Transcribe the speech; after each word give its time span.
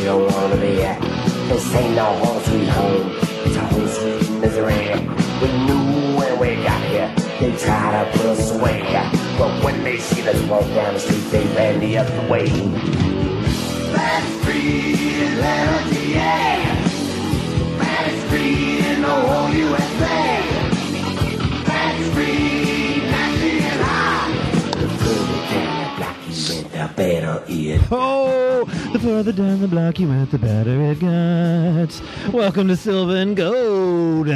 You 0.00 0.06
don't 0.06 0.32
wanna 0.32 0.56
be 0.56 0.82
at. 0.82 0.98
This 1.48 1.74
ain't 1.74 1.94
no 1.94 2.04
home 2.04 2.42
sweet 2.44 2.68
home, 2.68 3.12
it's 3.44 3.56
home 3.56 3.88
sweet 3.88 4.40
misery. 4.40 4.88
We 5.42 5.48
knew 5.66 6.16
when 6.16 6.38
we 6.38 6.56
got 6.64 6.82
here, 6.84 7.14
they 7.38 7.54
tried 7.56 7.92
to 8.04 8.18
put 8.18 8.26
us 8.26 8.50
away. 8.50 8.80
But 9.38 9.62
when 9.62 9.84
they 9.84 9.98
see 9.98 10.26
us 10.26 10.40
walk 10.44 10.64
down 10.68 10.94
the 10.94 11.00
street, 11.00 11.26
they 11.30 11.44
ran 11.54 11.80
the 11.80 11.98
other 11.98 12.28
way. 12.30 12.48
Bad 13.92 14.24
free 14.42 14.94
Atlanta, 15.26 16.06
yeah. 16.08 16.74
Bad 17.78 18.28
free 18.30 18.78
in 18.78 19.02
the 19.02 19.08
whole 19.08 19.50
USA. 19.50 20.69
Went, 26.48 26.72
the 26.72 26.90
better 26.96 27.44
it 27.48 27.82
Oh, 27.90 28.64
the 28.92 28.98
further 28.98 29.30
down 29.30 29.60
the 29.60 29.68
block 29.68 29.98
you 29.98 30.08
went, 30.08 30.30
the 30.30 30.38
better 30.38 30.70
it 30.90 30.98
got. 30.98 32.32
Welcome 32.32 32.68
to 32.68 32.76
Silver 32.76 33.14
and 33.14 33.36
Gold. 33.36 34.28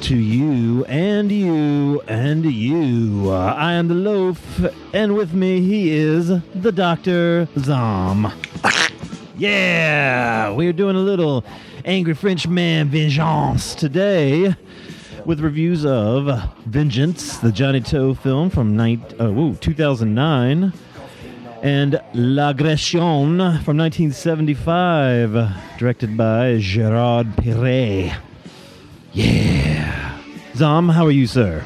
To 0.00 0.16
you 0.16 0.86
and 0.86 1.30
you 1.30 2.00
and 2.08 2.42
you. 2.46 3.30
Uh, 3.30 3.54
I 3.54 3.74
am 3.74 3.88
the 3.88 3.94
loaf, 3.94 4.64
and 4.94 5.14
with 5.14 5.34
me 5.34 5.60
he 5.60 5.90
is 5.90 6.28
the 6.28 6.72
Dr. 6.72 7.48
Zom. 7.58 8.32
Yeah, 9.36 10.52
we're 10.52 10.72
doing 10.72 10.96
a 10.96 11.00
little 11.00 11.44
Angry 11.84 12.14
French 12.14 12.48
Man 12.48 12.88
Vengeance 12.88 13.74
today 13.74 14.54
with 15.26 15.40
reviews 15.40 15.84
of 15.84 16.50
Vengeance, 16.64 17.36
the 17.38 17.52
Johnnie 17.52 17.80
To 17.82 18.14
film 18.14 18.48
from 18.48 18.74
night, 18.74 19.00
uh, 19.20 19.24
ooh, 19.24 19.54
2009 19.56 20.72
and 21.66 22.00
L'Agression 22.14 23.38
from 23.64 23.76
1975, 23.76 25.78
directed 25.78 26.16
by 26.16 26.58
Gerard 26.60 27.26
Pirès. 27.38 28.16
Yeah. 29.12 30.20
Zom, 30.54 30.90
how 30.90 31.06
are 31.06 31.10
you, 31.10 31.26
sir? 31.26 31.64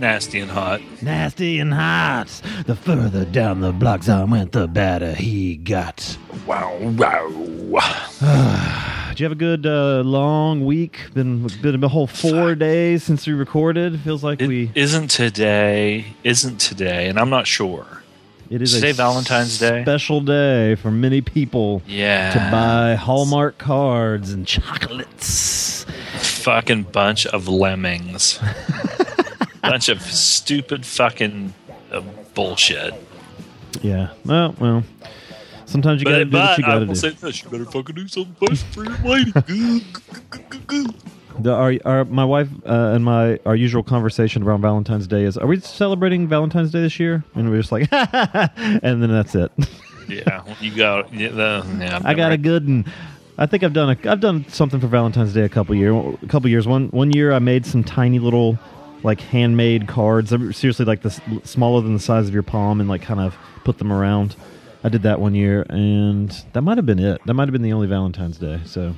Nasty 0.00 0.40
and 0.40 0.50
hot. 0.50 0.80
Nasty 1.02 1.58
and 1.58 1.72
hot. 1.74 2.28
The 2.66 2.74
further 2.74 3.24
down 3.24 3.60
the 3.60 3.72
block 3.72 4.02
Zom 4.02 4.30
went, 4.30 4.52
the 4.52 4.66
better 4.66 5.14
he 5.14 5.56
got. 5.56 6.16
Wow, 6.46 6.76
wow. 6.80 8.06
Did 9.10 9.20
you 9.20 9.24
have 9.24 9.32
a 9.32 9.36
good 9.36 9.66
uh, 9.66 10.00
long 10.00 10.64
week? 10.64 10.98
Been 11.14 11.46
been 11.60 11.82
a 11.84 11.88
whole 11.88 12.06
four 12.06 12.54
days 12.54 13.02
since 13.04 13.26
we 13.26 13.32
recorded. 13.34 14.00
Feels 14.00 14.24
like 14.24 14.40
It 14.40 14.48
we. 14.48 14.70
isn't 14.74 15.08
today, 15.08 16.06
isn't 16.24 16.58
today, 16.58 17.08
and 17.08 17.18
I'm 17.18 17.30
not 17.30 17.46
sure. 17.46 17.86
It 18.48 18.62
is 18.62 18.72
today 18.74 18.90
a 18.90 18.94
Valentine's 18.94 19.58
Day? 19.60 19.82
Special 19.84 20.20
day 20.20 20.74
for 20.74 20.90
many 20.90 21.20
people 21.20 21.82
Yeah. 21.86 22.32
to 22.32 22.38
buy 22.50 22.94
Hallmark 22.96 23.58
cards 23.58 24.32
and 24.32 24.44
chocolates. 24.44 25.84
Fucking 26.18 26.84
bunch 26.84 27.26
of 27.26 27.46
lemmings. 27.46 28.40
bunch 29.62 29.88
of 29.88 30.00
stupid 30.02 30.84
fucking 30.86 31.52
uh, 31.92 32.00
bullshit. 32.34 32.94
Yeah. 33.82 34.10
Well, 34.24 34.54
well. 34.58 34.84
Sometimes 35.66 36.00
you 36.00 36.04
gotta 36.06 36.24
do 36.24 36.32
But, 36.32 36.48
what 36.50 36.58
you 36.58 36.64
gotta 36.64 36.80
will 36.80 36.86
do. 36.86 36.94
say 36.96 37.10
this: 37.10 37.44
you 37.44 37.48
better 37.50 37.64
fucking 37.64 37.94
do 37.94 38.08
something 38.08 38.56
for 38.56 38.84
your 38.84 38.98
lady. 39.04 39.32
The, 41.38 41.54
our, 41.54 41.74
our, 41.84 42.04
my 42.04 42.24
wife 42.24 42.48
uh, 42.66 42.92
and 42.94 43.04
my 43.04 43.38
our 43.46 43.54
usual 43.54 43.84
conversation 43.84 44.42
around 44.42 44.62
Valentine's 44.62 45.06
Day 45.06 45.22
is: 45.24 45.38
Are 45.38 45.46
we 45.46 45.60
celebrating 45.60 46.26
Valentine's 46.26 46.72
Day 46.72 46.80
this 46.80 46.98
year? 46.98 47.22
And 47.36 47.48
we're 47.48 47.60
just 47.60 47.70
like, 47.72 47.88
and 47.92 49.00
then 49.00 49.10
that's 49.10 49.36
it. 49.36 49.52
yeah, 50.08 50.42
you 50.60 50.74
got. 50.74 51.14
Yeah, 51.14 51.28
the, 51.28 51.76
yeah, 51.78 52.00
I 52.04 52.14
got 52.14 52.32
a 52.32 52.36
good 52.36 52.66
and 52.66 52.84
I 53.38 53.46
think 53.46 53.62
I've 53.62 53.72
done 53.72 53.96
a 53.96 54.10
I've 54.10 54.20
done 54.20 54.44
something 54.48 54.80
for 54.80 54.88
Valentine's 54.88 55.32
Day 55.32 55.42
a 55.42 55.48
couple 55.48 55.74
year 55.76 55.94
a 55.94 56.26
couple 56.26 56.50
years. 56.50 56.66
One 56.66 56.88
one 56.88 57.12
year 57.12 57.32
I 57.32 57.38
made 57.38 57.64
some 57.64 57.84
tiny 57.84 58.18
little 58.18 58.58
like 59.02 59.20
handmade 59.20 59.88
cards. 59.88 60.30
Seriously, 60.30 60.84
like 60.84 61.02
this 61.02 61.20
smaller 61.44 61.80
than 61.82 61.94
the 61.94 62.00
size 62.00 62.28
of 62.28 62.34
your 62.34 62.42
palm, 62.42 62.80
and 62.80 62.88
like 62.88 63.02
kind 63.02 63.20
of 63.20 63.36
put 63.64 63.78
them 63.78 63.92
around. 63.92 64.36
I 64.82 64.88
did 64.88 65.02
that 65.02 65.20
one 65.20 65.34
year, 65.34 65.66
and 65.68 66.30
that 66.52 66.62
might 66.62 66.78
have 66.78 66.86
been 66.86 66.98
it. 66.98 67.20
That 67.26 67.34
might 67.34 67.48
have 67.48 67.52
been 67.52 67.62
the 67.62 67.72
only 67.72 67.86
Valentine's 67.86 68.38
Day. 68.38 68.60
So 68.64 68.94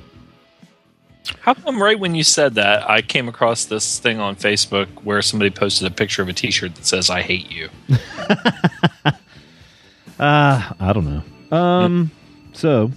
How 1.41 1.53
come 1.53 1.81
right 1.81 1.99
when 1.99 2.15
you 2.15 2.23
said 2.23 2.55
that, 2.55 2.89
I 2.89 3.01
came 3.01 3.27
across 3.27 3.65
this 3.65 3.99
thing 3.99 4.19
on 4.19 4.35
Facebook 4.37 4.87
where 5.03 5.21
somebody 5.21 5.49
posted 5.51 5.85
a 5.87 5.91
picture 5.91 6.21
of 6.21 6.29
a 6.29 6.33
T-shirt 6.33 6.75
that 6.75 6.85
says 6.85 7.09
"I 7.09 7.21
hate 7.21 7.51
you." 7.51 7.69
uh, 9.05 10.73
I 10.79 10.93
don't 10.93 11.05
know. 11.05 11.57
Um, 11.57 12.11
so 12.53 12.91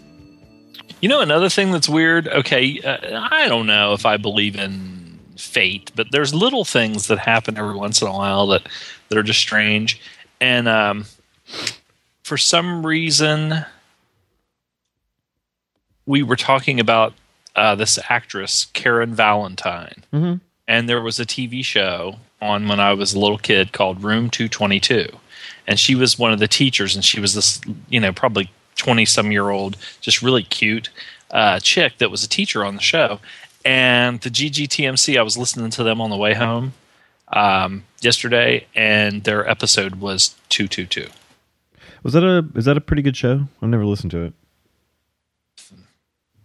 You 1.00 1.08
know, 1.08 1.20
another 1.20 1.48
thing 1.48 1.72
that's 1.72 1.88
weird. 1.88 2.28
Okay, 2.28 2.80
uh, 2.82 3.20
I 3.30 3.48
don't 3.48 3.66
know 3.66 3.92
if 3.92 4.06
I 4.06 4.16
believe 4.16 4.56
in 4.56 4.95
fate, 5.36 5.90
but 5.94 6.08
there's 6.12 6.34
little 6.34 6.64
things 6.64 7.06
that 7.08 7.18
happen 7.18 7.56
every 7.58 7.74
once 7.76 8.00
in 8.02 8.08
a 8.08 8.12
while 8.12 8.46
that 8.48 8.68
that 9.08 9.18
are 9.18 9.22
just 9.22 9.40
strange. 9.40 10.00
And 10.40 10.66
um, 10.68 11.04
for 12.24 12.36
some 12.36 12.84
reason, 12.84 13.64
we 16.06 16.22
were 16.22 16.36
talking 16.36 16.80
about 16.80 17.14
uh, 17.54 17.74
this 17.74 17.98
actress 18.08 18.66
Karen 18.74 19.14
Valentine, 19.14 20.04
Mhm. 20.12 20.40
and 20.68 20.88
there 20.88 21.00
was 21.00 21.18
a 21.18 21.24
TV 21.26 21.64
show 21.64 22.16
on 22.40 22.68
when 22.68 22.80
I 22.80 22.92
was 22.92 23.14
a 23.14 23.18
little 23.18 23.38
kid 23.38 23.72
called 23.72 24.02
Room 24.02 24.28
Two 24.30 24.48
Twenty 24.48 24.78
Two, 24.78 25.08
and 25.66 25.80
she 25.80 25.94
was 25.94 26.18
one 26.18 26.32
of 26.32 26.38
the 26.38 26.48
teachers, 26.48 26.94
and 26.94 27.04
she 27.04 27.18
was 27.18 27.34
this, 27.34 27.60
you 27.88 27.98
know, 27.98 28.12
probably 28.12 28.50
twenty 28.76 29.06
some 29.06 29.32
year 29.32 29.48
old, 29.50 29.76
just 30.02 30.20
really 30.22 30.42
cute 30.42 30.90
uh, 31.30 31.58
chick 31.60 31.98
that 31.98 32.10
was 32.10 32.22
a 32.22 32.28
teacher 32.28 32.64
on 32.64 32.76
the 32.76 32.82
show. 32.82 33.18
And 33.66 34.20
the 34.20 34.30
GGTMC, 34.30 35.18
I 35.18 35.22
was 35.22 35.36
listening 35.36 35.70
to 35.70 35.82
them 35.82 36.00
on 36.00 36.08
the 36.10 36.16
way 36.16 36.34
home 36.34 36.72
um, 37.32 37.82
yesterday, 38.00 38.64
and 38.76 39.24
their 39.24 39.48
episode 39.50 39.96
was 39.96 40.36
two 40.48 40.68
two 40.68 40.86
two. 40.86 41.08
was 42.04 42.12
that 42.12 42.22
a 42.22 42.46
is 42.56 42.66
that 42.66 42.76
a 42.76 42.80
pretty 42.80 43.02
good 43.02 43.16
show? 43.16 43.48
I've 43.60 43.68
never 43.68 43.84
listened 43.84 44.12
to 44.12 44.22
it. 44.22 44.34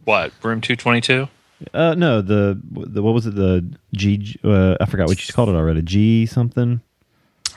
What 0.03 0.33
Room 0.41 0.61
Two 0.61 0.75
Twenty 0.75 0.99
Two? 0.99 1.27
Uh, 1.75 1.93
no, 1.93 2.23
the 2.23 2.59
the 2.71 3.03
what 3.03 3.13
was 3.13 3.27
it? 3.27 3.35
The 3.35 3.71
G. 3.93 4.39
Uh, 4.43 4.77
I 4.81 4.87
forgot 4.87 5.07
what 5.07 5.27
you 5.27 5.31
called 5.31 5.49
it 5.49 5.55
already. 5.55 5.83
G 5.83 6.25
something. 6.25 6.81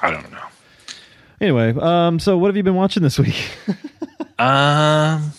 I 0.03 0.11
don't 0.11 0.31
know. 0.31 0.45
Anyway, 1.41 1.75
um, 1.81 2.19
so 2.19 2.37
what 2.37 2.49
have 2.49 2.57
you 2.59 2.63
been 2.63 2.75
watching 2.75 3.03
this 3.03 3.19
week? 3.19 3.49
Um. 4.37 5.33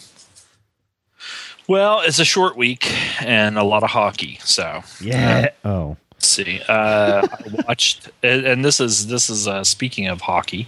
Well, 1.67 2.01
it's 2.01 2.19
a 2.19 2.25
short 2.25 2.55
week 2.55 2.91
and 3.21 3.57
a 3.57 3.63
lot 3.63 3.83
of 3.83 3.89
hockey, 3.89 4.39
so 4.43 4.83
yeah. 5.01 5.49
Oh. 5.63 5.97
Let's 6.13 6.27
see. 6.27 6.61
Uh, 6.67 7.27
I 7.29 7.63
watched, 7.67 8.09
and 8.23 8.45
and 8.45 8.63
this 8.63 8.79
is 8.79 9.07
this 9.07 9.29
is 9.29 9.47
uh, 9.47 9.63
speaking 9.63 10.07
of 10.07 10.21
hockey. 10.21 10.67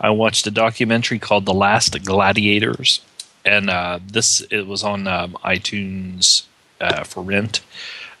I 0.00 0.10
watched 0.10 0.46
a 0.46 0.50
documentary 0.50 1.18
called 1.18 1.46
"The 1.46 1.54
Last 1.54 2.02
Gladiators," 2.04 3.00
and 3.44 3.70
uh, 3.70 4.00
this 4.04 4.40
it 4.50 4.66
was 4.66 4.82
on 4.82 5.06
um, 5.06 5.36
iTunes 5.44 6.44
uh, 6.80 7.04
for 7.04 7.22
rent. 7.22 7.60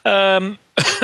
Um, 0.04 0.58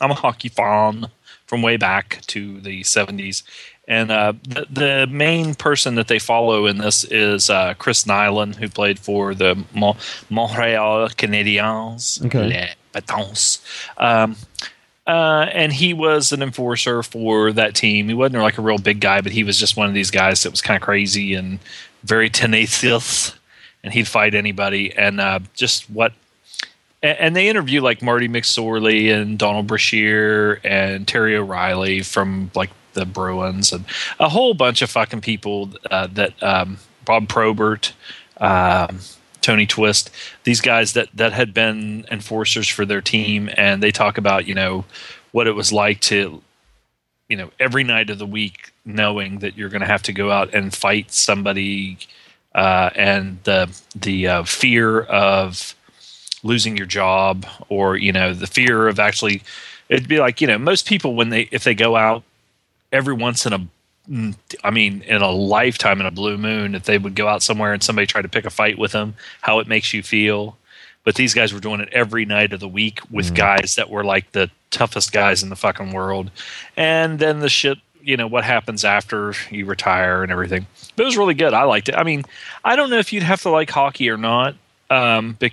I'm 0.00 0.10
a 0.10 0.14
hockey 0.14 0.48
fan 0.48 1.08
from 1.46 1.60
way 1.62 1.76
back 1.76 2.20
to 2.28 2.60
the 2.60 2.80
'70s, 2.82 3.42
and 3.88 4.10
uh, 4.10 4.34
the, 4.42 4.66
the 4.70 5.06
main 5.10 5.54
person 5.54 5.94
that 5.94 6.08
they 6.08 6.18
follow 6.18 6.66
in 6.66 6.76
this 6.76 7.04
is 7.04 7.48
uh, 7.48 7.72
Chris 7.78 8.04
Nilan, 8.04 8.54
who 8.54 8.68
played 8.68 8.98
for 8.98 9.34
the 9.34 9.64
Mon- 9.74 9.96
Montreal 10.28 11.08
Canadiens. 11.08 12.24
Okay. 12.26 12.48
Um, 13.96 14.36
uh, 15.06 15.46
and 15.54 15.72
he 15.72 15.94
was 15.94 16.32
an 16.32 16.42
enforcer 16.42 17.02
for 17.02 17.50
that 17.52 17.74
team. 17.74 18.08
He 18.08 18.14
wasn't 18.14 18.42
like 18.42 18.58
a 18.58 18.62
real 18.62 18.76
big 18.76 19.00
guy, 19.00 19.22
but 19.22 19.32
he 19.32 19.42
was 19.42 19.58
just 19.58 19.74
one 19.74 19.88
of 19.88 19.94
these 19.94 20.10
guys 20.10 20.42
that 20.42 20.50
was 20.50 20.60
kind 20.60 20.76
of 20.76 20.82
crazy 20.82 21.32
and 21.32 21.58
very 22.04 22.28
tenacious, 22.30 23.34
and 23.82 23.94
he'd 23.94 24.06
fight 24.06 24.34
anybody. 24.34 24.94
And 24.94 25.18
uh, 25.18 25.38
just 25.54 25.88
what, 25.88 26.12
and, 27.02 27.18
and 27.18 27.36
they 27.36 27.48
interview 27.48 27.80
like 27.80 28.02
Marty 28.02 28.28
McSorley 28.28 29.10
and 29.10 29.38
Donald 29.38 29.66
Brashear 29.66 30.60
and 30.62 31.08
Terry 31.08 31.34
O'Reilly 31.36 32.02
from 32.02 32.50
like 32.54 32.68
the 32.98 33.06
Bruins 33.06 33.72
and 33.72 33.84
a 34.18 34.28
whole 34.28 34.54
bunch 34.54 34.82
of 34.82 34.90
fucking 34.90 35.20
people 35.20 35.70
uh, 35.90 36.08
that 36.08 36.40
um, 36.42 36.78
Bob 37.04 37.28
Probert, 37.28 37.92
um, 38.38 39.00
Tony 39.40 39.66
Twist, 39.66 40.10
these 40.44 40.60
guys 40.60 40.92
that 40.94 41.08
that 41.14 41.32
had 41.32 41.54
been 41.54 42.06
enforcers 42.10 42.68
for 42.68 42.84
their 42.84 43.00
team, 43.00 43.48
and 43.56 43.82
they 43.82 43.92
talk 43.92 44.18
about 44.18 44.46
you 44.46 44.54
know 44.54 44.84
what 45.32 45.46
it 45.46 45.52
was 45.52 45.72
like 45.72 46.00
to 46.00 46.42
you 47.28 47.36
know 47.36 47.50
every 47.60 47.84
night 47.84 48.10
of 48.10 48.18
the 48.18 48.26
week 48.26 48.72
knowing 48.84 49.38
that 49.38 49.56
you're 49.56 49.68
going 49.68 49.82
to 49.82 49.86
have 49.86 50.02
to 50.02 50.12
go 50.12 50.30
out 50.30 50.52
and 50.54 50.74
fight 50.74 51.12
somebody 51.12 51.98
uh, 52.54 52.90
and 52.96 53.38
the 53.44 53.70
the 53.94 54.26
uh, 54.26 54.42
fear 54.44 55.02
of 55.02 55.74
losing 56.42 56.76
your 56.76 56.86
job 56.86 57.46
or 57.68 57.96
you 57.96 58.12
know 58.12 58.32
the 58.32 58.46
fear 58.46 58.88
of 58.88 58.98
actually 58.98 59.42
it'd 59.88 60.08
be 60.08 60.18
like 60.18 60.40
you 60.40 60.46
know 60.46 60.58
most 60.58 60.86
people 60.86 61.14
when 61.14 61.28
they 61.28 61.48
if 61.50 61.64
they 61.64 61.74
go 61.74 61.96
out 61.96 62.22
every 62.92 63.14
once 63.14 63.46
in 63.46 63.52
a 63.52 63.66
mm, 64.08 64.72
mean, 64.72 65.02
in 65.02 65.22
a 65.22 65.30
lifetime 65.30 66.00
in 66.00 66.06
a 66.06 66.10
blue 66.10 66.38
moon, 66.38 66.74
if 66.74 66.84
they 66.84 66.98
would 66.98 67.14
go 67.14 67.28
out 67.28 67.42
somewhere 67.42 67.72
and 67.72 67.82
somebody 67.82 68.06
tried 68.06 68.22
to 68.22 68.28
pick 68.28 68.44
a 68.44 68.50
fight 68.50 68.78
with 68.78 68.92
them, 68.92 69.14
how 69.40 69.58
it 69.58 69.68
makes 69.68 69.92
you 69.92 70.02
feel. 70.02 70.56
But 71.04 71.14
these 71.14 71.32
guys 71.32 71.54
were 71.54 71.60
doing 71.60 71.80
it 71.80 71.88
every 71.92 72.24
night 72.24 72.52
of 72.52 72.60
the 72.60 72.68
week 72.68 73.00
with 73.10 73.34
guys 73.34 73.76
that 73.76 73.88
were 73.88 74.04
like 74.04 74.32
the 74.32 74.50
toughest 74.70 75.12
guys 75.12 75.42
in 75.42 75.48
the 75.48 75.56
fucking 75.56 75.92
world. 75.92 76.30
And 76.76 77.18
then 77.18 77.40
the 77.40 77.48
shit, 77.48 77.78
you 78.02 78.16
know, 78.16 78.26
what 78.26 78.44
happens 78.44 78.84
after 78.84 79.32
you 79.50 79.64
retire 79.64 80.22
and 80.22 80.30
everything. 80.30 80.66
But 80.96 81.04
it 81.04 81.06
was 81.06 81.16
really 81.16 81.34
good. 81.34 81.54
I 81.54 81.62
liked 81.62 81.88
it. 81.88 81.94
I 81.94 82.02
mean, 82.02 82.24
I 82.64 82.76
don't 82.76 82.90
know 82.90 82.98
if 82.98 83.12
you'd 83.12 83.22
have 83.22 83.42
to 83.42 83.50
like 83.50 83.70
hockey 83.70 84.10
or 84.10 84.18
not. 84.18 84.54
Um, 84.90 85.36
but 85.38 85.52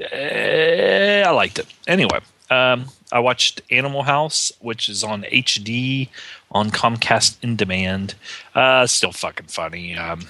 eh, 0.00 1.22
I 1.26 1.30
liked 1.30 1.58
it. 1.58 1.66
Anyway, 1.86 2.20
um, 2.50 2.86
I 3.12 3.20
watched 3.20 3.62
Animal 3.70 4.02
House, 4.02 4.52
which 4.60 4.88
is 4.88 5.02
on 5.02 5.22
HD 5.24 6.08
on 6.50 6.70
Comcast 6.70 7.36
in 7.42 7.56
demand. 7.56 8.14
Uh, 8.54 8.86
still 8.86 9.12
fucking 9.12 9.46
funny. 9.46 9.96
Um, 9.96 10.26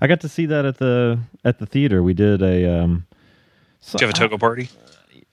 I 0.00 0.06
got 0.06 0.20
to 0.22 0.28
see 0.28 0.46
that 0.46 0.64
at 0.64 0.78
the 0.78 1.20
at 1.44 1.58
the 1.58 1.66
theater. 1.66 2.02
We 2.02 2.14
did 2.14 2.42
a 2.42 2.80
um 2.82 3.06
so- 3.80 3.98
do 3.98 4.04
you 4.04 4.08
have 4.08 4.16
a 4.16 4.18
toga 4.18 4.38
party? 4.38 4.68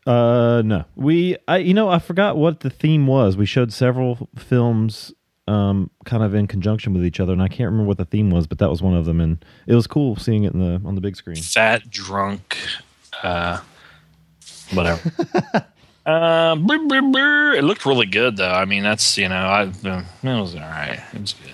Uh 0.05 0.61
no. 0.65 0.85
We 0.95 1.37
I 1.47 1.57
you 1.57 1.73
know 1.73 1.89
I 1.89 1.99
forgot 1.99 2.37
what 2.37 2.59
the 2.61 2.69
theme 2.69 3.07
was. 3.07 3.37
We 3.37 3.45
showed 3.45 3.73
several 3.73 4.29
films 4.37 5.13
um 5.47 5.89
kind 6.05 6.23
of 6.23 6.33
in 6.33 6.47
conjunction 6.47 6.93
with 6.93 7.05
each 7.05 7.19
other 7.19 7.33
and 7.33 7.41
I 7.41 7.47
can't 7.47 7.69
remember 7.71 7.87
what 7.87 7.97
the 7.97 8.05
theme 8.05 8.29
was, 8.29 8.45
but 8.47 8.59
that 8.59 8.69
was 8.69 8.81
one 8.81 8.95
of 8.95 9.05
them 9.05 9.19
and 9.19 9.43
it 9.67 9.73
was 9.75 9.87
cool 9.87 10.15
seeing 10.15 10.43
it 10.43 10.53
in 10.53 10.59
the 10.59 10.81
on 10.87 10.95
the 10.95 11.01
big 11.01 11.15
screen. 11.15 11.37
Fat, 11.37 11.89
drunk, 11.89 12.57
uh, 13.23 13.59
whatever. 14.73 15.11
Brr, 16.05 16.87
brr, 16.87 17.01
brr. 17.01 17.53
It 17.55 17.63
looked 17.63 17.85
really 17.85 18.05
good, 18.05 18.37
though. 18.37 18.51
I 18.51 18.65
mean, 18.65 18.83
that's 18.83 19.17
you 19.17 19.29
know, 19.29 19.35
I 19.35 19.63
uh, 19.63 20.03
it 20.23 20.41
was 20.41 20.55
all 20.55 20.61
right. 20.61 20.99
It 21.13 21.21
was 21.21 21.33
good. 21.33 21.51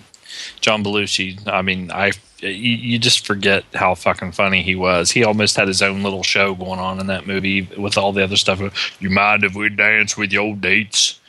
John 0.60 0.84
Belushi. 0.84 1.48
I 1.48 1.62
mean, 1.62 1.92
I 1.92 2.12
you, 2.40 2.50
you 2.50 3.00
just 3.00 3.26
forget 3.26 3.64
how 3.74 3.96
fucking 3.96 4.32
funny 4.32 4.62
he 4.62 4.76
was. 4.76 5.12
He 5.12 5.24
almost 5.24 5.56
had 5.56 5.68
his 5.68 5.82
own 5.82 6.04
little 6.04 6.24
show 6.24 6.56
going 6.56 6.80
on 6.80 7.00
in 7.00 7.08
that 7.08 7.28
movie 7.28 7.64
with 7.78 7.98
all 7.98 8.12
the 8.12 8.24
other 8.24 8.38
stuff. 8.38 8.62
You 9.00 9.10
mind 9.10 9.44
if 9.44 9.56
we 9.56 9.70
dance 9.70 10.18
with 10.18 10.32
your 10.32 10.56
dates? 10.56 11.20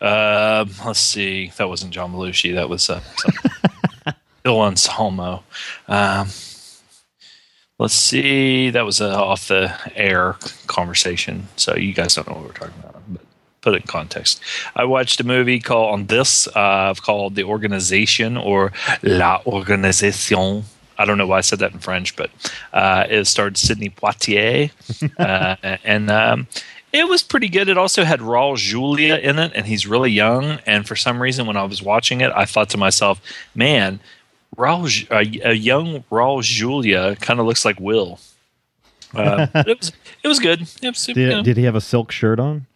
Uh, 0.00 0.64
let's 0.84 1.00
see. 1.00 1.52
That 1.56 1.68
wasn't 1.68 1.92
John 1.92 2.12
Belushi. 2.12 2.54
That 2.54 2.68
was 2.68 2.88
uh, 2.90 3.00
Bill 4.42 4.62
Anselmo. 4.62 5.42
Um, 5.88 6.28
let's 7.78 7.94
see. 7.94 8.70
That 8.70 8.84
was 8.84 9.00
a 9.00 9.14
off 9.14 9.48
the 9.48 9.74
air 9.94 10.36
conversation, 10.66 11.48
so 11.56 11.76
you 11.76 11.92
guys 11.92 12.14
don't 12.14 12.28
know 12.28 12.34
what 12.34 12.44
we're 12.44 12.52
talking 12.52 12.74
about. 12.78 13.02
But 13.08 13.22
put 13.60 13.74
it 13.74 13.82
in 13.82 13.86
context. 13.86 14.40
I 14.76 14.84
watched 14.84 15.20
a 15.20 15.24
movie 15.24 15.60
called 15.60 15.92
on 15.92 16.06
this 16.06 16.48
uh, 16.48 16.94
called 16.94 17.34
The 17.34 17.44
Organization 17.44 18.36
or 18.36 18.72
La 19.02 19.42
Organisation. 19.46 20.64
I 21.00 21.04
don't 21.04 21.16
know 21.16 21.26
why 21.28 21.38
I 21.38 21.42
said 21.42 21.60
that 21.60 21.72
in 21.72 21.78
French, 21.78 22.16
but 22.16 22.30
uh, 22.72 23.06
it 23.08 23.26
starred 23.26 23.56
Sidney 23.56 23.90
Poitier, 23.90 24.72
uh, 25.18 25.76
and 25.84 26.10
um, 26.10 26.48
it 26.92 27.08
was 27.08 27.22
pretty 27.22 27.48
good. 27.48 27.68
It 27.68 27.78
also 27.78 28.02
had 28.02 28.18
Raul 28.18 28.56
Julia 28.56 29.16
in 29.16 29.38
it, 29.38 29.52
and 29.54 29.64
he's 29.66 29.86
really 29.86 30.10
young. 30.10 30.58
And 30.66 30.88
for 30.88 30.96
some 30.96 31.22
reason, 31.22 31.46
when 31.46 31.56
I 31.56 31.62
was 31.62 31.82
watching 31.82 32.20
it, 32.20 32.32
I 32.34 32.46
thought 32.46 32.70
to 32.70 32.78
myself, 32.78 33.20
"Man, 33.54 34.00
Raul, 34.58 35.10
a, 35.10 35.50
a 35.50 35.52
young 35.54 36.02
Raul 36.10 36.42
Julia 36.42 37.16
kind 37.16 37.40
of 37.40 37.46
looks 37.46 37.64
like 37.64 37.78
Will." 37.80 38.18
Uh, 39.14 39.46
it 39.54 39.78
was 39.78 39.92
it 40.22 40.28
was 40.28 40.38
good. 40.38 40.62
It 40.82 40.88
was, 40.88 41.08
you 41.08 41.14
know. 41.14 41.36
Did, 41.36 41.44
did 41.44 41.56
he 41.56 41.64
have 41.64 41.76
a 41.76 41.80
silk 41.80 42.10
shirt 42.12 42.38
on? 42.40 42.66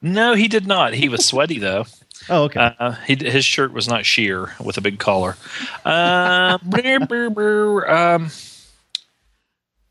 No, 0.00 0.34
he 0.34 0.48
did 0.48 0.66
not. 0.66 0.94
He 0.94 1.08
was 1.08 1.24
sweaty 1.24 1.58
though. 1.58 1.86
Oh, 2.28 2.44
okay. 2.44 2.72
Uh, 2.78 2.92
he, 3.04 3.16
his 3.16 3.44
shirt 3.44 3.72
was 3.72 3.88
not 3.88 4.06
sheer 4.06 4.54
with 4.60 4.78
a 4.78 4.80
big 4.80 5.00
collar. 5.00 5.36
Uh, 5.84 6.56
brr, 6.62 7.00
brr, 7.00 7.30
brr, 7.30 7.90
um, 7.90 8.30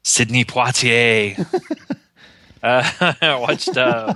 Sidney 0.03 0.45
Poitier. 0.45 1.37
uh, 2.63 3.13
I 3.21 3.35
watched 3.35 3.75
uh, 3.75 4.13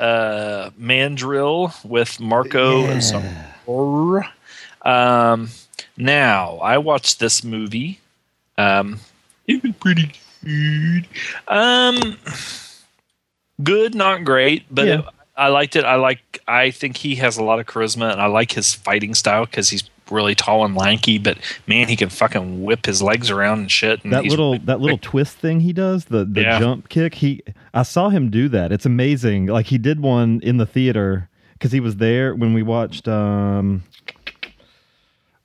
uh, 0.00 0.70
Mandrill 0.76 1.72
with 1.84 2.18
Marco 2.18 2.86
Zaror. 2.98 4.28
Um, 4.82 5.50
now, 5.98 6.56
I 6.58 6.78
watched 6.78 7.20
this 7.20 7.42
movie. 7.44 8.00
Um, 8.56 9.00
it 9.46 9.62
was 9.62 9.72
pretty 9.80 10.12
good. 10.44 11.06
Um, 11.48 12.16
good, 13.62 13.94
not 13.94 14.24
great, 14.24 14.64
but 14.70 14.86
Yeah. 14.86 14.98
it, 15.00 15.04
I 15.36 15.48
liked 15.48 15.76
it. 15.76 15.84
I 15.84 15.94
like. 15.94 16.40
I 16.48 16.70
think 16.72 16.96
he 16.96 17.14
has 17.16 17.36
a 17.36 17.44
lot 17.44 17.60
of 17.60 17.66
charisma, 17.66 18.10
and 18.10 18.20
I 18.20 18.26
like 18.26 18.52
his 18.52 18.74
fighting 18.74 19.14
style 19.14 19.44
because 19.44 19.68
he's 19.70 19.88
really 20.10 20.34
tall 20.34 20.64
and 20.64 20.74
lanky. 20.74 21.18
But 21.18 21.38
man, 21.68 21.86
he 21.88 21.94
can 21.94 22.08
fucking 22.08 22.64
whip 22.64 22.86
his 22.86 23.00
legs 23.02 23.30
around 23.30 23.60
and 23.60 23.70
shit. 23.70 24.02
And 24.02 24.12
that 24.12 24.24
little 24.24 24.52
really 24.54 24.64
that 24.64 24.80
little 24.80 24.98
twist 24.98 25.36
thing 25.38 25.60
he 25.60 25.72
does 25.72 26.06
the 26.06 26.24
the 26.24 26.40
Yeah. 26.40 26.58
jump 26.58 26.88
kick 26.88 27.14
he 27.16 27.42
i 27.74 27.82
saw 27.82 28.08
him 28.08 28.30
do 28.30 28.48
that 28.48 28.72
it's 28.72 28.86
amazing 28.86 29.46
like 29.46 29.66
he 29.66 29.76
did 29.78 30.00
one 30.00 30.40
in 30.42 30.56
the 30.56 30.64
theater 30.66 31.28
because 31.52 31.70
he 31.72 31.78
was 31.80 31.96
there 31.96 32.34
when 32.34 32.54
we 32.54 32.62
watched 32.62 33.06
um 33.06 33.82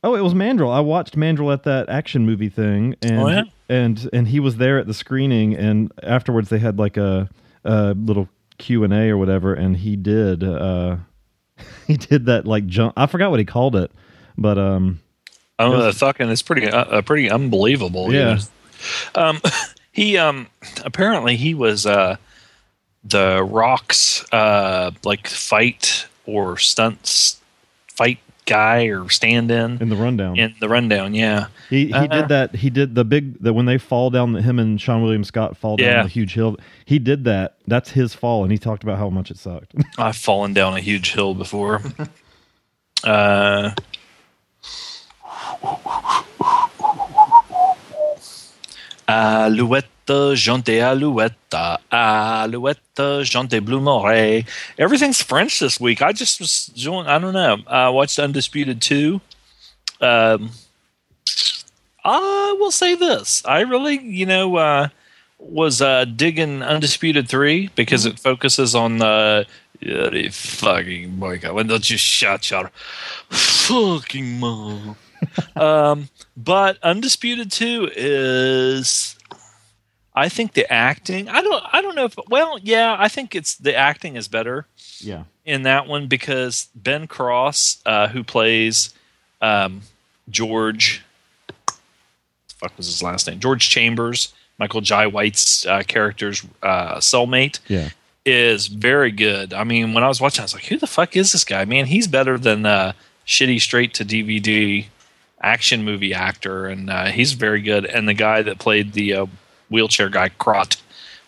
oh 0.04 0.16
it 0.16 0.22
was 0.22 0.34
mandrill 0.36 0.72
i 0.72 0.80
watched 0.80 1.16
mandrill 1.18 1.52
at 1.52 1.64
that 1.64 1.90
action 1.90 2.26
movie 2.26 2.50
thing 2.50 2.96
and 3.02 3.20
Oh, 3.20 3.28
yeah? 3.28 3.44
and 3.70 4.10
and 4.14 4.28
he 4.28 4.40
was 4.40 4.58
there 4.58 4.78
at 4.80 4.88
the 4.88 4.94
screening 4.94 5.56
and 5.56 5.92
afterwards 6.02 6.50
they 6.50 6.60
had 6.60 6.78
like 6.80 6.98
a, 6.98 7.30
a 7.64 7.94
little 7.94 8.28
q&a 8.58 9.10
or 9.10 9.18
whatever 9.18 9.54
and 9.54 9.78
he 9.78 9.96
did 9.96 10.44
uh 10.44 10.98
he 11.88 11.98
did 11.98 12.26
that 12.28 12.45
like 12.45 12.66
jump 12.68 12.94
i 12.98 13.06
forgot 13.06 13.30
what 13.31 13.40
he 13.40 13.45
called 13.45 13.76
it 13.76 13.92
but 14.38 14.57
um 14.57 15.00
Oh, 15.60 15.83
the 15.83 15.94
fucking 15.94 16.30
it's 16.30 16.42
pretty 16.42 16.68
uh, 16.68 16.83
uh, 16.83 17.02
pretty 17.04 17.30
unbelievable. 17.30 18.12
Yeah. 18.12 18.40
Um, 19.14 19.40
he 19.92 20.18
um 20.18 20.48
apparently 20.83 21.36
he 21.38 21.54
was 21.54 21.86
uh 21.86 22.18
the 23.04 23.42
Rock's 23.44 24.26
uh 24.33 24.92
like 25.06 25.28
fight 25.28 26.07
or 26.26 26.57
stunts 26.57 27.40
fight 27.88 28.18
guy 28.45 28.85
or 28.85 29.09
stand 29.09 29.50
in 29.52 29.81
in 29.81 29.90
the 29.90 29.95
rundown 29.95 30.38
in 30.38 30.54
the 30.59 30.68
rundown. 30.69 31.14
Yeah. 31.16 31.47
He 31.69 31.88
he 31.88 31.94
Uh, 31.94 32.07
did 32.07 32.28
that. 32.30 32.56
He 32.56 32.69
did 32.69 32.95
the 32.95 33.06
big 33.06 33.42
that 33.44 33.54
when 33.54 33.66
they 33.66 33.78
fall 33.78 34.09
down. 34.09 34.33
Him 34.35 34.59
and 34.59 34.78
Seann 34.80 35.02
William 35.02 35.23
Scott 35.23 35.56
fall 35.57 35.78
down 35.78 35.88
Yeah. 35.88 36.04
the 36.04 36.09
huge 36.09 36.33
hill. 36.33 36.57
He 36.85 37.00
did 37.00 37.23
that. 37.26 37.56
That's 37.68 37.92
his 37.92 38.14
fall, 38.14 38.44
and 38.44 38.52
he 38.52 38.57
talked 38.57 38.83
about 38.83 38.97
how 38.97 39.09
much 39.09 39.31
it 39.31 39.38
sucked. 39.38 39.73
I've 39.97 40.18
fallen 40.18 40.54
down 40.54 40.76
a 40.76 40.81
huge 40.81 41.14
hill 41.14 41.33
before. 41.33 41.81
uh, 43.04 43.71
Alouette, 50.10 50.38
jante 50.38 50.81
alouette, 50.81 51.78
alouette, 51.92 53.24
jante 53.24 53.64
blue 53.64 53.80
moret. 53.80 54.45
Everything's 54.78 55.22
French 55.22 55.60
this 55.60 55.80
week. 55.80 56.02
I 56.02 56.12
just 56.12 56.40
was 56.40 56.68
doing, 56.68 57.07
I 57.07 57.19
don't 57.19 57.33
know. 57.33 57.57
I 57.68 57.90
watched 57.90 58.19
Undisputed 58.19 58.81
2. 58.81 59.22
Um, 60.02 60.52
I 62.04 62.56
will 62.60 62.72
say 62.72 62.95
this. 62.95 63.44
I 63.45 63.62
really, 63.62 64.00
you 64.00 64.26
know, 64.26 64.57
uh, 64.57 64.90
was 65.40 65.81
uh, 65.81 66.06
digging 66.06 66.62
Undisputed 66.62 67.30
3 67.30 67.69
because 67.76 68.06
it 68.06 68.19
focuses 68.19 68.76
on 68.76 68.98
the. 68.98 69.45
The 69.80 70.30
fucking 70.31 71.18
boy. 71.18 71.40
When 71.40 71.68
don't 71.68 71.90
you 71.90 71.98
shut 71.98 72.50
your 72.50 72.72
fucking 73.30 74.40
mouth? 74.40 74.98
um, 75.57 76.07
but 76.38 76.78
Undisputed 76.81 77.52
2 77.52 77.92
is. 77.94 79.18
I 80.16 80.30
think 80.30 80.54
the 80.54 80.72
acting. 80.72 81.28
I 81.28 81.42
don't. 81.42 81.64
I 81.72 81.82
don't 81.82 81.96
know 81.96 82.06
if. 82.06 82.16
Well, 82.30 82.60
yeah. 82.62 82.96
I 82.98 83.08
think 83.08 83.36
it's 83.36 83.56
the 83.56 83.76
acting 83.76 84.16
is 84.16 84.28
better 84.28 84.68
yeah, 85.00 85.24
in 85.44 85.64
that 85.64 85.88
one 85.88 86.08
because 86.08 86.70
Ben 86.76 87.08
Cross, 87.08 87.82
uh, 87.86 88.08
who 88.10 88.24
plays 88.24 88.94
um, 89.42 89.82
George, 90.30 91.04
the 91.48 92.54
fuck 92.56 92.78
was 92.78 92.86
his 92.86 93.02
last 93.02 93.28
name? 93.28 93.40
George 93.40 93.70
Chambers, 93.70 94.34
Michael 94.60 94.82
Jai 94.82 95.08
White's 95.08 95.66
uh, 95.66 95.82
character's 95.88 96.46
uh, 96.62 96.98
cellmate. 96.98 97.60
yeah. 97.68 97.90
is 98.24 98.68
very 98.68 99.12
good. 99.12 99.52
I 99.54 99.64
mean, 99.64 99.94
when 99.94 100.04
I 100.04 100.08
was 100.08 100.22
watching, 100.22 100.42
I 100.42 100.46
was 100.46 100.54
like, 100.54 100.66
"Who 100.66 100.78
the 100.78 100.88
fuck 100.88 101.16
is 101.16 101.32
this 101.32 101.44
guy? 101.44 101.66
Man, 101.66 101.88
he's 101.88 102.08
better 102.08 102.38
than 102.38 102.68
uh, 102.68 102.94
shitty 103.26 103.60
straight 103.62 103.96
to 103.96 104.06
DVD 104.06 104.86
action 105.42 105.84
movie 105.84 106.14
actor, 106.14 106.68
and 106.68 106.90
uh, 106.92 107.06
he's 107.06 107.34
very 107.34 107.64
good." 107.64 107.86
And 107.86 108.08
the 108.08 108.14
guy 108.14 108.44
that 108.44 108.60
played 108.60 108.94
the 108.94 109.14
uh, 109.14 109.26
wheelchair 109.70 110.10
guy, 110.10 110.30
Krot, 110.30 110.82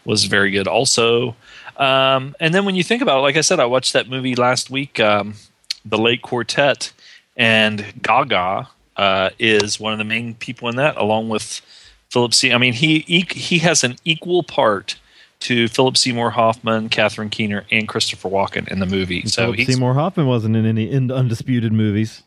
was 0.06 0.26
very 0.26 0.52
good 0.52 0.68
also. 0.68 1.36
Um, 1.78 2.36
and 2.40 2.54
then 2.54 2.66
when 2.66 2.76
you 2.76 2.84
think 2.84 3.02
about 3.02 3.20
it, 3.20 3.22
like 3.22 3.38
I 3.38 3.42
said, 3.42 3.60
I 3.60 3.66
watched 3.66 3.94
that 3.94 4.10
movie 4.10 4.36
last 4.36 4.70
week, 4.70 5.00
um, 5.00 5.36
The 5.84 5.98
Late 5.98 6.22
Quartet, 6.22 6.94
and 7.36 8.02
Gaga 8.02 8.70
uh, 8.96 9.30
is 9.40 9.80
one 9.80 9.92
of 9.92 10.00
the 10.00 10.06
main 10.06 10.36
people 10.36 10.70
in 10.70 10.78
that, 10.78 10.96
along 10.98 11.30
with 11.30 11.62
Philip 12.10 12.34
C. 12.34 12.54
I 12.54 12.58
mean, 12.58 12.74
he 12.74 13.00
he, 13.00 13.58
has 13.60 13.84
an 13.84 13.98
equal 14.06 14.44
part 14.44 14.98
to 15.42 15.68
Philip 15.68 15.98
Seymour 15.98 16.32
Hoffman, 16.32 16.90
Catherine 16.90 17.30
Keener, 17.30 17.66
and 17.72 17.88
Christopher 17.88 18.30
Walken 18.30 18.68
in 18.70 18.80
the 18.80 18.86
movie. 18.86 19.26
So 19.26 19.52
Philip 19.52 19.68
Seymour 19.68 19.94
Hoffman 19.96 20.28
wasn't 20.28 20.56
in 20.56 20.66
any 20.66 20.90
in 20.90 21.12
undisputed 21.12 21.74
movies. 21.74 22.24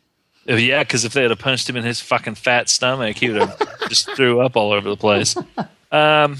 Uh, 0.48 0.56
Yeah, 0.56 0.82
because 0.82 1.04
if 1.04 1.12
they 1.12 1.22
had 1.22 1.38
punched 1.38 1.68
him 1.68 1.76
in 1.76 1.84
his 1.84 2.00
fucking 2.00 2.34
fat 2.34 2.68
stomach, 2.68 3.16
he 3.16 3.30
would 3.30 3.40
have 3.40 3.78
just 3.88 4.10
threw 4.12 4.40
up 4.40 4.56
all 4.56 4.72
over 4.72 4.88
the 4.88 4.96
place. 4.96 5.36
Um, 5.90 6.36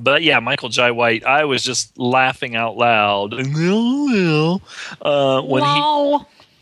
but 0.00 0.22
yeah, 0.22 0.40
Michael 0.40 0.68
Jai 0.68 0.90
White, 0.90 1.24
I 1.24 1.44
was 1.44 1.62
just 1.62 1.98
laughing 1.98 2.56
out 2.56 2.76
loud 2.76 3.34
uh, 5.02 5.42
when 5.42 5.62
he 5.62 6.18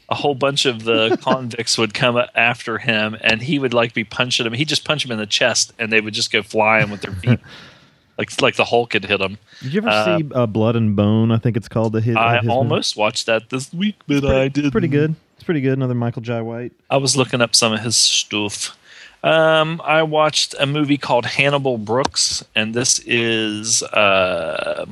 a 0.09 0.15
whole 0.17 0.35
bunch 0.35 0.67
of 0.67 0.83
the 0.83 1.17
convicts 1.23 1.79
would 1.79 1.95
come 1.95 2.21
after 2.35 2.79
him, 2.79 3.17
and 3.21 3.41
he 3.41 3.59
would 3.59 3.73
like 3.73 3.95
be 3.95 4.03
punching 4.05 4.45
them. 4.45 4.53
He'd 4.53 4.69
just 4.69 4.85
punch 4.85 5.05
them 5.05 5.13
in 5.13 5.19
the 5.19 5.27
chest, 5.27 5.73
and 5.79 5.93
they 5.93 6.01
would 6.01 6.15
just 6.15 6.33
go 6.33 6.43
flying 6.43 6.91
with 6.91 7.03
their 7.03 7.13
feet, 7.13 7.39
like 8.19 8.43
like 8.43 8.57
the 8.57 8.65
Hulk 8.65 8.93
had 8.93 9.05
hit 9.05 9.21
him. 9.21 9.39
Did 9.63 9.73
you 9.75 9.79
ever 9.83 9.89
Uh, 9.89 10.19
see 10.19 10.25
uh, 10.35 10.47
Blood 10.47 10.75
and 10.75 10.97
Bone? 10.97 11.31
I 11.31 11.39
think 11.39 11.57
it's 11.57 11.69
called 11.69 11.93
the 11.93 12.01
hit. 12.01 12.17
I 12.17 12.37
his 12.39 12.43
movie? 12.45 12.53
almost 12.57 12.97
watched 12.97 13.27
that 13.27 13.51
this 13.51 13.73
week, 13.73 13.97
but 14.09 14.25
I 14.25 14.49
did 14.49 14.73
pretty 14.73 14.89
good. 14.89 15.15
It's 15.37 15.45
pretty 15.45 15.61
good. 15.61 15.75
Another 15.75 15.95
Michael 15.95 16.23
Jai 16.23 16.43
White. 16.43 16.73
I 16.91 16.97
was 16.97 17.17
looking 17.17 17.41
up 17.41 17.55
some 17.55 17.73
of 17.73 17.81
his 17.81 17.97
stuff. 17.97 18.77
Um, 19.23 19.81
I 19.85 20.03
watched 20.03 20.55
a 20.59 20.67
movie 20.67 20.97
called 20.97 21.27
Hannibal 21.27 21.79
Brooks, 21.79 22.45
and 22.55 22.75
this 22.75 23.01
is 23.01 23.83
uh, 23.83 24.87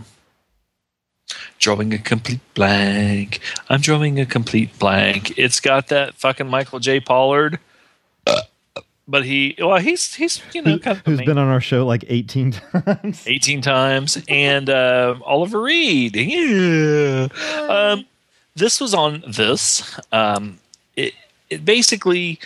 drawing 1.59 1.95
a 1.95 1.99
complete 1.99 2.41
blank. 2.55 3.41
I'm 3.69 3.81
drawing 3.81 4.21
a 4.21 4.27
complete 4.27 4.79
blank. 4.79 5.39
It's 5.39 5.61
got 5.61 5.89
that 5.89 6.15
fucking 6.15 6.49
Michael 6.49 6.79
J. 6.79 7.01
Pollard, 7.01 7.59
but 9.09 9.25
he 9.25 9.57
well 9.59 9.79
he's 9.79 10.15
he's 10.15 10.43
you 10.53 10.61
know 10.61 10.79
kind 10.79 10.99
of 10.99 11.07
has 11.07 11.21
been 11.23 11.39
on 11.39 11.49
our 11.49 11.63
show 11.63 11.87
like 11.87 12.05
18 12.09 12.53
times. 12.53 13.25
18 13.27 13.63
times 13.63 14.23
and 14.29 14.69
uh, 14.69 15.15
Oliver 15.25 15.63
Reed. 15.63 16.15
Yeah. 16.15 17.29
Um, 17.69 18.05
this 18.55 18.81
was 18.81 18.93
on 18.93 19.25
this. 19.27 19.99
Um, 20.13 20.59
it, 20.95 21.15
it 21.49 21.65
basically 21.65 22.39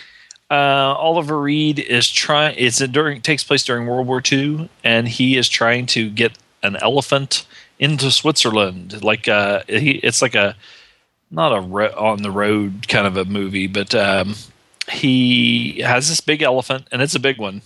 uh, 0.53 0.95
Oliver 0.97 1.39
Reed 1.39 1.79
is 1.79 2.09
trying. 2.09 2.55
It's 2.57 2.79
a 2.81 2.87
during 2.87 3.21
takes 3.21 3.43
place 3.43 3.63
during 3.63 3.87
World 3.87 4.07
War 4.07 4.21
II, 4.31 4.69
and 4.83 5.07
he 5.07 5.37
is 5.37 5.49
trying 5.49 5.85
to 5.87 6.09
get 6.09 6.37
an 6.61 6.75
elephant 6.77 7.45
into 7.79 8.11
Switzerland. 8.11 9.03
Like 9.03 9.27
uh, 9.27 9.63
he, 9.67 9.91
it's 9.91 10.21
like 10.21 10.35
a 10.35 10.55
not 11.31 11.57
a 11.57 11.61
ro- 11.61 11.95
on 11.97 12.21
the 12.21 12.31
road 12.31 12.87
kind 12.87 13.07
of 13.07 13.17
a 13.17 13.25
movie, 13.25 13.67
but 13.67 13.95
um, 13.95 14.35
he 14.91 15.79
has 15.79 16.09
this 16.09 16.21
big 16.21 16.41
elephant, 16.41 16.87
and 16.91 17.01
it's 17.01 17.15
a 17.15 17.19
big 17.19 17.39
one 17.39 17.61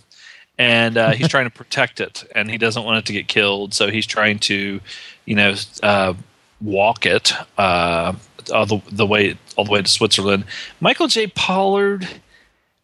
and 0.57 0.97
uh, 0.97 1.11
he's 1.11 1.27
trying 1.35 1.45
to 1.45 1.51
protect 1.51 1.99
it, 1.99 2.23
and 2.33 2.49
he 2.49 2.57
doesn't 2.57 2.83
want 2.83 2.97
it 2.97 3.05
to 3.05 3.13
get 3.13 3.27
killed. 3.27 3.73
So 3.73 3.89
he's 3.89 4.05
trying 4.05 4.39
to, 4.39 4.79
you 5.25 5.35
know, 5.35 5.55
uh, 5.83 6.13
walk 6.61 7.05
it 7.05 7.33
uh, 7.57 8.13
all 8.53 8.65
the, 8.65 8.81
the 8.91 9.05
way 9.05 9.37
all 9.55 9.65
the 9.65 9.71
way 9.71 9.81
to 9.81 9.89
Switzerland. 9.89 10.45
Michael 10.79 11.07
J. 11.07 11.27
Pollard. 11.27 12.07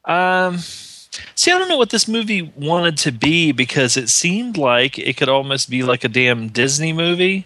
Um, 0.05 0.57
see, 0.57 1.51
I 1.51 1.57
don't 1.57 1.69
know 1.69 1.77
what 1.77 1.89
this 1.91 2.07
movie 2.07 2.51
wanted 2.55 2.97
to 2.99 3.11
be 3.11 3.51
because 3.51 3.95
it 3.97 4.09
seemed 4.09 4.57
like 4.57 4.99
it 4.99 5.15
could 5.17 5.29
almost 5.29 5.69
be 5.69 5.83
like 5.83 6.03
a 6.03 6.09
damn 6.09 6.49
Disney 6.49 6.91
movie, 6.93 7.45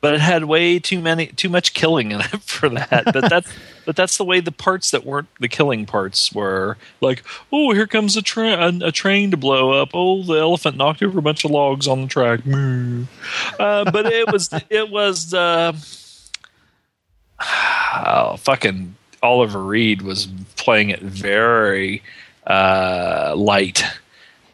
but 0.00 0.14
it 0.14 0.20
had 0.20 0.44
way 0.44 0.78
too 0.78 1.00
many 1.00 1.26
too 1.28 1.48
much 1.48 1.72
killing 1.72 2.10
in 2.12 2.20
it 2.20 2.26
for 2.42 2.68
that. 2.68 3.04
But 3.06 3.20
that's 3.30 3.50
but 3.86 3.96
that's 3.96 4.16
the 4.16 4.24
way 4.24 4.40
the 4.40 4.50
parts 4.52 4.90
that 4.92 5.04
weren't 5.04 5.28
the 5.40 5.48
killing 5.48 5.84
parts 5.86 6.32
were. 6.32 6.76
Like, 7.00 7.22
oh, 7.52 7.72
here 7.72 7.86
comes 7.86 8.16
a, 8.16 8.22
tra- 8.22 8.68
a, 8.68 8.86
a 8.86 8.92
train 8.92 9.30
to 9.30 9.36
blow 9.36 9.70
up. 9.72 9.90
Oh, 9.94 10.22
the 10.22 10.38
elephant 10.38 10.76
knocked 10.78 11.02
over 11.02 11.18
a 11.18 11.22
bunch 11.22 11.44
of 11.44 11.50
logs 11.50 11.86
on 11.86 12.00
the 12.02 12.08
track. 12.08 12.40
Uh, 13.58 13.90
but 13.90 14.06
it 14.06 14.32
was 14.32 14.50
it 14.70 14.90
was 14.90 15.32
uh, 15.34 15.72
oh, 18.06 18.36
fucking 18.38 18.96
Oliver 19.24 19.62
Reed 19.62 20.02
was 20.02 20.28
playing 20.56 20.90
it 20.90 21.00
very 21.00 22.02
uh, 22.46 23.34
light. 23.36 23.82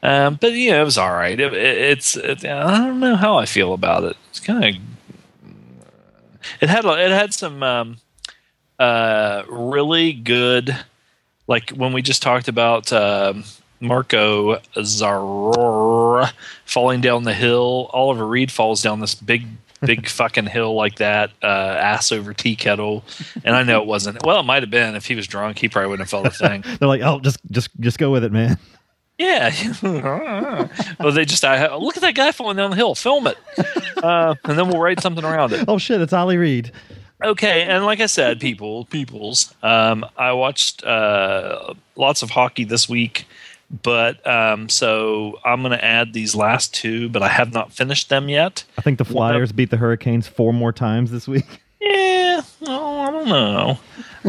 Um, 0.02 0.38
but 0.40 0.52
yeah, 0.52 0.80
it 0.80 0.84
was 0.84 0.96
all 0.96 1.12
right. 1.12 1.38
It, 1.38 1.52
it, 1.52 1.78
it's 1.78 2.16
it, 2.16 2.44
I 2.44 2.78
don't 2.78 3.00
know 3.00 3.16
how 3.16 3.36
I 3.36 3.44
feel 3.44 3.74
about 3.74 4.04
it. 4.04 4.16
It's 4.30 4.40
kind 4.40 4.64
of 4.64 4.82
it 6.60 6.68
had 6.70 6.84
it 6.84 7.10
had 7.10 7.34
some 7.34 7.62
um, 7.62 7.96
uh, 8.78 9.42
really 9.48 10.12
good 10.12 10.76
like 11.46 11.70
when 11.70 11.92
we 11.92 12.00
just 12.00 12.22
talked 12.22 12.48
about 12.48 12.92
um, 12.92 13.44
Marco 13.80 14.56
Zaror 14.76 16.32
falling 16.64 17.00
down 17.00 17.24
the 17.24 17.34
hill. 17.34 17.90
Oliver 17.92 18.26
Reed 18.26 18.52
falls 18.52 18.82
down 18.82 19.00
this 19.00 19.14
big 19.14 19.46
big 19.80 20.08
fucking 20.08 20.46
hill 20.46 20.74
like 20.74 20.96
that, 20.96 21.30
uh, 21.42 21.46
ass 21.46 22.12
over 22.12 22.34
tea 22.34 22.56
kettle. 22.56 23.04
And 23.44 23.54
I 23.54 23.62
know 23.62 23.80
it 23.80 23.86
wasn't. 23.86 24.24
Well, 24.24 24.40
it 24.40 24.44
might 24.44 24.62
have 24.62 24.70
been 24.70 24.94
if 24.94 25.06
he 25.06 25.14
was 25.14 25.26
drunk. 25.26 25.58
He 25.58 25.68
probably 25.68 25.90
wouldn't 25.90 26.08
have 26.08 26.10
felt 26.10 26.26
a 26.26 26.30
thing. 26.30 26.64
They're 26.78 26.88
like, 26.88 27.02
oh, 27.02 27.20
just 27.20 27.38
just 27.50 27.70
just 27.80 27.98
go 27.98 28.10
with 28.10 28.24
it, 28.24 28.32
man. 28.32 28.58
Yeah. 29.18 29.52
well, 30.98 31.12
they 31.12 31.26
just 31.26 31.44
I, 31.44 31.74
look 31.76 31.96
at 31.96 32.02
that 32.02 32.14
guy 32.14 32.32
falling 32.32 32.56
down 32.56 32.70
the 32.70 32.76
hill. 32.76 32.94
Film 32.94 33.26
it, 33.26 33.36
uh, 34.02 34.34
and 34.44 34.58
then 34.58 34.68
we'll 34.68 34.80
write 34.80 35.00
something 35.00 35.24
around 35.24 35.52
it. 35.52 35.66
Oh 35.68 35.78
shit, 35.78 36.00
it's 36.00 36.12
Ollie 36.12 36.38
Reed. 36.38 36.72
Okay, 37.22 37.64
and 37.64 37.84
like 37.84 38.00
I 38.00 38.06
said, 38.06 38.40
people, 38.40 38.86
peoples, 38.86 39.54
um, 39.62 40.06
I 40.16 40.32
watched 40.32 40.82
uh, 40.84 41.74
lots 41.94 42.22
of 42.22 42.30
hockey 42.30 42.64
this 42.64 42.88
week, 42.88 43.26
but 43.82 44.26
um, 44.26 44.68
so 44.68 45.38
I'm 45.44 45.62
going 45.62 45.72
to 45.72 45.84
add 45.84 46.12
these 46.12 46.34
last 46.34 46.74
two, 46.74 47.08
but 47.08 47.22
I 47.22 47.28
have 47.28 47.52
not 47.52 47.72
finished 47.72 48.08
them 48.08 48.28
yet. 48.28 48.64
I 48.76 48.82
think 48.82 48.98
the 48.98 49.04
Flyers 49.04 49.52
beat 49.52 49.70
the 49.70 49.76
Hurricanes 49.76 50.26
four 50.26 50.52
more 50.52 50.72
times 50.72 51.10
this 51.10 51.26
week. 51.28 51.44
Yeah, 51.82 52.42
oh, 52.66 52.98
I 53.00 53.10
don't 53.10 53.28
know. 53.28 53.78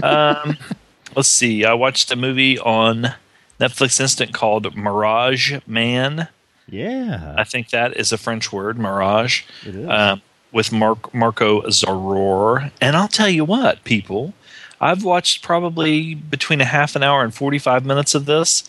Um, 0.02 0.58
let's 1.18 1.28
see. 1.28 1.66
I 1.66 1.74
watched 1.74 2.10
a 2.10 2.16
movie 2.16 2.58
on 2.58 3.14
Netflix 3.60 4.00
Instant 4.00 4.34
called 4.34 4.74
Mirage 4.76 5.60
Man. 5.68 6.30
Yeah, 6.70 7.36
I 7.38 7.44
think 7.44 7.70
that 7.72 7.98
is 7.98 8.14
a 8.14 8.18
French 8.18 8.54
word, 8.54 8.80
Mirage. 8.80 9.44
it 9.66 9.76
is. 9.76 9.90
um, 9.90 10.22
with 10.54 10.72
Mark, 10.72 11.14
Marco 11.14 11.62
Zaror. 11.64 12.72
And 12.80 12.96
I'll 12.96 13.10
tell 13.10 13.30
you 13.30 13.44
what, 13.44 13.84
people, 13.84 14.34
I've 14.80 15.04
watched 15.04 15.44
probably 15.44 16.16
between 16.16 16.62
a 16.62 16.66
half 16.66 16.96
an 16.96 17.04
hour 17.04 17.22
and 17.22 17.36
45 17.36 17.86
minutes 17.86 18.16
of 18.16 18.26
this. 18.26 18.64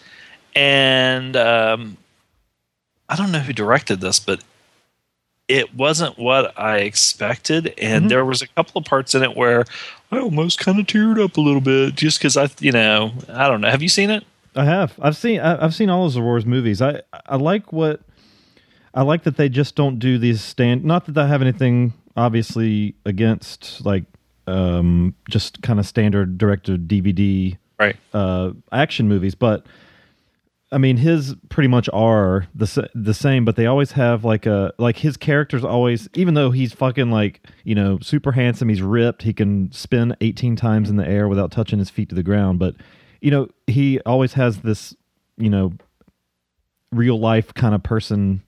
And 0.55 1.37
um, 1.37 1.97
I 3.09 3.17
don't 3.17 3.33
know 3.33 3.39
who 3.41 3.53
directed 3.53 4.01
this, 4.01 4.19
but 4.21 4.43
it 5.49 5.75
wasn't 5.75 6.19
what 6.19 6.59
I 6.59 6.79
expected. 6.79 7.75
And 7.79 8.07
Mhm. 8.07 8.09
there 8.09 8.25
was 8.25 8.43
a 8.43 8.47
couple 8.49 8.79
of 8.79 8.85
parts 8.85 9.15
in 9.15 9.23
it 9.23 9.37
where 9.37 9.65
I 10.11 10.19
almost 10.19 10.59
kind 10.59 10.79
of 10.79 10.87
teared 10.87 11.23
up 11.23 11.37
a 11.37 11.41
little 11.41 11.61
bit 11.61 11.95
just 11.95 12.19
because 12.19 12.37
I, 12.37 12.49
you 12.61 12.73
know, 12.73 13.13
I 13.29 13.49
don't 13.49 13.61
know. 13.61 13.71
Have 13.71 13.83
you 13.83 13.89
seen 13.89 14.11
it? 14.11 14.25
I 14.55 14.65
have. 14.65 14.93
I've 15.01 15.17
seen. 15.17 15.41
I've 15.41 15.75
seen 15.75 15.89
all 15.89 16.07
of 16.07 16.13
Zaror's 16.13 16.45
movies. 16.45 16.83
I 16.83 17.01
I 17.27 17.37
like 17.37 17.73
what. 17.73 18.01
I 18.95 19.01
like 19.03 19.23
that 19.23 19.39
they 19.39 19.49
just 19.49 19.75
don't 19.75 19.99
do 19.99 20.19
these 20.19 20.43
stand. 20.43 20.85
Not 20.85 21.07
that 21.07 21.17
I 21.17 21.27
have 21.27 21.41
anything 21.41 21.95
obviously 22.15 22.95
against 23.07 23.83
like 23.87 24.05
um 24.47 25.15
just 25.31 25.63
kind 25.63 25.79
of 25.81 25.87
standard 25.87 26.37
directed 26.37 26.87
DVD 26.87 27.57
Right. 27.79 27.97
uh 28.13 28.51
action 28.71 29.09
movies, 29.09 29.35
but 29.35 29.65
I 30.73 30.79
mean 30.79 30.97
his 30.97 31.35
pretty 31.51 31.69
much 31.69 31.89
are 31.93 32.47
the 32.55 32.89
the 32.95 33.13
same, 33.15 33.45
but 33.45 33.57
they 33.57 33.67
always 33.67 33.93
have 33.93 34.25
like 34.25 34.47
a 34.47 34.73
like 34.79 34.97
his 34.97 35.17
characters 35.17 35.65
always 35.65 36.09
even 36.15 36.35
though 36.35 36.51
he's 36.51 36.73
fucking 36.73 37.11
like 37.11 37.47
you 37.65 37.75
know 37.75 37.99
super 38.01 38.33
handsome, 38.33 38.69
he's 38.71 38.81
ripped, 38.83 39.23
he 39.23 39.33
can 39.35 39.71
spin 39.73 40.17
eighteen 40.21 40.57
times 40.57 40.89
in 40.89 40.97
the 40.97 41.07
air 41.07 41.29
without 41.29 41.51
touching 41.53 41.79
his 41.79 41.91
feet 41.91 42.09
to 42.09 42.15
the 42.15 42.23
ground, 42.23 42.59
but 42.59 42.75
you 43.21 43.31
know 43.31 43.49
he 43.67 44.01
always 44.01 44.33
has 44.33 44.63
this 44.63 44.95
you 45.37 45.51
know 45.51 45.73
real 46.91 47.19
life 47.19 47.53
kind 47.55 47.75
of 47.75 47.83
person 47.83 48.43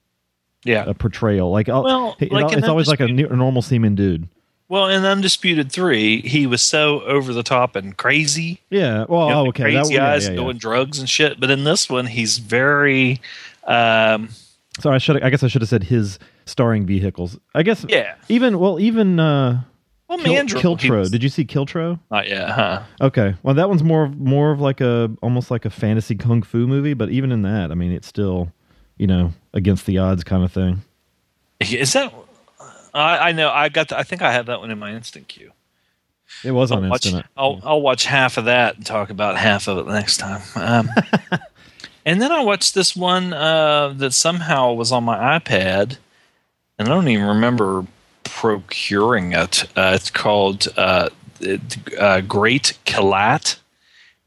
Yeah. 0.64 0.82
uh, 0.84 0.92
portrayal. 0.94 1.50
Like, 1.50 1.68
Well, 1.68 2.16
it- 2.20 2.32
like 2.32 2.56
it's 2.56 2.68
always 2.68 2.88
like 2.88 3.00
a, 3.00 3.08
new- 3.08 3.28
a 3.28 3.36
normal 3.36 3.62
seeming 3.62 3.94
dude. 3.94 4.28
Well, 4.68 4.88
in 4.88 5.04
Undisputed 5.04 5.70
3, 5.70 6.22
he 6.22 6.46
was 6.46 6.62
so 6.62 7.02
over 7.02 7.32
the 7.34 7.42
top 7.42 7.76
and 7.76 7.96
crazy. 7.96 8.60
Yeah. 8.70 9.04
Well, 9.08 9.26
you 9.28 9.34
know, 9.34 9.40
oh, 9.44 9.48
okay. 9.48 9.62
crazy 9.64 9.78
That- 9.78 9.90
yeah, 9.92 10.10
eyes 10.12 10.24
yeah, 10.24 10.30
yeah. 10.30 10.36
doing 10.36 10.56
drugs 10.56 10.98
and 10.98 11.08
shit. 11.08 11.38
But 11.38 11.50
in 11.50 11.64
this 11.64 11.88
one, 11.90 12.06
he's 12.06 12.38
very. 12.38 13.20
Um, 13.64 14.30
Sorry, 14.80 14.94
I 14.96 14.98
should. 14.98 15.22
I 15.22 15.30
guess 15.30 15.42
I 15.42 15.48
should 15.48 15.62
have 15.62 15.68
said 15.68 15.84
his 15.84 16.18
starring 16.46 16.86
vehicles. 16.86 17.38
I 17.54 17.62
guess. 17.62 17.84
Yeah. 17.88 18.14
Even 18.28 18.58
well, 18.58 18.80
even 18.80 19.20
uh, 19.20 19.62
Well, 20.08 20.18
Kil- 20.18 20.32
Mandrill. 20.34 20.62
Kiltro. 20.62 20.98
was- 21.00 21.10
Did 21.10 21.22
you 21.22 21.28
see 21.28 21.44
Kiltro? 21.44 22.00
Not 22.10 22.28
yet, 22.28 22.50
huh? 22.50 22.82
Okay. 23.00 23.34
Well, 23.42 23.54
that 23.54 23.68
one's 23.68 23.82
more 23.84 24.08
more 24.08 24.50
of 24.50 24.60
like 24.60 24.80
a 24.80 25.10
almost 25.22 25.50
like 25.50 25.64
a 25.64 25.70
fantasy 25.70 26.16
kung 26.16 26.42
fu 26.42 26.66
movie, 26.66 26.94
but 26.94 27.10
even 27.10 27.30
in 27.32 27.42
that, 27.42 27.70
I 27.70 27.74
mean, 27.74 27.92
it's 27.92 28.08
still, 28.08 28.50
you 28.96 29.06
know, 29.06 29.32
against 29.52 29.86
the 29.86 29.98
odds 29.98 30.24
kind 30.24 30.42
of 30.42 30.50
thing. 30.52 30.82
Is 31.60 31.92
that? 31.92 32.12
I, 32.94 33.30
I 33.30 33.32
know. 33.32 33.50
I 33.50 33.68
got. 33.68 33.88
The, 33.88 33.98
I 33.98 34.02
think 34.04 34.22
I 34.22 34.32
have 34.32 34.46
that 34.46 34.60
one 34.60 34.70
in 34.70 34.78
my 34.78 34.92
instant 34.94 35.28
queue. 35.28 35.50
It 36.44 36.52
was 36.52 36.70
I'll 36.72 36.78
on 36.78 36.88
watch, 36.88 37.06
Instant. 37.06 37.26
I'll, 37.36 37.60
I'll 37.62 37.80
watch 37.80 38.04
half 38.06 38.38
of 38.38 38.46
that 38.46 38.76
and 38.76 38.86
talk 38.86 39.10
about 39.10 39.36
half 39.36 39.68
of 39.68 39.78
it 39.78 39.86
next 39.90 40.16
time. 40.18 40.42
Um, 40.56 40.88
and 42.06 42.20
then 42.20 42.32
I 42.32 42.40
watched 42.42 42.74
this 42.74 42.96
one 42.96 43.32
uh, 43.32 43.90
that 43.96 44.12
somehow 44.12 44.72
was 44.72 44.90
on 44.92 45.04
my 45.04 45.38
iPad, 45.38 45.98
and 46.78 46.88
I 46.88 46.90
don't 46.90 47.08
even 47.08 47.26
remember 47.26 47.86
procuring 48.24 49.32
it. 49.32 49.64
Uh, 49.76 49.92
it's 49.94 50.10
called 50.10 50.68
uh, 50.76 51.10
it- 51.40 51.94
uh, 51.98 52.20
Great 52.22 52.78
Kalat, 52.86 53.56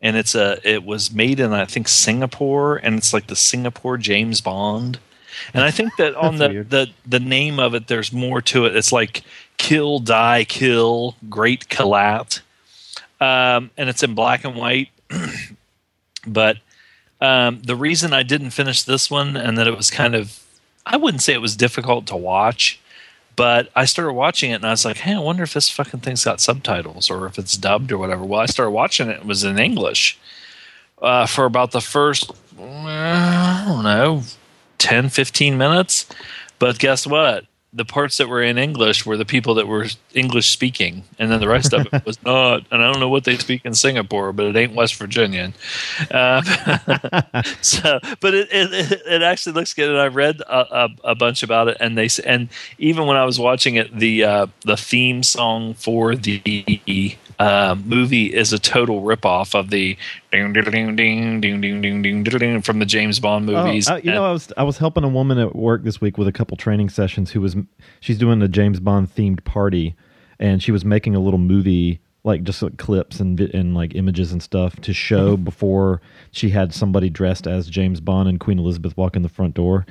and 0.02 0.16
it's 0.18 0.36
a. 0.36 0.60
It 0.64 0.84
was 0.84 1.12
made 1.12 1.40
in 1.40 1.54
I 1.54 1.66
think 1.66 1.88
Singapore, 1.88 2.78
and 2.78 2.98
it's 2.98 3.14
like 3.14 3.28
the 3.28 3.36
Singapore 3.36 3.98
James 3.98 4.42
Bond. 4.42 5.00
And 5.54 5.64
I 5.64 5.72
think 5.72 5.96
that 5.98 6.16
on 6.16 6.38
the, 6.38 6.50
weird. 6.50 6.70
the 6.70 6.90
the 7.06 7.20
name 7.20 7.60
of 7.60 7.74
it, 7.74 7.88
there's 7.88 8.12
more 8.12 8.42
to 8.44 8.66
it. 8.66 8.76
It's 8.76 8.92
like 8.92 9.24
Kill, 9.58 10.00
Die, 10.00 10.46
Kill, 10.46 11.16
Great 11.30 11.68
Kalat, 11.70 12.42
um, 13.20 13.72
and 13.78 13.90
it's 13.90 14.04
in 14.04 14.16
black 14.16 14.44
and 14.44 14.56
white. 14.56 14.90
but 16.28 16.58
um, 17.22 17.62
the 17.62 17.76
reason 17.76 18.14
I 18.14 18.24
didn't 18.24 18.52
finish 18.52 18.84
this 18.84 19.10
one 19.10 19.36
and 19.36 19.58
that 19.58 19.68
it 19.68 19.76
was 19.76 19.90
kind 19.90 20.16
of, 20.16 20.44
I 20.86 20.98
wouldn't 20.98 21.24
say 21.24 21.34
it 21.34 21.42
was 21.42 21.56
difficult 21.56 22.08
to 22.08 22.16
watch, 22.16 22.80
but 23.36 23.70
I 23.76 23.86
started 23.86 24.14
watching 24.14 24.52
it 24.52 24.56
and 24.56 24.66
I 24.66 24.72
was 24.72 24.86
like, 24.86 24.98
hey, 24.98 25.14
I 25.14 25.20
wonder 25.20 25.44
if 25.44 25.54
this 25.54 25.70
fucking 25.70 26.02
thing's 26.02 26.24
got 26.24 26.42
subtitles 26.42 27.10
or 27.10 27.26
if 27.26 27.40
it's 27.40 27.58
dubbed 27.58 27.92
or 27.92 27.98
whatever. 27.98 28.24
Well, 28.24 28.42
I 28.42 28.46
started 28.46 28.72
watching 28.72 29.10
it, 29.10 29.18
it 29.18 29.26
was 29.26 29.44
in 29.44 29.58
English 29.58 30.20
uh, 31.02 31.26
for 31.26 31.46
about 31.46 31.72
the 31.72 31.82
first, 31.82 32.32
I 32.60 33.64
don't 33.68 33.84
know, 33.84 34.24
10, 34.78 35.10
15 35.10 35.58
minutes. 35.58 36.06
But 36.60 36.80
guess 36.80 37.06
what? 37.06 37.46
The 37.74 37.86
parts 37.86 38.18
that 38.18 38.30
were 38.30 38.42
in 38.42 38.58
English 38.58 39.06
were 39.06 39.18
the 39.18 39.26
people 39.26 39.54
that 39.56 39.68
were 39.68 39.86
English 40.14 40.50
speaking, 40.50 41.04
and 41.20 41.30
then 41.30 41.40
the 41.40 41.48
rest 41.48 41.74
of 41.74 41.88
it 41.92 42.06
was 42.06 42.22
not. 42.24 42.64
And 42.72 42.82
I 42.82 42.92
don't 42.92 43.00
know 43.00 43.10
what 43.10 43.26
they 43.26 43.38
speak 43.38 43.66
in 43.66 43.76
Singapore, 43.76 44.32
but 44.34 44.48
it 44.48 44.56
ain't 44.56 44.74
West 44.74 44.96
Virginian. 44.96 45.54
Um, 46.10 46.44
so, 47.62 48.00
but 48.20 48.34
it, 48.34 48.48
it 48.52 49.02
it 49.06 49.22
actually 49.22 49.54
looks 49.54 49.74
good, 49.74 49.90
and 49.90 50.00
I 50.00 50.08
read 50.08 50.42
a, 50.42 50.86
a, 50.86 50.90
a 51.04 51.16
bunch 51.16 51.44
about 51.44 51.68
it, 51.68 51.78
and 51.80 51.98
they 51.98 52.08
and 52.26 52.50
even 52.80 53.06
when 53.06 53.18
I 53.18 53.26
was 53.26 53.38
watching 53.38 53.76
it, 53.76 53.96
the 53.96 54.24
uh, 54.24 54.48
the 54.64 54.78
theme 54.78 55.22
song 55.22 55.74
for 55.76 56.16
the 56.16 56.42
uh, 57.40 57.76
movie 57.86 58.34
is 58.34 58.52
a 58.54 58.60
total 58.60 59.02
ripoff 59.04 59.54
of 59.54 59.70
the 59.70 59.96
ding 60.32 60.54
ding 60.54 60.64
ding 60.64 60.96
ding 60.96 61.42
ding 61.42 61.82
ding 61.82 62.02
ding 62.02 62.24
ding 62.24 62.62
from 62.62 62.80
the 62.80 62.86
James 62.86 63.20
Bond 63.20 63.46
movies. 63.46 63.90
Oh, 63.90 63.94
uh, 63.96 63.98
you 64.04 64.12
know, 64.12 64.26
I 64.26 64.32
was 64.32 64.52
I 64.58 64.64
was 64.64 64.78
helping 64.78 65.04
a 65.04 65.08
woman 65.10 65.38
at 65.38 65.56
work 65.56 65.84
this 65.84 66.02
week 66.02 66.18
with 66.18 66.28
a 66.28 66.32
couple 66.32 66.58
training 66.58 66.90
sessions 66.90 67.32
who 67.32 67.42
was 67.42 67.56
she's 68.00 68.18
doing 68.18 68.42
a 68.42 68.48
James 68.48 68.80
Bond 68.80 69.14
themed 69.14 69.44
party, 69.44 69.96
and 70.40 70.62
she 70.64 70.72
was 70.72 70.84
making 70.84 71.16
a 71.16 71.20
little 71.20 71.40
movie 71.40 72.00
like 72.24 72.44
just 72.44 72.62
like 72.62 72.78
clips 72.78 73.20
and 73.20 73.40
and 73.40 73.74
like 73.76 73.94
images 73.96 74.32
and 74.32 74.42
stuff 74.44 74.76
to 74.82 74.92
show 74.94 75.36
Mm-hmm. 75.36 75.44
before 75.44 76.02
she 76.32 76.50
had 76.50 76.74
somebody 76.74 77.10
dressed 77.10 77.46
as 77.48 77.70
James 77.70 78.02
Bond 78.02 78.28
and 78.28 78.40
Queen 78.40 78.60
Elizabeth 78.60 78.98
walk 78.98 79.16
in 79.16 79.22
the 79.22 79.30
front 79.30 79.54
door, 79.54 79.86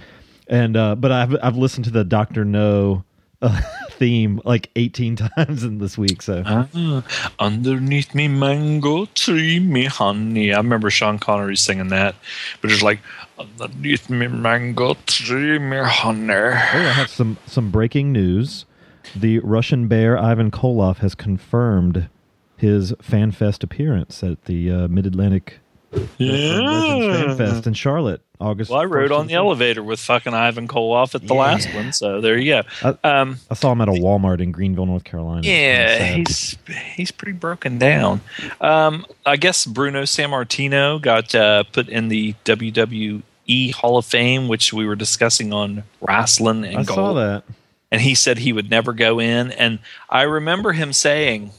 and 0.49 0.77
uh, 0.77 0.95
but 0.97 1.13
I've 1.13 1.37
I've 1.43 1.57
listened 1.57 1.85
to 1.85 1.91
the 1.93 2.05
Doctor 2.05 2.45
No. 2.45 3.05
Uh, 3.41 3.61
theme 3.99 4.41
like 4.45 4.71
18 4.77 5.17
times 5.37 5.65
in 5.65 5.79
this 5.79 5.97
week 5.97 6.23
so 6.23 6.43
Ah, 6.47 7.03
underneath 7.39 8.15
me 8.15 8.29
mango 8.29 9.07
tree, 9.07 9.59
me 9.59 9.85
honey. 9.87 10.53
I 10.53 10.59
remember 10.59 10.91
Sean 10.91 11.19
Connery 11.19 11.57
singing 11.57 11.89
that, 11.89 12.15
but 12.61 12.71
it's 12.71 12.83
like 12.83 13.01
underneath 13.39 14.09
me 14.11 14.29
mango 14.29 14.95
tree, 15.07 15.59
me 15.59 15.79
honey. 15.83 16.33
Oh, 16.33 16.51
I 16.53 16.93
have 16.93 17.11
some 17.11 17.37
some 17.47 17.71
breaking 17.71 18.13
news. 18.13 18.67
The 19.15 19.39
Russian 19.41 19.89
bear 19.89 20.19
Ivan 20.19 20.51
Koloff 20.51 20.99
has 20.99 21.15
confirmed 21.15 22.09
his 22.57 22.93
FanFest 22.95 23.63
appearance 23.63 24.23
at 24.23 24.45
the 24.47 24.71
uh, 24.71 24.89
Mid 24.89 25.07
Atlantic 25.07 25.61
Legends 25.93 27.39
FanFest 27.41 27.67
in 27.67 27.75
Charlotte, 27.75 28.21
August. 28.41 28.71
Well, 28.71 28.81
I 28.81 28.85
rode 28.85 29.13
on 29.13 29.27
the 29.27 29.35
2nd. 29.35 29.37
elevator 29.37 29.83
with 29.83 30.01
fucking 30.01 30.35
Ivan 30.35 30.69
Koloff 30.69 31.15
at 31.15 31.27
the 31.27 31.35
Yeah. 31.35 31.41
last 31.41 31.75
one, 31.75 31.93
so 31.93 32.21
there 32.21 32.37
you 32.39 32.63
go. 32.83 32.97
I- 33.03 33.09
Um, 33.21 33.39
I 33.51 33.55
saw 33.55 33.73
him 33.73 33.81
at 33.81 33.89
a 33.89 33.93
Walmart 33.93 34.41
in 34.41 34.53
Greenville, 34.53 34.87
North 34.87 35.05
Carolina. 35.05 35.43
yeah, 35.47 36.15
he's 36.15 36.57
he's 36.95 37.11
pretty 37.11 37.33
broken 37.37 37.79
down. 37.79 38.21
Um, 38.61 39.07
I 39.25 39.37
guess 39.37 39.65
Bruno 39.67 40.03
Sammartino 40.03 41.01
got 41.01 41.35
uh, 41.35 41.65
put 41.73 41.89
in 41.89 42.09
the 42.09 42.35
WWE 42.45 43.73
Hall 43.73 43.97
of 43.99 44.05
Fame, 44.05 44.49
which 44.49 44.73
we 44.73 44.87
were 44.87 44.97
discussing 44.97 45.53
on 45.53 45.85
wrestling 46.01 46.65
and 46.65 46.79
I 46.79 46.83
gold. 46.83 46.97
saw 46.97 47.13
that. 47.15 47.45
and 47.93 48.01
he 48.01 48.15
said 48.15 48.39
he 48.39 48.53
would 48.53 48.69
never 48.69 48.93
go 48.93 49.21
in 49.21 49.53
and 49.53 49.79
i 50.11 50.23
remember 50.23 50.73
him 50.73 50.93
saying 50.93 51.53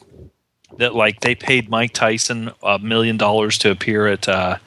that 0.77 0.95
like 0.95 1.19
they 1.21 1.35
paid 1.35 1.69
mike 1.69 1.93
tyson 1.93 2.51
a 2.63 2.79
million 2.79 3.17
dollars 3.17 3.57
to 3.57 3.71
appear 3.71 4.07
at 4.07 4.27
uh, 4.27 4.57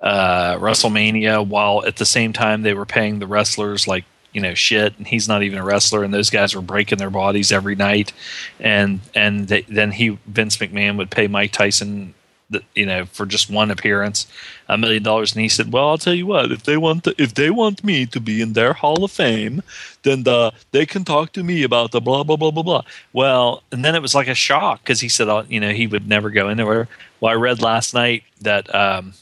uh, 0.00 0.56
wrestlemania 0.58 1.46
while 1.46 1.84
at 1.86 1.96
the 1.96 2.04
same 2.04 2.32
time 2.32 2.62
they 2.62 2.74
were 2.74 2.86
paying 2.86 3.18
the 3.18 3.26
wrestlers 3.26 3.86
like 3.86 4.04
you 4.32 4.40
know 4.40 4.54
shit 4.54 4.96
and 4.98 5.06
he's 5.06 5.28
not 5.28 5.42
even 5.42 5.58
a 5.58 5.64
wrestler 5.64 6.02
and 6.02 6.12
those 6.12 6.30
guys 6.30 6.54
were 6.54 6.62
breaking 6.62 6.98
their 6.98 7.10
bodies 7.10 7.52
every 7.52 7.74
night. 7.74 8.12
And 8.58 9.00
and 9.14 9.48
they, 9.48 9.62
then 9.62 9.92
he 9.92 10.18
vince 10.26 10.56
mcmahon 10.56 10.96
would 10.96 11.10
pay 11.10 11.28
mike 11.28 11.52
tyson 11.52 12.14
the, 12.52 12.62
you 12.74 12.86
know 12.86 13.04
for 13.06 13.26
just 13.26 13.50
one 13.50 13.70
appearance 13.70 14.26
a 14.68 14.78
million 14.78 15.02
dollars. 15.02 15.32
And 15.32 15.42
he 15.42 15.48
said 15.48 15.72
well 15.72 15.88
i'll 15.88 15.98
tell 15.98 16.14
you 16.14 16.26
what 16.26 16.52
if 16.52 16.62
they 16.62 16.76
want 16.76 17.04
to, 17.04 17.14
if 17.18 17.34
they 17.34 17.50
want 17.50 17.82
me 17.84 18.06
to 18.06 18.20
be 18.20 18.40
in 18.40 18.52
their 18.52 18.72
hall 18.72 19.04
of 19.04 19.10
fame 19.10 19.62
then 20.02 20.24
the, 20.24 20.52
they 20.72 20.86
can 20.86 21.04
talk 21.04 21.32
to 21.32 21.44
me 21.44 21.62
about 21.62 21.92
the 21.92 22.00
blah 22.00 22.24
blah 22.24 22.36
blah 22.36 22.50
blah 22.50 22.62
blah. 22.62 22.82
Well 23.12 23.62
and 23.72 23.84
then 23.84 23.94
it 23.94 24.02
was 24.02 24.14
like 24.14 24.28
a 24.28 24.34
shock 24.34 24.82
because 24.82 25.00
he 25.00 25.08
said 25.08 25.28
uh, 25.28 25.44
you 25.48 25.60
know 25.60 25.72
he 25.72 25.86
would 25.86 26.08
never 26.08 26.30
go 26.30 26.48
anywhere. 26.48 26.88
Well 27.20 27.32
i 27.32 27.34
read 27.34 27.60
last 27.60 27.94
night 27.94 28.24
that 28.40 28.72
um 28.74 29.14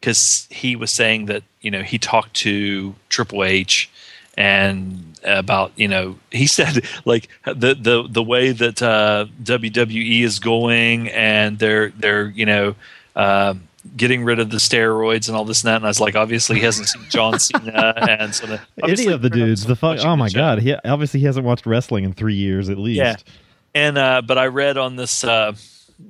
because 0.00 0.46
he 0.50 0.76
was 0.76 0.90
saying 0.90 1.26
that 1.26 1.42
you 1.62 1.70
know 1.70 1.82
he 1.82 1.98
talked 1.98 2.34
to 2.34 2.94
triple 3.08 3.42
h 3.42 3.90
and 4.36 5.13
about 5.24 5.72
you 5.76 5.88
know 5.88 6.18
he 6.30 6.46
said 6.46 6.84
like 7.04 7.28
the 7.44 7.74
the 7.74 8.06
the 8.08 8.22
way 8.22 8.52
that 8.52 8.82
uh, 8.82 9.26
WWE 9.42 10.22
is 10.22 10.38
going 10.38 11.08
and 11.10 11.58
they're 11.58 11.90
they're 11.90 12.28
you 12.28 12.46
know 12.46 12.74
uh, 13.16 13.54
getting 13.96 14.24
rid 14.24 14.38
of 14.38 14.50
the 14.50 14.56
steroids 14.56 15.28
and 15.28 15.36
all 15.36 15.44
this 15.44 15.62
and 15.62 15.68
that 15.68 15.76
and 15.76 15.84
I 15.84 15.88
was 15.88 16.00
like 16.00 16.16
obviously 16.16 16.56
he 16.56 16.64
hasn't 16.64 16.88
seen 16.88 17.04
John 17.08 17.38
Cena 17.38 17.94
and 18.20 18.34
so 18.34 18.46
the, 18.46 18.60
Any 18.82 19.06
of 19.08 19.22
the 19.22 19.30
dudes, 19.30 19.64
the 19.64 19.76
fuck. 19.76 19.98
Oh 20.04 20.16
my 20.16 20.28
show. 20.28 20.38
god! 20.38 20.60
He 20.60 20.74
obviously 20.74 21.20
he 21.20 21.26
hasn't 21.26 21.46
watched 21.46 21.66
wrestling 21.66 22.04
in 22.04 22.12
three 22.12 22.34
years 22.34 22.68
at 22.70 22.78
least. 22.78 22.98
Yeah. 22.98 23.16
And 23.74 23.98
uh, 23.98 24.22
but 24.22 24.38
I 24.38 24.46
read 24.46 24.78
on 24.78 24.96
this 24.96 25.24
uh, 25.24 25.52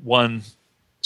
one 0.02 0.42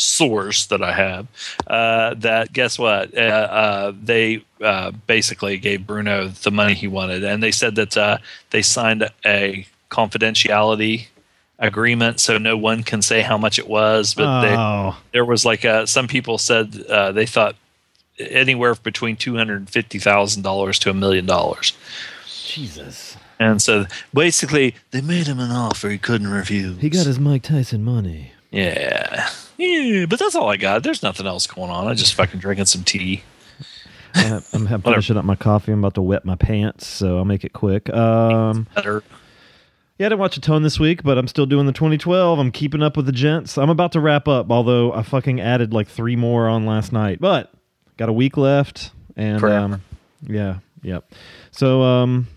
source 0.00 0.66
that 0.66 0.80
I 0.80 0.92
have 0.92 1.26
uh, 1.66 2.14
that 2.14 2.52
guess 2.52 2.78
what 2.78 3.16
uh, 3.18 3.20
uh, 3.20 3.92
they 4.00 4.44
uh, 4.62 4.92
basically 5.08 5.58
gave 5.58 5.86
Bruno 5.86 6.28
the 6.28 6.52
money 6.52 6.74
he 6.74 6.86
wanted, 6.86 7.24
and 7.24 7.42
they 7.42 7.50
said 7.50 7.74
that 7.74 7.96
uh, 7.96 8.18
they 8.50 8.62
signed 8.62 9.08
a 9.26 9.66
confidentiality 9.90 11.08
agreement, 11.58 12.20
so 12.20 12.38
no 12.38 12.56
one 12.56 12.84
can 12.84 13.02
say 13.02 13.22
how 13.22 13.36
much 13.36 13.58
it 13.58 13.68
was. 13.68 14.14
But 14.14 14.42
they, 14.42 14.54
Oh, 14.56 14.96
there 15.12 15.24
was 15.24 15.44
like 15.44 15.64
uh, 15.64 15.86
some 15.86 16.06
people 16.06 16.38
said 16.38 16.80
uh, 16.88 17.10
they 17.12 17.26
thought 17.26 17.56
anywhere 18.18 18.76
between 18.76 19.16
two 19.16 19.36
hundred 19.36 19.68
fifty 19.68 19.98
thousand 19.98 20.42
dollars 20.42 20.78
to 20.80 20.90
a 20.90 20.94
million 20.94 21.26
dollars. 21.26 21.72
Jesus! 22.46 23.16
And 23.40 23.60
so 23.60 23.86
basically, 24.14 24.74
they 24.90 25.00
made 25.00 25.26
him 25.26 25.38
an 25.40 25.50
offer 25.50 25.88
he 25.90 25.98
couldn't 25.98 26.28
refuse. 26.28 26.78
He 26.80 26.88
got 26.88 27.06
his 27.06 27.18
Mike 27.18 27.42
Tyson 27.42 27.84
money. 27.84 28.32
Yeah. 28.50 29.28
Yeah, 29.58 30.06
but 30.06 30.20
that's 30.20 30.36
all 30.36 30.48
I 30.48 30.56
got. 30.56 30.84
There's 30.84 31.02
nothing 31.02 31.26
else 31.26 31.46
going 31.48 31.70
on. 31.70 31.88
I 31.88 31.94
just 31.94 32.14
fucking 32.14 32.38
drinking 32.38 32.66
some 32.66 32.84
tea. 32.84 33.24
I'm, 34.14 34.42
I'm 34.52 34.82
finishing 34.82 35.16
up 35.16 35.24
my 35.24 35.36
coffee. 35.36 35.72
I'm 35.72 35.80
about 35.80 35.94
to 35.94 36.02
wet 36.02 36.24
my 36.24 36.36
pants, 36.36 36.86
so 36.86 37.18
I'll 37.18 37.24
make 37.24 37.44
it 37.44 37.52
quick. 37.52 37.90
Um, 37.90 38.68
Better. 38.74 39.02
yeah, 39.98 40.06
I 40.06 40.08
didn't 40.10 40.20
watch 40.20 40.36
a 40.36 40.40
ton 40.40 40.62
this 40.62 40.78
week, 40.78 41.02
but 41.02 41.18
I'm 41.18 41.26
still 41.28 41.44
doing 41.44 41.66
the 41.66 41.72
2012. 41.72 42.38
I'm 42.38 42.50
keeping 42.52 42.82
up 42.82 42.96
with 42.96 43.06
the 43.06 43.12
gents. 43.12 43.58
I'm 43.58 43.68
about 43.68 43.92
to 43.92 44.00
wrap 44.00 44.28
up, 44.28 44.50
although 44.50 44.92
I 44.92 45.02
fucking 45.02 45.40
added 45.40 45.72
like 45.72 45.88
three 45.88 46.16
more 46.16 46.48
on 46.48 46.64
last 46.64 46.92
night. 46.92 47.20
But 47.20 47.52
got 47.96 48.08
a 48.08 48.12
week 48.12 48.36
left, 48.36 48.92
and 49.16 49.42
um, 49.42 49.82
yeah, 50.22 50.58
yep. 50.82 51.10
So 51.50 51.82
um, 51.82 52.28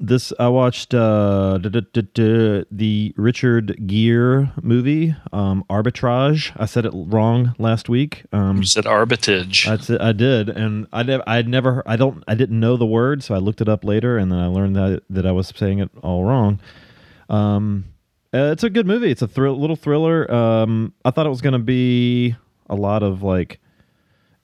this 0.00 0.32
I 0.38 0.48
watched 0.48 0.94
uh, 0.94 1.58
duh, 1.58 1.68
duh, 1.68 2.02
duh, 2.14 2.64
the 2.70 3.14
Richard 3.16 3.86
Gere 3.86 4.50
movie, 4.62 5.14
um, 5.32 5.64
Arbitrage. 5.70 6.52
I 6.56 6.66
said 6.66 6.84
it 6.86 6.92
wrong 6.94 7.54
last 7.58 7.88
week. 7.88 8.24
Um, 8.32 8.58
You 8.58 8.64
said 8.64 8.84
arbitrage. 8.84 9.66
That's 9.66 9.90
it. 9.90 10.00
I 10.00 10.12
did, 10.12 10.48
and 10.48 10.86
I 10.92 11.02
nev- 11.02 11.22
I'd 11.26 11.48
never, 11.48 11.82
I 11.86 11.96
don't, 11.96 12.22
I 12.26 12.34
didn't 12.34 12.58
know 12.58 12.76
the 12.76 12.86
word, 12.86 13.22
so 13.22 13.34
I 13.34 13.38
looked 13.38 13.60
it 13.60 13.68
up 13.68 13.84
later, 13.84 14.18
and 14.18 14.30
then 14.32 14.38
I 14.38 14.46
learned 14.46 14.76
that 14.76 15.02
that 15.10 15.26
I 15.26 15.32
was 15.32 15.52
saying 15.54 15.78
it 15.78 15.90
all 16.02 16.24
wrong. 16.24 16.60
Um, 17.28 17.84
uh, 18.34 18.50
it's 18.52 18.64
a 18.64 18.70
good 18.70 18.86
movie. 18.86 19.10
It's 19.10 19.22
a 19.22 19.28
thrill, 19.28 19.58
little 19.60 19.76
thriller. 19.76 20.30
Um, 20.32 20.94
I 21.04 21.10
thought 21.10 21.26
it 21.26 21.30
was 21.30 21.42
going 21.42 21.52
to 21.52 21.58
be 21.58 22.34
a 22.70 22.74
lot 22.74 23.02
of 23.02 23.22
like 23.22 23.60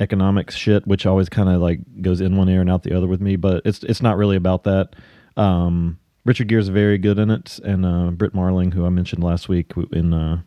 economics 0.01 0.55
shit, 0.55 0.87
which 0.87 1.07
always 1.07 1.29
kind 1.29 1.49
of 1.49 1.61
like 1.61 1.81
goes 2.03 2.21
in 2.21 2.37
one 2.37 2.49
ear 2.49 2.61
and 2.61 2.71
out 2.71 2.83
the 2.83 2.97
other 2.97 3.07
with 3.07 3.21
me, 3.21 3.37
but 3.37 3.63
it's 3.65 3.83
it's 3.85 4.03
not 4.03 4.17
really 4.17 4.37
about 4.37 4.65
that. 4.65 4.95
Um, 5.39 5.99
Richard 6.25 6.49
Gere's 6.49 6.69
very 6.69 6.99
good 6.99 7.19
in 7.19 7.31
it, 7.31 7.59
and 7.65 7.87
uh, 7.87 8.11
Brit 8.11 8.35
Marling, 8.35 8.73
who 8.73 8.85
I 8.85 8.91
mentioned 8.91 9.25
last 9.25 9.49
week 9.49 9.73
in 9.93 10.13
uh, 10.13 10.43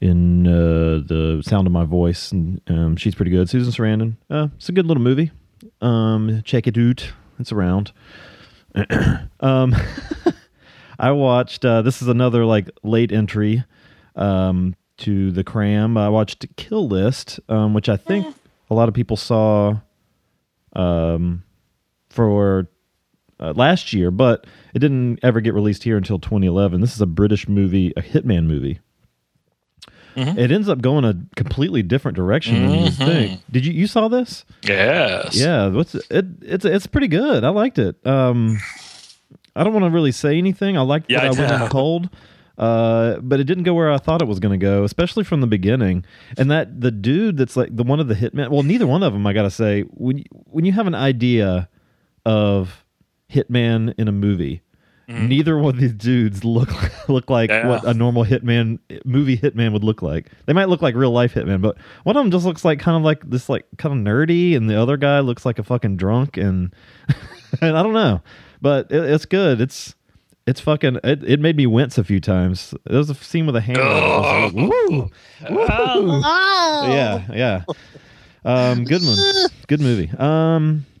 in 0.00 0.46
uh, 0.46 1.02
the 1.06 1.42
sound 1.44 1.66
of 1.66 1.72
my 1.72 1.84
voice, 1.84 2.32
and 2.32 2.60
um, 2.68 2.96
she's 2.96 3.14
pretty 3.14 3.30
good. 3.30 3.50
Susan 3.50 3.72
Sarandon, 3.72 4.16
uh, 4.30 4.48
it's 4.56 4.68
a 4.68 4.72
good 4.72 4.86
little 4.86 5.02
movie. 5.02 5.32
Um, 5.80 6.40
check 6.44 6.66
it 6.66 6.78
out; 6.78 7.12
it's 7.38 7.52
around. 7.52 7.92
um, 9.40 9.74
I 10.98 11.10
watched. 11.10 11.64
Uh, 11.64 11.82
this 11.82 12.00
is 12.00 12.08
another 12.08 12.44
like 12.44 12.70
late 12.82 13.12
entry 13.12 13.64
um, 14.16 14.76
to 14.98 15.32
the 15.32 15.44
cram. 15.44 15.96
I 15.96 16.08
watched 16.08 16.46
Kill 16.56 16.88
List, 16.88 17.40
um, 17.48 17.74
which 17.74 17.88
I 17.88 17.96
think 17.96 18.34
a 18.70 18.74
lot 18.74 18.88
of 18.88 18.94
people 18.94 19.16
saw 19.16 19.78
um, 20.74 21.42
for 22.08 22.68
uh, 23.42 23.52
last 23.56 23.92
year, 23.92 24.10
but 24.10 24.46
it 24.72 24.78
didn't 24.78 25.18
ever 25.22 25.40
get 25.40 25.52
released 25.52 25.82
here 25.82 25.96
until 25.96 26.18
2011. 26.18 26.80
This 26.80 26.94
is 26.94 27.00
a 27.00 27.06
British 27.06 27.48
movie, 27.48 27.92
a 27.96 28.02
hitman 28.02 28.46
movie. 28.46 28.78
It 30.14 30.52
ends 30.52 30.68
up 30.68 30.82
going 30.82 31.04
a 31.06 31.16
completely 31.36 31.82
different 31.82 32.16
direction 32.16 32.68
than 32.68 32.84
you 32.84 32.90
think. 32.90 33.40
Did 33.50 33.64
you 33.64 33.72
you 33.72 33.86
saw 33.86 34.08
this? 34.08 34.44
yes. 34.62 35.34
Yeah, 35.34 35.68
what's 35.68 35.94
it? 35.94 36.04
It's 36.10 36.66
it's 36.66 36.86
pretty 36.86 37.08
good. 37.08 37.44
I 37.44 37.48
liked 37.48 37.78
it. 37.78 37.96
Um, 38.06 38.58
I 39.56 39.64
don't 39.64 39.72
want 39.72 39.86
to 39.86 39.90
really 39.90 40.12
say 40.12 40.36
anything. 40.36 40.76
I 40.76 40.82
liked 40.82 41.10
Yeah, 41.10 41.20
that 41.20 41.24
I 41.24 41.44
I 41.44 41.50
went 41.50 41.62
in 41.62 41.68
cold, 41.70 42.10
uh, 42.58 43.20
but 43.20 43.40
it 43.40 43.44
didn't 43.44 43.64
go 43.64 43.72
where 43.72 43.90
I 43.90 43.96
thought 43.96 44.20
it 44.20 44.28
was 44.28 44.38
going 44.38 44.52
to 44.52 44.62
go, 44.62 44.84
especially 44.84 45.24
from 45.24 45.40
the 45.40 45.46
beginning. 45.46 46.04
And 46.36 46.50
that 46.50 46.82
the 46.82 46.90
dude 46.90 47.38
that's 47.38 47.56
like 47.56 47.74
the 47.74 47.82
one 47.82 47.98
of 47.98 48.08
the 48.08 48.14
hitmen. 48.14 48.50
Well, 48.50 48.64
neither 48.64 48.86
one 48.86 49.02
of 49.02 49.14
them. 49.14 49.26
I 49.26 49.32
got 49.32 49.42
to 49.44 49.50
say, 49.50 49.82
when 49.82 50.18
you, 50.18 50.24
when 50.30 50.66
you 50.66 50.72
have 50.72 50.86
an 50.86 50.94
idea 50.94 51.70
of 52.26 52.81
hitman 53.32 53.94
in 53.98 54.08
a 54.08 54.12
movie. 54.12 54.62
Neither 55.08 55.58
one 55.58 55.74
of 55.74 55.80
these 55.80 55.92
dudes 55.92 56.42
look 56.42 56.70
look 57.08 57.28
like. 57.28 57.50
Yeah. 57.50 57.68
what 57.68 57.84
a 57.84 57.92
normal 57.92 58.24
hitman 58.24 58.78
movie 59.04 59.36
hitman 59.36 59.72
would 59.72 59.84
look 59.84 60.00
like. 60.00 60.30
They 60.46 60.54
might 60.54 60.68
look 60.70 60.80
like 60.80 60.94
real 60.94 61.10
life 61.10 61.34
hitman, 61.34 61.60
but 61.60 61.76
one 62.04 62.16
of 62.16 62.22
them 62.24 62.30
just 62.30 62.46
looks 62.46 62.64
like 62.64 62.78
kind 62.78 62.96
of 62.96 63.02
like 63.02 63.28
this 63.28 63.48
like 63.48 63.66
kind 63.76 63.94
of 63.94 64.12
nerdy, 64.14 64.56
and 64.56 64.70
the 64.70 64.80
other 64.80 64.96
guy 64.96 65.20
looks 65.20 65.44
like 65.44 65.58
a 65.58 65.64
fucking 65.64 65.96
drunk, 65.98 66.38
and, 66.38 66.74
and 67.60 67.76
I 67.76 67.82
don't 67.82 67.92
know, 67.92 68.22
but 68.62 68.90
it, 68.90 69.04
it's 69.04 69.26
good. 69.26 69.60
It's 69.60 69.94
it's 70.46 70.60
fucking. 70.60 71.00
It, 71.04 71.22
it 71.24 71.40
made 71.40 71.56
me 71.56 71.66
wince 71.66 71.98
a 71.98 72.04
few 72.04 72.20
times. 72.20 72.72
There 72.84 72.98
was 72.98 73.10
a 73.10 73.14
scene 73.14 73.44
with 73.44 73.56
a 73.56 73.60
hammer. 73.60 73.82
I 73.82 74.44
like, 74.44 74.54
Woo! 74.54 75.10
Woo! 75.50 76.20
Yeah, 76.20 77.26
yeah. 77.34 77.64
Um, 78.44 78.84
good 78.84 79.02
one. 79.02 79.18
Good 79.68 79.80
movie. 79.80 80.10
Um, 80.18 80.86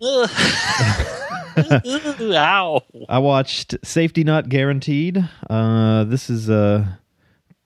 Ow. 2.20 2.82
I 3.08 3.18
watched 3.18 3.76
Safety 3.84 4.24
Not 4.24 4.48
Guaranteed. 4.48 5.28
Uh, 5.48 6.04
this 6.04 6.30
is 6.30 6.48
a, 6.48 6.98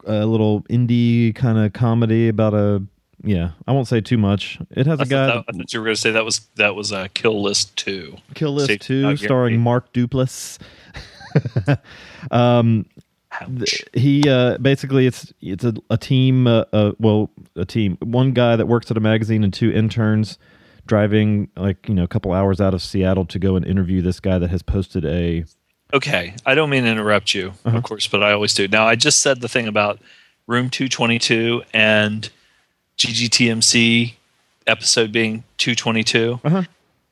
a 0.05 0.27
little 0.27 0.63
indie 0.63 1.35
kind 1.35 1.59
of 1.59 1.73
comedy 1.73 2.29
about 2.29 2.55
a. 2.55 2.83
Yeah, 3.23 3.53
I 3.67 3.73
won't 3.73 3.89
say 3.89 4.01
too 4.01 4.19
much. 4.19 4.59
It 4.71 4.87
has 4.87 5.01
I 5.01 5.05
a 5.05 5.07
guy. 5.07 5.27
that, 5.27 5.45
I 5.49 5.53
thought 5.53 5.73
you 5.73 5.81
were 5.81 5.87
going 5.87 5.95
to 5.95 6.01
say 6.01 6.11
that 6.13 6.25
was 6.25 6.49
that 6.57 6.75
was 6.75 6.93
a 6.93 7.09
kill 7.09 7.43
list 7.43 7.77
two. 7.77 8.17
Kill 8.35 8.53
List 8.53 8.69
Safety 8.69 9.03
2, 9.03 9.17
starring 9.17 9.59
Mark 9.59 9.93
Duplass. 9.93 10.59
um, 12.31 12.87
Ouch. 13.33 13.85
he 13.95 14.29
uh, 14.29 14.59
basically 14.59 15.07
it's 15.07 15.33
it's 15.41 15.65
a, 15.65 15.75
a 15.91 15.97
team. 15.97 16.47
Uh, 16.47 16.65
uh, 16.73 16.93
well, 16.99 17.31
a 17.57 17.65
team. 17.65 17.97
One 18.01 18.33
guy 18.33 18.57
that 18.57 18.67
works 18.67 18.91
at 18.91 18.97
a 18.97 19.01
magazine 19.01 19.43
and 19.43 19.53
two 19.53 19.73
interns 19.73 20.39
driving 20.87 21.49
like 21.57 21.89
you 21.89 21.95
know 21.95 22.05
a 22.05 22.09
couple 22.09 22.33
hours 22.33 22.61
out 22.61 22.75
of 22.75 22.83
Seattle 22.83 23.27
to 23.27 23.39
go 23.39 23.57
and 23.57 23.67
interview 23.67 24.03
this 24.03 24.21
guy 24.21 24.39
that 24.39 24.51
has 24.51 24.63
posted 24.63 25.05
a 25.05 25.45
Okay, 25.95 26.35
I 26.45 26.55
don't 26.57 26.69
mean 26.71 26.83
to 26.85 26.91
interrupt 26.91 27.33
you, 27.35 27.53
Uh-huh. 27.65 27.77
of 27.79 27.85
course, 27.85 28.09
but 28.09 28.21
I 28.23 28.33
always 28.33 28.53
do. 28.55 28.67
Now, 28.67 28.87
I 28.89 28.97
just 28.97 29.21
said 29.21 29.41
the 29.41 29.49
thing 29.49 29.69
about 29.69 30.01
Room 30.49 30.69
222 30.69 31.63
and 31.73 32.29
GGTMC 32.99 34.15
episode 34.67 35.13
being 35.13 35.45
222. 35.59 36.41
Uh-huh. 36.45 36.63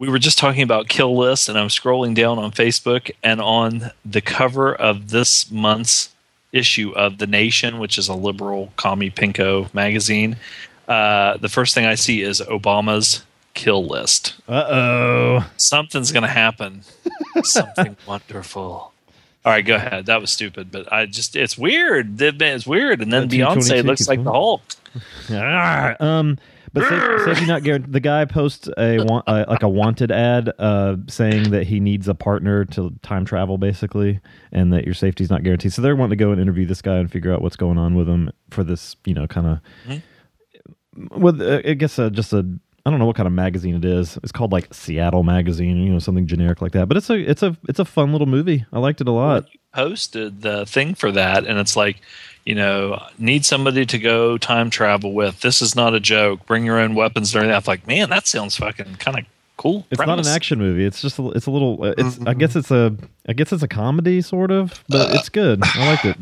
We 0.01 0.09
were 0.09 0.19
just 0.19 0.39
talking 0.39 0.63
about 0.63 0.89
Kill 0.89 1.17
List, 1.17 1.49
and 1.49 1.57
I'm 1.57 1.69
scrolling 1.69 2.15
down 2.17 2.39
on 2.39 2.51
Facebook, 2.51 3.11
and 3.23 3.41
on 3.41 3.93
the 4.05 4.21
cover 4.21 4.75
of 4.75 5.11
this 5.11 5.51
month's 5.53 6.11
issue 6.53 6.91
of 6.97 7.19
The 7.19 7.27
Nation, 7.29 7.79
which 7.79 7.97
is 7.97 8.09
a 8.09 8.15
liberal 8.15 8.73
commie 8.77 9.11
pinko 9.11 9.73
magazine, 9.73 10.37
uh, 10.89 11.37
the 11.37 11.49
first 11.49 11.75
thing 11.75 11.87
I 11.87 11.95
see 11.95 12.23
is 12.23 12.41
Obama's 12.41 13.23
Kill 13.55 13.87
List. 13.87 14.35
uh 14.49 14.53
oh. 14.69 15.51
Something's 15.57 16.12
going 16.12 16.23
to 16.23 16.29
happen. 16.29 16.83
Something 17.43 17.97
wonderful. 18.07 18.93
All 19.45 19.53
right, 19.53 19.64
go 19.64 19.75
ahead. 19.77 20.07
That 20.07 20.21
was 20.21 20.31
stupid, 20.31 20.71
but 20.71 20.90
I 20.93 21.07
just 21.07 21.37
it's 21.37 21.59
weird. 21.59 22.21
It's 22.21 22.67
weird, 22.67 23.03
and 23.03 23.12
then 23.12 23.29
Beyonce 23.29 23.85
looks 23.85 24.09
like 24.09 24.23
the 24.23 24.31
Hulk. 24.33 24.62
Ah, 25.29 25.97
um, 25.99 26.38
but 26.73 26.88
sa- 26.88 27.25
safety 27.25 27.47
not 27.47 27.64
guaranteed. 27.64 27.93
The 27.93 27.99
guy 27.99 28.25
posts 28.27 28.69
a 28.79 29.05
uh, 29.05 29.45
like 29.49 29.64
a 29.64 29.69
wanted 29.69 30.12
ad 30.12 30.53
uh, 30.59 30.97
saying 31.09 31.51
that 31.51 31.67
he 31.67 31.81
needs 31.81 32.07
a 32.07 32.14
partner 32.14 32.64
to 32.67 32.95
time 33.03 33.25
travel, 33.25 33.59
basically, 33.59 34.21
and 34.53 34.73
that 34.73 34.85
your 34.85 34.95
safety's 34.95 35.31
not 35.31 35.43
guaranteed. 35.43 35.73
So 35.73 35.83
they're 35.83 35.97
wanting 35.97 36.17
to 36.17 36.25
go 36.25 36.31
and 36.31 36.40
interview 36.40 36.64
this 36.64 36.81
guy 36.81 36.99
and 36.99 37.11
figure 37.11 37.33
out 37.35 37.43
what's 37.43 37.57
going 37.57 37.77
on 37.77 37.97
with 37.97 38.09
him 38.09 38.31
for 38.51 38.62
this, 38.62 38.95
you 39.05 39.14
know, 39.14 39.27
kind 39.27 39.61
of. 39.88 40.03
With 41.21 41.40
uh, 41.43 41.61
I 41.64 41.75
guess 41.75 41.99
uh, 41.99 42.11
just 42.11 42.33
a 42.33 42.47
I 42.87 42.90
don't 42.90 42.99
know 42.99 43.07
what 43.07 43.16
kind 43.16 43.27
of 43.27 43.33
magazine 43.33 43.75
it 43.77 43.85
is. 43.85 44.18
It's 44.23 44.33
called 44.33 44.53
like 44.53 44.73
Seattle 44.75 45.23
Magazine, 45.23 45.83
you 45.83 45.90
know, 45.92 45.99
something 45.99 46.27
generic 46.27 46.61
like 46.61 46.73
that. 46.73 46.87
But 46.87 46.99
it's 46.99 47.09
a 47.09 47.14
it's 47.18 47.42
a 47.42 47.57
it's 47.68 47.79
a 47.79 47.85
fun 47.85 48.12
little 48.12 48.27
movie. 48.27 48.66
I 48.73 48.79
liked 48.79 49.01
it 49.01 49.09
a 49.09 49.12
lot. 49.12 49.47
Posted 49.73 50.42
the 50.42 50.66
thing 50.66 50.94
for 50.94 51.11
that, 51.12 51.47
and 51.47 51.59
it's 51.59 51.77
like, 51.77 52.01
you 52.44 52.55
know, 52.55 53.03
need 53.18 53.44
somebody 53.44 53.87
to 53.87 53.99
go 53.99 54.37
time 54.38 54.68
travel 54.70 55.12
with. 55.14 55.40
This 55.40 55.62
is 55.62 55.75
not 55.75 55.94
a 55.94 56.01
joke. 56.01 56.44
Bring 56.47 56.64
your 56.64 56.79
own 56.79 56.94
weapons 56.94 57.35
and 57.35 57.44
everything. 57.44 57.57
I'm 57.57 57.62
like, 57.66 57.87
man, 57.87 58.11
that 58.11 58.27
sounds 58.27 58.57
fucking 58.57 58.97
kind 58.97 59.18
of 59.18 59.25
cool. 59.57 59.87
It's 59.90 59.99
not 59.99 60.18
an 60.18 60.27
action 60.29 60.59
movie. 60.59 60.85
It's 60.85 61.01
just 61.01 61.18
a, 61.18 61.29
it's 61.31 61.47
a 61.47 61.51
little. 61.51 61.83
uh, 61.83 61.94
It's 61.97 62.20
I 62.27 62.35
guess 62.35 62.55
it's 62.55 62.70
a 62.70 62.94
I 63.27 63.33
guess 63.33 63.51
it's 63.53 63.62
a 63.62 63.68
comedy 63.68 64.20
sort 64.20 64.51
of, 64.51 64.85
but 64.88 65.14
it's 65.14 65.29
good. 65.31 65.61
I 65.64 65.87
liked 65.88 66.05
it. 66.05 66.18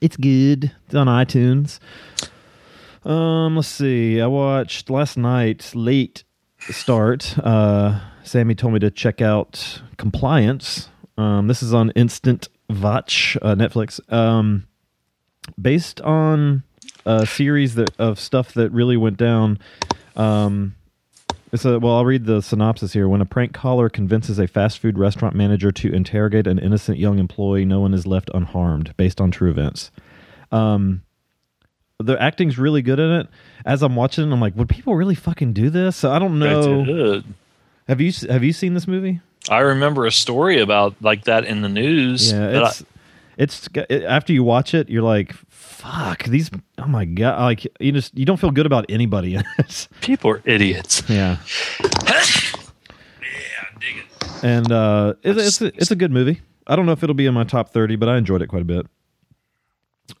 It's 0.00 0.16
good. 0.16 0.70
It's 0.86 0.94
on 0.94 1.08
iTunes. 1.08 1.80
Um, 3.04 3.56
let's 3.56 3.68
see. 3.68 4.20
I 4.20 4.26
watched 4.26 4.90
last 4.90 5.16
night 5.16 5.72
late 5.74 6.24
start. 6.58 7.38
Uh, 7.38 8.00
Sammy 8.24 8.54
told 8.54 8.74
me 8.74 8.80
to 8.80 8.90
check 8.90 9.20
out 9.20 9.82
Compliance. 9.96 10.88
Um, 11.16 11.48
this 11.48 11.62
is 11.62 11.72
on 11.72 11.90
Instant 11.90 12.48
Watch 12.68 13.36
uh, 13.40 13.54
Netflix. 13.54 14.00
Um, 14.12 14.66
based 15.60 16.00
on 16.02 16.62
a 17.06 17.26
series 17.26 17.74
that 17.76 17.90
of 17.98 18.20
stuff 18.20 18.52
that 18.54 18.70
really 18.70 18.96
went 18.96 19.16
down. 19.16 19.58
Um, 20.16 20.74
it's 21.52 21.64
a, 21.64 21.78
well, 21.78 21.96
I'll 21.96 22.04
read 22.04 22.26
the 22.26 22.42
synopsis 22.42 22.92
here. 22.92 23.08
When 23.08 23.22
a 23.22 23.26
prank 23.26 23.54
caller 23.54 23.88
convinces 23.88 24.38
a 24.38 24.46
fast 24.46 24.78
food 24.78 24.98
restaurant 24.98 25.34
manager 25.34 25.72
to 25.72 25.92
interrogate 25.92 26.46
an 26.46 26.58
innocent 26.58 26.98
young 26.98 27.18
employee, 27.18 27.64
no 27.64 27.80
one 27.80 27.94
is 27.94 28.06
left 28.06 28.30
unharmed, 28.34 28.94
based 28.98 29.20
on 29.20 29.30
true 29.30 29.50
events. 29.50 29.90
Um, 30.52 31.02
the 31.98 32.20
acting's 32.20 32.58
really 32.58 32.82
good 32.82 32.98
in 32.98 33.10
it. 33.10 33.28
As 33.64 33.82
I'm 33.82 33.96
watching, 33.96 34.32
I'm 34.32 34.40
like, 34.40 34.54
would 34.56 34.68
people 34.68 34.94
really 34.94 35.14
fucking 35.14 35.52
do 35.52 35.68
this? 35.70 35.96
So 35.96 36.10
I 36.12 36.18
don't 36.18 36.38
know. 36.38 37.22
Have 37.88 38.00
you 38.00 38.12
have 38.28 38.44
you 38.44 38.52
seen 38.52 38.74
this 38.74 38.86
movie? 38.86 39.20
I 39.50 39.60
remember 39.60 40.06
a 40.06 40.12
story 40.12 40.60
about 40.60 40.94
like 41.00 41.24
that 41.24 41.44
in 41.44 41.62
the 41.62 41.68
news. 41.68 42.32
Yeah, 42.32 42.50
that 42.50 42.62
I- 42.62 42.68
it's 42.68 42.84
it's 43.38 43.68
it, 43.88 44.02
after 44.04 44.32
you 44.32 44.42
watch 44.44 44.74
it, 44.74 44.88
you're 44.88 45.02
like, 45.02 45.32
fuck 45.48 46.24
these. 46.24 46.50
Oh 46.76 46.86
my 46.86 47.04
god! 47.04 47.40
Like 47.40 47.66
you 47.80 47.92
just 47.92 48.16
you 48.16 48.24
don't 48.24 48.36
feel 48.38 48.50
good 48.50 48.66
about 48.66 48.86
anybody 48.88 49.34
in 49.36 49.44
it. 49.58 49.88
people 50.00 50.30
are 50.30 50.42
idiots. 50.44 51.02
yeah. 51.08 51.38
yeah, 51.80 52.20
dig 53.80 53.96
it. 53.98 54.44
and 54.44 54.70
uh, 54.72 55.14
it's, 55.22 55.38
it's, 55.38 55.60
a, 55.62 55.66
it's 55.66 55.90
a 55.90 55.96
good 55.96 56.12
movie. 56.12 56.40
I 56.66 56.76
don't 56.76 56.84
know 56.86 56.92
if 56.92 57.02
it'll 57.02 57.14
be 57.14 57.26
in 57.26 57.34
my 57.34 57.44
top 57.44 57.70
thirty, 57.72 57.96
but 57.96 58.08
I 58.08 58.18
enjoyed 58.18 58.42
it 58.42 58.48
quite 58.48 58.62
a 58.62 58.64
bit. 58.64 58.86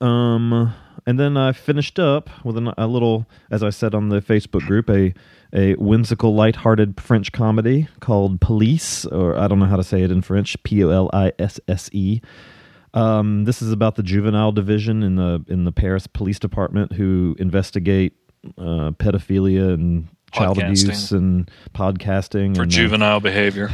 Um, 0.00 0.72
and 1.06 1.18
then 1.18 1.36
I 1.36 1.52
finished 1.52 1.98
up 1.98 2.30
with 2.44 2.56
an, 2.56 2.72
a 2.76 2.86
little, 2.86 3.26
as 3.50 3.62
I 3.62 3.70
said 3.70 3.94
on 3.94 4.08
the 4.08 4.20
Facebook 4.20 4.66
group, 4.66 4.88
a 4.90 5.14
a 5.52 5.74
whimsical, 5.74 6.34
lighthearted 6.34 7.00
French 7.00 7.32
comedy 7.32 7.88
called 8.00 8.40
Police, 8.40 9.06
or 9.06 9.38
I 9.38 9.48
don't 9.48 9.58
know 9.58 9.66
how 9.66 9.76
to 9.76 9.84
say 9.84 10.02
it 10.02 10.10
in 10.10 10.20
French, 10.20 10.62
P 10.62 10.84
O 10.84 10.90
L 10.90 11.10
I 11.12 11.32
S 11.38 11.58
S 11.68 11.88
E. 11.92 12.20
Um, 12.94 13.44
this 13.44 13.62
is 13.62 13.72
about 13.72 13.96
the 13.96 14.02
juvenile 14.02 14.52
division 14.52 15.02
in 15.02 15.16
the 15.16 15.44
in 15.48 15.64
the 15.64 15.72
Paris 15.72 16.06
Police 16.06 16.38
Department 16.38 16.92
who 16.92 17.36
investigate 17.38 18.14
uh, 18.58 18.92
pedophilia 18.92 19.74
and 19.74 20.08
child 20.32 20.58
abuse 20.58 21.12
and 21.12 21.50
podcasting 21.74 22.56
For 22.56 22.62
and, 22.62 22.72
uh, 22.72 22.76
juvenile 22.76 23.20
behavior. 23.20 23.70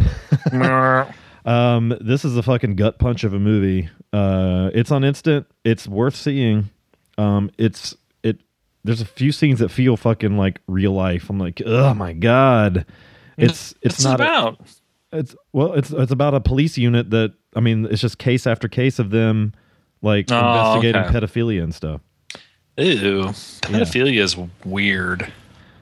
um, 1.45 1.97
this 2.01 2.25
is 2.25 2.37
a 2.37 2.43
fucking 2.43 2.77
gut 2.77 2.99
punch 2.99 3.25
of 3.25 3.35
a 3.35 3.39
movie. 3.39 3.89
Uh, 4.13 4.71
it's 4.75 4.91
on 4.91 5.05
instant. 5.05 5.47
It's 5.65 5.89
worth 5.89 6.15
seeing. 6.15 6.71
Um, 7.19 7.51
it's 7.59 7.95
it. 8.23 8.41
There's 8.85 9.01
a 9.01 9.05
few 9.07 9.33
scenes 9.33 9.59
that 9.61 9.71
feel 9.71 9.97
fucking 9.97 10.37
like 10.37 10.61
real 10.67 10.93
life. 10.93 11.31
I'm 11.31 11.39
like, 11.39 11.63
oh 11.65 11.95
my 11.95 12.13
god. 12.13 12.87
It's 13.37 13.75
it's 13.83 14.03
not 14.05 14.21
it 14.21 14.25
a- 14.25 14.27
about? 14.27 14.61
it's 15.13 15.35
well, 15.53 15.73
it's 15.75 15.91
it's 15.91 16.13
about 16.13 16.35
a 16.35 16.41
police 16.41 16.77
unit 16.79 17.11
that 17.11 17.35
I 17.57 17.61
mean, 17.61 17.87
it's 17.91 18.01
just 18.01 18.19
case 18.19 18.47
after 18.47 18.69
case 18.69 18.99
of 18.99 19.11
them 19.11 19.53
like 20.03 20.31
Oh, 20.31 20.39
investigating 20.39 21.03
okay. 21.03 21.19
pedophilia 21.19 21.63
and 21.63 21.75
stuff. 21.75 22.01
Ew. 22.77 23.23
Pedophilia 23.63 24.21
is 24.23 24.37
weird. 24.65 25.33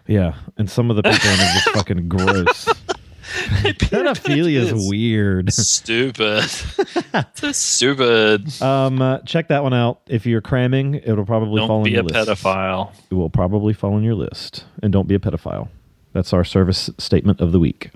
Yeah, 0.07 0.35
and 0.59 0.69
some 0.71 0.91
of 0.91 0.97
the 0.97 1.03
people 1.03 1.29
in 1.29 1.35
it 1.35 1.43
are 1.43 1.53
just 1.55 1.69
fucking 1.75 2.09
gross. 2.09 2.69
Pedophilia 3.43 4.57
is 4.57 4.73
It's 4.73 4.89
weird. 4.89 5.53
Stupid. 5.53 6.45
It's 7.45 7.59
stupid. 7.59 8.63
Um, 8.63 9.03
uh, 9.03 9.19
check 9.21 9.49
that 9.49 9.63
one 9.63 9.75
out. 9.75 10.01
If 10.07 10.25
you're 10.25 10.41
cramming, 10.41 10.95
it'll 10.95 11.27
probably 11.27 11.59
fall 11.61 11.69
Don't 11.69 11.77
on 11.79 11.85
be 11.85 11.91
your 11.91 12.01
a 12.01 12.05
list. 12.05 12.29
pedophile. 12.29 12.93
It 13.11 13.15
will 13.15 13.29
probably 13.29 13.75
fall 13.75 13.95
on 13.95 14.03
your 14.03 14.15
list. 14.15 14.65
And 14.83 14.93
don't 14.93 15.07
be 15.09 15.15
a 15.15 15.19
pedophile. 15.19 15.69
That's 16.15 16.33
our 16.33 16.45
service 16.45 16.89
statement 16.99 17.41
of 17.41 17.53
the 17.53 17.59
week. 17.59 17.91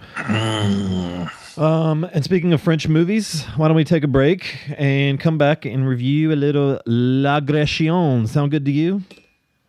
um, 1.56 2.04
and 2.12 2.24
speaking 2.24 2.52
of 2.52 2.60
French 2.60 2.88
movies, 2.88 3.44
why 3.56 3.68
don't 3.68 3.76
we 3.76 3.84
take 3.84 4.04
a 4.04 4.08
break 4.08 4.56
and 4.76 5.18
come 5.18 5.38
back 5.38 5.64
and 5.64 5.88
review 5.88 6.32
a 6.32 6.36
little 6.36 6.80
L'Agression? 6.86 8.26
Sound 8.26 8.50
good 8.50 8.64
to 8.66 8.70
you? 8.72 9.02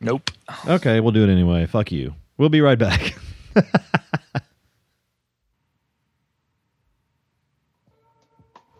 Nope. 0.01 0.31
Okay, 0.67 0.99
we'll 0.99 1.11
do 1.13 1.23
it 1.23 1.31
anyway. 1.31 1.65
Fuck 1.65 1.91
you. 1.91 2.13
We'll 2.37 2.49
be 2.49 2.61
right 2.61 2.77
back. 2.79 3.17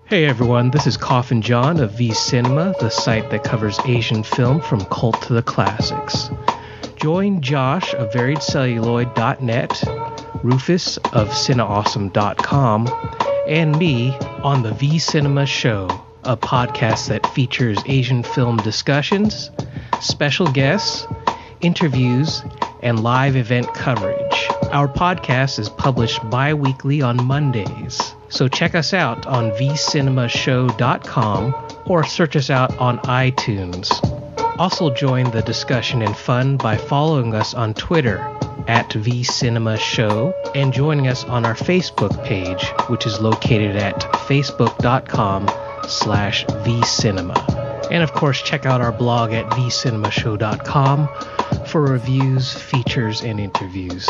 Hey 0.09 0.23
everyone, 0.23 0.71
this 0.71 0.87
is 0.87 0.95
Coffin 0.95 1.41
John 1.41 1.81
of 1.81 1.91
V 1.91 2.13
Cinema, 2.13 2.73
the 2.79 2.89
site 2.89 3.29
that 3.29 3.43
covers 3.43 3.77
Asian 3.85 4.23
film 4.23 4.61
from 4.61 4.85
cult 4.85 5.21
to 5.23 5.33
the 5.33 5.41
classics. 5.41 6.29
Join 6.95 7.41
Josh 7.41 7.93
of 7.93 8.13
variedcelluloid.net, 8.13 9.83
Rufus 10.43 10.95
of 11.11 11.27
cineawesome.com, 11.27 12.87
and 13.49 13.77
me 13.77 14.17
on 14.43 14.63
the 14.63 14.71
V 14.71 14.97
Cinema 14.97 15.45
Show, 15.45 15.89
a 16.23 16.37
podcast 16.37 17.09
that 17.09 17.27
features 17.27 17.77
Asian 17.85 18.23
film 18.23 18.55
discussions, 18.55 19.51
special 19.99 20.49
guests, 20.49 21.05
interviews, 21.61 22.43
and 22.81 23.03
live 23.03 23.35
event 23.35 23.71
coverage. 23.73 24.47
Our 24.71 24.87
podcast 24.87 25.59
is 25.59 25.69
published 25.69 26.27
bi 26.29 26.53
weekly 26.53 27.01
on 27.01 27.21
Mondays, 27.23 28.15
so 28.29 28.47
check 28.47 28.75
us 28.75 28.93
out 28.93 29.25
on 29.25 29.51
vcinemashow.com 29.51 31.55
or 31.85 32.03
search 32.03 32.35
us 32.35 32.49
out 32.49 32.77
on 32.77 32.99
iTunes. 32.99 33.89
Also, 34.59 34.93
join 34.93 35.29
the 35.31 35.41
discussion 35.43 36.01
and 36.01 36.17
fun 36.17 36.57
by 36.57 36.77
following 36.77 37.35
us 37.35 37.53
on 37.53 37.73
Twitter 37.75 38.17
at 38.67 38.89
vcinemashow 38.89 40.33
and 40.55 40.73
joining 40.73 41.07
us 41.07 41.23
on 41.25 41.45
our 41.45 41.55
Facebook 41.55 42.23
page, 42.25 42.67
which 42.89 43.05
is 43.05 43.19
located 43.19 43.75
at 43.75 43.99
facebook.com 44.01 45.47
slash 45.87 46.43
vcinema. 46.45 47.66
And 47.91 48.03
of 48.03 48.13
course, 48.13 48.41
check 48.41 48.65
out 48.65 48.81
our 48.81 48.91
blog 48.91 49.31
at 49.31 49.45
vcinemashow.com 49.51 51.07
for 51.67 51.81
reviews, 51.81 52.53
features, 52.53 53.21
and 53.21 53.39
interviews. 53.39 54.07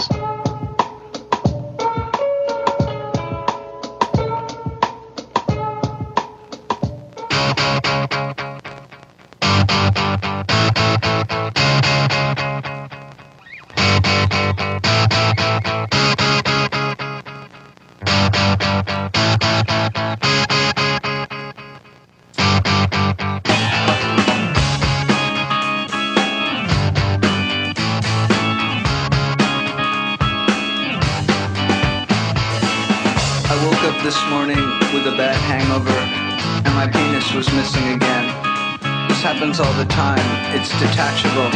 Happens 39.57 39.59
all 39.59 39.83
the 39.83 39.89
time. 39.89 40.21
It's 40.53 40.69
detachable. 40.79 41.49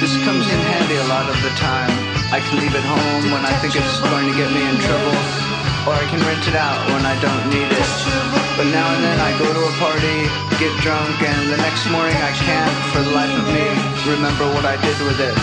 This 0.00 0.12
comes 0.24 0.44
in 0.48 0.60
handy 0.72 0.96
a 0.96 1.08
lot 1.08 1.28
of 1.28 1.36
the 1.42 1.52
time. 1.56 1.90
I 2.32 2.40
can 2.40 2.60
leave 2.60 2.74
it 2.74 2.84
home 2.84 3.32
when 3.32 3.44
I 3.44 3.52
think 3.60 3.76
it's 3.76 4.00
going 4.00 4.26
to 4.28 4.34
get 4.36 4.48
me 4.52 4.62
in 4.64 4.76
trouble, 4.80 5.16
or 5.88 5.94
I 5.96 6.04
can 6.10 6.20
rent 6.24 6.44
it 6.48 6.56
out 6.56 6.78
when 6.92 7.04
I 7.04 7.14
don't 7.20 7.44
need 7.52 7.70
it. 7.70 7.90
But 8.56 8.68
now 8.72 8.88
and 8.92 9.02
then 9.04 9.18
I 9.20 9.30
go 9.38 9.46
to 9.46 9.62
a 9.62 9.74
party, 9.80 10.18
get 10.58 10.72
drunk, 10.80 11.16
and 11.22 11.52
the 11.52 11.60
next 11.60 11.84
morning 11.92 12.16
I 12.16 12.32
can't, 12.32 12.76
for 12.92 13.00
the 13.04 13.12
life 13.12 13.32
of 13.32 13.46
me, 13.52 13.66
remember 14.08 14.46
what 14.56 14.64
I 14.64 14.76
did 14.80 14.98
with 15.04 15.20
it. 15.20 15.36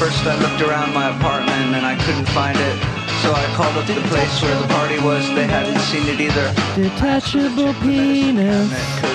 First 0.00 0.20
I 0.28 0.36
looked 0.40 0.60
around 0.60 0.92
my 0.92 1.16
apartment 1.16 1.72
and 1.72 1.84
I 1.84 1.96
couldn't 1.96 2.28
find 2.36 2.56
it. 2.56 2.76
So 3.24 3.32
I 3.32 3.44
called 3.56 3.74
up 3.80 3.86
the 3.88 3.96
place 4.12 4.42
where 4.42 4.54
the 4.60 4.68
party 4.68 5.00
was. 5.00 5.24
They 5.34 5.48
hadn't 5.48 5.80
seen 5.88 6.06
it 6.06 6.20
either. 6.20 6.52
Detachable 6.76 7.72
penis. 7.80 9.05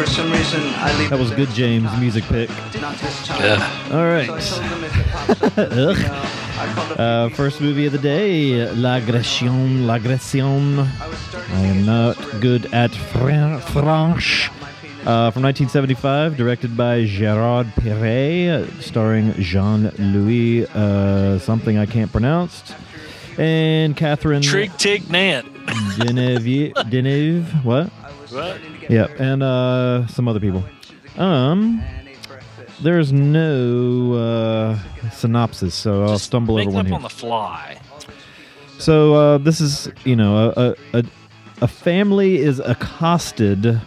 Because 0.00 0.14
for 0.16 0.22
some 0.22 0.32
reason 0.32 0.60
I 0.76 0.98
leave 0.98 1.10
That 1.10 1.18
was 1.18 1.30
good, 1.30 1.48
James. 1.50 1.84
sometimes. 1.84 2.00
Music 2.00 2.24
pick. 2.24 2.48
Not 2.80 2.96
this 2.96 3.26
time. 3.26 3.42
Yeah. 3.42 3.90
All 3.92 4.06
right. 4.06 4.42
So 4.42 4.56
I 4.62 4.68
told 4.68 4.70
them 4.72 4.84
if 4.84 4.96
it 4.96 5.06
pops 5.06 5.42
up, 5.42 5.56
let 5.56 5.70
me 5.72 5.82
Ugh. 5.84 5.98
know. 5.98 6.22
I 6.60 6.72
called 6.74 6.92
up 6.92 7.00
Uh, 7.00 7.28
first 7.30 7.60
movie 7.60 7.86
of 7.86 7.92
the 7.92 7.98
day, 7.98 8.70
L'Agression, 8.72 9.86
L'Agression. 9.86 10.78
I 10.80 11.08
was 11.08 11.18
starting 11.18 11.54
I 11.54 11.62
to 11.62 11.68
am 11.68 11.86
not 11.86 12.16
good 12.40 12.66
at 12.72 12.94
Fran- 12.94 13.60
French. 13.60 14.50
Uh, 15.06 15.30
from 15.30 15.42
1975, 15.42 16.36
directed 16.36 16.76
by 16.76 17.06
Gerard 17.06 17.66
Perret, 17.76 18.68
starring 18.82 19.32
Jean 19.38 19.90
Louis, 19.98 20.66
uh, 20.74 21.38
something 21.38 21.78
I 21.78 21.86
can't 21.86 22.12
pronounce, 22.12 22.74
and 23.38 23.96
Catherine 23.96 24.42
Trig 24.42 24.76
Tig 24.76 25.10
Nant. 25.10 25.46
Deneuve. 25.96 26.74
Deneuve, 26.90 27.64
what? 27.64 27.90
What? 28.30 28.60
Yeah, 28.90 29.06
and 29.18 29.42
uh, 29.42 30.06
some 30.08 30.28
other 30.28 30.40
people. 30.40 30.64
Um, 31.16 31.82
and 31.84 32.08
ate 32.08 32.28
breakfast. 32.28 32.82
there's 32.82 33.12
no 33.12 34.12
uh, 34.14 34.78
synopsis, 35.10 35.74
so 35.74 36.02
I'll 36.02 36.08
Just 36.10 36.26
stumble 36.26 36.56
make 36.56 36.68
over 36.68 36.74
it 36.74 36.76
one 36.76 36.86
up 36.86 36.86
here. 36.88 36.94
on 36.96 37.02
the 37.02 37.08
fly. 37.08 37.80
So 38.78 39.14
uh, 39.14 39.38
this 39.38 39.60
is, 39.60 39.90
you 40.04 40.16
know, 40.16 40.52
a, 40.56 40.70
a, 40.70 40.98
a, 41.00 41.04
a 41.62 41.68
family 41.68 42.38
is 42.38 42.60
accosted 42.60 43.80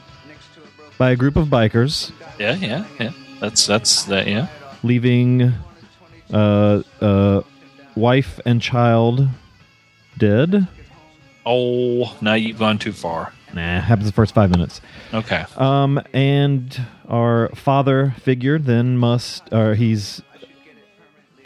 by 0.97 1.12
a 1.12 1.15
group 1.15 1.36
of 1.36 1.47
bikers, 1.47 2.12
Yeah, 2.39 2.56
yeah, 2.56 2.86
yeah. 2.99 3.12
That's 3.39 3.65
that's 3.65 4.03
that. 4.03 4.27
Yeah. 4.27 4.47
leaving 4.84 5.51
uh, 6.32 6.84
uh, 7.01 7.41
wife 7.95 8.39
and 8.45 8.62
child 8.62 9.27
dead. 10.17 10.67
Oh, 11.45 12.15
now 12.21 12.36
you've 12.36 12.60
gone 12.60 12.77
too 12.77 12.93
far. 12.93 13.34
Nah, 13.54 13.82
happens 13.82 14.08
the 14.08 14.13
first 14.13 14.34
five 14.34 14.50
minutes. 14.50 14.82
Okay. 15.13 15.46
Um, 15.58 16.02
and 16.13 16.82
our 17.08 17.50
father 17.50 18.16
figure 18.20 18.58
then 18.58 18.98
must, 18.98 19.54
or 19.54 19.76
he's 19.76 20.24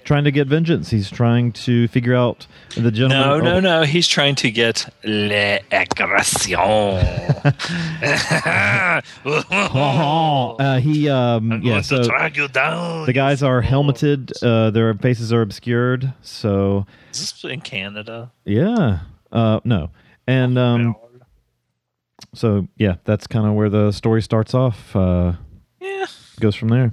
trying 0.08 0.24
to 0.24 0.32
get 0.32 0.48
vengeance. 0.48 0.90
He's 0.90 1.12
trying 1.12 1.52
to 1.52 1.88
figure 1.90 2.16
out 2.16 2.48
the 2.76 2.92
gentleman. 2.92 3.28
No, 3.28 3.40
no, 3.40 3.56
oh, 3.58 3.60
no. 3.60 3.84
He's 3.84 4.08
trying 4.08 4.36
to 4.36 4.50
get 4.50 4.92
l'agression. 5.04 6.58
Uh, 10.60 10.80
he, 10.80 11.10
um, 11.10 11.52
I'm 11.52 11.62
yeah, 11.62 11.82
so 11.82 11.98
to 11.98 12.04
drag 12.08 12.38
you 12.38 12.48
down. 12.48 13.06
the 13.06 13.14
guys 13.14 13.44
are 13.44 13.62
helmeted. 13.62 14.32
Uh, 14.42 14.72
their 14.72 14.94
faces 14.96 15.34
are 15.34 15.42
obscured. 15.42 16.14
So, 16.22 16.86
Is 17.12 17.20
this 17.20 17.44
in 17.44 17.62
Canada? 17.62 18.32
yeah, 18.46 19.00
uh, 19.32 19.60
no, 19.64 19.92
and 20.26 20.58
um, 20.58 20.96
so 22.38 22.68
yeah, 22.78 22.96
that's 23.04 23.28
kind 23.28 23.46
of 23.48 23.54
where 23.54 23.70
the 23.70 23.92
story 23.92 24.22
starts 24.22 24.54
off. 24.54 24.96
Uh, 24.96 25.34
Yeah. 25.82 26.06
goes 26.40 26.56
from 26.56 26.70
there. 26.70 26.92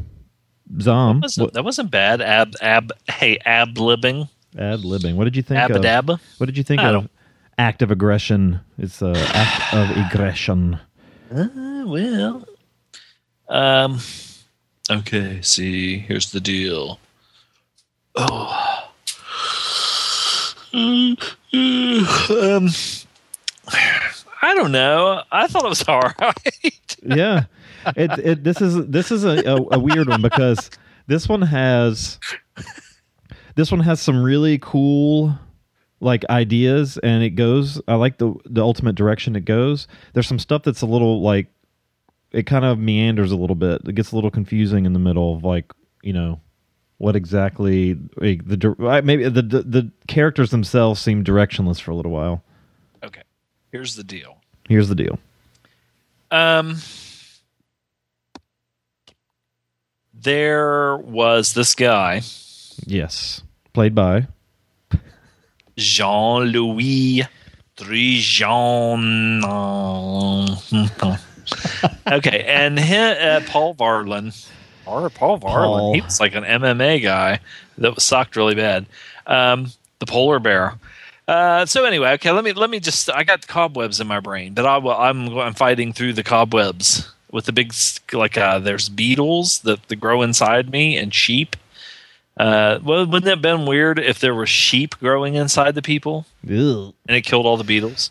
Zom, 0.80 1.20
That 1.20 1.24
wasn't, 1.26 1.52
that 1.52 1.64
wasn't 1.64 1.90
bad. 1.90 2.20
Ab 2.22 2.54
ab 2.60 2.90
hey 3.08 3.38
ab 3.44 3.74
libbing. 3.76 4.28
ad 4.58 4.80
libbing. 4.80 5.14
What 5.16 5.24
did 5.24 5.36
you 5.36 5.42
think 5.42 5.60
of? 5.60 5.70
Abadab. 5.76 6.18
What 6.38 6.46
did 6.46 6.56
you 6.56 6.64
think 6.64 6.80
I 6.80 6.88
of 6.88 6.92
don't- 6.94 7.10
act 7.58 7.82
of 7.82 7.90
aggression? 7.90 8.60
It's 8.78 9.02
a 9.02 9.12
act 9.34 9.74
of 9.74 9.90
aggression. 10.06 10.78
Uh, 11.30 11.84
well, 11.86 12.46
um, 13.48 13.98
okay. 14.90 15.40
See, 15.42 15.98
here's 15.98 16.30
the 16.32 16.40
deal. 16.40 16.98
Oh, 18.16 18.88
um, 20.72 21.16
I 24.44 24.54
don't 24.54 24.72
know. 24.72 25.22
I 25.32 25.46
thought 25.46 25.64
it 25.64 25.68
was 25.70 25.88
all 25.88 26.02
right. 26.20 26.96
yeah, 27.02 27.44
it, 27.96 28.10
it 28.18 28.44
this 28.44 28.60
is 28.60 28.86
this 28.86 29.10
is 29.10 29.24
a, 29.24 29.38
a, 29.38 29.56
a 29.72 29.78
weird 29.78 30.06
one 30.06 30.20
because 30.20 30.70
this 31.06 31.26
one 31.26 31.40
has 31.40 32.18
this 33.54 33.70
one 33.70 33.80
has 33.80 34.02
some 34.02 34.22
really 34.22 34.58
cool 34.58 35.34
like 36.00 36.26
ideas 36.28 36.98
and 36.98 37.22
it 37.22 37.30
goes 37.30 37.80
I 37.88 37.94
like 37.94 38.18
the 38.18 38.34
the 38.44 38.62
ultimate 38.62 38.96
direction 38.96 39.34
it 39.34 39.46
goes. 39.46 39.88
There's 40.12 40.28
some 40.28 40.38
stuff 40.38 40.62
that's 40.62 40.82
a 40.82 40.86
little 40.86 41.22
like 41.22 41.46
it 42.30 42.44
kind 42.44 42.66
of 42.66 42.78
meanders 42.78 43.32
a 43.32 43.36
little 43.36 43.56
bit. 43.56 43.80
It 43.86 43.94
gets 43.94 44.12
a 44.12 44.14
little 44.14 44.30
confusing 44.30 44.84
in 44.84 44.92
the 44.92 44.98
middle 44.98 45.34
of 45.34 45.42
like, 45.42 45.72
you 46.02 46.12
know, 46.12 46.40
what 46.98 47.16
exactly 47.16 47.98
like, 48.16 48.46
the 48.46 49.02
maybe 49.02 49.24
the, 49.24 49.40
the 49.40 49.62
the 49.62 49.92
characters 50.06 50.50
themselves 50.50 51.00
seem 51.00 51.24
directionless 51.24 51.80
for 51.80 51.92
a 51.92 51.96
little 51.96 52.12
while. 52.12 52.44
Here's 53.74 53.96
the 53.96 54.04
deal. 54.04 54.36
Here's 54.68 54.88
the 54.88 54.94
deal. 54.94 55.18
Um, 56.30 56.76
there 60.12 60.96
was 60.96 61.54
this 61.54 61.74
guy, 61.74 62.22
Yes. 62.86 63.42
Played 63.72 63.96
by 63.96 64.28
Jean 65.76 66.42
Louis 66.44 67.24
Trintignant. 67.76 69.42
okay, 72.12 72.44
and 72.46 72.78
he, 72.78 72.96
uh, 72.96 73.40
Paul 73.48 73.74
Varlin, 73.74 74.48
or 74.86 75.10
Paul 75.10 75.40
Varlin, 75.40 75.50
Paul. 75.50 75.94
he 75.94 76.00
was 76.00 76.20
like 76.20 76.36
an 76.36 76.44
MMA 76.44 77.02
guy 77.02 77.40
that 77.78 77.92
was 77.96 78.04
sucked 78.04 78.36
really 78.36 78.54
bad. 78.54 78.86
Um, 79.26 79.72
the 79.98 80.06
polar 80.06 80.38
bear. 80.38 80.74
Uh, 81.26 81.64
so 81.64 81.84
anyway, 81.84 82.12
okay, 82.12 82.30
let 82.30 82.44
me 82.44 82.52
let 82.52 82.68
me 82.68 82.80
just. 82.80 83.10
I 83.10 83.24
got 83.24 83.46
cobwebs 83.46 84.00
in 84.00 84.06
my 84.06 84.20
brain, 84.20 84.52
but 84.52 84.66
I, 84.66 84.76
I'm 84.76 85.38
I'm 85.38 85.54
fighting 85.54 85.92
through 85.92 86.12
the 86.12 86.22
cobwebs 86.22 87.10
with 87.30 87.46
the 87.46 87.52
big 87.52 87.72
like. 88.12 88.36
Uh, 88.36 88.58
there's 88.58 88.88
beetles 88.88 89.60
that, 89.60 89.88
that 89.88 89.96
grow 89.96 90.20
inside 90.22 90.70
me 90.70 90.98
and 90.98 91.14
sheep. 91.14 91.56
Uh, 92.36 92.80
well, 92.82 93.06
wouldn't 93.06 93.24
that 93.24 93.30
have 93.30 93.42
been 93.42 93.64
weird 93.64 93.98
if 93.98 94.18
there 94.18 94.34
were 94.34 94.46
sheep 94.46 94.98
growing 94.98 95.34
inside 95.34 95.74
the 95.76 95.82
people? 95.82 96.26
Ugh. 96.44 96.92
and 97.08 97.16
it 97.16 97.22
killed 97.22 97.46
all 97.46 97.56
the 97.56 97.64
beetles? 97.64 98.10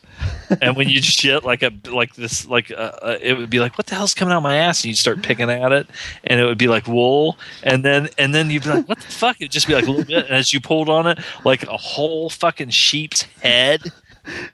and 0.62 0.78
when 0.78 0.88
you 0.88 1.02
shit 1.02 1.44
like 1.44 1.62
a 1.62 1.72
like 1.92 2.16
this 2.16 2.48
like 2.48 2.72
uh, 2.72 2.92
uh, 3.02 3.18
it 3.22 3.38
would 3.38 3.50
be 3.50 3.60
like 3.60 3.78
what 3.78 3.88
the 3.88 3.96
hell's 3.96 4.14
coming 4.14 4.32
out 4.32 4.38
of 4.38 4.44
my 4.44 4.56
ass? 4.56 4.82
And 4.84 4.90
you'd 4.90 4.98
start 4.98 5.24
picking 5.24 5.50
at 5.50 5.72
it. 5.74 5.88
And 6.24 6.40
it 6.40 6.46
would 6.46 6.58
be 6.58 6.68
like 6.68 6.88
wool. 6.88 7.38
And 7.64 7.84
then 7.84 8.08
and 8.18 8.34
then 8.34 8.50
you'd 8.50 8.64
be 8.64 8.70
like 8.70 8.88
what 8.88 9.00
the 9.00 9.08
fuck? 9.08 9.38
It'd 9.42 9.52
just 9.52 9.68
be 9.68 9.76
like 9.76 9.88
a 9.88 9.92
little 9.92 10.06
bit. 10.06 10.26
And 10.26 10.36
as 10.36 10.54
you 10.54 10.62
pulled 10.62 10.88
on 10.90 11.06
it 11.06 11.20
like 11.44 11.64
a 11.64 11.78
whole 11.78 12.30
fucking 12.30 12.70
sheep's 12.70 13.24
head 13.42 13.92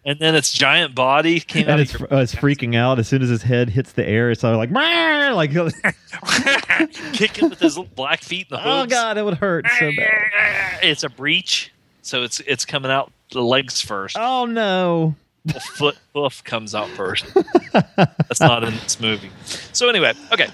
and 0.05 0.19
then 0.19 0.35
its 0.35 0.51
giant 0.51 0.95
body 0.95 1.39
came 1.39 1.67
out 1.67 1.79
and 1.79 1.81
of 1.81 2.01
it's, 2.01 2.11
uh, 2.11 2.17
it's 2.17 2.35
freaking 2.35 2.75
out 2.75 2.99
as 2.99 3.07
soon 3.07 3.21
as 3.21 3.29
his 3.29 3.43
head 3.43 3.69
hits 3.69 3.91
the 3.93 4.07
air. 4.07 4.31
It's 4.31 4.43
like, 4.43 4.71
like 4.71 4.71
kicking 7.13 7.49
with 7.49 7.59
his 7.59 7.77
little 7.77 7.91
black 7.95 8.21
feet 8.21 8.47
and 8.51 8.59
the 8.59 8.67
oh 8.67 8.85
god, 8.85 9.17
it 9.17 9.23
would 9.23 9.37
hurt 9.37 9.65
so 9.79 9.91
bad. 9.95 10.79
it's 10.81 11.03
a 11.03 11.09
breach 11.09 11.71
so 12.01 12.23
it's 12.23 12.39
it's 12.41 12.65
coming 12.65 12.91
out 12.91 13.11
the 13.31 13.41
legs 13.41 13.81
first 13.81 14.17
Oh 14.19 14.45
no! 14.45 15.15
the 15.45 15.59
foot 15.59 15.97
hoof 16.13 16.43
comes 16.43 16.75
out 16.75 16.89
first. 16.89 17.25
That's 17.73 18.39
not 18.39 18.63
in 18.63 18.73
this 18.75 18.99
movie. 18.99 19.29
So 19.73 19.89
anyway, 19.89 20.13
okay. 20.31 20.47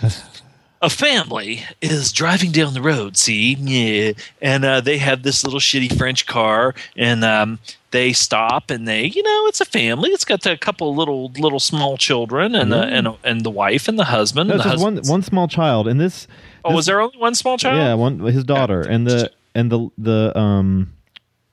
A 0.81 0.89
family 0.89 1.63
is 1.81 2.11
driving 2.11 2.51
down 2.51 2.73
the 2.73 2.81
road, 2.81 3.17
see, 3.17 3.55
yeah, 3.55 4.11
and 4.41 4.63
uh, 4.63 4.81
they 4.81 4.97
have 4.97 5.23
this 5.23 5.43
little 5.43 5.59
shitty 5.59 5.97
French 5.97 6.27
car, 6.27 6.75
and 6.95 7.23
um, 7.23 7.59
they 7.91 8.13
stop, 8.13 8.69
and 8.69 8.87
they, 8.87 9.05
you 9.05 9.23
know, 9.23 9.47
it's 9.47 9.61
a 9.61 9.65
family. 9.65 10.09
It's 10.11 10.25
got 10.25 10.45
a 10.45 10.57
couple 10.57 10.93
little, 10.93 11.31
little 11.39 11.61
small 11.61 11.97
children, 11.97 12.53
and 12.53 12.71
the 12.71 12.81
and 12.83 13.07
and 13.23 13.41
the 13.43 13.49
wife 13.49 13.87
and 13.87 13.97
the 13.97 14.03
husband. 14.03 14.49
No, 14.49 14.55
and 14.55 14.63
the 14.63 14.77
one 14.83 14.97
one 15.07 15.23
small 15.23 15.47
child, 15.47 15.87
and 15.87 15.99
this. 15.99 16.27
oh, 16.63 16.69
this- 16.69 16.75
was 16.75 16.85
there 16.85 17.01
only 17.01 17.17
one 17.17 17.33
small 17.35 17.57
child? 17.57 17.77
Yeah, 17.77 17.93
one 17.95 18.19
his 18.19 18.43
daughter, 18.43 18.81
and 18.81 19.07
the 19.07 19.31
and 19.55 19.71
the 19.71 19.89
the 19.97 20.37
um 20.37 20.93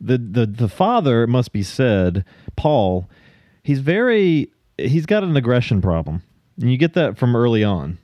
the 0.01 0.19
the 0.19 0.45
the 0.47 0.69
father 0.69 1.23
it 1.23 1.29
must 1.29 1.53
be 1.53 1.63
said, 1.63 2.25
Paul. 2.57 3.09
He's 3.63 3.79
very 3.79 4.51
he's 4.77 5.07
got 5.07 5.23
an 5.23 5.37
aggression 5.37 5.81
problem, 5.81 6.23
and 6.61 6.71
you 6.71 6.77
get 6.77 6.95
that 6.95 7.17
from 7.17 7.35
early 7.37 7.63
on. 7.63 7.99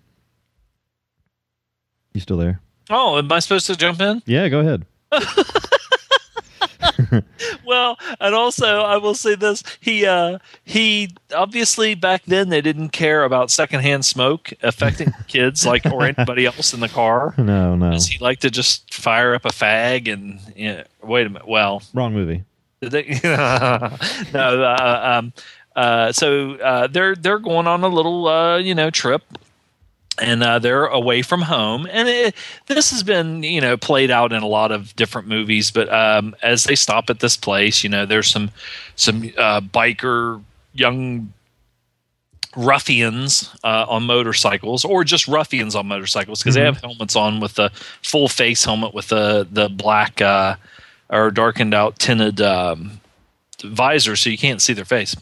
You 2.18 2.22
still 2.22 2.36
there? 2.36 2.60
Oh, 2.90 3.16
am 3.16 3.30
I 3.30 3.38
supposed 3.38 3.68
to 3.68 3.76
jump 3.76 4.00
in? 4.00 4.24
Yeah, 4.26 4.48
go 4.48 4.58
ahead. 4.58 4.84
Well, 7.64 7.98
and 8.18 8.34
also 8.34 8.80
I 8.80 8.96
will 8.96 9.14
say 9.14 9.34
this: 9.34 9.62
he 9.78 10.06
uh, 10.06 10.38
he 10.64 11.10
obviously 11.34 11.94
back 11.94 12.24
then 12.24 12.48
they 12.48 12.60
didn't 12.62 12.88
care 12.90 13.24
about 13.24 13.50
secondhand 13.50 14.06
smoke 14.06 14.52
affecting 14.62 15.12
kids 15.28 15.66
like 15.66 15.84
or 15.86 16.04
anybody 16.04 16.46
else 16.46 16.72
in 16.72 16.80
the 16.80 16.88
car. 16.88 17.34
No, 17.48 17.76
no, 17.76 17.90
he 17.92 18.18
liked 18.18 18.42
to 18.42 18.50
just 18.50 18.92
fire 18.92 19.34
up 19.34 19.44
a 19.44 19.50
fag 19.50 20.12
and 20.12 20.40
you 20.56 20.72
know, 20.72 20.84
wait 21.02 21.26
a 21.26 21.30
minute. 21.30 21.46
Well, 21.46 21.82
wrong 21.94 22.14
movie. 22.14 22.44
they, 22.80 23.20
no. 23.22 23.96
Uh, 24.34 25.18
um, 25.18 25.32
uh, 25.76 26.10
so 26.12 26.54
uh, 26.54 26.86
they're 26.88 27.14
they're 27.14 27.38
going 27.38 27.66
on 27.66 27.84
a 27.84 27.88
little 27.88 28.26
uh, 28.26 28.56
you 28.56 28.74
know 28.74 28.90
trip. 28.90 29.22
And 30.20 30.42
uh, 30.42 30.58
they're 30.58 30.86
away 30.86 31.22
from 31.22 31.42
home, 31.42 31.86
and 31.90 32.08
it, 32.08 32.34
this 32.66 32.90
has 32.90 33.04
been, 33.04 33.44
you 33.44 33.60
know, 33.60 33.76
played 33.76 34.10
out 34.10 34.32
in 34.32 34.42
a 34.42 34.48
lot 34.48 34.72
of 34.72 34.96
different 34.96 35.28
movies. 35.28 35.70
But 35.70 35.88
um, 35.92 36.34
as 36.42 36.64
they 36.64 36.74
stop 36.74 37.08
at 37.08 37.20
this 37.20 37.36
place, 37.36 37.84
you 37.84 37.88
know, 37.88 38.04
there's 38.04 38.26
some 38.28 38.50
some 38.96 39.30
uh, 39.38 39.60
biker 39.60 40.42
young 40.74 41.32
ruffians 42.56 43.54
uh, 43.62 43.86
on 43.88 44.02
motorcycles, 44.04 44.84
or 44.84 45.04
just 45.04 45.28
ruffians 45.28 45.76
on 45.76 45.86
motorcycles, 45.86 46.42
because 46.42 46.56
they 46.56 46.64
have 46.64 46.80
helmets 46.80 47.14
on 47.14 47.38
with 47.38 47.54
the 47.54 47.70
full 48.02 48.28
face 48.28 48.64
helmet 48.64 48.92
with 48.92 49.08
the 49.08 49.46
the 49.52 49.68
black 49.68 50.20
uh, 50.20 50.56
or 51.10 51.30
darkened 51.30 51.74
out 51.74 51.98
tinted 52.00 52.40
um, 52.40 53.00
visor, 53.62 54.16
so 54.16 54.30
you 54.30 54.38
can't 54.38 54.60
see 54.60 54.72
their 54.72 54.84
face. 54.84 55.14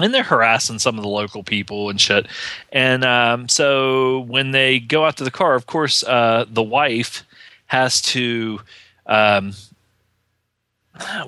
And 0.00 0.14
they're 0.14 0.22
harassing 0.22 0.78
some 0.78 0.96
of 0.96 1.02
the 1.02 1.08
local 1.10 1.42
people 1.42 1.90
and 1.90 2.00
shit. 2.00 2.26
And 2.72 3.04
um, 3.04 3.48
so 3.48 4.20
when 4.20 4.52
they 4.52 4.78
go 4.78 5.04
out 5.04 5.16
to 5.16 5.24
the 5.24 5.30
car, 5.30 5.54
of 5.54 5.66
course, 5.66 6.04
uh, 6.04 6.44
the 6.48 6.62
wife 6.62 7.24
has 7.66 8.00
to. 8.02 8.60
Um, 9.06 9.54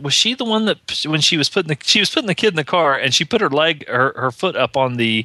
was 0.01 0.15
she 0.15 0.35
the 0.35 0.45
one 0.45 0.65
that 0.67 1.05
when 1.07 1.21
she 1.21 1.37
was 1.37 1.49
putting 1.49 1.69
the 1.69 1.79
she 1.85 2.01
was 2.01 2.11
putting 2.11 2.27
the 2.27 2.35
kid 2.35 2.49
in 2.49 2.57
the 2.57 2.65
car 2.65 2.99
and 2.99 3.15
she 3.15 3.25
put 3.25 3.41
her 3.41 3.49
leg 3.49 3.87
her, 3.89 4.13
her 4.17 4.31
foot 4.33 4.57
up 4.57 4.77
on 4.77 4.97
the 4.97 5.25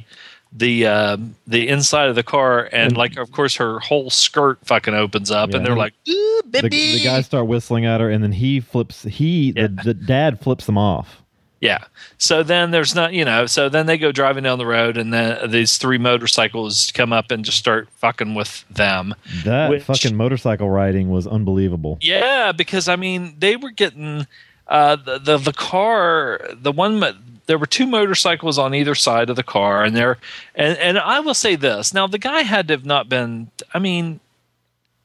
the 0.52 0.86
um, 0.86 1.34
the 1.48 1.66
inside 1.68 2.08
of 2.08 2.14
the 2.14 2.22
car 2.22 2.68
and 2.72 2.96
like 2.96 3.16
of 3.16 3.32
course 3.32 3.56
her 3.56 3.80
whole 3.80 4.08
skirt 4.08 4.58
fucking 4.64 4.94
opens 4.94 5.30
up 5.32 5.50
Yeah. 5.50 5.56
and 5.56 5.66
they're 5.66 5.76
like 5.76 5.94
Ooh, 6.08 6.42
The, 6.48 6.62
baby. 6.62 6.92
the 6.98 7.02
guys 7.04 7.26
start 7.26 7.48
whistling 7.48 7.84
at 7.86 8.00
her, 8.00 8.08
and 8.08 8.22
then 8.22 8.32
he 8.32 8.60
flips. 8.60 9.02
He 9.02 9.52
Yeah. 9.56 9.66
the, 9.66 9.82
the 9.82 9.94
dad 9.94 10.40
flips 10.40 10.66
them 10.66 10.78
off. 10.78 11.22
Yeah. 11.60 11.84
So 12.18 12.42
then 12.42 12.70
there's 12.70 12.94
not, 12.94 13.14
you 13.14 13.24
know, 13.24 13.46
so 13.46 13.68
then 13.68 13.86
they 13.86 13.96
go 13.96 14.12
driving 14.12 14.44
down 14.44 14.58
the 14.58 14.66
road 14.66 14.96
and 14.98 15.12
then 15.12 15.50
these 15.50 15.78
three 15.78 15.96
motorcycles 15.98 16.92
come 16.92 17.12
up 17.12 17.30
and 17.30 17.44
just 17.44 17.58
start 17.58 17.88
fucking 17.96 18.34
with 18.34 18.64
them. 18.68 19.14
That 19.44 19.70
Which- 19.70 19.82
fucking 19.84 20.16
motorcycle 20.16 20.68
riding 20.68 21.10
was 21.10 21.26
unbelievable. 21.26 21.98
Yeah, 22.02 22.52
because 22.52 22.88
I 22.88 22.96
mean, 22.96 23.36
they 23.38 23.56
were 23.56 23.70
getting 23.70 24.26
uh 24.68 24.96
the 24.96 25.18
the, 25.18 25.38
the 25.38 25.52
car, 25.52 26.40
the 26.52 26.72
one 26.72 27.02
there 27.46 27.58
were 27.58 27.66
two 27.66 27.86
motorcycles 27.86 28.58
on 28.58 28.74
either 28.74 28.94
side 28.94 29.30
of 29.30 29.36
the 29.36 29.42
car 29.42 29.82
and 29.84 29.96
there 29.96 30.18
and 30.54 30.76
and 30.78 30.98
I 30.98 31.20
will 31.20 31.34
say 31.34 31.56
this. 31.56 31.94
Now 31.94 32.06
the 32.06 32.18
guy 32.18 32.42
had 32.42 32.68
to 32.68 32.74
have 32.74 32.84
not 32.84 33.08
been 33.08 33.50
I 33.72 33.78
mean, 33.78 34.20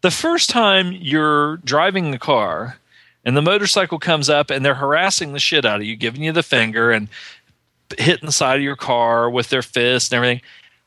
the 0.02 0.12
first 0.12 0.50
time 0.50 0.92
you're 0.92 1.58
driving 1.58 2.12
the 2.12 2.20
car 2.20 2.78
and 3.26 3.38
the 3.38 3.42
motorcycle 3.42 4.00
comes 4.00 4.30
up 4.30 4.50
and 4.50 4.66
they're 4.66 4.76
harassing 4.76 5.34
the 5.34 5.40
shit 5.40 5.66
out 5.66 5.82
of 5.82 5.86
you, 5.86 5.96
giving 5.96 6.24
you 6.24 6.32
the 6.32 6.44
finger 6.44 6.92
and 6.92 7.08
hitting 7.98 8.26
the 8.26 8.32
side 8.32 8.58
of 8.58 8.64
your 8.64 8.76
car 8.76 9.30
with 9.30 9.50
their 9.50 9.62
fist 9.62 10.12
and 10.12 10.18
everything. 10.18 10.42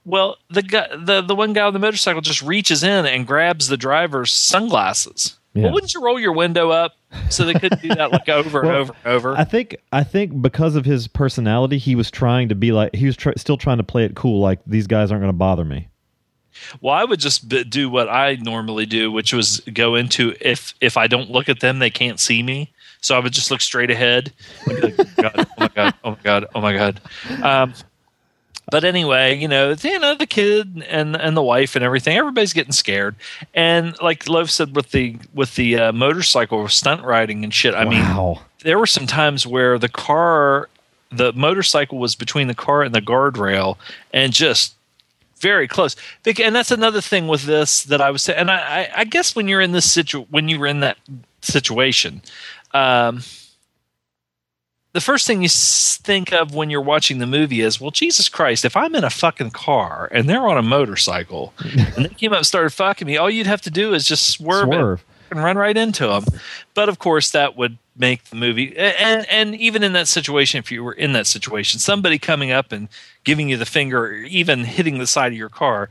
Well, 0.05 0.37
the 0.51 0.63
guy, 0.63 0.89
the 0.97 1.23
the 1.23 1.35
one 1.35 1.53
guy 1.55 1.63
on 1.63 1.73
the 1.73 1.79
motorcycle 1.79 2.21
just 2.21 2.43
reaches 2.43 2.83
in 2.83 3.07
and 3.07 3.27
grabs 3.27 3.69
the 3.69 3.77
driver's 3.77 4.33
sunglasses. 4.33 5.39
Yeah. 5.55 5.65
Well, 5.65 5.75
wouldn't 5.75 5.95
you 5.95 6.03
roll 6.03 6.19
your 6.19 6.33
window 6.33 6.71
up 6.71 6.97
so 7.31 7.45
they 7.45 7.55
couldn't 7.55 7.81
do 7.81 7.89
that 7.89 8.11
like 8.11 8.29
over 8.29 8.61
and 8.61 8.71
over 8.71 8.93
and 9.05 9.15
over? 9.15 9.37
I 9.37 9.45
think 9.45 9.77
I 9.93 10.05
think 10.05 10.43
because 10.43 10.77
of 10.77 10.85
his 10.85 11.09
personality, 11.09 11.79
he 11.79 11.95
was 11.95 12.11
trying 12.11 12.49
to 12.51 12.55
be 12.55 12.73
like 12.73 12.95
he 12.95 13.07
was 13.07 13.17
tr- 13.17 13.31
still 13.37 13.57
trying 13.57 13.79
to 13.79 13.85
play 13.85 14.05
it 14.05 14.15
cool. 14.15 14.41
Like 14.41 14.61
these 14.67 14.87
guys 14.87 15.11
aren't 15.11 15.23
going 15.23 15.33
to 15.33 15.39
bother 15.39 15.65
me. 15.65 15.89
Well, 16.81 16.95
I 16.95 17.05
would 17.05 17.21
just 17.21 17.49
b- 17.49 17.65
do 17.65 17.89
what 17.89 18.09
I 18.09 18.37
normally 18.37 18.87
do, 18.87 19.11
which 19.11 19.33
was 19.33 19.61
go 19.73 19.95
into 19.95 20.35
if 20.41 20.75
if 20.81 20.97
I 20.97 21.07
don't 21.07 21.31
look 21.31 21.49
at 21.49 21.61
them, 21.61 21.79
they 21.79 21.91
can't 21.91 22.21
see 22.21 22.43
me. 22.43 22.71
So 23.01 23.15
I 23.15 23.19
would 23.19 23.33
just 23.33 23.51
look 23.51 23.61
straight 23.61 23.91
ahead. 23.91 24.33
like, 24.67 24.97
God, 25.17 25.35
oh 25.37 25.47
my 25.59 25.69
god! 25.69 25.95
Oh 26.05 26.11
my 26.11 26.17
god! 26.23 26.47
Oh 26.55 26.61
my 26.61 26.73
god! 26.73 27.01
Um, 27.43 27.75
but 28.71 28.85
anyway, 28.85 29.37
you 29.37 29.47
know, 29.47 29.75
you 29.83 29.99
know, 29.99 30.15
the 30.15 30.27
kid 30.27 30.85
and 30.89 31.15
and 31.17 31.37
the 31.37 31.43
wife 31.43 31.77
and 31.77 31.85
everything, 31.85 32.17
everybody's 32.17 32.53
getting 32.55 32.73
scared. 32.73 33.15
And 33.53 33.95
like 34.01 34.29
Love 34.29 34.51
said, 34.51 34.75
with 34.75 34.91
the 34.93 35.19
with 35.35 35.55
the 35.57 35.77
uh, 35.79 35.93
motorcycle 35.93 36.67
stunt 36.69 37.03
riding 37.03 37.45
and 37.45 37.53
shit. 37.53 37.75
I 37.75 37.85
mean, 37.85 38.37
there 38.63 38.79
were 38.79 38.87
some 38.87 39.07
times 39.07 39.47
where 39.47 39.79
the 39.79 39.91
car, 39.91 40.69
the 41.13 41.33
motorcycle 41.35 41.99
was 41.99 42.15
between 42.15 42.49
the 42.49 42.55
car 42.55 42.83
and 42.83 42.95
the 42.95 43.03
guardrail, 43.03 43.77
and 44.15 44.33
just 44.33 44.74
very 45.45 45.69
close. 45.69 45.95
And 46.25 46.55
that's 46.55 46.71
another 46.71 47.03
thing 47.03 47.29
with 47.29 47.43
this 47.43 47.85
that 47.85 48.01
I 48.01 48.11
was 48.11 48.23
saying. 48.23 48.39
And 48.39 48.51
I, 48.51 48.89
I, 48.97 49.05
guess 49.05 49.37
when 49.37 49.47
you're 49.47 49.61
in 49.61 49.73
this 49.73 49.91
situ, 49.91 50.23
when 50.31 50.49
you 50.49 50.59
were 50.59 50.67
in 50.67 50.81
that 50.81 50.97
situation, 51.43 52.23
um, 52.73 53.21
the 54.95 55.03
first 55.03 55.27
thing 55.27 55.43
you 55.43 55.49
think 55.51 56.33
of 56.33 56.55
when 56.55 56.71
you're 56.71 56.81
watching 56.81 57.19
the 57.19 57.27
movie 57.27 57.61
is, 57.61 57.79
well, 57.79 57.91
Jesus 57.91 58.31
Christ, 58.31 58.65
if 58.65 58.75
I'm 58.75 58.95
in 58.95 59.05
a 59.05 59.11
fucking 59.11 59.51
car 59.51 60.09
and 60.13 60.29
they're 60.29 60.49
on 60.49 60.57
a 60.57 60.63
motorcycle 60.63 61.53
and 61.61 62.07
they 62.07 62.15
came 62.15 62.33
up 62.33 62.39
and 62.39 62.47
started 62.47 62.71
fucking 62.71 63.07
me, 63.07 63.19
all 63.19 63.29
you'd 63.29 63.47
have 63.47 63.61
to 63.63 63.71
do 63.71 63.93
is 63.93 64.07
just 64.07 64.31
swerve, 64.31 64.65
and- 64.65 64.73
Swerve. 64.73 65.05
and 65.31 65.45
run 65.45 65.59
right 65.59 65.77
into 65.77 66.07
them. 66.07 66.25
But 66.73 66.89
of 66.89 66.99
course, 66.99 67.33
that 67.33 67.55
would 67.55 67.77
make 67.97 68.25
the 68.25 68.37
movie. 68.37 68.77
And 68.77 69.27
and 69.31 69.55
even 69.55 69.83
in 69.83 69.93
that 69.93 70.09
situation, 70.09 70.59
if 70.59 70.71
you 70.73 70.83
were 70.85 70.93
in 70.93 71.13
that 71.13 71.27
situation, 71.27 71.81
somebody 71.81 72.19
coming 72.19 72.51
up 72.51 72.73
and 72.73 72.89
giving 73.25 73.49
you 73.49 73.57
the 73.57 73.67
finger, 73.67 74.07
or 74.07 74.15
even 74.15 74.65
hitting 74.65 74.99
the 74.99 75.07
side 75.07 75.33
of 75.33 75.39
your 75.39 75.49
car, 75.49 75.89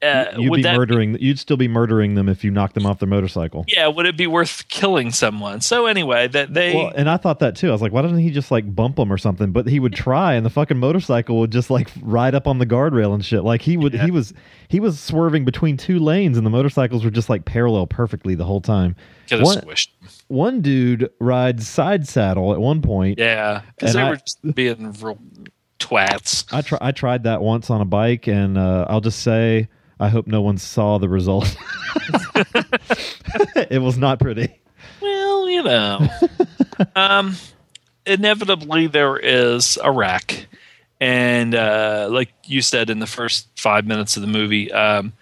uh, 0.00 0.26
You'd 0.38 0.50
would 0.50 0.62
be 0.62 0.62
murdering. 0.62 1.16
You'd 1.18 1.40
still 1.40 1.56
be 1.56 1.66
murdering 1.66 2.14
them 2.14 2.28
if 2.28 2.44
you 2.44 2.52
knocked 2.52 2.74
them 2.74 2.86
off 2.86 3.00
their 3.00 3.08
motorcycle. 3.08 3.64
yeah, 3.66 3.88
would 3.88 4.06
it 4.06 4.16
be 4.16 4.28
worth 4.28 4.68
killing 4.68 5.10
someone? 5.10 5.60
So 5.60 5.86
anyway, 5.86 6.28
that 6.28 6.54
they 6.54 6.72
Well, 6.72 6.92
and 6.94 7.10
I 7.10 7.16
thought 7.16 7.40
that 7.40 7.56
too. 7.56 7.70
I 7.70 7.72
was 7.72 7.82
like, 7.82 7.90
why 7.92 8.02
doesn't 8.02 8.18
he 8.18 8.30
just 8.30 8.52
like 8.52 8.72
bump 8.76 8.94
them 8.96 9.12
or 9.12 9.18
something? 9.18 9.50
But 9.50 9.66
he 9.66 9.80
would 9.80 9.94
try, 9.94 10.34
and 10.34 10.46
the 10.46 10.50
fucking 10.50 10.78
motorcycle 10.78 11.40
would 11.40 11.50
just 11.50 11.68
like 11.68 11.90
ride 12.00 12.36
up 12.36 12.46
on 12.46 12.58
the 12.58 12.66
guardrail 12.66 13.12
and 13.12 13.24
shit. 13.24 13.42
Like 13.42 13.62
he 13.62 13.76
would, 13.76 13.94
Yeah. 13.94 14.04
he 14.04 14.12
was, 14.12 14.32
he 14.68 14.78
was 14.78 15.00
swerving 15.00 15.44
between 15.44 15.76
two 15.76 15.98
lanes, 15.98 16.36
and 16.36 16.46
the 16.46 16.50
motorcycles 16.50 17.04
were 17.04 17.10
just 17.10 17.28
like 17.28 17.44
parallel 17.44 17.88
perfectly 17.88 18.36
the 18.36 18.44
whole 18.44 18.60
time. 18.60 18.94
one-. 19.32 19.62
One 20.28 20.60
dude 20.60 21.10
rides 21.18 21.66
side 21.66 22.06
saddle 22.06 22.52
at 22.52 22.60
one 22.60 22.82
point. 22.82 23.18
Yeah, 23.18 23.62
because 23.76 23.94
they 23.94 24.00
I- 24.02 24.10
were 24.10 24.16
just 24.16 24.54
being 24.54 24.92
real 25.00 25.18
twats. 25.78 26.44
I 26.52 26.60
try, 26.62 26.78
I 26.80 26.92
tried 26.92 27.24
that 27.24 27.40
once 27.40 27.70
on 27.70 27.80
a 27.80 27.84
bike, 27.86 28.26
and 28.28 28.58
uh, 28.58 28.86
I'll 28.88 29.00
just 29.00 29.20
say, 29.22 29.68
I 29.98 30.08
hope 30.08 30.26
no 30.26 30.42
one 30.42 30.58
saw 30.58 30.98
the 30.98 31.08
result. 31.08 31.56
it 33.70 33.80
was 33.80 33.96
not 33.98 34.20
pretty. 34.20 34.60
Well, 35.00 35.48
you 35.48 35.62
know, 35.62 36.08
um, 36.96 37.36
inevitably 38.06 38.86
there 38.86 39.16
is 39.16 39.78
a 39.82 39.90
wreck, 39.90 40.46
and 41.00 41.54
uh, 41.54 42.08
like 42.10 42.32
you 42.44 42.60
said 42.60 42.90
in 42.90 42.98
the 42.98 43.06
first 43.06 43.48
five 43.56 43.86
minutes 43.86 44.16
of 44.16 44.22
the 44.22 44.28
movie, 44.28 44.70
um, 44.72 45.12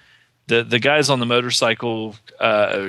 the 0.48 0.62
the 0.62 0.78
guys 0.78 1.10
on 1.10 1.20
the 1.20 1.26
motorcycle 1.26 2.14
uh, 2.40 2.88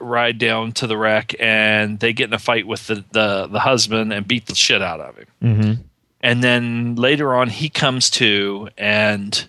ride 0.00 0.38
down 0.38 0.72
to 0.72 0.86
the 0.86 0.96
wreck, 0.96 1.34
and 1.40 1.98
they 2.00 2.12
get 2.12 2.28
in 2.28 2.34
a 2.34 2.38
fight 2.38 2.66
with 2.66 2.86
the 2.86 3.04
the, 3.12 3.46
the 3.46 3.60
husband 3.60 4.12
and 4.12 4.26
beat 4.28 4.46
the 4.46 4.54
shit 4.54 4.82
out 4.82 5.00
of 5.00 5.16
him. 5.16 5.26
Mm-hmm. 5.42 5.82
and 6.20 6.42
then 6.42 6.96
later 6.96 7.34
on 7.34 7.48
he 7.48 7.68
comes 7.68 8.10
to 8.10 8.68
and 8.76 9.46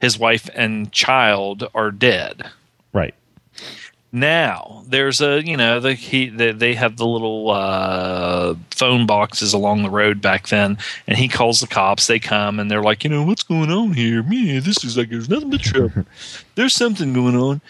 his 0.00 0.18
wife 0.18 0.48
and 0.54 0.92
child 0.92 1.68
are 1.74 1.90
dead. 1.90 2.50
Now 4.12 4.84
there's 4.86 5.20
a 5.22 5.42
you 5.42 5.56
know 5.56 5.80
the 5.80 5.94
he 5.94 6.28
they, 6.28 6.52
they 6.52 6.74
have 6.74 6.98
the 6.98 7.06
little 7.06 7.50
uh, 7.50 8.54
phone 8.70 9.06
boxes 9.06 9.54
along 9.54 9.82
the 9.82 9.90
road 9.90 10.20
back 10.20 10.48
then 10.48 10.76
and 11.06 11.16
he 11.16 11.28
calls 11.28 11.60
the 11.60 11.66
cops 11.66 12.06
they 12.06 12.18
come 12.18 12.60
and 12.60 12.70
they're 12.70 12.82
like 12.82 13.04
you 13.04 13.10
know 13.10 13.22
what's 13.24 13.42
going 13.42 13.70
on 13.70 13.94
here 13.94 14.22
me 14.22 14.58
this 14.58 14.84
is 14.84 14.98
like 14.98 15.08
there's 15.08 15.30
nothing 15.30 15.48
but 15.48 15.60
trouble 15.62 16.04
there's 16.56 16.74
something 16.74 17.14
going 17.14 17.34
on 17.36 17.60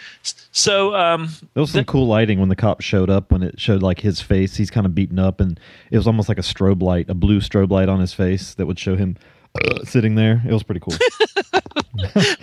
so 0.52 0.94
um 0.94 1.28
There 1.54 1.60
was 1.62 1.72
some 1.72 1.84
cool 1.84 2.06
lighting 2.06 2.38
when 2.38 2.48
the 2.50 2.56
cop 2.56 2.82
showed 2.82 3.08
up. 3.08 3.30
When 3.32 3.42
it 3.42 3.58
showed 3.58 3.82
like 3.82 4.00
his 4.00 4.20
face, 4.20 4.56
he's 4.56 4.70
kind 4.70 4.84
of 4.84 4.94
beaten 4.94 5.18
up, 5.18 5.40
and 5.40 5.58
it 5.90 5.96
was 5.96 6.06
almost 6.06 6.28
like 6.28 6.38
a 6.38 6.42
strobe 6.42 6.82
light, 6.82 7.08
a 7.08 7.14
blue 7.14 7.40
strobe 7.40 7.70
light 7.70 7.88
on 7.88 8.00
his 8.00 8.12
face 8.12 8.52
that 8.54 8.66
would 8.66 8.78
show 8.78 8.94
him 8.94 9.16
uh, 9.54 9.84
sitting 9.84 10.14
there. 10.14 10.42
It 10.46 10.52
was 10.52 10.62
pretty 10.62 10.80
cool. 10.80 10.94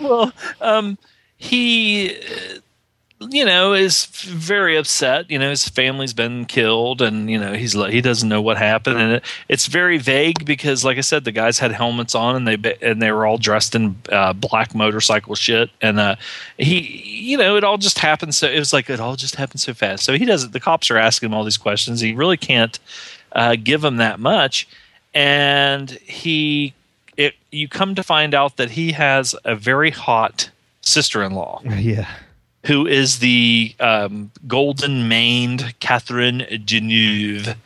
well, 0.00 0.32
um, 0.60 0.98
he, 1.36 2.16
uh, 2.16 2.58
you 3.20 3.44
know, 3.44 3.74
is 3.74 4.06
very 4.06 4.76
upset. 4.76 5.30
You 5.30 5.38
know, 5.38 5.50
his 5.50 5.68
family's 5.68 6.14
been 6.14 6.46
killed, 6.46 7.02
and 7.02 7.30
you 7.30 7.38
know 7.38 7.52
he's 7.52 7.74
he 7.74 8.00
doesn't 8.00 8.28
know 8.28 8.40
what 8.40 8.56
happened, 8.56 8.98
and 8.98 9.12
it, 9.14 9.24
it's 9.48 9.66
very 9.66 9.98
vague 9.98 10.46
because, 10.46 10.84
like 10.84 10.96
I 10.96 11.02
said, 11.02 11.24
the 11.24 11.32
guys 11.32 11.58
had 11.58 11.70
helmets 11.70 12.14
on, 12.14 12.34
and 12.34 12.48
they 12.48 12.78
and 12.80 13.02
they 13.02 13.12
were 13.12 13.26
all 13.26 13.36
dressed 13.36 13.74
in 13.74 13.96
uh, 14.10 14.32
black 14.32 14.74
motorcycle 14.74 15.34
shit, 15.34 15.70
and 15.82 16.00
uh, 16.00 16.16
he, 16.56 17.02
you 17.04 17.36
know, 17.36 17.56
it 17.56 17.64
all 17.64 17.76
just 17.76 17.98
happened. 17.98 18.34
So 18.34 18.46
it 18.48 18.58
was 18.58 18.72
like 18.72 18.88
it 18.88 19.00
all 19.00 19.16
just 19.16 19.34
happened 19.34 19.60
so 19.60 19.74
fast. 19.74 20.04
So 20.04 20.14
he 20.14 20.24
doesn't. 20.24 20.52
The 20.52 20.60
cops 20.60 20.90
are 20.90 20.98
asking 20.98 21.28
him 21.28 21.34
all 21.34 21.44
these 21.44 21.58
questions. 21.58 22.00
He 22.00 22.14
really 22.14 22.38
can't 22.38 22.78
uh, 23.32 23.56
give 23.62 23.84
him 23.84 23.98
that 23.98 24.18
much, 24.18 24.66
and 25.12 25.90
he 25.90 26.72
it 27.18 27.34
you 27.50 27.68
come 27.68 27.94
to 27.96 28.02
find 28.02 28.34
out 28.34 28.56
that 28.56 28.70
he 28.70 28.92
has 28.92 29.34
a 29.44 29.54
very 29.54 29.90
hot 29.90 30.50
sister-in-law 30.80 31.60
yeah. 31.64 32.08
Who 32.64 32.86
is 32.86 33.20
the 33.20 33.74
um, 33.80 34.30
golden 34.46 35.08
maned 35.08 35.74
Catherine 35.80 36.40
Deneuve. 36.40 37.56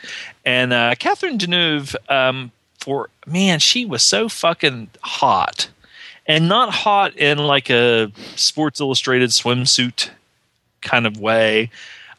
And 0.45 0.73
uh, 0.73 0.95
Catherine 0.99 1.39
Deneuve, 1.39 1.97
um, 2.09 2.53
for 2.79 3.11
man, 3.27 3.59
she 3.59 3.85
was 3.85 4.03
so 4.03 4.29
fucking 4.29 4.91
hot. 5.03 5.69
And 6.27 6.49
not 6.49 6.73
hot 6.73 7.15
in 7.17 7.39
like 7.39 7.69
a 7.71 8.11
Sports 8.37 8.81
Illustrated 8.81 9.31
swimsuit 9.31 10.11
kind 10.81 11.07
of 11.07 11.19
way. 11.19 11.71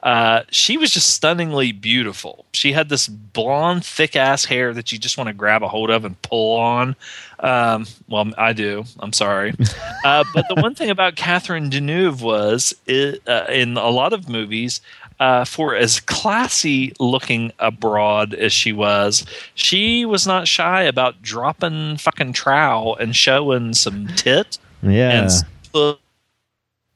Uh, 0.06 0.44
she 0.52 0.78
was 0.78 0.92
just 0.92 1.10
stunningly 1.16 1.72
beautiful. 1.72 2.46
She 2.54 2.74
had 2.74 2.90
this 2.90 3.08
blonde, 3.08 3.84
thick 3.84 4.16
ass 4.16 4.46
hair 4.46 4.72
that 4.72 4.92
you 4.92 5.00
just 5.00 5.18
want 5.18 5.28
to 5.30 5.34
grab 5.34 5.64
a 5.64 5.68
hold 5.68 5.90
of 5.90 6.06
and 6.06 6.22
pull 6.22 6.58
on. 6.58 6.96
Um, 7.40 7.88
well, 8.08 8.32
I 8.38 8.54
do. 8.54 8.86
I'm 9.00 9.12
sorry. 9.14 9.54
Uh, 10.06 10.24
but 10.36 10.46
the 10.48 10.62
one 10.62 10.76
thing 10.76 10.92
about 10.92 11.16
Catherine 11.16 11.72
Deneuve 11.72 12.22
was 12.22 12.76
it, 12.86 13.28
uh, 13.28 13.46
in 13.50 13.76
a 13.76 13.90
lot 13.90 14.14
of 14.14 14.30
movies, 14.30 14.82
uh, 15.20 15.44
for 15.46 15.76
as 15.76 16.00
classy 16.00 16.94
looking 17.00 17.52
abroad 17.58 18.36
as 18.36 18.54
she 18.54 18.72
was, 18.72 19.26
she 19.56 20.06
was 20.06 20.28
not 20.28 20.48
shy 20.48 20.84
about 20.84 21.24
dropping 21.24 21.98
fucking 21.98 22.34
trowel 22.34 22.96
and 22.98 23.16
showing 23.16 23.74
some 23.74 24.06
tit 24.10 24.60
Yeah. 24.84 25.28
and 25.74 25.98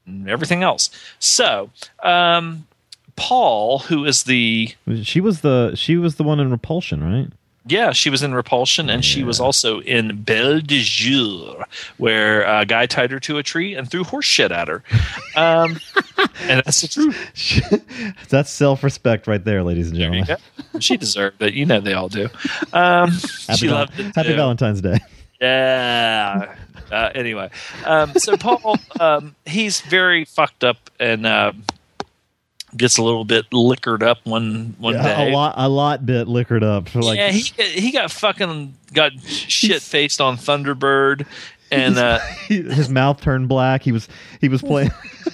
and 0.05 0.29
everything 0.29 0.61
else. 0.61 0.91
So, 1.17 1.71
um, 2.03 2.67
Paul, 3.19 3.79
who 3.79 4.05
is 4.05 4.23
the 4.23 4.73
She 5.03 5.21
was 5.21 5.41
the 5.41 5.73
she 5.75 5.97
was 5.97 6.15
the 6.15 6.23
one 6.23 6.39
in 6.39 6.49
Repulsion, 6.51 7.03
right? 7.03 7.31
yeah, 7.69 7.91
she 7.91 8.09
was 8.09 8.23
in 8.23 8.33
Repulsion, 8.33 8.89
and 8.89 9.03
she 9.05 9.23
was 9.23 9.39
also 9.39 9.79
in 9.81 10.23
Belle 10.23 10.59
de 10.59 10.81
Jour, 10.81 11.65
where 11.97 12.43
a 12.43 12.65
guy 12.65 12.85
tied 12.85 13.11
her 13.11 13.19
to 13.21 13.37
a 13.37 13.43
tree 13.43 13.75
and 13.75 13.89
threw 13.89 14.03
horse 14.03 14.25
shit 14.25 14.51
at 14.51 14.67
her. 14.67 14.83
Um, 15.35 15.79
and 16.41 16.63
that's 16.65 16.81
the 16.81 16.87
truth. 16.87 18.29
That's 18.29 18.49
self 18.51 18.83
respect 18.83 19.27
right 19.27 19.43
there, 19.43 19.63
ladies 19.63 19.89
and 19.89 19.97
gentlemen. 19.97 20.37
She 20.79 20.97
deserved 20.97 21.41
it. 21.41 21.53
You 21.53 21.65
know 21.65 21.79
they 21.79 21.93
all 21.93 22.09
do. 22.09 22.29
Um, 22.73 23.11
Happy, 23.11 23.55
she 23.55 23.67
Val-. 23.67 23.87
Happy. 24.15 24.33
Valentine's 24.33 24.81
Day. 24.81 24.99
Yeah. 25.41 26.55
Uh, 26.91 27.09
anyway, 27.13 27.49
um, 27.85 28.13
so 28.15 28.35
Paul, 28.35 28.77
um, 28.99 29.35
he's 29.45 29.81
very 29.81 30.25
fucked 30.25 30.63
up 30.63 30.89
and 30.99 31.25
uh, 31.25 31.51
gets 32.79 32.97
a 32.97 33.03
little 33.03 33.25
bit 33.25 33.45
liquored 33.53 34.01
up 34.01 34.17
one 34.25 34.75
one 34.79 34.95
Yeah, 34.95 35.03
day. 35.03 35.31
a 35.31 35.35
lot, 35.35 35.53
a 35.57 35.69
lot 35.69 36.05
bit 36.05 36.27
liquored 36.27 36.63
up 36.63 36.89
for 36.89 37.01
like. 37.01 37.17
yeah, 37.17 37.29
he 37.31 37.41
he 37.63 37.91
got 37.91 38.09
fucking 38.11 38.73
got 38.93 39.11
shit 39.21 39.81
faced 39.83 40.19
on 40.21 40.37
Thunderbird, 40.37 41.27
and 41.71 41.97
uh, 41.97 42.19
his 42.47 42.89
mouth 42.89 43.21
turned 43.21 43.47
black. 43.47 43.83
He 43.83 43.91
was 43.91 44.07
he 44.41 44.49
was 44.49 44.61
playing 44.61 44.91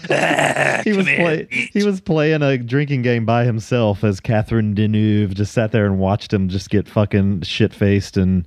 he 0.84 0.94
was 0.94 1.06
play, 1.06 1.48
he 1.50 1.84
was 1.84 2.02
playing 2.02 2.42
a 2.42 2.58
drinking 2.58 3.02
game 3.02 3.26
by 3.26 3.46
himself 3.46 4.04
as 4.04 4.20
Catherine 4.20 4.76
Deneuve 4.76 5.34
just 5.34 5.54
sat 5.54 5.72
there 5.72 5.86
and 5.86 6.00
watched 6.00 6.32
him 6.34 6.50
just 6.50 6.70
get 6.70 6.88
fucking 6.88 7.42
shit 7.42 7.74
faced 7.74 8.18
and 8.18 8.46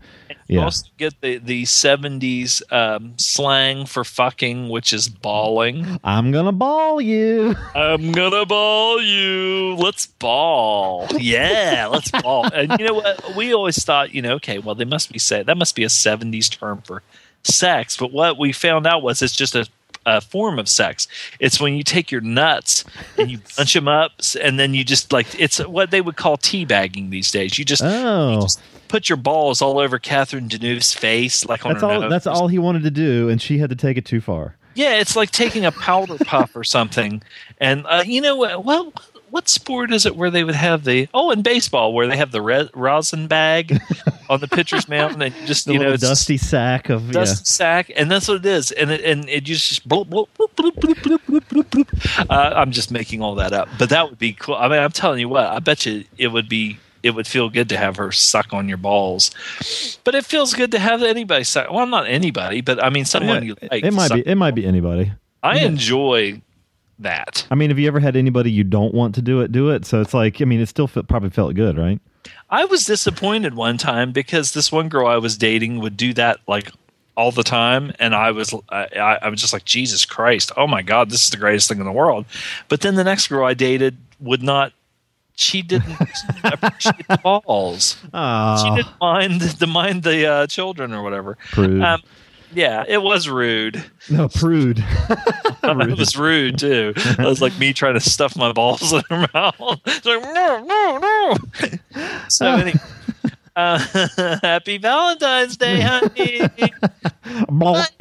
you 0.48 0.60
yeah. 0.60 0.64
also 0.64 0.86
get 0.96 1.20
the 1.20 1.36
the 1.36 1.66
seventies 1.66 2.62
um, 2.70 3.12
slang 3.18 3.84
for 3.84 4.02
fucking, 4.02 4.70
which 4.70 4.94
is 4.94 5.06
bawling. 5.06 6.00
I'm 6.02 6.32
gonna 6.32 6.52
ball 6.52 7.02
you. 7.02 7.54
I'm 7.74 8.12
gonna 8.12 8.46
ball 8.46 8.98
you. 9.02 9.74
Let's 9.74 10.06
ball. 10.06 11.06
Yeah, 11.18 11.88
let's 11.92 12.10
ball. 12.10 12.48
And 12.50 12.80
you 12.80 12.86
know 12.86 12.94
what? 12.94 13.36
We 13.36 13.52
always 13.52 13.84
thought, 13.84 14.14
you 14.14 14.22
know, 14.22 14.36
okay, 14.36 14.58
well, 14.58 14.74
they 14.74 14.86
must 14.86 15.12
be 15.12 15.18
say 15.18 15.42
that 15.42 15.58
must 15.58 15.76
be 15.76 15.84
a 15.84 15.88
'70s 15.88 16.48
term 16.50 16.80
for 16.80 17.02
sex. 17.44 17.96
But 17.96 18.12
what 18.12 18.38
we 18.38 18.52
found 18.52 18.86
out 18.86 19.02
was 19.02 19.22
it's 19.22 19.36
just 19.36 19.54
a 19.54 19.66
a 20.06 20.22
form 20.22 20.58
of 20.58 20.70
sex. 20.70 21.06
It's 21.38 21.60
when 21.60 21.74
you 21.74 21.82
take 21.82 22.10
your 22.10 22.22
nuts 22.22 22.82
and 23.18 23.30
you 23.30 23.40
bunch 23.58 23.74
them 23.74 23.88
up, 23.88 24.12
and 24.40 24.58
then 24.58 24.72
you 24.72 24.82
just 24.82 25.12
like 25.12 25.38
it's 25.38 25.58
what 25.58 25.90
they 25.90 26.00
would 26.00 26.16
call 26.16 26.38
teabagging 26.38 27.10
these 27.10 27.30
days. 27.30 27.58
You 27.58 27.64
just, 27.66 27.82
you 27.82 27.88
Oh, 27.90 28.40
just 28.40 28.58
put 28.88 29.10
your 29.10 29.16
balls 29.18 29.60
all 29.60 29.78
over 29.78 29.98
Catherine 29.98 30.48
Deneuve's 30.48 30.94
face, 30.94 31.44
like 31.44 31.66
on 31.66 31.72
that's 31.72 31.82
her 31.82 31.90
all. 31.90 32.00
nose. 32.02 32.10
That's 32.10 32.26
all 32.26 32.48
he 32.48 32.58
wanted 32.58 32.84
to 32.84 32.90
do, 32.90 33.28
and 33.28 33.42
she 33.42 33.58
had 33.58 33.68
to 33.68 33.76
take 33.76 33.98
it 33.98 34.06
too 34.06 34.20
far. 34.22 34.54
Yeah, 34.74 34.94
it's 34.94 35.14
like 35.16 35.30
taking 35.32 35.66
a 35.66 35.72
powder 35.72 36.16
puff 36.24 36.54
or 36.56 36.62
something. 36.64 37.20
And 37.60 37.84
uh, 37.86 38.04
you 38.06 38.20
know 38.20 38.36
what? 38.36 38.64
Well, 38.64 38.92
what 39.30 39.48
sport 39.48 39.92
is 39.92 40.06
it 40.06 40.16
where 40.16 40.30
they 40.30 40.44
would 40.44 40.54
have 40.54 40.84
the 40.84 41.08
oh 41.14 41.30
in 41.30 41.42
baseball 41.42 41.92
where 41.92 42.06
they 42.06 42.16
have 42.16 42.32
the 42.32 42.40
re- 42.40 42.70
rosin 42.74 43.26
bag 43.26 43.80
on 44.30 44.40
the 44.40 44.48
pitcher's 44.48 44.88
mound 44.88 45.22
and 45.22 45.34
just 45.46 45.66
the 45.66 45.72
you 45.72 45.78
know 45.78 45.96
dusty 45.96 46.36
sack 46.36 46.88
of 46.88 47.10
dusty 47.10 47.40
yeah. 47.40 47.44
sack 47.44 47.90
and 47.96 48.10
that's 48.10 48.28
what 48.28 48.38
it 48.38 48.46
is 48.46 48.70
and 48.72 48.90
it, 48.90 49.00
and 49.02 49.28
it 49.28 49.44
just 49.44 49.88
bloop, 49.88 50.06
bloop, 50.06 50.28
bloop, 50.36 52.30
uh, 52.30 52.52
I'm 52.54 52.70
just 52.70 52.90
making 52.90 53.22
all 53.22 53.34
that 53.36 53.52
up 53.52 53.68
but 53.78 53.88
that 53.90 54.08
would 54.08 54.18
be 54.18 54.32
cool 54.32 54.54
I 54.54 54.68
mean 54.68 54.78
I'm 54.78 54.92
telling 54.92 55.20
you 55.20 55.28
what 55.28 55.46
I 55.46 55.58
bet 55.58 55.86
you 55.86 56.04
it 56.16 56.28
would 56.28 56.48
be 56.48 56.78
it 57.02 57.10
would 57.12 57.26
feel 57.26 57.48
good 57.48 57.68
to 57.68 57.76
have 57.76 57.96
her 57.96 58.10
suck 58.10 58.52
on 58.52 58.68
your 58.68 58.76
balls. 58.76 59.30
But 60.02 60.16
it 60.16 60.24
feels 60.24 60.52
good 60.52 60.72
to 60.72 60.80
have 60.80 61.00
anybody 61.00 61.44
suck. 61.44 61.70
Well, 61.70 61.86
not 61.86 62.08
anybody, 62.08 62.60
but 62.60 62.82
I 62.82 62.90
mean 62.90 63.04
someone 63.04 63.42
yeah, 63.42 63.48
you 63.48 63.56
like. 63.70 63.84
It 63.84 63.92
might 63.92 64.12
be. 64.12 64.26
It 64.26 64.34
might 64.34 64.54
be 64.54 64.66
anybody. 64.66 65.12
I 65.42 65.60
enjoy 65.60 66.42
that. 66.98 67.46
I 67.50 67.54
mean, 67.54 67.70
have 67.70 67.78
you 67.78 67.86
ever 67.88 68.00
had 68.00 68.16
anybody 68.16 68.50
you 68.50 68.64
don't 68.64 68.94
want 68.94 69.14
to 69.16 69.22
do 69.22 69.40
it 69.40 69.52
do 69.52 69.70
it? 69.70 69.84
So 69.86 70.00
it's 70.00 70.14
like, 70.14 70.40
I 70.42 70.44
mean, 70.44 70.60
it 70.60 70.68
still 70.68 70.88
probably 70.88 71.30
felt 71.30 71.54
good, 71.54 71.76
right? 71.78 72.00
I 72.50 72.64
was 72.64 72.84
disappointed 72.84 73.54
one 73.54 73.78
time 73.78 74.12
because 74.12 74.52
this 74.52 74.70
one 74.72 74.88
girl 74.88 75.06
I 75.06 75.16
was 75.18 75.36
dating 75.38 75.80
would 75.80 75.96
do 75.96 76.12
that 76.14 76.38
like 76.46 76.70
all 77.16 77.32
the 77.32 77.42
time, 77.42 77.92
and 77.98 78.14
I 78.14 78.30
was 78.30 78.54
I, 78.68 79.18
I 79.22 79.28
was 79.28 79.40
just 79.40 79.52
like 79.52 79.64
Jesus 79.64 80.04
Christ, 80.04 80.52
oh 80.56 80.66
my 80.66 80.82
God, 80.82 81.10
this 81.10 81.24
is 81.24 81.30
the 81.30 81.36
greatest 81.36 81.68
thing 81.68 81.78
in 81.78 81.84
the 81.84 81.92
world. 81.92 82.26
But 82.68 82.80
then 82.82 82.94
the 82.94 83.04
next 83.04 83.28
girl 83.28 83.44
I 83.46 83.54
dated 83.54 83.96
would 84.20 84.42
not. 84.42 84.72
She 85.40 85.62
didn't 85.62 85.92
appreciate 86.44 87.06
the 87.08 87.18
balls. 87.22 87.96
She 88.02 88.08
Ah, 88.12 88.74
didn't 88.76 89.00
mind 89.00 89.40
the 89.40 89.66
mind 89.68 90.02
the 90.02 90.26
uh, 90.26 90.46
children 90.48 90.92
or 90.92 91.02
whatever. 91.02 91.38
Um, 91.56 92.02
yeah, 92.54 92.84
it 92.86 93.02
was 93.02 93.28
rude. 93.28 93.82
no, 94.10 94.28
prude. 94.28 94.84
It 95.60 95.98
was 95.98 96.16
rude 96.16 96.58
too. 96.58 96.94
It 96.96 97.18
was 97.18 97.42
like 97.42 97.58
me 97.58 97.74
trying 97.74 97.92
to 97.94 98.00
stuff 98.00 98.36
my 98.36 98.52
balls 98.52 98.90
in 98.94 99.02
her 99.10 99.28
mouth. 99.34 99.80
It's 99.84 100.06
like 100.06 100.22
no, 100.22 100.64
no, 100.64 100.98
no. 100.98 102.18
So 102.28 102.46
anyway, 102.46 102.78
uh, 103.54 103.78
happy 104.42 104.78
Valentine's 104.78 105.58
Day, 105.58 105.80
honey. 105.80 106.40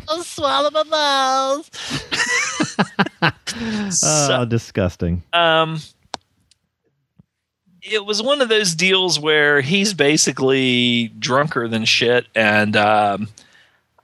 I'll 0.08 0.24
swallow 0.24 0.70
my 0.72 0.84
balls. 0.84 1.70
Oh, 3.22 3.90
so, 3.90 4.46
disgusting. 4.46 5.24
um, 5.34 5.82
it 7.82 8.06
was 8.06 8.22
one 8.22 8.42
of 8.42 8.50
those 8.50 8.76
deals 8.76 9.20
where 9.20 9.62
he's 9.62 9.94
basically 9.94 11.10
drunker 11.20 11.68
than 11.68 11.86
shit 11.86 12.28
and 12.36 12.76
um, 12.76 13.28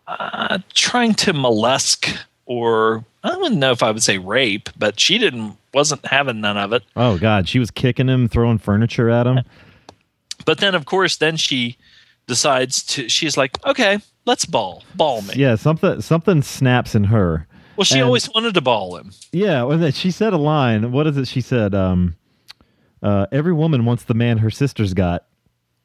uh, 0.08 0.60
trying 0.74 1.14
to 1.16 1.34
molest 1.34 2.06
or 2.45 3.06
I 3.24 3.30
don't 3.30 3.56
know 3.60 3.72
if 3.72 3.82
I 3.84 3.91
would 3.91 4.04
say 4.04 4.18
rape, 4.18 4.70
but 4.78 4.99
she 4.99 5.18
didn't 5.18 5.58
wasn't 5.74 6.06
having 6.06 6.41
none 6.41 6.58
of 6.58 6.74
it. 6.74 6.84
Oh 6.95 7.18
God, 7.18 7.47
she 7.47 7.58
was 7.60 7.72
kicking 7.72 8.08
him, 8.10 8.28
throwing 8.28 8.58
furniture 8.58 9.10
at 9.10 9.28
him. 9.28 9.39
But 10.45 10.58
then, 10.58 10.76
of 10.76 10.84
course, 10.86 11.16
then 11.18 11.38
she 11.38 11.78
decides 12.28 12.84
to. 12.88 13.08
She's 13.08 13.38
like, 13.38 13.66
okay, 13.66 13.99
let's 14.26 14.43
ball, 14.45 14.84
ball 14.95 15.22
me. 15.22 15.36
Yeah, 15.38 15.56
something 15.56 16.01
something 16.01 16.41
snaps 16.41 16.95
in 16.95 17.06
her. 17.06 17.47
Well, 17.78 17.86
she 17.86 17.99
And- 17.99 18.04
always 18.04 18.30
wanted 18.34 18.54
to 18.56 18.62
ball 18.62 18.97
him. 18.97 19.12
Yeah, 19.32 19.64
that- 19.78 19.95
she 19.95 20.12
said 20.12 20.34
a 20.34 20.38
line. 20.38 20.91
What 20.91 21.08
is 21.08 21.16
it? 21.18 21.28
She 21.30 21.39
said, 21.39 21.74
um, 21.74 22.16
uh, 23.01 23.28
"Every 23.32 23.54
woman 23.54 23.86
wants 23.86 24.04
the 24.04 24.16
man 24.16 24.39
her 24.39 24.49
sister's 24.51 24.93
got," 24.93 25.24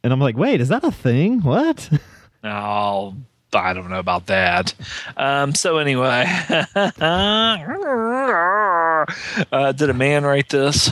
and 0.03 0.13
I'm 0.13 0.19
like, 0.21 0.37
"Wait, 0.37 0.61
is 0.61 0.69
that 0.71 0.83
a 0.83 0.91
thing? 0.91 1.41
What?" 1.43 1.89
Oh, 2.43 3.15
I 3.55 3.73
don't 3.73 3.89
know 3.91 3.99
about 3.99 4.27
that. 4.27 4.75
Um, 5.17 5.55
so 5.55 5.79
anyway, 5.79 6.25
uh, 9.53 9.73
did 9.73 9.91
a 9.91 9.95
man 9.95 10.25
write 10.25 10.49
this? 10.51 10.91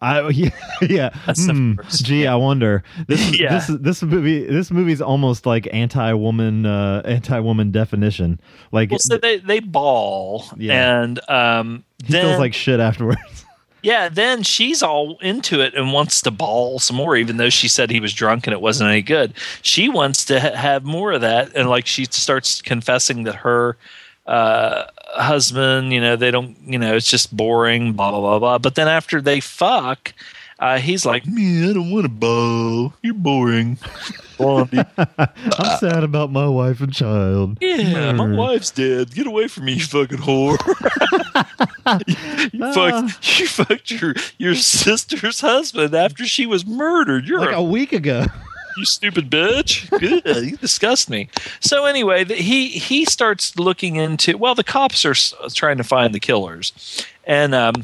I 0.00 0.28
yeah, 0.28 0.50
yeah. 0.80 1.08
First. 1.26 2.04
gee, 2.04 2.26
I 2.26 2.36
wonder. 2.36 2.84
This 3.08 3.38
Yeah. 3.38 3.54
this 3.54 3.68
is- 3.68 3.78
this 3.80 4.02
movie 4.02 4.44
this 4.46 4.70
movie's 4.70 5.00
almost 5.00 5.44
like 5.44 5.66
anti-woman 5.72 6.66
uh, 6.66 7.02
anti-woman 7.04 7.72
definition. 7.72 8.40
Like 8.70 8.90
Well, 8.90 9.00
so 9.00 9.16
they 9.16 9.38
they 9.38 9.58
ball, 9.60 10.44
Yeah. 10.56 11.02
and 11.02 11.20
um, 11.28 11.84
he 12.04 12.12
then 12.12 12.26
feels 12.26 12.38
like 12.38 12.54
shit 12.54 12.78
afterwards. 12.80 13.44
Yeah, 13.88 14.10
then 14.10 14.42
she's 14.42 14.82
all 14.82 15.16
into 15.22 15.62
it 15.62 15.74
and 15.74 15.94
wants 15.94 16.20
to 16.20 16.30
ball 16.30 16.78
some 16.78 16.96
more, 16.96 17.16
even 17.16 17.38
though 17.38 17.48
she 17.48 17.68
said 17.68 17.90
he 17.90 18.00
was 18.00 18.12
drunk 18.12 18.46
and 18.46 18.52
it 18.52 18.60
wasn't 18.60 18.90
any 18.90 19.00
good. 19.00 19.32
She 19.62 19.88
wants 19.88 20.26
to 20.26 20.38
ha- 20.38 20.54
have 20.54 20.84
more 20.84 21.12
of 21.12 21.22
that, 21.22 21.56
and 21.56 21.70
like 21.70 21.86
she 21.86 22.04
starts 22.04 22.60
confessing 22.60 23.22
that 23.22 23.36
her 23.36 23.78
uh, 24.26 24.84
husband, 25.14 25.94
you 25.94 26.02
know, 26.02 26.16
they 26.16 26.30
don't, 26.30 26.54
you 26.66 26.78
know, 26.78 26.96
it's 26.96 27.08
just 27.08 27.34
boring, 27.34 27.94
blah 27.94 28.10
blah 28.10 28.20
blah 28.20 28.38
blah. 28.38 28.58
But 28.58 28.74
then 28.74 28.88
after 28.88 29.22
they 29.22 29.40
fuck, 29.40 30.12
uh, 30.58 30.78
he's 30.78 31.04
like, 31.06 31.26
"Me, 31.26 31.68
I 31.68 31.72
don't 31.72 31.90
want 31.90 32.04
to 32.04 32.08
ball. 32.08 32.92
You're 33.02 33.14
boring." 33.14 33.78
Blondie. 34.38 34.78
I'm 34.96 35.78
sad 35.80 36.04
about 36.04 36.30
my 36.30 36.46
wife 36.46 36.80
and 36.80 36.92
child. 36.92 37.58
Yeah, 37.60 38.12
my 38.12 38.36
wife's 38.36 38.70
dead. 38.70 39.12
Get 39.12 39.26
away 39.26 39.48
from 39.48 39.64
me, 39.64 39.72
you 39.74 39.82
fucking 39.84 40.18
whore. 40.18 40.56
you, 42.06 42.48
you, 42.52 42.64
Ah. 42.64 42.72
fucked, 42.72 43.38
you 43.40 43.46
fucked 43.48 43.90
your, 43.90 44.14
your 44.38 44.54
sister's 44.54 45.40
husband 45.40 45.94
after 45.94 46.24
she 46.24 46.46
was 46.46 46.64
murdered. 46.64 47.26
You're 47.26 47.40
Like 47.40 47.50
a, 47.54 47.56
a 47.58 47.62
week 47.64 47.92
ago. 47.92 48.26
you 48.76 48.84
stupid 48.84 49.28
bitch. 49.28 49.90
Good. 49.98 50.22
You 50.50 50.56
disgust 50.56 51.10
me. 51.10 51.28
So 51.58 51.84
anyway, 51.84 52.22
the, 52.22 52.36
he 52.36 52.68
he 52.68 53.04
starts 53.04 53.58
looking 53.58 53.96
into. 53.96 54.38
Well, 54.38 54.54
the 54.54 54.62
cops 54.64 55.04
are 55.04 55.10
s- 55.12 55.34
trying 55.54 55.78
to 55.78 55.84
find 55.84 56.14
the 56.14 56.20
killers, 56.20 57.04
and 57.24 57.56
um, 57.56 57.74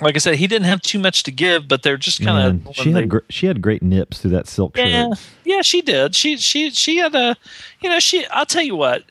like 0.00 0.14
I 0.14 0.18
said, 0.18 0.34
he 0.36 0.46
didn't 0.46 0.66
have 0.66 0.82
too 0.82 0.98
much 0.98 1.22
to 1.24 1.30
give, 1.32 1.68
but 1.68 1.82
they're 1.82 1.96
just 1.96 2.22
kind 2.22 2.66
of 2.66 2.74
she 2.76 2.92
had 2.92 3.08
gr- 3.08 3.18
she 3.30 3.46
had 3.46 3.62
great 3.62 3.82
nips 3.82 4.18
through 4.20 4.32
that 4.32 4.46
silk 4.46 4.76
yeah, 4.76 5.08
shirt. 5.10 5.18
yeah, 5.44 5.62
she 5.62 5.80
did. 5.82 6.14
She 6.14 6.36
she 6.36 6.70
she 6.70 6.98
had 6.98 7.14
a, 7.14 7.36
you 7.80 7.88
know, 7.88 7.98
she. 8.00 8.26
I'll 8.26 8.46
tell 8.46 8.62
you 8.62 8.76
what. 8.76 9.04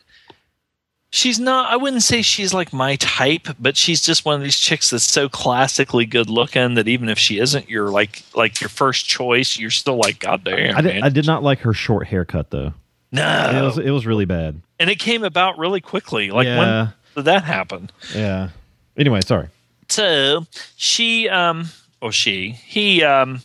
She's 1.11 1.39
not. 1.39 1.71
I 1.71 1.77
wouldn't 1.77 2.03
say 2.03 2.21
she's 2.21 2.53
like 2.53 2.73
my 2.73 2.97
type, 2.97 3.47
but 3.57 3.77
she's 3.77 4.01
just 4.01 4.25
one 4.25 4.35
of 4.35 4.41
these 4.41 4.57
chicks 4.57 4.89
that's 4.89 5.05
so 5.09 5.29
classically 5.29 6.05
good 6.05 6.29
looking 6.29 6.73
that 6.73 6.89
even 6.89 7.07
if 7.07 7.17
she 7.17 7.39
isn't 7.39 7.69
your 7.69 7.87
like 7.89 8.21
like 8.35 8.59
your 8.59 8.67
first 8.69 9.05
choice, 9.07 9.57
you're 9.57 9.71
still 9.71 9.95
like, 9.97 10.19
God 10.19 10.43
damn, 10.43 10.75
I 10.75 10.81
did. 10.81 11.03
I 11.03 11.09
did 11.09 11.25
not 11.25 11.41
like 11.41 11.59
her 11.59 11.73
short 11.73 12.07
haircut 12.07 12.49
though. 12.51 12.73
no, 13.13 13.49
It 13.53 13.61
was 13.61 13.77
it 13.77 13.91
was 13.91 14.05
really 14.05 14.25
bad. 14.25 14.59
and 14.77 14.89
it 14.89 14.99
came 14.99 15.23
about 15.23 15.57
really 15.57 15.79
quickly. 15.79 16.31
Like 16.31 16.45
Yeah. 16.47 16.57
when 16.59 16.93
did 17.15 17.25
that 17.25 17.45
happen? 17.45 17.91
Yeah. 18.13 18.49
Anyway, 18.97 19.21
sorry. 19.21 19.47
So 19.89 20.45
she, 20.75 21.29
um, 21.29 21.69
or 22.01 22.11
she, 22.11 22.51
he, 22.51 23.03
um, 23.03 23.41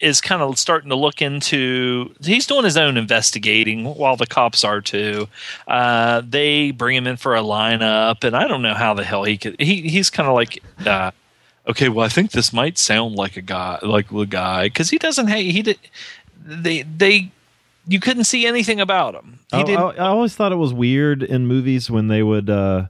is 0.00 0.20
kind 0.20 0.42
of 0.42 0.58
starting 0.58 0.90
to 0.90 0.96
look 0.96 1.20
into. 1.20 2.14
He's 2.22 2.46
doing 2.46 2.64
his 2.64 2.76
own 2.76 2.96
investigating 2.96 3.84
while 3.84 4.16
the 4.16 4.26
cops 4.26 4.62
are 4.62 4.80
too. 4.80 5.26
Uh, 5.66 6.22
they 6.24 6.70
bring 6.70 6.96
him 6.96 7.06
in 7.06 7.16
for 7.16 7.34
a 7.34 7.40
lineup, 7.40 8.22
and 8.22 8.36
I 8.36 8.46
don't 8.46 8.62
know 8.62 8.74
how 8.74 8.94
the 8.94 9.04
hell 9.04 9.24
he 9.24 9.36
could. 9.36 9.60
He 9.60 9.88
he's 9.88 10.10
kind 10.10 10.28
of 10.28 10.34
like. 10.34 10.62
Uh, 10.86 11.10
Okay, 11.68 11.90
well, 11.90 12.06
I 12.06 12.08
think 12.08 12.30
this 12.30 12.50
might 12.50 12.78
sound 12.78 13.16
like 13.16 13.36
a 13.36 13.42
guy, 13.42 13.78
like 13.82 14.10
a 14.10 14.24
guy, 14.24 14.64
because 14.68 14.88
he 14.88 14.96
doesn't. 14.96 15.26
Hey, 15.26 15.52
he 15.52 15.60
did. 15.60 15.78
They 16.42 16.80
they, 16.82 17.30
you 17.86 18.00
couldn't 18.00 18.24
see 18.24 18.46
anything 18.46 18.80
about 18.80 19.14
him. 19.14 19.40
He 19.50 19.58
I, 19.58 19.62
didn't. 19.64 19.80
I, 19.82 19.88
I 19.96 20.08
always 20.08 20.34
thought 20.34 20.50
it 20.50 20.56
was 20.56 20.72
weird 20.72 21.22
in 21.22 21.46
movies 21.46 21.90
when 21.90 22.08
they 22.08 22.22
would 22.22 22.48
uh, 22.48 22.86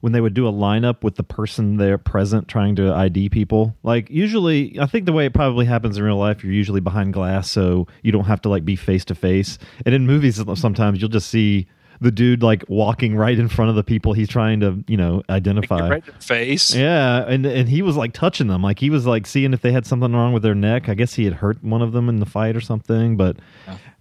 when 0.00 0.12
they 0.12 0.20
would 0.20 0.34
do 0.34 0.48
a 0.48 0.52
lineup 0.52 1.02
with 1.02 1.16
the 1.16 1.22
person 1.22 1.76
there 1.76 1.98
present 1.98 2.48
trying 2.48 2.76
to 2.76 2.92
ID 2.92 3.28
people. 3.28 3.76
Like 3.82 4.08
usually, 4.10 4.78
I 4.80 4.86
think 4.86 5.06
the 5.06 5.12
way 5.12 5.26
it 5.26 5.34
probably 5.34 5.66
happens 5.66 5.96
in 5.96 6.02
real 6.02 6.16
life, 6.16 6.42
you're 6.42 6.52
usually 6.52 6.80
behind 6.80 7.12
glass, 7.12 7.50
so 7.50 7.86
you 8.02 8.12
don't 8.12 8.24
have 8.24 8.40
to 8.42 8.48
like 8.48 8.64
be 8.64 8.76
face 8.76 9.04
to 9.06 9.14
face. 9.14 9.58
And 9.84 9.94
in 9.94 10.06
movies, 10.06 10.42
sometimes 10.58 11.00
you'll 11.00 11.10
just 11.10 11.28
see 11.28 11.68
the 12.00 12.10
dude 12.10 12.42
like 12.42 12.64
walking 12.68 13.14
right 13.14 13.38
in 13.38 13.46
front 13.48 13.68
of 13.68 13.76
the 13.76 13.84
people 13.84 14.14
he's 14.14 14.28
trying 14.28 14.60
to 14.60 14.82
you 14.88 14.96
know 14.96 15.22
identify. 15.28 15.88
right 15.88 16.06
in 16.06 16.14
the 16.14 16.24
face. 16.24 16.74
Yeah, 16.74 17.26
and 17.26 17.44
and 17.44 17.68
he 17.68 17.82
was 17.82 17.96
like 17.96 18.12
touching 18.12 18.46
them, 18.46 18.62
like 18.62 18.78
he 18.78 18.90
was 18.90 19.06
like 19.06 19.26
seeing 19.26 19.52
if 19.52 19.60
they 19.60 19.72
had 19.72 19.86
something 19.86 20.12
wrong 20.12 20.32
with 20.32 20.42
their 20.42 20.54
neck. 20.54 20.88
I 20.88 20.94
guess 20.94 21.14
he 21.14 21.24
had 21.24 21.34
hurt 21.34 21.62
one 21.62 21.82
of 21.82 21.92
them 21.92 22.08
in 22.08 22.20
the 22.20 22.26
fight 22.26 22.56
or 22.56 22.60
something. 22.60 23.16
But 23.16 23.36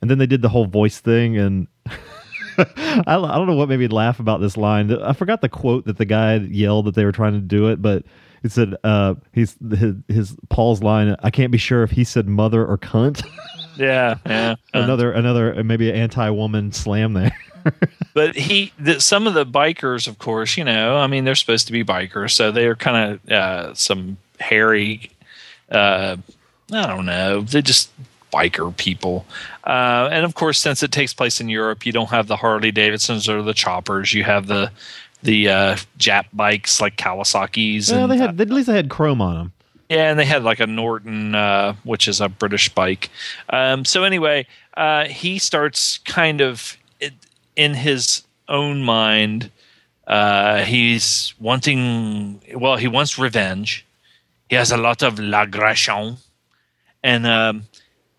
and 0.01 0.09
then 0.09 0.17
they 0.17 0.27
did 0.27 0.41
the 0.41 0.49
whole 0.49 0.65
voice 0.65 0.99
thing, 0.99 1.37
and 1.37 1.67
I, 2.59 3.15
I 3.15 3.35
don't 3.35 3.47
know 3.47 3.55
what 3.55 3.69
made 3.69 3.79
me 3.79 3.87
laugh 3.87 4.19
about 4.19 4.41
this 4.41 4.57
line. 4.57 4.91
I 4.91 5.13
forgot 5.13 5.41
the 5.41 5.49
quote 5.49 5.85
that 5.85 5.97
the 5.97 6.05
guy 6.05 6.35
yelled 6.35 6.85
that 6.85 6.95
they 6.95 7.05
were 7.05 7.11
trying 7.11 7.33
to 7.33 7.39
do 7.39 7.69
it, 7.69 7.81
but 7.81 8.03
it 8.43 8.51
said 8.51 8.75
uh, 8.83 9.15
he's 9.33 9.55
his, 9.69 9.95
his 10.07 10.35
Paul's 10.49 10.81
line. 10.81 11.15
I 11.21 11.29
can't 11.29 11.51
be 11.51 11.57
sure 11.57 11.83
if 11.83 11.91
he 11.91 12.03
said 12.03 12.27
mother 12.27 12.65
or 12.65 12.77
cunt. 12.77 13.23
yeah, 13.77 14.15
yeah. 14.25 14.55
Another 14.73 15.11
another 15.11 15.63
maybe 15.63 15.89
an 15.89 15.95
anti-woman 15.95 16.71
slam 16.71 17.13
there. 17.13 17.37
but 18.13 18.35
he, 18.35 18.71
the, 18.79 19.01
some 19.01 19.27
of 19.27 19.33
the 19.33 19.45
bikers, 19.45 20.07
of 20.07 20.17
course, 20.19 20.57
you 20.57 20.63
know, 20.63 20.97
I 20.97 21.07
mean, 21.07 21.25
they're 21.25 21.35
supposed 21.35 21.67
to 21.67 21.73
be 21.73 21.83
bikers, 21.83 22.31
so 22.31 22.51
they 22.51 22.67
are 22.67 22.75
kind 22.75 23.13
of 23.13 23.31
uh, 23.31 23.73
some 23.73 24.17
hairy. 24.39 25.11
Uh, 25.69 26.17
I 26.71 26.87
don't 26.87 27.05
know. 27.05 27.41
They 27.41 27.61
just 27.61 27.91
biker 28.31 28.75
people. 28.75 29.25
Uh, 29.63 30.09
and 30.11 30.25
of 30.25 30.35
course, 30.35 30.59
since 30.59 30.83
it 30.83 30.91
takes 30.91 31.13
place 31.13 31.41
in 31.41 31.49
Europe, 31.49 31.85
you 31.85 31.91
don't 31.91 32.09
have 32.09 32.27
the 32.27 32.37
Harley 32.37 32.71
Davidsons 32.71 33.27
or 33.29 33.41
the 33.41 33.53
choppers. 33.53 34.13
You 34.13 34.23
have 34.23 34.47
the 34.47 34.71
the 35.21 35.49
uh, 35.49 35.75
Jap 35.97 36.25
bikes 36.33 36.79
like 36.79 36.95
Kawasaki's. 36.97 37.91
Well, 37.91 38.03
and, 38.03 38.11
they 38.11 38.17
uh, 38.17 38.27
had 38.27 38.41
at 38.41 38.49
least 38.49 38.67
they 38.67 38.75
had 38.75 38.89
chrome 38.89 39.21
on 39.21 39.35
them. 39.35 39.53
yeah, 39.89 40.09
and 40.09 40.19
they 40.19 40.25
had 40.25 40.43
like 40.43 40.59
a 40.59 40.67
Norton, 40.67 41.35
uh, 41.35 41.73
which 41.83 42.07
is 42.07 42.21
a 42.21 42.29
British 42.29 42.69
bike. 42.69 43.09
Um, 43.49 43.85
so 43.85 44.03
anyway, 44.03 44.47
uh, 44.77 45.05
he 45.05 45.39
starts 45.39 45.97
kind 45.99 46.41
of 46.41 46.77
in 47.55 47.73
his 47.73 48.23
own 48.47 48.81
mind. 48.81 49.51
Uh, 50.07 50.63
he's 50.63 51.33
wanting. 51.39 52.41
Well, 52.55 52.77
he 52.77 52.87
wants 52.87 53.19
revenge. 53.19 53.85
He 54.49 54.55
has 54.55 54.71
a 54.71 54.77
lot 54.77 55.03
of 55.03 55.19
l'agression, 55.19 56.17
and 57.03 57.27
um, 57.27 57.65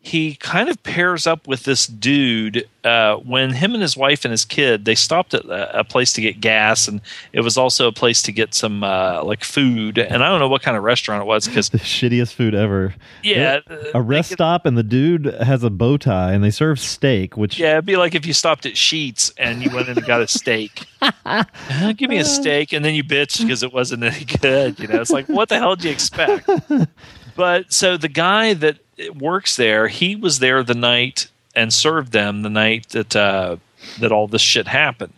he 0.03 0.35
kind 0.37 0.71
of 0.71 0.83
pairs 0.83 1.27
up 1.27 1.47
with 1.47 1.65
this 1.65 1.87
dude 1.87 2.67
uh, 2.85 3.17
when 3.17 3.53
him 3.53 3.75
and 3.75 3.83
his 3.83 3.99
wife 3.99 4.25
and 4.25 4.33
his 4.33 4.47
kid 4.47 4.87
they 4.87 4.95
stopped 4.95 5.35
at 5.35 5.45
a, 5.45 5.81
a 5.81 5.85
place 5.85 6.15
to 6.15 6.23
get 6.23 6.41
gas 6.41 6.89
and 6.89 7.03
it 7.35 7.43
was 7.43 7.59
also 7.59 7.87
a 7.87 7.93
place 7.93 8.23
to 8.23 8.33
get 8.33 8.55
some 8.55 8.83
uh, 8.83 9.23
like 9.23 9.45
food 9.45 9.99
and 9.99 10.25
i 10.25 10.29
don't 10.29 10.41
know 10.41 10.49
what 10.49 10.63
kind 10.63 10.75
of 10.79 10.83
restaurant 10.83 11.21
it 11.23 11.27
was 11.27 11.47
because 11.47 11.69
The 11.71 11.79
shittiest 11.79 12.33
food 12.33 12.55
ever. 12.55 12.95
yeah 13.23 13.61
A 13.93 14.01
rest 14.01 14.33
stop 14.33 14.65
and 14.65 14.77
the 14.79 14.83
dude 14.83 15.27
has 15.27 15.63
a 15.63 15.69
bow 15.71 15.99
tie 15.99 16.33
and 16.33 16.43
they 16.43 16.51
serve 16.51 16.81
steak, 16.81 17.37
which 17.37 17.59
yeah 17.59 17.73
it'd 17.73 17.85
be 17.85 17.97
like 17.97 18.15
if 18.15 18.25
you 18.25 18.33
stopped 18.33 18.65
at 18.65 18.73
Sheetz 18.75 19.31
and 19.37 19.63
you 19.63 19.71
went 19.71 19.89
in 19.89 19.99
and 19.99 20.07
got 20.07 20.23
a 20.23 20.29
steak. 20.29 20.87
Uh, 21.25 21.93
give 21.97 22.11
me 22.11 22.19
a 22.19 22.25
steak 22.25 22.73
and 22.73 22.85
then 22.85 22.95
you 22.95 23.03
bitch 23.05 23.41
because 23.41 23.63
it 23.63 23.73
wasn't 23.73 24.03
any 24.03 24.25
good 24.25 24.79
you 24.79 24.87
know? 24.89 25.01
It's 25.01 25.11
like 25.11 25.27
what 25.29 25.49
the 25.49 25.59
hell 25.59 25.77
did 25.77 25.85
you 25.85 25.91
expect? 25.91 26.49
But 27.37 27.73
so 27.73 27.97
the 27.97 28.09
guy 28.09 28.53
that 28.55 28.79
works 29.15 29.57
there. 29.57 29.89
He 29.89 30.17
was 30.17 30.39
there 30.39 30.63
the 30.63 30.75
night 30.75 31.29
and 31.55 31.73
served 31.73 32.13
them 32.13 32.43
the 32.43 32.51
night 32.51 32.89
that 32.91 33.17
uh, 33.17 33.57
that 33.99 34.13
all 34.13 34.29
this 34.29 34.43
shit 34.43 34.69
happened. 34.69 35.13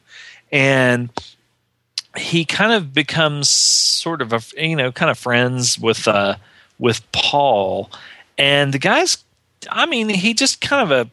And 0.51 1.11
he 2.16 2.45
kind 2.45 2.72
of 2.72 2.93
becomes 2.93 3.49
sort 3.49 4.20
of 4.20 4.33
a 4.33 4.41
you 4.57 4.76
know 4.76 4.93
kind 4.93 5.11
of 5.11 5.18
friends 5.18 5.78
with 5.78 6.07
uh 6.07 6.37
with 6.78 7.11
Paul. 7.12 7.91
And 8.39 8.72
the 8.72 8.78
guy's 8.78 9.24
I 9.70 9.87
mean 9.87 10.09
he 10.09 10.35
just 10.35 10.61
kind 10.61 10.83
of 10.83 10.91
a 10.91 11.11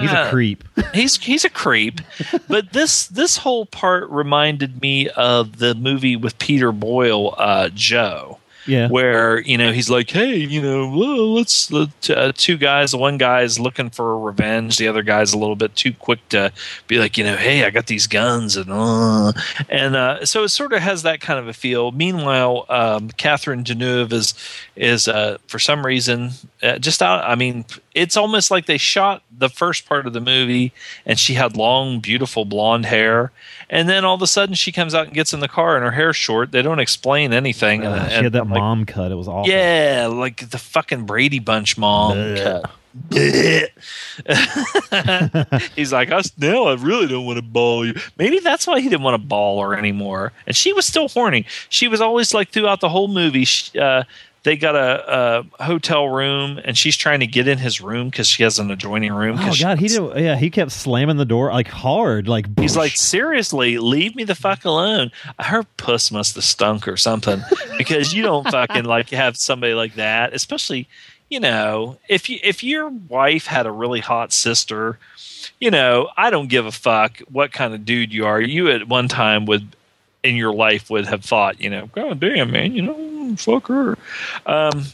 he's 0.00 0.12
a 0.12 0.26
ah, 0.26 0.30
creep. 0.30 0.64
he's 0.94 1.16
he's 1.16 1.44
a 1.44 1.50
creep. 1.50 2.00
But 2.48 2.72
this 2.72 3.06
this 3.06 3.38
whole 3.38 3.66
part 3.66 4.08
reminded 4.10 4.82
me 4.82 5.08
of 5.10 5.58
the 5.58 5.74
movie 5.74 6.16
with 6.16 6.38
Peter 6.38 6.72
Boyle 6.72 7.34
uh 7.38 7.70
Joe 7.74 8.38
Yeah. 8.68 8.88
where 8.88 9.40
you 9.40 9.58
know 9.58 9.72
he's 9.72 9.90
like, 9.90 10.10
hey, 10.10 10.36
you 10.36 10.62
know, 10.62 10.88
well, 10.88 11.34
let's 11.34 11.72
let 11.72 12.10
uh, 12.10 12.32
two 12.36 12.56
guys. 12.56 12.94
One 12.94 13.18
guy's 13.18 13.58
looking 13.58 13.90
for 13.90 14.18
revenge. 14.18 14.76
The 14.76 14.88
other 14.88 15.02
guy's 15.02 15.32
a 15.32 15.38
little 15.38 15.56
bit 15.56 15.74
too 15.74 15.92
quick 15.92 16.28
to 16.28 16.52
be 16.86 16.98
like, 16.98 17.16
you 17.16 17.24
know, 17.24 17.36
hey, 17.36 17.64
I 17.64 17.70
got 17.70 17.86
these 17.86 18.06
guns 18.06 18.56
and 18.56 18.70
uh. 18.70 19.32
and 19.68 19.96
uh, 19.96 20.24
so 20.24 20.44
it 20.44 20.50
sort 20.50 20.72
of 20.72 20.80
has 20.80 21.02
that 21.02 21.20
kind 21.20 21.38
of 21.38 21.48
a 21.48 21.52
feel. 21.52 21.90
Meanwhile, 21.92 22.66
um, 22.68 23.08
Catherine 23.10 23.64
Deneuve 23.64 24.12
is 24.12 24.34
is 24.76 25.08
uh, 25.08 25.38
for 25.46 25.58
some 25.58 25.84
reason 25.84 26.30
uh, 26.62 26.78
just 26.78 27.02
out. 27.02 27.24
I 27.24 27.34
mean, 27.34 27.64
it's 27.94 28.16
almost 28.16 28.50
like 28.50 28.66
they 28.66 28.78
shot 28.78 29.22
the 29.36 29.48
first 29.48 29.86
part 29.86 30.06
of 30.06 30.12
the 30.12 30.20
movie 30.20 30.72
and 31.06 31.18
she 31.18 31.34
had 31.34 31.56
long, 31.56 32.00
beautiful 32.00 32.44
blonde 32.44 32.86
hair, 32.86 33.32
and 33.70 33.88
then 33.88 34.04
all 34.04 34.14
of 34.14 34.22
a 34.22 34.26
sudden 34.26 34.54
she 34.54 34.72
comes 34.72 34.94
out 34.94 35.06
and 35.06 35.14
gets 35.14 35.32
in 35.32 35.40
the 35.40 35.48
car 35.48 35.76
and 35.76 35.84
her 35.84 35.90
hair's 35.90 36.16
short. 36.16 36.52
They 36.52 36.62
don't 36.62 36.78
explain 36.78 37.32
anything. 37.32 37.84
Uh, 37.84 38.06
and, 38.08 38.12
she 38.12 38.24
had 38.24 38.32
that 38.32 38.46
I'm 38.58 38.60
like, 38.60 38.78
mom 38.78 38.86
cut. 38.86 39.12
It 39.12 39.16
was 39.16 39.28
awful. 39.28 39.50
yeah, 39.50 40.08
like 40.10 40.50
the 40.50 40.58
fucking 40.58 41.04
Brady 41.06 41.38
Bunch 41.38 41.78
mom. 41.78 42.16
cut. 42.36 42.70
He's 45.76 45.92
like, 45.92 46.10
us 46.10 46.32
now. 46.38 46.64
I 46.64 46.74
really 46.74 47.06
don't 47.06 47.26
want 47.26 47.36
to 47.36 47.42
ball 47.42 47.86
you. 47.86 47.94
Maybe 48.16 48.40
that's 48.40 48.66
why 48.66 48.80
he 48.80 48.88
didn't 48.88 49.02
want 49.02 49.20
to 49.20 49.24
ball 49.26 49.62
her 49.62 49.74
anymore. 49.76 50.32
And 50.46 50.56
she 50.56 50.72
was 50.72 50.86
still 50.86 51.08
horny. 51.08 51.44
She 51.68 51.86
was 51.86 52.00
always 52.00 52.32
like 52.34 52.48
throughout 52.50 52.80
the 52.80 52.88
whole 52.88 53.08
movie. 53.08 53.44
She, 53.44 53.78
uh, 53.78 54.04
they 54.44 54.56
got 54.56 54.76
a, 54.76 55.44
a 55.58 55.64
hotel 55.64 56.08
room, 56.08 56.60
and 56.64 56.76
she's 56.76 56.96
trying 56.96 57.20
to 57.20 57.26
get 57.26 57.48
in 57.48 57.58
his 57.58 57.80
room 57.80 58.08
because 58.08 58.28
she 58.28 58.42
has 58.42 58.58
an 58.58 58.70
adjoining 58.70 59.12
room. 59.12 59.36
Oh 59.38 59.54
god, 59.60 59.78
he 59.78 59.88
did. 59.88 60.00
Yeah, 60.16 60.36
he 60.36 60.50
kept 60.50 60.72
slamming 60.72 61.16
the 61.16 61.24
door 61.24 61.52
like 61.52 61.68
hard, 61.68 62.28
like 62.28 62.46
He's 62.58 62.76
like, 62.76 62.96
seriously, 62.96 63.78
leave 63.78 64.14
me 64.14 64.24
the 64.24 64.34
fuck 64.34 64.64
alone. 64.64 65.10
Her 65.38 65.64
puss 65.76 66.10
must 66.10 66.34
have 66.36 66.44
stunk 66.44 66.86
or 66.86 66.96
something 66.96 67.42
because 67.76 68.12
you 68.14 68.22
don't 68.22 68.48
fucking 68.48 68.84
like 68.84 69.10
have 69.10 69.36
somebody 69.36 69.74
like 69.74 69.94
that, 69.96 70.32
especially, 70.32 70.88
you 71.28 71.40
know, 71.40 71.98
if 72.08 72.28
you 72.28 72.38
if 72.42 72.62
your 72.62 72.88
wife 72.88 73.46
had 73.46 73.66
a 73.66 73.72
really 73.72 74.00
hot 74.00 74.32
sister, 74.32 74.98
you 75.60 75.70
know, 75.70 76.08
I 76.16 76.30
don't 76.30 76.48
give 76.48 76.66
a 76.66 76.72
fuck 76.72 77.18
what 77.30 77.52
kind 77.52 77.74
of 77.74 77.84
dude 77.84 78.12
you 78.12 78.26
are. 78.26 78.40
You 78.40 78.70
at 78.70 78.88
one 78.88 79.08
time 79.08 79.46
would 79.46 79.76
in 80.22 80.36
your 80.36 80.52
life 80.52 80.90
would 80.90 81.06
have 81.06 81.24
thought, 81.24 81.60
you 81.60 81.70
know, 81.70 81.86
God 81.86 82.20
damn 82.20 82.50
man, 82.50 82.74
you 82.74 82.82
know, 82.82 83.17
fuck 83.36 83.68
her. 83.68 83.96
Um, 84.46 84.84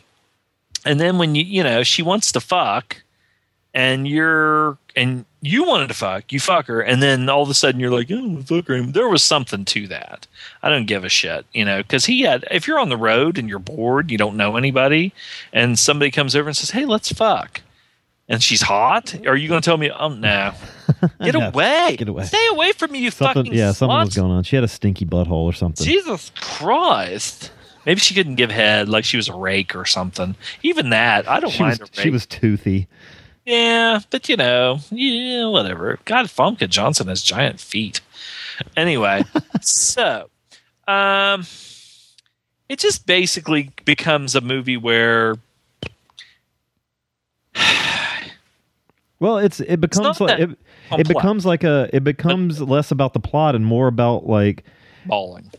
and 0.85 1.01
then 1.01 1.18
when 1.18 1.35
you 1.35 1.45
you 1.45 1.62
know 1.62 1.82
she 1.82 2.03
wants 2.03 2.32
to 2.32 2.41
fuck 2.41 3.03
and 3.72 4.07
you're 4.07 4.78
and 4.97 5.24
you 5.41 5.64
wanted 5.64 5.89
to 5.89 5.95
fuck, 5.95 6.32
you 6.32 6.41
fuck 6.41 6.66
her, 6.68 6.80
and 6.80 7.03
then 7.03 7.28
all 7.28 7.43
of 7.43 7.51
a 7.51 7.55
sudden 7.55 7.78
you're 7.80 7.91
like, 7.91 8.09
oh, 8.11 8.41
fuck 8.43 8.68
her. 8.68 8.80
There 8.82 9.09
was 9.09 9.22
something 9.22 9.64
to 9.66 9.87
that. 9.89 10.26
I 10.62 10.70
don't 10.70 10.87
give 10.87 11.05
a 11.05 11.09
shit, 11.11 11.45
you 11.53 11.64
know, 11.66 11.82
because 11.82 12.07
he 12.07 12.22
had. 12.22 12.45
If 12.51 12.66
you're 12.66 12.78
on 12.78 12.89
the 12.89 12.97
road 12.97 13.37
and 13.37 13.49
you're 13.49 13.59
bored, 13.59 14.11
you 14.11 14.16
don't 14.16 14.37
know 14.37 14.57
anybody, 14.57 15.12
and 15.53 15.78
somebody 15.78 16.11
comes 16.11 16.35
over 16.37 16.49
and 16.49 16.57
says, 16.57 16.70
"Hey, 16.70 16.85
let's 16.87 17.11
fuck," 17.12 17.61
and 18.28 18.43
she's 18.43 18.62
hot, 18.62 19.14
are 19.26 19.37
you 19.37 19.49
going 19.49 19.61
to 19.61 19.64
tell 19.64 19.76
me, 19.76 19.91
"Oh 19.91 20.09
no, 20.09 20.53
get 21.22 21.35
No, 21.35 21.49
away, 21.49 21.97
get 21.99 22.09
away. 22.09 22.24
stay 22.24 22.47
away 22.53 22.72
from 22.72 22.93
me, 22.93 23.01
you 23.01 23.11
something. 23.11 23.45
fucking 23.47 23.59
Yeah, 23.59 23.72
something 23.72 23.95
slut." 23.97 24.05
was 24.07 24.14
going 24.16 24.30
on. 24.32 24.45
She 24.45 24.57
had 24.57 24.64
a 24.64 24.68
stinky 24.68 25.05
butthole 25.05 25.45
or 25.45 25.53
something. 25.53 25.85
Jesus 25.85 26.30
Christ. 26.41 27.51
Maybe 27.87 28.01
she 28.01 28.14
couldn't 28.14 28.37
give 28.37 28.51
head, 28.51 28.89
like 28.89 29.05
she 29.05 29.16
was 29.16 29.28
a 29.28 29.35
rake 29.35 29.74
or 29.76 29.85
something. 29.85 30.35
Even 30.62 30.91
that, 30.91 31.28
I 31.28 31.41
don't 31.41 31.51
she 31.51 31.62
mind 31.62 31.80
was, 31.80 31.91
a 31.91 31.93
rake. 31.93 32.05
she 32.05 32.11
was 32.11 32.26
toothy. 32.26 32.89
Yeah, 33.45 34.01
but 34.11 34.28
you 34.28 34.37
know, 34.37 34.78
yeah, 34.91 35.47
whatever. 35.49 35.99
God, 36.05 36.26
Famke 36.26 36.68
Janssen 36.68 37.09
has 37.09 37.22
giant 37.22 37.61
feet. 37.61 38.01
Anyway, 38.76 39.24
so 39.61 40.30
um, 40.89 41.45
it 42.68 42.78
just 42.78 43.07
basically 43.07 43.70
becomes 43.85 44.35
a 44.35 44.41
movie 44.41 44.76
where 44.76 45.37
Well, 49.20 49.39
it's 49.39 49.61
it 49.61 49.80
becomes 49.80 50.20
not 50.20 50.20
like 50.20 50.39
it, 50.39 50.59
it 50.99 51.09
becomes 51.09 51.47
like 51.47 51.64
a 51.64 51.89
it 51.93 52.05
becomes 52.05 52.61
less 52.61 52.91
about 52.91 53.14
the 53.14 53.20
plot 53.20 53.55
and 53.55 53.64
more 53.64 53.87
about 53.87 54.26
like 54.26 54.64
balling. 55.07 55.51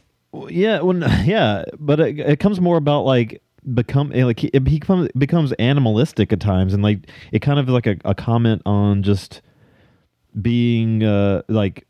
Yeah 0.49 0.81
when 0.81 1.01
yeah 1.25 1.63
but 1.79 1.99
it, 1.99 2.19
it 2.19 2.39
comes 2.39 2.59
more 2.59 2.77
about 2.77 3.05
like 3.05 3.41
become 3.73 4.11
eh, 4.13 4.23
like 4.23 4.43
it 4.43 4.63
becomes 4.63 5.09
becomes 5.17 5.51
animalistic 5.53 6.31
at 6.31 6.39
times 6.39 6.73
and 6.73 6.83
like 6.83 6.99
it 7.31 7.41
kind 7.41 7.59
of 7.59 7.67
like 7.67 7.87
a, 7.87 7.97
a 8.05 8.13
comment 8.13 8.61
on 8.65 9.01
just 9.03 9.41
being 10.41 11.03
uh 11.03 11.41
like 11.47 11.87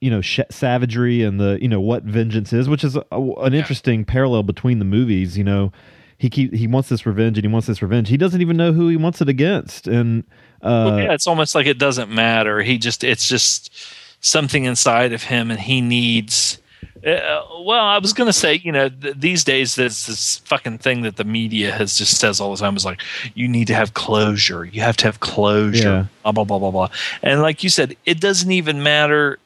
you 0.00 0.10
know 0.10 0.20
sh- 0.20 0.40
savagery 0.50 1.22
and 1.22 1.40
the 1.40 1.58
you 1.60 1.68
know 1.68 1.80
what 1.80 2.04
vengeance 2.04 2.52
is 2.52 2.68
which 2.68 2.84
is 2.84 2.96
a, 2.96 3.04
an 3.10 3.54
interesting 3.54 4.04
parallel 4.04 4.42
between 4.42 4.78
the 4.78 4.84
movies 4.84 5.36
you 5.38 5.44
know 5.44 5.72
he 6.18 6.30
keep 6.30 6.54
he 6.54 6.68
wants 6.68 6.88
this 6.88 7.04
revenge 7.04 7.36
and 7.36 7.44
he 7.44 7.52
wants 7.52 7.66
this 7.66 7.82
revenge 7.82 8.08
he 8.08 8.16
doesn't 8.16 8.40
even 8.40 8.56
know 8.56 8.72
who 8.72 8.88
he 8.88 8.96
wants 8.96 9.20
it 9.20 9.28
against 9.28 9.88
and 9.88 10.24
uh 10.62 10.84
Well, 10.86 10.98
yeah, 11.00 11.12
it's 11.12 11.26
almost 11.26 11.54
like 11.56 11.66
it 11.66 11.78
doesn't 11.78 12.10
matter. 12.10 12.62
He 12.62 12.78
just 12.78 13.02
it's 13.02 13.26
just 13.26 13.74
something 14.20 14.64
inside 14.64 15.12
of 15.12 15.24
him, 15.24 15.50
and 15.50 15.58
he 15.58 15.80
needs. 15.80 16.58
Uh, 17.04 17.42
well, 17.64 17.84
I 17.84 17.98
was 17.98 18.12
going 18.12 18.28
to 18.28 18.32
say, 18.32 18.60
you 18.62 18.70
know, 18.70 18.88
th- 18.88 19.16
these 19.18 19.42
days 19.42 19.74
there's 19.74 20.06
this 20.06 20.38
fucking 20.38 20.78
thing 20.78 21.02
that 21.02 21.16
the 21.16 21.24
media 21.24 21.72
has 21.72 21.98
just 21.98 22.18
says 22.20 22.40
all 22.40 22.52
the 22.52 22.60
time 22.60 22.76
is 22.76 22.84
like, 22.84 23.00
you 23.34 23.48
need 23.48 23.66
to 23.66 23.74
have 23.74 23.94
closure. 23.94 24.64
You 24.64 24.82
have 24.82 24.96
to 24.98 25.06
have 25.06 25.18
closure. 25.18 26.08
Blah 26.22 26.32
blah 26.32 26.44
blah 26.44 26.58
blah 26.60 26.70
blah. 26.70 26.88
And 27.22 27.42
like 27.42 27.64
you 27.64 27.70
said, 27.70 27.96
it 28.06 28.20
doesn't 28.20 28.52
even 28.52 28.82
matter. 28.84 29.40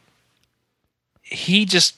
He 1.23 1.65
just 1.65 1.97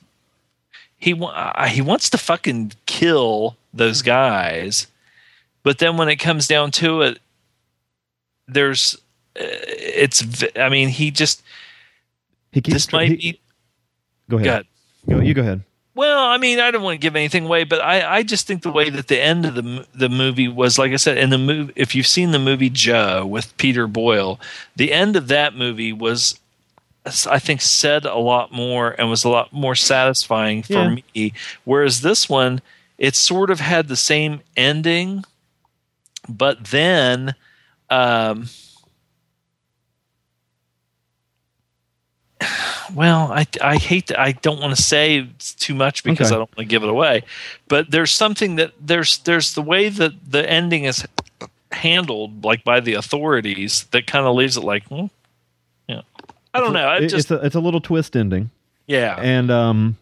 he 0.96 1.12
uh, 1.20 1.66
he 1.66 1.80
wants 1.80 2.08
to 2.10 2.18
fucking 2.18 2.72
kill 2.86 3.56
those 3.74 4.02
guys, 4.02 4.86
but 5.62 5.78
then 5.78 5.96
when 5.96 6.08
it 6.08 6.16
comes 6.16 6.46
down 6.46 6.70
to 6.72 7.02
it, 7.02 7.18
there's 8.46 8.94
uh, 9.36 9.42
it's 9.44 10.44
I 10.56 10.68
mean 10.68 10.88
he 10.88 11.10
just 11.10 11.42
he 12.52 12.60
keeps 12.60 12.74
this 12.74 12.92
might 12.92 13.10
he- 13.10 13.32
be 13.32 13.40
go 14.30 14.36
ahead 14.36 14.46
good. 14.64 14.66
Go, 15.08 15.20
you 15.20 15.34
go 15.34 15.40
ahead 15.42 15.62
Well, 15.94 16.22
I 16.24 16.38
mean, 16.38 16.60
I 16.60 16.70
don't 16.70 16.82
want 16.82 16.94
to 16.94 16.98
give 16.98 17.16
anything 17.16 17.46
away, 17.46 17.64
but 17.64 17.80
I, 17.80 18.18
I 18.18 18.22
just 18.22 18.46
think 18.46 18.62
the 18.62 18.70
way 18.70 18.90
that 18.90 19.08
the 19.08 19.20
end 19.20 19.44
of 19.46 19.54
the 19.54 19.86
the 19.94 20.08
movie 20.08 20.48
was, 20.48 20.78
like 20.78 20.92
I 20.92 20.96
said, 20.96 21.18
in 21.18 21.30
the 21.30 21.38
movie, 21.38 21.72
if 21.76 21.94
you've 21.94 22.06
seen 22.06 22.30
the 22.30 22.38
movie 22.38 22.70
Joe 22.70 23.26
with 23.26 23.56
Peter 23.56 23.86
Boyle, 23.86 24.38
the 24.76 24.92
end 24.92 25.16
of 25.16 25.28
that 25.28 25.54
movie 25.54 25.92
was, 25.92 26.38
I 27.28 27.38
think, 27.38 27.60
said 27.62 28.04
a 28.04 28.16
lot 28.16 28.52
more 28.52 28.94
and 28.98 29.08
was 29.10 29.24
a 29.24 29.28
lot 29.28 29.52
more 29.52 29.74
satisfying 29.74 30.62
for 30.62 30.72
Yeah. 30.72 30.96
me. 31.14 31.32
Whereas 31.64 32.02
this 32.02 32.28
one, 32.28 32.60
it 32.98 33.14
sort 33.14 33.50
of 33.50 33.60
had 33.60 33.88
the 33.88 33.96
same 33.96 34.40
ending, 34.56 35.24
but 36.28 36.66
then. 36.66 37.34
Um, 37.90 38.48
well, 42.94 43.32
I 43.32 43.46
I 43.62 43.76
hate 43.76 44.08
that 44.08 44.18
I 44.20 44.32
don't 44.32 44.60
want 44.60 44.74
to 44.76 44.82
say 44.82 45.28
too 45.38 45.74
much 45.74 46.04
because 46.04 46.28
Okay. 46.28 46.34
I 46.34 46.38
don't 46.38 46.50
want 46.50 46.58
to 46.58 46.64
give 46.64 46.82
it 46.82 46.88
away. 46.88 47.22
But 47.68 47.90
there's 47.90 48.10
something 48.12 48.56
that 48.56 48.72
there's 48.80 49.18
there's 49.18 49.54
the 49.54 49.62
way 49.62 49.88
that 49.88 50.12
the 50.30 50.48
ending 50.48 50.84
is 50.84 51.06
handled 51.72 52.44
like 52.44 52.64
by 52.64 52.80
the 52.80 52.94
authorities 52.94 53.84
that 53.90 54.06
kind 54.06 54.26
of 54.26 54.34
leaves 54.34 54.56
it 54.56 54.64
like 54.64 54.84
hmm, 54.88 55.06
yeah. 55.88 56.00
I 56.54 56.60
don't 56.60 56.72
know. 56.72 56.88
I 56.88 57.00
just 57.00 57.14
it's 57.14 57.30
a 57.30 57.44
it's 57.44 57.54
a 57.54 57.60
little 57.60 57.80
twist 57.80 58.16
ending. 58.16 58.50
yeah. 58.86 59.16
and 59.20 59.50
um 59.50 59.96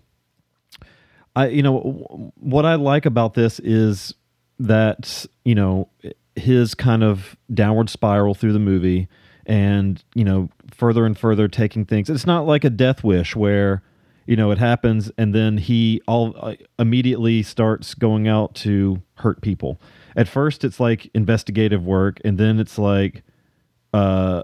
i 1.34 1.48
you 1.48 1.62
know 1.62 2.32
what 2.40 2.64
i 2.64 2.76
like 2.76 3.04
about 3.04 3.34
this 3.34 3.58
is 3.60 4.14
that 4.60 5.26
you 5.44 5.54
know 5.54 5.88
his 6.36 6.74
kind 6.74 7.02
of 7.02 7.36
downward 7.52 7.90
spiral 7.90 8.34
through 8.34 8.52
the 8.52 8.58
movie 8.60 9.08
and 9.44 10.02
you 10.14 10.24
know 10.24 10.48
further 10.70 11.06
and 11.06 11.18
further 11.18 11.48
taking 11.48 11.84
things. 11.84 12.10
It's 12.10 12.26
not 12.26 12.46
like 12.46 12.64
a 12.64 12.70
death 12.70 13.04
wish 13.04 13.36
where 13.36 13.82
you 14.26 14.36
know 14.36 14.50
it 14.50 14.58
happens 14.58 15.10
and 15.16 15.34
then 15.34 15.56
he 15.56 16.02
all 16.06 16.34
uh, 16.40 16.54
immediately 16.78 17.42
starts 17.42 17.94
going 17.94 18.26
out 18.28 18.54
to 18.56 19.02
hurt 19.14 19.40
people. 19.40 19.80
At 20.16 20.28
first 20.28 20.64
it's 20.64 20.80
like 20.80 21.10
investigative 21.14 21.84
work 21.84 22.20
and 22.24 22.38
then 22.38 22.58
it's 22.58 22.78
like 22.78 23.22
uh 23.92 24.42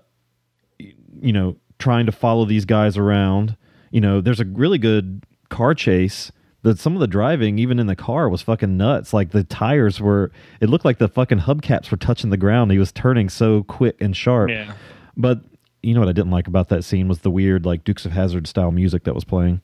you 0.79 1.33
know 1.33 1.57
trying 1.79 2.07
to 2.07 2.13
follow 2.13 2.45
these 2.45 2.65
guys 2.65 2.97
around. 2.97 3.57
You 3.91 4.01
know 4.01 4.21
there's 4.21 4.41
a 4.41 4.45
really 4.45 4.79
good 4.79 5.25
car 5.49 5.75
chase 5.75 6.31
that 6.63 6.79
some 6.79 6.95
of 6.95 7.01
the 7.01 7.09
driving 7.09 7.59
even 7.59 7.81
in 7.81 7.89
the 7.89 7.97
car 7.97 8.29
was 8.29 8.41
fucking 8.41 8.77
nuts. 8.77 9.13
Like 9.13 9.31
the 9.31 9.43
tires 9.43 10.01
were 10.01 10.31
it 10.61 10.69
looked 10.69 10.85
like 10.85 10.99
the 10.99 11.09
fucking 11.09 11.41
hubcaps 11.41 11.91
were 11.91 11.97
touching 11.97 12.31
the 12.31 12.37
ground. 12.37 12.71
He 12.71 12.79
was 12.79 12.93
turning 12.93 13.29
so 13.29 13.65
quick 13.65 14.01
and 14.01 14.17
sharp. 14.17 14.51
Yeah. 14.51 14.75
but 15.17 15.41
you 15.83 15.95
know 15.95 16.01
what 16.01 16.09
i 16.09 16.13
didn't 16.13 16.31
like 16.31 16.47
about 16.47 16.69
that 16.69 16.85
scene 16.85 17.09
was 17.09 17.21
the 17.21 17.31
weird 17.31 17.65
like 17.67 17.85
Dukes 17.85 18.05
of 18.07 18.13
Hazzard 18.13 18.47
style 18.47 18.71
music 18.71 19.05
that 19.05 19.15
was 19.15 19.25
playing 19.25 19.61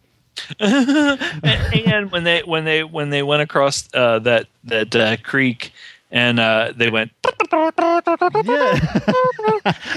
and, 0.61 1.21
and 1.87 2.13
when 2.13 2.25
they 2.25 2.41
when 2.43 2.65
they 2.65 2.85
when 2.85 3.11
they 3.11 3.23
went 3.23 3.43
across 3.43 3.89
uh, 3.95 4.19
that 4.21 4.47
that 4.65 4.95
uh, 4.95 5.17
creek 5.23 5.73
and 6.11 6.39
uh, 6.41 6.73
they 6.77 6.91
went 6.91 7.11
yeah 7.53 8.79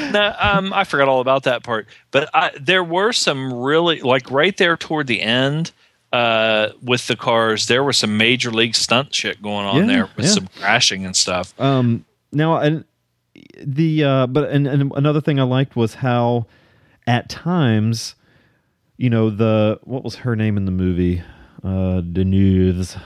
no, 0.11 0.36
um, 0.39 0.74
I 0.74 0.84
forgot 0.84 1.07
all 1.07 1.22
about 1.22 1.43
that 1.43 1.63
part. 1.63 1.88
But 2.11 2.30
I, 2.34 2.51
there 2.59 2.84
were 2.84 3.13
some 3.13 3.53
really 3.53 4.01
like 4.01 4.30
right 4.32 4.55
there 4.57 4.78
toward 4.78 5.07
the 5.07 5.22
end 5.22 5.72
uh, 6.11 6.69
with 6.82 7.07
the 7.07 7.15
cars. 7.15 7.67
There 7.67 7.84
was 7.84 7.97
some 7.97 8.17
major 8.17 8.51
league 8.51 8.76
stunt 8.76 9.13
shit 9.13 9.41
going 9.41 9.65
on 9.65 9.76
Yeah, 9.78 9.86
there 9.86 10.09
with 10.15 10.26
yeah. 10.26 10.32
some 10.32 10.47
crashing 10.59 11.05
and 11.05 11.15
stuff. 11.15 11.53
Um, 11.59 12.05
now, 12.32 12.57
and 12.57 12.84
the 13.66 14.03
uh, 14.03 14.28
but 14.28 14.49
and, 14.49 14.68
and 14.68 14.91
another 14.95 15.22
thing 15.22 15.39
I 15.39 15.43
liked 15.43 15.76
was 15.76 15.95
how 15.95 16.47
at 17.07 17.30
times, 17.30 18.16
you 18.97 19.09
know, 19.09 19.30
the 19.30 19.80
what 19.84 20.03
was 20.03 20.16
her 20.16 20.36
name 20.36 20.57
in 20.57 20.66
the 20.66 20.72
movie? 20.72 21.24
Uh, 21.64 22.01
Denise. 22.01 22.97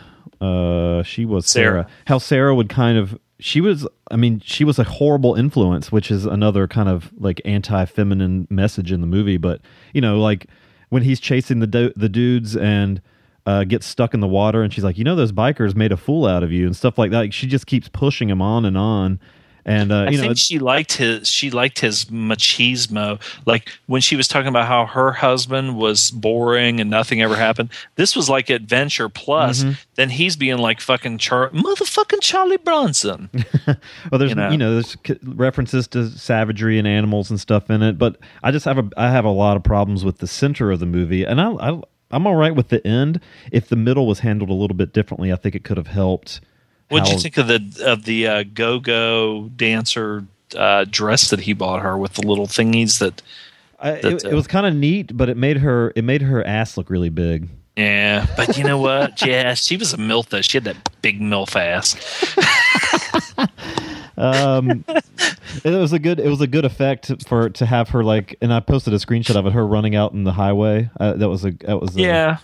Uh, 0.41 1.03
she 1.03 1.25
was 1.25 1.47
Sarah. 1.47 1.83
Sarah. 1.83 1.87
How 2.07 2.17
Sarah 2.17 2.55
would 2.55 2.69
kind 2.69 2.97
of 2.97 3.17
she 3.39 3.61
was. 3.61 3.87
I 4.11 4.15
mean, 4.15 4.41
she 4.43 4.63
was 4.63 4.79
a 4.79 4.83
horrible 4.83 5.35
influence, 5.35 5.91
which 5.91 6.11
is 6.11 6.25
another 6.25 6.67
kind 6.67 6.87
of 6.89 7.11
like 7.17 7.41
anti-feminine 7.43 8.47
message 8.49 8.91
in 8.91 9.01
the 9.01 9.07
movie. 9.07 9.37
But 9.37 9.61
you 9.93 10.01
know, 10.01 10.19
like 10.19 10.47
when 10.89 11.03
he's 11.03 11.19
chasing 11.19 11.59
the 11.59 11.93
the 11.95 12.09
dudes 12.09 12.55
and 12.55 13.01
uh, 13.45 13.63
gets 13.63 13.85
stuck 13.85 14.13
in 14.13 14.19
the 14.21 14.27
water, 14.27 14.63
and 14.63 14.73
she's 14.73 14.83
like, 14.83 14.97
you 14.97 15.03
know, 15.03 15.15
those 15.15 15.31
bikers 15.31 15.75
made 15.75 15.91
a 15.91 15.97
fool 15.97 16.25
out 16.25 16.43
of 16.43 16.51
you 16.51 16.65
and 16.65 16.75
stuff 16.75 16.97
like 16.97 17.11
that. 17.11 17.19
Like, 17.19 17.33
she 17.33 17.47
just 17.47 17.67
keeps 17.67 17.87
pushing 17.89 18.29
him 18.29 18.41
on 18.41 18.65
and 18.65 18.77
on, 18.77 19.19
and 19.65 19.91
uh, 19.91 20.03
I 20.03 20.09
you 20.09 20.17
know, 20.17 20.23
think 20.23 20.37
she 20.37 20.59
liked 20.59 20.93
his 20.93 21.27
she 21.27 21.49
liked 21.49 21.79
his 21.79 22.05
machismo. 22.05 23.19
Like 23.45 23.69
when 23.87 24.01
she 24.01 24.15
was 24.15 24.27
talking 24.27 24.47
about 24.47 24.67
how 24.67 24.85
her 24.85 25.11
husband 25.11 25.75
was 25.75 26.11
boring 26.11 26.79
and 26.79 26.89
nothing 26.89 27.21
ever 27.21 27.35
happened. 27.35 27.71
This 27.95 28.15
was 28.15 28.29
like 28.29 28.49
adventure 28.49 29.09
plus. 29.09 29.63
Mm-hmm. 29.63 29.71
Then 29.95 30.09
he's 30.11 30.35
being 30.35 30.59
like 30.59 30.81
fucking 30.81 31.17
Char- 31.17 31.49
motherfucking 31.49 32.21
Charlie 32.21 32.57
Bronson. 32.57 33.29
well, 33.67 34.19
there's 34.19 34.29
you 34.29 34.35
know. 34.35 34.49
you 34.51 34.57
know, 34.57 34.73
there's 34.73 34.95
references 35.23 35.87
to 35.89 36.09
savagery 36.09 36.77
and 36.77 36.87
animals 36.87 37.31
and 37.31 37.39
stuff 37.39 37.69
in 37.69 37.81
it, 37.81 37.97
but 37.97 38.17
I 38.43 38.51
just 38.51 38.65
have 38.65 38.77
a 38.77 38.89
I 38.97 39.09
have 39.09 39.25
a 39.25 39.29
lot 39.29 39.57
of 39.57 39.63
problems 39.63 40.05
with 40.05 40.19
the 40.19 40.27
center 40.27 40.71
of 40.71 40.79
the 40.79 40.85
movie, 40.85 41.23
and 41.23 41.41
I, 41.41 41.51
I 41.53 41.81
I'm 42.11 42.27
all 42.27 42.35
right 42.35 42.55
with 42.55 42.69
the 42.69 42.85
end. 42.85 43.19
If 43.51 43.67
the 43.67 43.75
middle 43.75 44.05
was 44.05 44.19
handled 44.19 44.49
a 44.49 44.53
little 44.53 44.77
bit 44.77 44.93
differently, 44.93 45.33
I 45.33 45.35
think 45.35 45.55
it 45.55 45.63
could 45.63 45.77
have 45.77 45.87
helped. 45.87 46.39
What'd 46.89 47.11
you 47.11 47.19
think 47.19 47.37
of 47.37 47.47
the 47.47 47.83
of 47.85 48.05
the 48.05 48.27
uh, 48.27 48.43
go 48.53 48.79
go 48.79 49.49
dancer 49.55 50.25
uh, 50.55 50.85
dress 50.89 51.29
that 51.31 51.41
he 51.41 51.53
bought 51.53 51.81
her 51.81 51.97
with 51.97 52.13
the 52.13 52.25
little 52.25 52.47
thingies 52.47 52.99
that? 52.99 53.21
I, 53.79 53.91
that, 53.91 54.05
it, 54.05 54.23
it 54.25 54.33
uh, 54.33 54.35
was 54.35 54.47
kind 54.47 54.65
of 54.65 54.75
neat, 54.75 55.15
but 55.15 55.29
it 55.29 55.37
made 55.37 55.57
her 55.57 55.91
it 55.95 56.03
made 56.03 56.21
her 56.21 56.45
ass 56.45 56.77
look 56.77 56.89
really 56.89 57.09
big. 57.09 57.49
Yeah, 57.75 58.25
but 58.37 58.57
you 58.57 58.63
know 58.63 58.77
what? 58.77 59.21
yeah, 59.25 59.53
she 59.53 59.77
was 59.77 59.93
a 59.93 59.97
milf 59.97 60.29
though. 60.29 60.41
She 60.41 60.57
had 60.57 60.63
that 60.65 61.01
big 61.01 61.19
milf 61.19 61.55
ass. 61.55 61.95
Um, 64.17 64.85
it 64.87 65.65
was 65.65 65.93
a 65.93 65.99
good 65.99 66.19
it 66.19 66.29
was 66.29 66.41
a 66.41 66.47
good 66.47 66.65
effect 66.65 67.11
for 67.27 67.49
to 67.49 67.65
have 67.65 67.89
her 67.89 68.03
like, 68.03 68.37
and 68.41 68.53
I 68.53 68.59
posted 68.59 68.93
a 68.93 68.97
screenshot 68.97 69.35
of 69.35 69.45
it, 69.45 69.53
her 69.53 69.65
running 69.65 69.95
out 69.95 70.13
in 70.13 70.23
the 70.23 70.31
highway. 70.31 70.89
Uh, 70.99 71.13
that 71.13 71.29
was 71.29 71.43
a 71.43 71.51
that 71.51 71.79
was 71.79 71.95
a, 71.95 71.99
Yeah, 71.99 72.37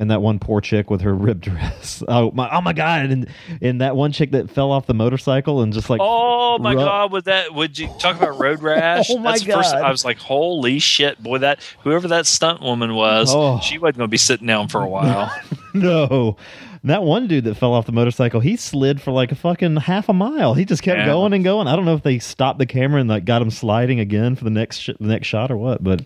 and 0.00 0.10
that 0.10 0.20
one 0.22 0.40
poor 0.40 0.60
chick 0.60 0.90
with 0.90 1.02
her 1.02 1.14
ripped 1.14 1.42
dress. 1.42 2.02
Oh 2.08 2.32
my 2.32 2.48
oh 2.52 2.60
my 2.60 2.72
god! 2.72 3.06
And 3.10 3.28
and 3.62 3.80
that 3.80 3.94
one 3.94 4.10
chick 4.10 4.32
that 4.32 4.50
fell 4.50 4.72
off 4.72 4.86
the 4.86 4.94
motorcycle 4.94 5.62
and 5.62 5.72
just 5.72 5.88
like 5.88 6.00
Oh 6.02 6.58
my 6.58 6.72
ru- 6.72 6.78
god! 6.78 7.12
With 7.12 7.26
that, 7.26 7.54
would 7.54 7.78
you 7.78 7.88
talk 8.00 8.16
about 8.16 8.38
road 8.40 8.60
rash? 8.64 9.08
Oh 9.10 9.18
my 9.18 9.32
That's 9.32 9.44
the 9.44 9.52
first- 9.52 9.72
God. 9.74 9.82
I 9.82 9.90
was 9.90 10.04
like, 10.04 10.18
holy 10.18 10.80
shit, 10.80 11.22
boy! 11.22 11.38
That 11.38 11.62
whoever 11.84 12.08
that 12.08 12.26
stunt 12.26 12.60
woman 12.62 12.94
was, 12.96 13.32
Oh. 13.32 13.60
she 13.60 13.78
wasn't 13.78 13.98
going 13.98 14.08
to 14.08 14.10
be 14.10 14.16
sitting 14.18 14.46
down 14.48 14.66
for 14.68 14.82
a 14.82 14.88
while. 14.88 15.32
no. 15.74 16.36
That 16.84 17.02
one 17.02 17.26
dude 17.28 17.44
that 17.44 17.56
fell 17.56 17.74
off 17.74 17.84
the 17.84 17.92
motorcycle, 17.92 18.40
he 18.40 18.56
slid 18.56 19.02
for 19.02 19.10
like 19.12 19.30
a 19.32 19.34
fucking 19.34 19.76
half 19.76 20.08
a 20.08 20.14
mile. 20.14 20.54
He 20.54 20.64
just 20.64 20.82
kept 20.82 21.00
Yeah. 21.00 21.04
going 21.04 21.34
and 21.34 21.44
going. 21.44 21.68
I 21.68 21.76
don't 21.76 21.84
know 21.84 21.94
if 21.94 22.02
they 22.02 22.18
stopped 22.18 22.58
the 22.58 22.64
camera 22.64 23.00
and 23.02 23.08
like 23.10 23.26
got 23.26 23.42
him 23.42 23.50
sliding 23.50 24.00
again 24.00 24.34
for 24.34 24.44
the 24.44 24.50
next 24.50 24.78
sh- 24.78 24.88
the 24.98 25.06
next 25.08 25.26
shot 25.26 25.50
or 25.50 25.58
what, 25.58 25.84
but 25.84 26.00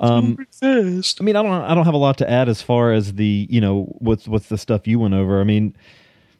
um, 0.00 0.36
I 0.62 1.22
mean, 1.22 1.36
I 1.36 1.42
don't 1.42 1.46
I 1.46 1.74
don't 1.74 1.84
have 1.84 1.94
a 1.94 1.98
lot 1.98 2.18
to 2.18 2.30
add 2.30 2.48
as 2.48 2.62
far 2.62 2.92
as 2.92 3.14
the 3.14 3.46
you 3.50 3.60
know 3.60 3.84
what's 3.98 4.28
what's 4.28 4.48
the 4.48 4.58
stuff 4.58 4.86
you 4.86 4.98
went 4.98 5.14
over. 5.14 5.40
I 5.40 5.44
mean, 5.44 5.76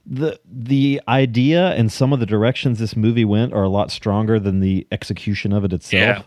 the 0.07 0.39
the 0.51 1.01
idea 1.09 1.71
and 1.73 1.91
some 1.91 2.13
of 2.13 2.21
the 2.21 2.27
directions 2.27 2.79
this 2.79 2.97
movie 2.97 3.25
went 3.25 3.53
are 3.53 3.63
a 3.63 3.69
lot 3.69 3.91
stronger 3.91 4.39
than 4.39 4.61
the 4.61 4.87
execution 4.93 5.53
of 5.53 5.65
it 5.65 5.73
itself. 5.73 6.27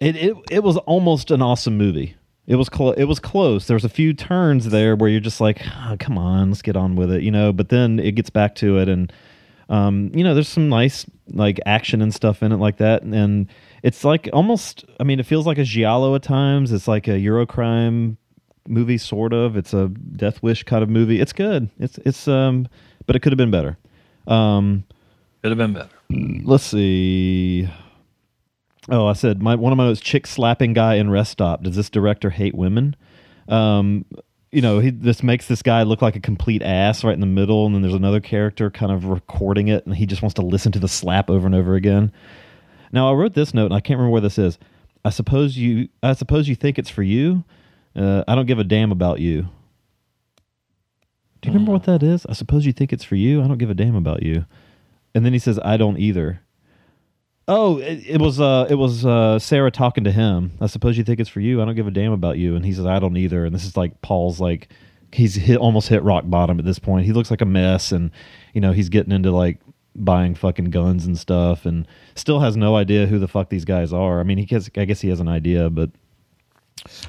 Yeah. 0.00 0.08
It 0.08 0.16
it 0.16 0.36
it 0.50 0.62
was 0.62 0.76
almost 0.78 1.30
an 1.30 1.42
awesome 1.42 1.76
movie. 1.76 2.14
It 2.46 2.56
was 2.56 2.68
clo- 2.68 2.92
it 2.92 3.04
was 3.04 3.18
close. 3.18 3.66
There 3.66 3.74
was 3.74 3.84
a 3.84 3.90
few 3.90 4.14
turns 4.14 4.70
there 4.70 4.96
where 4.96 5.10
you're 5.10 5.20
just 5.20 5.40
like, 5.40 5.60
"Ah, 5.66 5.96
come 5.98 6.16
on, 6.16 6.48
let's 6.48 6.62
get 6.62 6.76
on 6.76 6.96
with 6.96 7.12
it, 7.12 7.22
you 7.22 7.30
know. 7.30 7.52
But 7.52 7.68
then 7.68 7.98
it 7.98 8.12
gets 8.12 8.30
back 8.30 8.54
to 8.56 8.78
it, 8.78 8.88
and 8.88 9.12
um, 9.68 10.10
you 10.14 10.24
know, 10.24 10.34
there's 10.34 10.48
some 10.48 10.68
nice 10.68 11.04
like 11.28 11.60
action 11.66 12.00
and 12.00 12.14
stuff 12.14 12.42
in 12.42 12.52
it 12.52 12.56
like 12.56 12.78
that, 12.78 13.02
and 13.02 13.48
it's 13.82 14.04
like 14.04 14.28
almost. 14.32 14.84
I 15.00 15.04
mean, 15.04 15.20
it 15.20 15.26
feels 15.26 15.46
like 15.46 15.58
a 15.58 15.64
giallo 15.64 16.14
at 16.14 16.22
times. 16.22 16.72
It's 16.72 16.88
like 16.88 17.08
a 17.08 17.12
Eurocrime 17.12 18.16
movie, 18.66 18.98
sort 18.98 19.32
of. 19.32 19.56
It's 19.56 19.72
a 19.74 19.88
Death 19.88 20.42
Wish 20.42 20.62
kind 20.64 20.82
of 20.82 20.88
movie. 20.88 21.20
It's 21.20 21.32
good. 21.32 21.70
It's 21.78 21.98
it's 22.04 22.28
um, 22.28 22.68
but 23.06 23.16
it 23.16 23.20
could 23.20 23.32
have 23.32 23.38
been 23.38 23.50
better. 23.50 23.76
Um, 24.26 24.84
Could 25.42 25.56
have 25.56 25.58
been 25.58 25.72
better. 25.72 25.88
let's 26.44 26.64
see. 26.64 27.68
Oh, 28.90 29.06
I 29.06 29.12
said 29.12 29.42
my 29.42 29.54
one 29.54 29.72
of 29.72 29.76
my 29.76 29.84
notes: 29.86 30.00
chick 30.00 30.26
slapping 30.26 30.72
guy 30.72 30.94
in 30.94 31.10
rest 31.10 31.32
stop. 31.32 31.62
Does 31.62 31.76
this 31.76 31.90
director 31.90 32.30
hate 32.30 32.54
women? 32.54 32.96
Um, 33.48 34.04
you 34.50 34.62
know, 34.62 34.78
he 34.78 34.90
this 34.90 35.22
makes 35.22 35.46
this 35.46 35.62
guy 35.62 35.82
look 35.82 36.00
like 36.02 36.16
a 36.16 36.20
complete 36.20 36.62
ass 36.62 37.04
right 37.04 37.12
in 37.14 37.20
the 37.20 37.26
middle, 37.26 37.66
and 37.66 37.74
then 37.74 37.82
there's 37.82 37.94
another 37.94 38.20
character 38.20 38.70
kind 38.70 38.92
of 38.92 39.04
recording 39.06 39.68
it, 39.68 39.84
and 39.86 39.94
he 39.94 40.06
just 40.06 40.22
wants 40.22 40.34
to 40.34 40.42
listen 40.42 40.72
to 40.72 40.78
the 40.78 40.88
slap 40.88 41.28
over 41.30 41.46
and 41.46 41.54
over 41.54 41.74
again. 41.74 42.12
Now, 42.92 43.10
I 43.10 43.14
wrote 43.14 43.34
this 43.34 43.54
note, 43.54 43.66
and 43.66 43.74
I 43.74 43.80
can't 43.80 43.98
remember 43.98 44.12
where 44.12 44.20
this 44.20 44.38
is. 44.38 44.58
I 45.04 45.10
suppose 45.10 45.56
you, 45.56 45.88
I 46.02 46.14
suppose 46.14 46.48
you 46.48 46.54
think 46.54 46.78
it's 46.78 46.90
for 46.90 47.02
you. 47.02 47.44
Uh, 47.94 48.24
I 48.28 48.34
don't 48.34 48.46
give 48.46 48.58
a 48.58 48.64
damn 48.64 48.92
about 48.92 49.20
you. 49.20 49.48
Do 51.40 51.48
you 51.48 51.52
remember 51.52 51.72
what 51.72 51.84
that 51.84 52.02
is? 52.02 52.26
I 52.26 52.32
suppose 52.32 52.66
you 52.66 52.72
think 52.72 52.92
it's 52.92 53.04
for 53.04 53.16
you. 53.16 53.42
I 53.42 53.48
don't 53.48 53.58
give 53.58 53.70
a 53.70 53.74
damn 53.74 53.94
about 53.94 54.22
you. 54.22 54.44
And 55.14 55.24
then 55.24 55.32
he 55.32 55.38
says, 55.38 55.58
"I 55.64 55.76
don't 55.76 55.98
either." 55.98 56.42
Oh, 57.46 57.78
it, 57.78 58.04
it 58.06 58.20
was 58.20 58.40
uh, 58.40 58.66
it 58.68 58.74
was 58.74 59.06
uh, 59.06 59.38
Sarah 59.38 59.70
talking 59.70 60.04
to 60.04 60.12
him. 60.12 60.52
I 60.60 60.66
suppose 60.66 60.98
you 60.98 61.04
think 61.04 61.20
it's 61.20 61.30
for 61.30 61.40
you. 61.40 61.62
I 61.62 61.64
don't 61.64 61.76
give 61.76 61.86
a 61.86 61.92
damn 61.92 62.12
about 62.12 62.38
you. 62.38 62.56
And 62.56 62.64
he 62.64 62.72
says, 62.72 62.86
"I 62.86 62.98
don't 62.98 63.16
either." 63.16 63.46
And 63.46 63.54
this 63.54 63.64
is 63.64 63.76
like 63.76 64.02
Paul's 64.02 64.40
like 64.40 64.68
he's 65.12 65.34
hit 65.34 65.56
almost 65.58 65.88
hit 65.88 66.02
rock 66.02 66.24
bottom 66.26 66.58
at 66.58 66.64
this 66.64 66.78
point. 66.78 67.06
He 67.06 67.12
looks 67.12 67.30
like 67.30 67.40
a 67.40 67.46
mess, 67.46 67.92
and 67.92 68.10
you 68.52 68.60
know 68.60 68.72
he's 68.72 68.88
getting 68.88 69.12
into 69.12 69.30
like 69.30 69.60
buying 70.04 70.34
fucking 70.34 70.70
guns 70.70 71.06
and 71.06 71.18
stuff, 71.18 71.66
and 71.66 71.86
still 72.14 72.40
has 72.40 72.56
no 72.56 72.76
idea 72.76 73.06
who 73.06 73.18
the 73.18 73.28
fuck 73.28 73.48
these 73.50 73.64
guys 73.64 73.92
are. 73.92 74.20
I 74.20 74.22
mean, 74.22 74.38
he 74.38 74.44
gets, 74.44 74.70
I 74.76 74.84
guess 74.84 75.00
he 75.00 75.08
has 75.08 75.20
an 75.20 75.28
idea, 75.28 75.68
but 75.70 75.90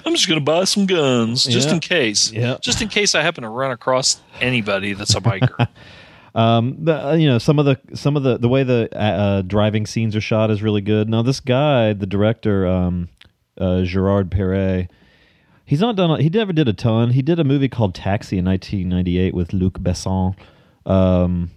I'm 0.05 0.13
just 0.15 0.27
gonna 0.27 0.41
buy 0.41 0.63
some 0.65 0.85
guns 0.85 1.43
just 1.43 1.67
Yeah. 1.69 1.73
in 1.75 1.79
case. 1.79 2.31
Yeah. 2.31 2.57
Just 2.61 2.81
in 2.81 2.87
case 2.89 3.13
I 3.15 3.21
happen 3.21 3.43
to 3.43 3.49
run 3.49 3.71
across 3.71 4.19
anybody 4.41 4.93
that's 4.93 5.15
a 5.15 5.21
biker. 5.21 5.67
Um, 6.35 6.77
the, 6.85 7.07
uh, 7.09 7.13
you 7.15 7.27
know, 7.27 7.39
some 7.39 7.57
of 7.57 7.65
the 7.65 7.79
some 7.95 8.15
of 8.15 8.21
the 8.21 8.37
the 8.37 8.47
way 8.47 8.61
the 8.61 8.87
uh, 8.93 8.97
uh, 8.99 9.41
driving 9.41 9.87
scenes 9.87 10.15
are 10.15 10.21
shot 10.21 10.51
is 10.51 10.61
really 10.61 10.79
good. 10.79 11.09
Now, 11.09 11.23
this 11.23 11.39
guy, 11.39 11.93
the 11.93 12.05
director, 12.05 12.67
um, 12.67 13.09
uh, 13.59 13.81
Gerard 13.81 14.29
Pirès, 14.29 14.87
he's 15.65 15.81
not 15.81 15.95
done. 15.95 16.11
a- 16.11 16.21
He 16.21 16.29
never 16.29 16.53
did 16.53 16.67
a 16.67 16.73
ton. 16.73 17.09
He 17.09 17.23
did 17.23 17.39
a 17.39 17.43
movie 17.43 17.67
called 17.67 17.95
Taxi 17.95 18.37
in 18.37 18.45
1998 18.45 19.33
with 19.33 19.53
Luc 19.53 19.79
Besson. 19.79 20.35
Um, 20.85 21.49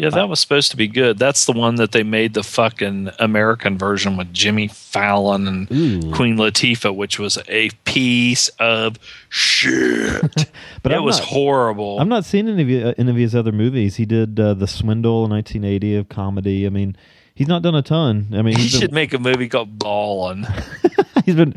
yeah, 0.00 0.10
that 0.10 0.28
was 0.28 0.40
supposed 0.40 0.70
to 0.70 0.76
be 0.76 0.88
good. 0.88 1.18
That's 1.18 1.44
the 1.44 1.52
one 1.52 1.74
that 1.76 1.92
they 1.92 2.02
made 2.02 2.34
the 2.34 2.42
fucking 2.42 3.10
American 3.18 3.76
version 3.76 4.16
with 4.16 4.32
Jimmy 4.32 4.68
Fallon 4.68 5.46
and 5.46 5.70
Ooh. 5.72 6.12
Queen 6.12 6.36
Latifah, 6.36 6.94
which 6.94 7.18
was 7.18 7.38
a 7.48 7.70
piece 7.84 8.48
of 8.58 8.98
shit. 9.28 10.22
But 10.82 10.92
it 10.92 10.96
I'm 10.96 11.04
was 11.04 11.18
not- 11.18 11.28
horrible. 11.28 12.00
I'm 12.00 12.08
not 12.08 12.24
seeing 12.24 12.48
any 12.48 12.80
of, 12.80 12.86
uh, 12.86 12.94
any 12.96 13.10
of 13.10 13.16
his 13.16 13.34
other 13.34 13.52
movies. 13.52 13.96
He 13.96 14.06
did 14.06 14.40
uh, 14.40 14.54
The 14.54 14.66
Swindle 14.66 15.24
in 15.26 15.30
1980 15.32 15.96
of 15.96 16.08
comedy. 16.08 16.64
I 16.64 16.70
mean, 16.70 16.96
he's 17.34 17.48
not 17.48 17.62
done 17.62 17.74
a 17.74 17.82
ton. 17.82 18.28
I 18.32 18.42
mean, 18.42 18.56
he 18.56 18.62
he's 18.62 18.72
should 18.72 18.92
make 18.92 19.12
a 19.14 19.18
movie 19.18 19.48
called 19.48 19.78
Ballin'. 19.78 20.46
he's 21.24 21.34
been. 21.36 21.54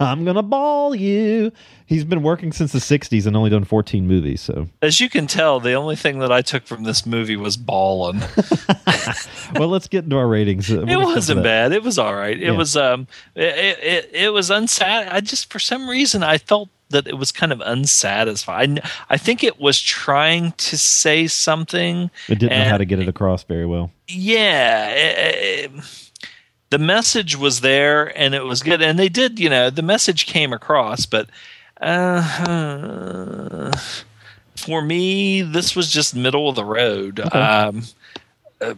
I'm 0.00 0.24
gonna 0.24 0.42
ball 0.42 0.94
you. 0.96 1.52
He's 1.86 2.04
been 2.04 2.22
working 2.22 2.52
since 2.52 2.72
the 2.72 2.78
60s 2.80 3.26
and 3.26 3.36
only 3.36 3.50
done 3.50 3.64
14 3.64 4.06
movies. 4.06 4.40
So, 4.40 4.68
As 4.80 4.98
you 4.98 5.08
can 5.10 5.26
tell, 5.26 5.60
the 5.60 5.74
only 5.74 5.94
thing 5.94 6.18
that 6.20 6.32
I 6.32 6.40
took 6.42 6.66
from 6.66 6.82
this 6.84 7.04
movie 7.06 7.36
was 7.36 7.56
Ballin'. 7.56 8.20
well, 9.54 9.68
let's 9.68 9.88
get 9.88 10.04
into 10.04 10.16
our 10.16 10.26
ratings. 10.26 10.68
We'll 10.70 10.88
it 10.88 10.96
wasn't 10.96 11.42
bad. 11.42 11.72
It 11.72 11.82
was 11.82 11.98
all 11.98 12.14
right. 12.14 12.36
It 12.36 12.44
Yeah. 12.46 12.50
was 12.52 12.76
um, 12.76 13.06
it, 13.34 13.78
it 13.78 14.10
it 14.12 14.32
was 14.32 14.50
unsat. 14.50 15.12
I 15.12 15.20
just 15.20 15.52
for 15.52 15.58
some 15.58 15.88
reason 15.88 16.22
I 16.22 16.38
felt 16.38 16.68
that 16.92 17.06
it 17.06 17.18
was 17.18 17.32
kind 17.32 17.52
of 17.52 17.60
unsatisfying. 17.60 18.78
I, 18.78 18.90
I 19.10 19.16
think 19.18 19.42
it 19.44 19.60
was 19.60 19.80
trying 19.80 20.52
to 20.52 20.78
say 20.78 21.26
something. 21.26 22.10
It 22.28 22.38
didn't 22.38 22.58
know 22.58 22.68
how 22.70 22.78
to 22.78 22.84
get 22.84 22.98
it 23.00 23.08
across 23.08 23.42
very 23.44 23.66
well. 23.66 23.90
Yeah. 24.08 24.88
it- 24.90 25.70
it- 25.74 26.08
the 26.70 26.78
message 26.78 27.36
was 27.36 27.60
there 27.60 28.16
and 28.18 28.34
it 28.34 28.44
was 28.44 28.62
good 28.62 28.80
and 28.80 28.98
they 28.98 29.10
did 29.10 29.38
you 29.38 29.50
know 29.50 29.68
the 29.68 29.82
message 29.82 30.24
came 30.24 30.54
across 30.54 31.04
but 31.04 31.28
uh, 31.82 33.70
for 34.56 34.80
me 34.80 35.42
this 35.42 35.76
was 35.76 35.92
just 35.92 36.16
middle 36.16 36.48
of 36.48 36.54
the 36.56 36.64
road 36.64 37.20
um, 37.34 37.82
uh, 38.62 38.72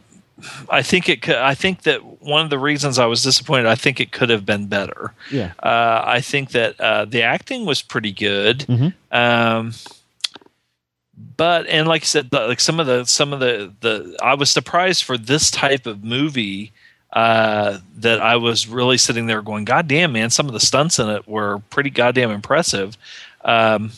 I 0.69 0.83
think 0.83 1.09
it. 1.09 1.23
Could, 1.23 1.37
I 1.37 1.55
think 1.55 1.83
that 1.83 2.05
one 2.21 2.43
of 2.43 2.51
the 2.51 2.59
reasons 2.59 2.99
I 2.99 3.07
was 3.07 3.23
disappointed. 3.23 3.67
I 3.67 3.77
think 3.77 4.01
it 4.01 4.13
could 4.13 4.31
have 4.31 4.45
been 4.45 4.67
better. 4.67 5.13
Yeah. 5.31 5.53
Uh, 5.63 6.03
I 6.05 6.21
think 6.21 6.51
that 6.51 6.81
uh, 6.81 7.05
the 7.05 7.23
acting 7.23 7.67
was 7.67 7.83
pretty 7.83 8.13
good. 8.13 8.67
Um, 9.13 9.75
but 11.37 11.67
and 11.69 11.87
like 11.87 12.03
I 12.03 12.07
said, 12.07 12.33
like 12.33 12.61
some 12.61 12.81
of 12.81 12.87
the 12.87 13.05
some 13.05 13.33
of 13.33 13.41
the 13.41 13.73
the 13.81 14.17
I 14.23 14.35
was 14.35 14.51
surprised 14.51 15.05
for 15.05 15.17
this 15.17 15.51
type 15.51 15.87
of 15.87 16.03
movie 16.03 16.73
uh, 17.13 17.79
that 17.99 18.21
I 18.21 18.37
was 18.37 18.67
really 18.67 18.99
sitting 18.99 19.27
there 19.27 19.43
going, 19.43 19.65
"God 19.65 19.87
damn, 19.87 20.13
man!" 20.13 20.31
Some 20.31 20.47
of 20.47 20.53
the 20.53 20.61
stunts 20.61 20.99
in 20.99 21.09
it 21.09 21.29
were 21.29 21.61
pretty 21.71 21.91
goddamn 21.91 22.31
impressive. 22.31 22.97
Um, 23.43 23.93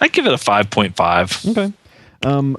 I 0.00 0.08
give 0.08 0.26
it 0.26 0.32
a 0.32 0.38
five 0.38 0.70
point 0.70 0.96
five. 0.96 1.44
Okay. 1.46 1.72
Um, 2.24 2.56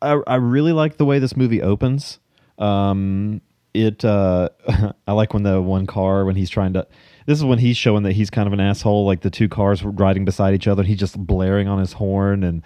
I 0.00 0.20
I 0.26 0.36
really 0.36 0.72
like 0.72 0.96
the 0.96 1.04
way 1.04 1.18
this 1.18 1.36
movie 1.36 1.62
opens. 1.62 2.18
Um, 2.58 3.40
it 3.74 4.04
uh, 4.04 4.48
I 5.06 5.12
like 5.12 5.34
when 5.34 5.42
the 5.42 5.60
one 5.60 5.86
car 5.86 6.24
when 6.24 6.36
he's 6.36 6.50
trying 6.50 6.74
to. 6.74 6.86
This 7.24 7.38
is 7.38 7.44
when 7.44 7.58
he's 7.58 7.76
showing 7.76 8.02
that 8.02 8.12
he's 8.12 8.30
kind 8.30 8.48
of 8.48 8.52
an 8.52 8.60
asshole. 8.60 9.06
Like 9.06 9.20
the 9.20 9.30
two 9.30 9.48
cars 9.48 9.82
were 9.82 9.92
riding 9.92 10.24
beside 10.24 10.54
each 10.54 10.66
other, 10.66 10.82
and 10.82 10.88
he's 10.88 10.98
just 10.98 11.16
blaring 11.16 11.68
on 11.68 11.78
his 11.78 11.92
horn, 11.92 12.42
and 12.42 12.62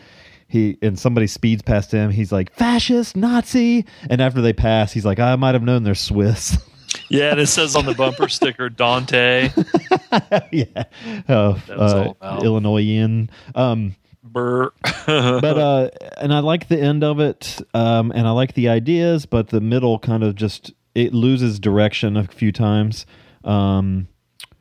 he 0.48 0.78
and 0.80 0.98
somebody 0.98 1.26
speeds 1.26 1.62
past 1.62 1.92
him. 1.92 2.10
He's 2.10 2.32
like 2.32 2.52
fascist, 2.54 3.16
Nazi, 3.16 3.84
and 4.08 4.20
after 4.20 4.40
they 4.40 4.52
pass, 4.52 4.92
he's 4.92 5.04
like, 5.04 5.18
I 5.18 5.36
might 5.36 5.54
have 5.54 5.62
known 5.62 5.82
they're 5.82 5.94
Swiss. 5.94 6.56
Yeah, 7.08 7.32
and 7.32 7.40
it 7.40 7.46
says 7.46 7.76
on 7.76 7.86
the 7.86 7.94
bumper 7.94 8.28
sticker 8.28 8.68
Dante. 8.68 9.50
yeah, 10.52 10.84
uh, 11.28 11.58
uh. 11.68 12.40
Illinoisian. 12.42 13.30
Um, 13.54 13.96
Burr. 14.22 14.72
but 15.06 15.58
uh 15.58 15.88
and 16.18 16.34
i 16.34 16.40
like 16.40 16.68
the 16.68 16.78
end 16.78 17.04
of 17.04 17.20
it 17.20 17.60
um 17.74 18.10
and 18.10 18.26
i 18.26 18.30
like 18.32 18.54
the 18.54 18.68
ideas 18.68 19.24
but 19.24 19.48
the 19.48 19.60
middle 19.60 19.98
kind 20.00 20.24
of 20.24 20.34
just 20.34 20.74
it 20.94 21.14
loses 21.14 21.60
direction 21.60 22.16
a 22.16 22.24
few 22.24 22.50
times 22.50 23.06
um 23.44 24.08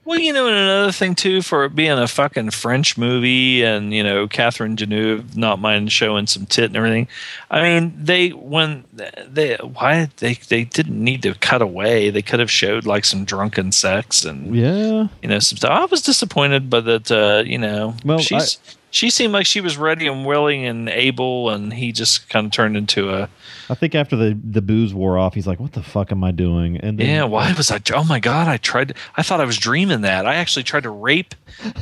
Well, 0.06 0.20
you 0.20 0.34
know, 0.34 0.46
and 0.48 0.56
another 0.56 0.92
thing 0.92 1.16
too, 1.16 1.42
for 1.42 1.66
it 1.66 1.76
being 1.76 1.98
a 1.98 2.08
fucking 2.08 2.52
French 2.52 2.96
movie, 2.96 3.64
and 3.64 3.92
you 3.92 4.04
know, 4.04 4.28
Catherine 4.28 4.76
Deneuve 4.76 5.36
not 5.36 5.60
mind 5.60 5.92
showing 5.92 6.28
some 6.28 6.46
tit 6.46 6.66
and 6.66 6.78
everything. 6.78 7.08
I 7.50 7.64
mean, 7.64 7.94
they 7.98 8.30
when 8.30 8.86
they 9.28 9.56
why 9.56 10.10
they 10.18 10.36
they 10.36 10.64
didn't 10.66 11.04
need 11.04 11.24
to 11.24 11.34
cut 11.34 11.64
away. 11.64 12.12
They 12.12 12.22
could 12.22 12.40
have 12.40 12.52
showed 12.52 12.86
like 12.86 13.04
some 13.04 13.26
drunken 13.26 13.72
sex 13.72 14.24
and 14.24 14.56
yeah 14.56 15.08
you 15.24 15.30
know 15.30 15.40
some 15.40 15.58
stuff. 15.58 15.72
I 15.72 15.86
was 15.86 16.04
disappointed, 16.04 16.70
but 16.70 16.86
that 16.86 17.12
uh, 17.12 17.44
you 17.44 17.58
know, 17.58 17.96
Well, 18.06 18.20
she's 18.20 18.60
she 18.96 19.10
seemed 19.10 19.34
like 19.34 19.46
she 19.46 19.60
was 19.62 19.76
ready 19.78 20.08
and 20.08 20.26
willing 20.26 20.66
and 20.66 20.88
able, 20.88 21.50
and 21.50 21.74
he 21.74 21.92
just 21.92 22.30
kind 22.30 22.46
of 22.46 22.52
turned 22.52 22.78
into 22.78 23.10
a 23.14 23.30
i 23.70 23.74
think 23.74 23.96
after 23.96 24.16
the 24.16 24.40
the 24.44 24.62
booze 24.62 24.94
wore 24.94 25.18
off 25.18 25.34
he's 25.34 25.48
like 25.48 25.60
what 25.60 25.74
the 25.74 25.82
fuck 25.82 26.12
am 26.12 26.24
i 26.24 26.32
doing 26.32 26.78
and 26.78 27.00
then, 27.00 27.08
Yeah, 27.08 27.24
why 27.26 27.52
was 27.54 27.72
I? 27.72 27.80
Oh 27.94 28.04
my 28.04 28.20
god! 28.20 28.48
I 28.48 28.58
tried. 28.58 28.96
I 29.18 29.24
thought 29.24 29.42
I 29.42 29.46
was 29.46 29.58
dreaming 29.58 30.02
that. 30.02 30.26
I 30.26 30.36
actually 30.36 30.64
tried 30.64 30.84
to 30.84 30.90
rape 30.92 31.34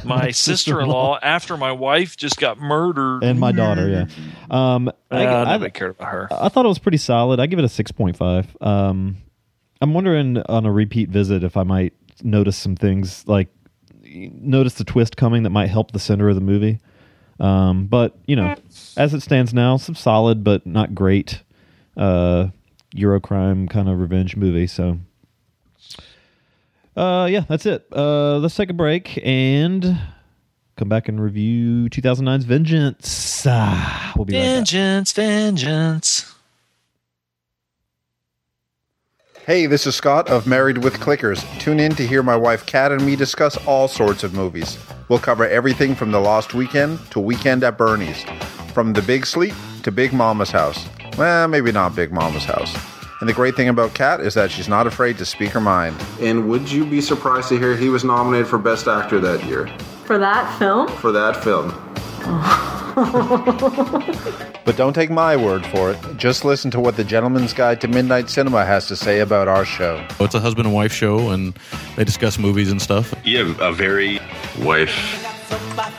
my 0.06 0.32
sister-in-law 0.48 1.20
after 1.22 1.58
my 1.58 1.72
wife 1.72 2.16
just 2.18 2.38
got 2.40 2.60
murdered. 2.60 3.24
and 3.24 3.40
my 3.40 3.52
daughter 3.52 3.88
yeah 3.90 4.06
um 4.50 4.90
I, 5.12 5.26
Uh, 5.26 5.46
I, 5.46 5.52
nobody 5.54 5.72
cared 5.72 5.92
about 5.92 6.08
her. 6.10 6.28
I 6.32 6.50
thought 6.50 6.66
it 6.66 6.70
was 6.70 6.80
pretty 6.80 6.98
solid 6.98 7.40
i 7.40 7.46
give 7.46 7.60
it 7.60 7.66
a 7.66 7.68
6.5 7.68 8.66
um 8.66 9.18
i'm 9.82 9.94
wondering 9.94 10.38
on 10.50 10.66
a 10.66 10.72
repeat 10.72 11.10
visit 11.10 11.44
if 11.44 11.58
i 11.58 11.64
might 11.64 11.94
notice 12.24 12.56
some 12.58 12.76
things 12.76 13.28
like 13.28 13.50
notice 14.04 14.76
the 14.76 14.84
twist 14.84 15.18
coming 15.18 15.44
that 15.44 15.50
might 15.50 15.68
help 15.70 15.92
the 15.92 16.00
center 16.00 16.30
of 16.30 16.36
the 16.36 16.42
movie 16.42 16.80
um 17.40 17.86
but 17.88 18.16
you 18.26 18.36
know 18.36 18.56
as 18.98 19.14
it 19.14 19.22
stands 19.22 19.54
now 19.54 19.78
some 19.78 19.96
solid 19.96 20.44
but 20.44 20.66
not 20.66 20.94
great 20.94 21.42
uh 21.98 22.48
eurocrime 22.96 23.70
kind 23.70 23.90
of 23.90 24.00
revenge 24.00 24.36
movie 24.36 24.68
so 24.68 24.98
uh 26.96 27.28
yeah 27.30 27.42
that's 27.50 27.66
it 27.66 27.86
uh 27.92 28.38
let's 28.38 28.56
take 28.56 28.70
a 28.70 28.74
break 28.74 29.20
and 29.24 30.00
come 30.78 30.90
back 30.90 31.08
and 31.10 31.22
review 31.22 31.90
2009's 31.90 32.46
vengeance 32.46 33.46
ah, 33.48 34.14
we'll 34.16 34.26
be 34.26 34.36
right 34.36 34.42
Vengeance, 34.44 35.12
vengeance. 35.12 36.30
Hey, 39.46 39.66
this 39.66 39.86
is 39.86 39.94
Scott 39.96 40.30
of 40.30 40.48
Married 40.48 40.78
with 40.86 40.94
Clickers. 41.02 41.44
Tune 41.60 41.78
in 41.80 41.94
to 41.96 42.08
hear 42.08 42.24
my 42.24 42.36
wife 42.38 42.66
Kat 42.66 42.94
and 42.94 43.06
me 43.06 43.18
discuss 43.18 43.58
all 43.68 43.90
sorts 43.90 44.24
of 44.24 44.34
movies. 44.34 44.78
We'll 45.10 45.20
cover 45.20 45.48
everything 45.48 45.96
from 45.96 46.12
The 46.12 46.20
Lost 46.20 46.54
Weekend 46.54 47.00
to 47.12 47.20
Weekend 47.20 47.64
at 47.64 47.78
Bernie's, 47.78 48.24
from 48.74 48.94
The 48.94 49.02
Big 49.02 49.26
Sleep 49.26 49.54
to 49.84 49.92
Big 49.92 50.14
Mama's 50.14 50.52
House. 50.52 50.88
Well, 51.18 51.48
maybe 51.48 51.72
not 51.72 51.96
Big 51.96 52.12
Mama's 52.12 52.46
House. 52.46 52.76
And 53.20 53.30
the 53.30 53.34
great 53.34 53.56
thing 53.56 53.70
about 53.70 53.94
Kat 53.94 54.20
is 54.22 54.34
that 54.34 54.52
she's 54.52 54.68
not 54.68 54.88
afraid 54.88 55.18
to 55.18 55.26
speak 55.26 55.50
her 55.52 55.62
mind. 55.62 55.96
And 56.20 56.50
would 56.50 56.70
you 56.72 56.86
be 56.86 57.00
surprised 57.02 57.50
to 57.50 57.58
hear 57.60 57.76
he 57.76 57.90
was 57.90 58.04
nominated 58.04 58.48
for 58.48 58.58
Best 58.58 58.88
Actor 58.88 59.20
that 59.22 59.44
year 59.46 59.68
For 60.06 60.18
that 60.18 60.58
film? 60.60 60.88
for 60.98 61.12
that 61.12 61.42
film? 61.44 61.70
But 64.66 64.78
don't 64.78 64.94
take 64.94 65.10
my 65.10 65.36
word 65.36 65.66
for 65.66 65.92
it. 65.92 65.98
Just 66.16 66.46
listen 66.46 66.72
to 66.72 66.80
what 66.80 66.96
the 66.96 67.04
Gentleman's 67.04 67.52
Guide 67.54 67.82
to 67.82 67.88
Midnight 67.90 68.30
Cinema 68.30 68.64
has 68.66 68.88
to 68.88 68.96
say 68.96 69.20
about 69.20 69.48
our 69.50 69.66
show. 69.66 70.06
Oh, 70.20 70.26
it's 70.26 70.36
a 70.36 70.40
husband 70.40 70.68
and 70.68 70.74
wife 70.76 70.94
show, 70.94 71.32
and 71.32 71.54
they 71.98 72.06
discuss 72.06 72.40
movies 72.40 72.72
and 72.72 72.82
stuff. 72.82 73.14
Yeah, 73.26 73.54
a 73.60 73.74
very 73.74 74.20
wife 74.62 74.94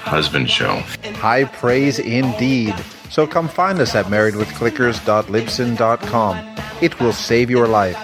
husband 0.00 0.48
show. 0.50 0.76
High 1.16 1.44
praise 1.44 1.98
indeed. 1.98 2.74
So 3.10 3.26
come 3.26 3.48
find 3.48 3.78
us 3.80 3.94
at 3.94 4.06
marriedwithclickers.libsyn.com. 4.06 6.56
It 6.80 6.98
will 7.00 7.12
save 7.12 7.50
your 7.50 7.68
life. 7.68 7.98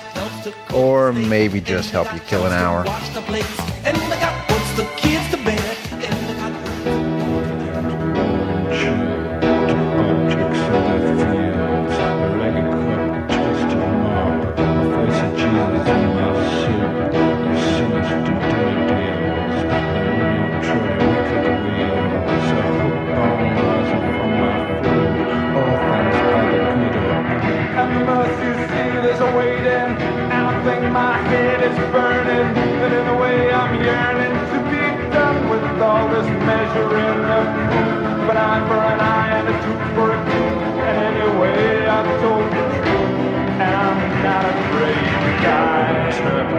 Or 0.75 1.12
maybe 1.12 1.61
just 1.61 1.91
help 1.91 2.12
you 2.14 2.21
kill 2.21 2.47
an 2.47 2.53
hour. 2.53 2.85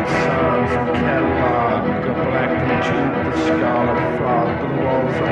Of 0.08 0.96
Kellogg, 0.96 2.06
a 2.06 2.14
black 2.14 2.52
and 2.52 3.28
the 3.28 4.18
frog, 4.18 4.50
the 4.62 4.84
walls 4.84 5.16
of 5.16 5.32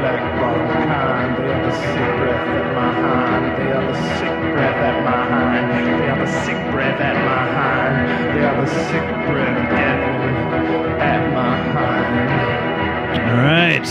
black 0.00 0.22
bottom 0.40 0.68
kind. 0.88 1.36
They 1.38 1.52
are 1.52 1.62
the 1.66 1.72
sick 1.72 2.14
breath 2.18 2.46
at 2.48 2.74
my. 2.74 3.56
They 3.58 3.70
are 3.72 3.86
the 3.86 3.98
sick 4.18 4.36
breath 4.52 4.80
at 4.80 4.96
my. 5.04 5.98
They 5.98 6.08
are 6.08 6.18
the 6.18 6.32
sick 6.44 6.60
breath 6.72 7.00
at 7.00 7.16
my. 7.24 8.34
They 8.34 8.44
are 8.44 8.56
the 8.60 8.70
sick 8.88 9.06
breath 9.26 9.58
Evan, 9.72 11.00
at 11.00 11.22
my. 11.34 11.48
All 13.30 13.42
right. 13.42 13.88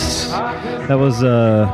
That 0.88 0.98
was 0.98 1.22
uh, 1.22 1.66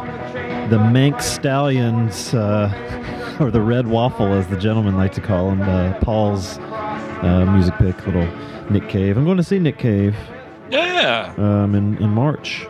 the 0.71 0.79
Manx 0.79 1.27
Stallions, 1.27 2.35
uh, 2.35 3.37
or 3.41 3.51
the 3.51 3.61
Red 3.61 3.87
Waffle, 3.87 4.33
as 4.33 4.47
the 4.49 4.57
gentlemen 4.57 4.97
like 4.97 5.13
to 5.13 5.21
call 5.21 5.51
him. 5.51 5.63
Uh, 5.63 5.99
Paul's 6.01 6.59
uh, 7.25 7.45
music 7.47 7.75
pick, 7.79 8.07
little 8.07 8.29
Nick 8.71 8.89
Cave. 8.89 9.17
I'm 9.17 9.25
going 9.25 9.37
to 9.39 9.43
see 9.45 9.59
Nick 9.59 9.79
Cave 9.79 10.15
Yeah. 10.71 11.33
um, 11.39 11.75
in 11.75 11.97
in 12.03 12.11
March. 12.11 12.67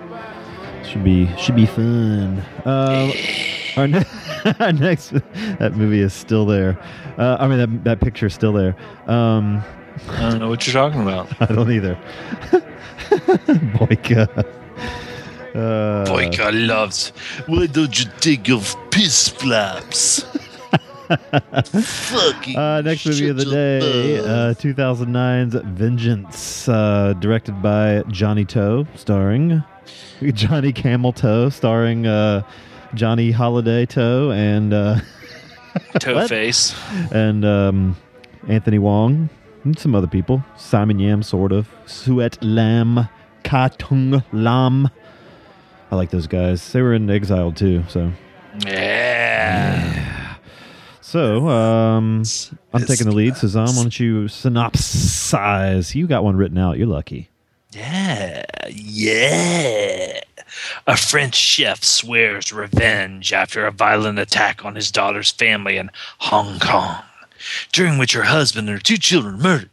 Should 0.84 1.02
be 1.04 1.28
should 1.36 1.56
be 1.56 1.66
fun. 1.66 2.38
Uh, 2.64 3.10
our, 3.76 3.88
ne- 3.88 4.04
our 4.60 4.72
next 4.72 5.12
that 5.58 5.72
movie 5.76 6.00
is 6.00 6.12
still 6.12 6.46
there. 6.46 6.78
Uh, 7.18 7.36
I 7.40 7.46
mean 7.48 7.58
that 7.58 7.84
that 7.84 8.00
picture 8.00 8.26
is 8.26 8.34
still 8.34 8.52
there. 8.52 8.76
Um, 9.06 9.62
I 10.10 10.30
don't 10.30 10.40
know 10.40 10.48
what 10.48 10.66
you're 10.66 10.74
talking 10.74 11.02
about. 11.02 11.28
I 11.40 11.46
don't 11.54 11.70
either. 11.70 11.96
Boyka. 13.78 14.28
Uh, 15.54 16.04
Boyka 16.04 16.50
loves. 16.66 17.10
Why 17.46 17.66
don't 17.66 17.96
you 17.98 18.06
take 18.20 18.50
off 18.50 18.74
piss 18.90 19.28
flaps? 19.28 20.24
Fucking. 21.08 22.56
Uh, 22.56 22.80
next 22.82 23.06
movie 23.06 23.28
of 23.28 23.36
the 23.36 23.44
day, 23.44 24.18
uh, 24.18 24.54
2009's 24.54 25.54
Vengeance, 25.78 26.68
uh, 26.68 27.12
directed 27.20 27.60
by 27.62 28.02
Johnnie 28.08 28.44
To, 28.46 28.86
starring 28.96 29.62
Johnny 30.32 30.72
Camel 30.72 31.12
Toe, 31.12 31.48
starring 31.50 32.06
uh, 32.06 32.42
Johnny 32.94 33.32
Hallyday 33.32 33.88
Toe 33.88 34.30
and 34.32 34.72
uh, 34.72 35.00
Toe 35.98 36.26
face. 36.26 36.74
and 37.12 37.44
um, 37.44 37.96
Anthony 38.48 38.78
Wong 38.78 39.28
and 39.64 39.78
some 39.78 39.94
other 39.94 40.06
people. 40.06 40.44
Simon 40.56 40.98
Yam, 40.98 41.22
sort 41.22 41.52
of. 41.52 41.68
Suet 41.86 42.38
Lam, 42.42 43.08
Ka 43.42 43.68
Tung 43.68 44.22
Lam. 44.32 44.88
I 45.90 45.96
like 45.96 46.10
those 46.10 46.26
guys. 46.26 46.72
They 46.72 46.82
were 46.82 46.94
in 46.94 47.08
Exile 47.10 47.52
too, 47.52 47.84
so. 47.88 48.10
Yeah. 48.64 50.10
So, 51.04 51.48
um, 51.50 52.22
I'm 52.72 52.86
taking 52.86 53.06
the 53.06 53.14
lead. 53.14 53.34
Sazam, 53.34 53.76
why 53.76 53.82
don't 53.82 54.00
you 54.00 54.24
synopsize? 54.24 55.94
You 55.94 56.06
got 56.06 56.24
one 56.24 56.34
written 56.34 56.56
out. 56.56 56.78
You're 56.78 56.86
lucky. 56.86 57.28
Yeah. 57.72 58.46
Yeah. 58.70 60.20
A 60.86 60.96
French 60.96 61.34
chef 61.34 61.84
swears 61.84 62.54
revenge 62.54 63.34
after 63.34 63.66
a 63.66 63.70
violent 63.70 64.18
attack 64.18 64.64
on 64.64 64.76
his 64.76 64.90
daughter's 64.90 65.30
family 65.30 65.76
in 65.76 65.90
Hong 66.20 66.58
Kong, 66.58 67.02
during 67.70 67.98
which 67.98 68.14
her 68.14 68.22
husband 68.22 68.70
and 68.70 68.78
her 68.78 68.82
two 68.82 68.96
children 68.96 69.34
are 69.34 69.38
murdered. 69.38 69.70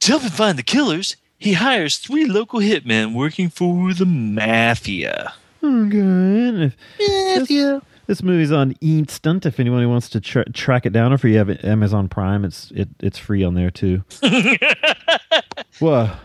To 0.00 0.08
help 0.08 0.22
him 0.22 0.30
find 0.30 0.58
the 0.58 0.62
killers, 0.62 1.16
he 1.38 1.52
hires 1.52 1.98
three 1.98 2.24
local 2.24 2.60
hitmen 2.60 3.14
working 3.14 3.50
for 3.50 3.92
the 3.92 4.06
mafia. 4.06 5.34
Okay. 5.62 6.72
If 6.98 7.48
this, 7.48 7.82
this 8.06 8.22
movie's 8.22 8.52
on 8.52 8.74
Instant. 8.80 9.46
If 9.46 9.58
anyone 9.60 9.88
wants 9.88 10.08
to 10.10 10.20
tra- 10.20 10.50
track 10.52 10.86
it 10.86 10.92
down, 10.92 11.12
or 11.12 11.16
if 11.16 11.24
you 11.24 11.36
have 11.38 11.50
Amazon 11.64 12.08
Prime, 12.08 12.44
it's 12.44 12.70
it, 12.72 12.88
it's 13.00 13.18
free 13.18 13.44
on 13.44 13.54
there 13.54 13.70
too. 13.70 14.04
what? 15.78 16.16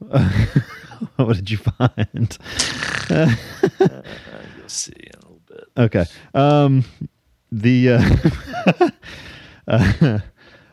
what 1.16 1.36
did 1.36 1.50
you 1.50 1.58
find? 1.58 2.38
You'll 3.10 4.68
see 4.68 4.92
in 4.96 5.12
a 5.14 5.20
little 5.20 5.40
bit. 5.46 5.64
Okay. 5.76 6.04
Um, 6.34 6.84
the 7.50 7.90
uh, 7.90 8.90
uh, 9.68 10.18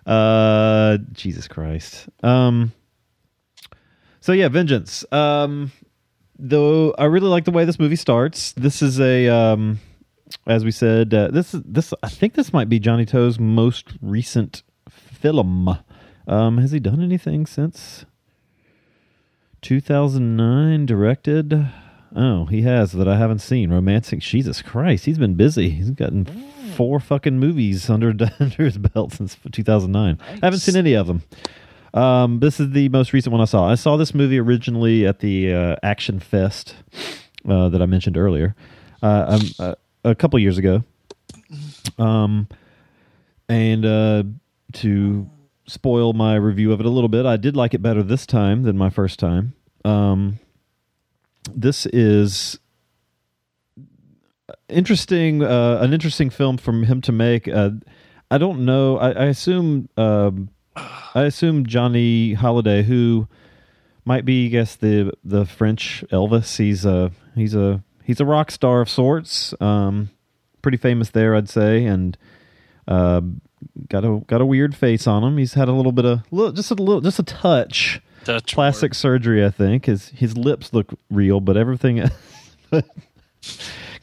uh, 0.09 0.97
Jesus 1.11 1.47
Christ. 1.47 2.07
Um, 2.23 2.71
so 4.21 4.31
yeah, 4.31 4.47
Vengeance. 4.47 5.05
Um, 5.11 5.71
though 6.37 6.93
I 6.97 7.05
really 7.05 7.27
like 7.27 7.45
the 7.45 7.51
way 7.51 7.65
this 7.65 7.79
movie 7.79 7.95
starts. 7.95 8.53
This 8.53 8.81
is 8.81 8.99
a 8.99 9.27
um, 9.27 9.79
as 10.45 10.63
we 10.63 10.71
said, 10.71 11.13
uh, 11.13 11.29
this 11.29 11.53
is 11.53 11.61
this. 11.65 11.93
I 12.03 12.09
think 12.09 12.33
this 12.33 12.53
might 12.53 12.69
be 12.69 12.79
Johnnie 12.79 13.05
To's 13.05 13.39
most 13.39 13.93
recent 14.01 14.63
film. 14.89 15.77
Um, 16.27 16.57
has 16.59 16.71
he 16.71 16.79
done 16.79 17.01
anything 17.01 17.45
since 17.45 18.05
2009? 19.61 20.85
Directed. 20.85 21.67
Oh, 22.15 22.45
he 22.45 22.63
has 22.63 22.93
that 22.93 23.07
I 23.07 23.17
haven't 23.17 23.39
seen. 23.39 23.71
Romancing. 23.71 24.19
Jesus 24.19 24.61
Christ, 24.61 25.05
he's 25.05 25.19
been 25.19 25.35
busy. 25.35 25.69
He's 25.69 25.91
gotten 25.91 26.25
four 26.75 26.99
fucking 26.99 27.39
movies 27.39 27.89
under 27.89 28.09
under 28.39 28.63
his 28.63 28.77
belt 28.77 29.13
since 29.13 29.37
2009. 29.51 30.19
I 30.21 30.39
haven't 30.41 30.59
seen 30.59 30.75
any 30.75 30.93
of 30.93 31.07
them. 31.07 31.23
Um, 31.93 32.39
this 32.39 32.59
is 32.59 32.71
the 32.71 32.89
most 32.89 33.13
recent 33.13 33.31
one 33.31 33.41
I 33.41 33.45
saw. 33.45 33.69
I 33.69 33.75
saw 33.75 33.97
this 33.97 34.13
movie 34.13 34.39
originally 34.39 35.05
at 35.07 35.19
the 35.19 35.53
uh, 35.53 35.75
Action 35.81 36.19
Fest 36.19 36.75
uh, 37.47 37.69
that 37.69 37.81
I 37.81 37.85
mentioned 37.85 38.15
earlier, 38.17 38.55
uh, 39.01 39.39
uh, 39.59 39.75
a 40.03 40.15
couple 40.15 40.39
years 40.39 40.57
ago. 40.57 40.83
Um, 41.97 42.47
and 43.47 43.85
uh, 43.85 44.23
to 44.73 45.29
spoil 45.67 46.13
my 46.13 46.35
review 46.35 46.71
of 46.71 46.79
it 46.79 46.85
a 46.85 46.89
little 46.89 47.09
bit, 47.09 47.25
I 47.25 47.37
did 47.37 47.55
like 47.55 47.73
it 47.73 47.81
better 47.81 48.03
this 48.03 48.25
time 48.25 48.63
than 48.63 48.77
my 48.77 48.89
first 48.89 49.19
time. 49.19 49.53
Um, 49.85 50.39
this 51.53 51.85
is 51.87 52.59
interesting, 54.67 55.43
uh, 55.43 55.79
an 55.81 55.93
interesting 55.93 56.29
film 56.29 56.57
from 56.57 56.83
him 56.83 57.01
to 57.01 57.11
make. 57.11 57.47
Uh, 57.47 57.71
I 58.31 58.37
don't 58.37 58.65
know. 58.65 58.97
I, 58.97 59.11
I 59.11 59.25
assume. 59.25 59.89
Um, 59.97 60.49
I 61.15 61.23
assume 61.23 61.65
Johnny 61.65 62.35
Hallyday, 62.35 62.83
who 62.83 63.27
might 64.05 64.25
be, 64.25 64.45
I 64.45 64.49
guess 64.49 64.75
the 64.75 65.11
the 65.23 65.45
French 65.45 66.03
Elvis. 66.11 66.57
He's 66.57 66.85
a 66.85 67.11
he's 67.35 67.55
a 67.55 67.83
he's 68.09 68.19
a 68.19 68.25
rock 68.25 68.49
star 68.49 68.81
of 68.81 68.89
sorts. 68.89 69.53
Um, 69.61 70.09
pretty 70.63 70.79
famous 70.79 71.11
there, 71.11 71.35
I'd 71.35 71.47
say, 71.47 71.85
and 71.85 72.17
uh, 72.87 73.21
got 73.87 74.03
a 74.03 74.23
got 74.25 74.41
a 74.41 74.47
weird 74.47 74.75
face 74.75 75.05
on 75.05 75.23
him. 75.23 75.37
He's 75.37 75.53
had 75.53 75.67
a 75.67 75.73
little 75.73 75.91
bit 75.91 76.05
of 76.05 76.21
little, 76.31 76.51
just 76.51 76.71
a 76.71 76.73
little 76.73 77.01
just 77.01 77.19
a 77.19 77.23
touch 77.23 78.01
Touch 78.25 78.51
plastic 78.51 78.95
surgery. 78.95 79.45
I 79.45 79.51
think 79.51 79.85
his 79.85 80.09
his 80.09 80.35
lips 80.35 80.73
look 80.73 80.87
real, 81.11 81.39
but 81.39 81.55
everything. 81.55 82.03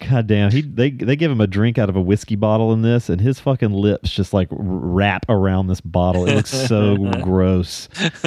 damn, 0.01 0.51
he 0.51 0.63
they 0.63 0.91
they 0.91 1.17
give 1.17 1.31
him 1.31 1.41
a 1.41 1.47
drink 1.47 1.79
out 1.79 1.89
of 1.89 1.97
a 1.97 2.01
whiskey 2.01 2.37
bottle 2.37 2.73
in 2.73 2.83
this, 2.83 3.09
and 3.09 3.21
his 3.21 3.41
fucking 3.41 3.73
lips 3.73 4.11
just 4.11 4.33
like 4.33 4.49
wrap 4.51 5.25
around 5.29 5.67
this 5.69 5.81
bottle. 5.81 6.27
It 6.29 6.35
looks 6.35 6.51
so 6.51 6.97
gross. 7.23 7.89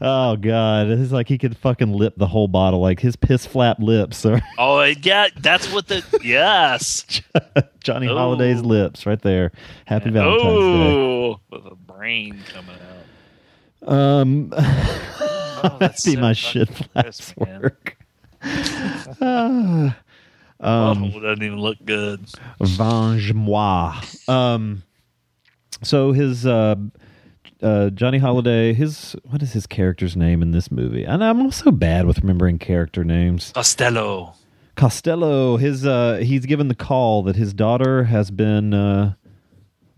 oh 0.00 0.36
god, 0.40 0.88
it's 0.88 1.12
like 1.12 1.28
he 1.28 1.38
could 1.38 1.56
fucking 1.56 1.92
lip 1.92 2.14
the 2.16 2.26
whole 2.26 2.48
bottle. 2.48 2.80
Like 2.80 3.00
his 3.00 3.16
piss 3.16 3.46
flap 3.46 3.78
lips 3.80 4.24
are 4.26 4.40
Oh, 4.58 4.82
yeah, 4.82 5.28
that's 5.38 5.72
what 5.72 5.88
the. 5.88 6.02
Yes. 6.22 7.20
Johnny 7.80 8.08
Oh. 8.08 8.16
Hallyday's 8.16 8.62
lips 8.62 9.06
right 9.06 9.20
there. 9.20 9.52
Happy 9.86 10.10
Valentine's 10.10 10.42
Day. 10.44 10.92
Oh, 10.92 11.40
with 11.50 11.66
a 11.66 11.74
brain 11.74 12.42
coming 12.52 12.76
out. 13.82 13.92
Um, 13.92 14.52
Oh, 15.64 15.76
that'd 15.78 15.96
be 16.04 16.14
so 16.14 16.20
my 16.20 16.32
shit 16.32 16.68
flaps 16.68 17.36
work. 17.36 17.96
Ah. 19.20 19.96
um, 20.60 21.12
oh, 21.14 21.20
doesn't 21.20 21.42
even 21.42 21.58
look 21.58 21.78
good. 21.84 22.24
Venge 22.60 23.32
moi. 23.32 24.00
Um, 24.28 24.82
so 25.82 26.12
his 26.12 26.46
uh, 26.46 26.76
uh, 27.62 27.90
Johnny 27.90 28.18
Hallyday, 28.18 28.74
his 28.74 29.16
what 29.24 29.42
is 29.42 29.52
his 29.52 29.66
character's 29.66 30.16
name 30.16 30.42
in 30.42 30.52
this 30.52 30.70
movie? 30.70 31.04
And 31.04 31.22
I'm 31.22 31.40
also 31.42 31.70
bad 31.70 32.06
with 32.06 32.20
remembering 32.20 32.58
character 32.58 33.04
names. 33.04 33.52
Costello. 33.54 34.34
Costello. 34.76 35.56
His 35.56 35.86
uh, 35.86 36.20
he's 36.22 36.46
given 36.46 36.68
the 36.68 36.74
call 36.74 37.22
that 37.24 37.36
his 37.36 37.52
daughter 37.54 38.04
has 38.04 38.30
been 38.30 38.74
uh, 38.74 39.14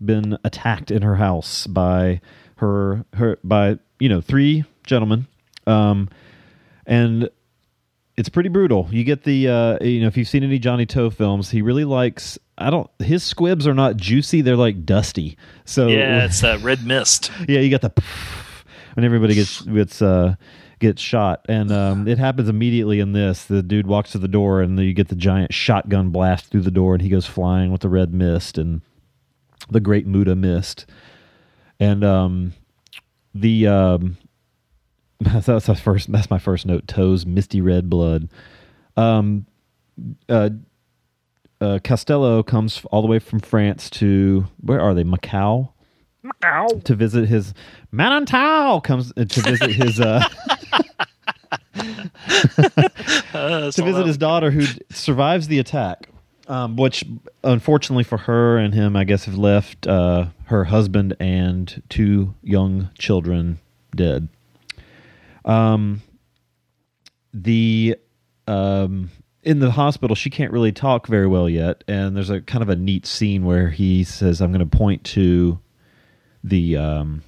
been 0.03 0.37
attacked 0.43 0.91
in 0.91 1.01
her 1.01 1.15
house 1.15 1.67
by 1.67 2.21
her 2.57 3.05
her 3.13 3.37
by 3.43 3.79
you 3.99 4.09
know 4.09 4.21
three 4.21 4.63
gentlemen, 4.85 5.27
um, 5.65 6.09
and 6.85 7.29
it's 8.17 8.29
pretty 8.29 8.49
brutal. 8.49 8.87
You 8.91 9.03
get 9.03 9.23
the 9.23 9.47
uh, 9.47 9.83
you 9.83 10.01
know 10.01 10.07
if 10.07 10.17
you've 10.17 10.27
seen 10.27 10.43
any 10.43 10.59
Johnnie 10.59 10.85
To 10.87 11.09
films, 11.11 11.49
he 11.49 11.61
really 11.61 11.85
likes. 11.85 12.39
I 12.57 12.69
don't. 12.69 12.89
His 12.99 13.23
squibs 13.23 13.67
are 13.67 13.73
not 13.73 13.97
juicy; 13.97 14.41
they're 14.41 14.55
like 14.55 14.85
dusty. 14.85 15.37
So 15.65 15.87
Yeah, 15.87 16.25
it's 16.25 16.41
that 16.41 16.61
red 16.61 16.85
mist. 16.85 17.31
yeah, 17.47 17.59
you 17.59 17.69
got 17.69 17.81
the 17.81 18.03
when 18.93 19.03
everybody 19.03 19.35
gets 19.35 19.61
gets 19.61 20.01
uh, 20.01 20.35
gets 20.79 21.01
shot, 21.01 21.45
and 21.49 21.71
um, 21.71 22.07
it 22.07 22.17
happens 22.17 22.47
immediately 22.47 22.99
in 22.99 23.11
this. 23.11 23.45
The 23.45 23.61
dude 23.61 23.87
walks 23.87 24.11
to 24.11 24.17
the 24.17 24.27
door, 24.27 24.61
and 24.61 24.79
you 24.79 24.93
get 24.93 25.09
the 25.09 25.15
giant 25.15 25.53
shotgun 25.53 26.09
blast 26.09 26.45
through 26.45 26.61
the 26.61 26.71
door, 26.71 26.93
and 26.93 27.01
he 27.01 27.09
goes 27.09 27.25
flying 27.25 27.71
with 27.71 27.81
the 27.81 27.89
red 27.89 28.13
mist 28.13 28.57
and 28.57 28.81
the 29.69 29.79
great 29.81 30.07
Muda 30.07 30.35
mist, 30.35 30.85
and 31.79 32.03
um, 32.05 32.53
the 33.33 33.67
um, 33.67 34.17
that's 35.45 35.67
my 35.67 35.75
first. 35.75 36.11
That's 36.11 36.29
my 36.29 36.39
first 36.39 36.65
note. 36.65 36.87
To's, 36.87 37.25
misty 37.25 37.61
red 37.61 37.89
blood. 37.89 38.29
Um, 38.97 39.45
uh, 40.29 40.49
uh, 41.61 41.79
Costello 41.83 42.43
comes 42.43 42.83
all 42.91 43.01
the 43.01 43.07
way 43.07 43.19
from 43.19 43.39
France 43.39 43.89
to 43.91 44.45
where 44.61 44.81
are 44.81 44.93
they? 44.93 45.03
Macau. 45.03 45.69
Macau 46.23 46.83
to 46.83 46.95
visit 46.95 47.27
his 47.27 47.53
Manantau 47.93 48.83
comes 48.83 49.13
uh, 49.15 49.25
to 49.25 49.41
visit 49.41 49.71
his 49.71 49.99
uh, 49.99 50.23
Uh, 53.33 53.71
to 53.71 53.83
visit 53.83 54.05
his 54.05 54.17
daughter 54.17 54.51
who 54.51 54.65
survives 54.91 55.47
the 55.47 55.59
attack, 55.59 56.07
um, 56.47 56.77
which 56.77 57.03
unfortunately 57.43 58.03
for 58.03 58.17
her 58.17 58.57
and 58.57 58.73
him, 58.73 58.95
I 58.95 59.03
guess, 59.03 59.25
have 59.25 59.37
left 59.37 59.85
uh, 59.87 60.27
her 60.45 60.65
husband 60.65 61.15
and 61.19 61.81
two 61.89 62.33
young 62.41 62.89
children 62.97 63.59
dead. 63.93 64.29
Um, 65.45 66.01
the 67.33 67.97
um, 68.47 69.11
in 69.43 69.59
the 69.59 69.71
hospital, 69.71 70.15
she 70.15 70.29
can't 70.29 70.51
really 70.51 70.71
talk 70.71 71.07
very 71.07 71.27
well 71.27 71.47
yet, 71.47 71.83
and 71.87 72.15
there's 72.15 72.31
a 72.31 72.41
kind 72.41 72.63
of 72.63 72.69
a 72.69 72.75
neat 72.75 73.05
scene 73.05 73.45
where 73.45 73.69
he 73.69 74.03
says, 74.03 74.41
"I'm 74.41 74.51
going 74.51 74.67
to 74.67 74.77
point 74.77 75.03
to 75.05 75.59
the 76.43 76.77
um, 76.77 77.23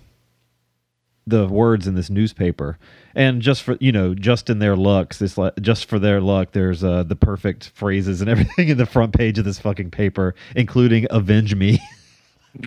the 1.27 1.47
words 1.47 1.87
in 1.87 1.93
this 1.93 2.09
newspaper." 2.09 2.79
And 3.13 3.41
just 3.41 3.61
for 3.61 3.77
you 3.79 3.91
know, 3.91 4.15
just 4.15 4.49
in 4.49 4.59
their 4.59 4.75
lucks, 4.75 5.19
this 5.19 5.37
like 5.37 5.53
just 5.61 5.85
for 5.85 5.99
their 5.99 6.19
luck, 6.19 6.51
there's 6.51 6.83
uh, 6.83 7.03
the 7.03 7.15
perfect 7.15 7.69
phrases 7.75 8.21
and 8.21 8.29
everything 8.29 8.69
in 8.69 8.77
the 8.77 8.87
front 8.87 9.13
page 9.13 9.37
of 9.37 9.45
this 9.45 9.59
fucking 9.59 9.91
paper, 9.91 10.33
including 10.55 11.05
"Avenge 11.11 11.53
me." 11.55 11.79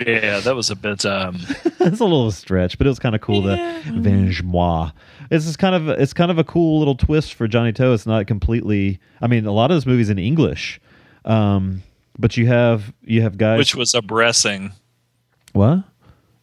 Yeah, 0.07 0.41
that 0.41 0.55
was 0.55 0.71
a 0.71 0.77
bit. 0.77 1.05
Um, 1.05 1.37
it's 1.81 2.01
a 2.01 2.05
little 2.05 2.31
stretch, 2.31 2.79
but 2.79 2.87
it 2.87 2.91
was 2.91 2.99
kind 2.99 3.15
of 3.15 3.21
cool. 3.21 3.43
Yeah. 3.43 3.81
The 3.85 4.01
Venge 4.01 4.43
moi." 4.43 4.91
It's 5.31 5.47
just 5.47 5.59
kind 5.59 5.75
of 5.75 5.89
it's 5.89 6.13
kind 6.13 6.31
of 6.31 6.39
a 6.39 6.45
cool 6.45 6.79
little 6.79 6.95
twist 6.95 7.35
for 7.35 7.49
Johnnie 7.49 7.73
To. 7.75 7.93
It's 7.93 8.07
not 8.07 8.27
completely. 8.27 8.99
I 9.21 9.27
mean, 9.27 9.47
a 9.47 9.53
lot 9.53 9.71
of 9.71 9.77
this 9.77 9.87
movie's 9.87 10.11
in 10.11 10.19
English, 10.19 10.81
um, 11.25 11.83
but 12.19 12.37
you 12.37 12.47
have 12.47 12.93
you 13.03 13.23
have 13.23 13.39
guys. 13.39 13.59
which 13.59 13.75
was 13.75 13.95
a 13.95 14.03
blessing. 14.03 14.73
what? 15.53 15.85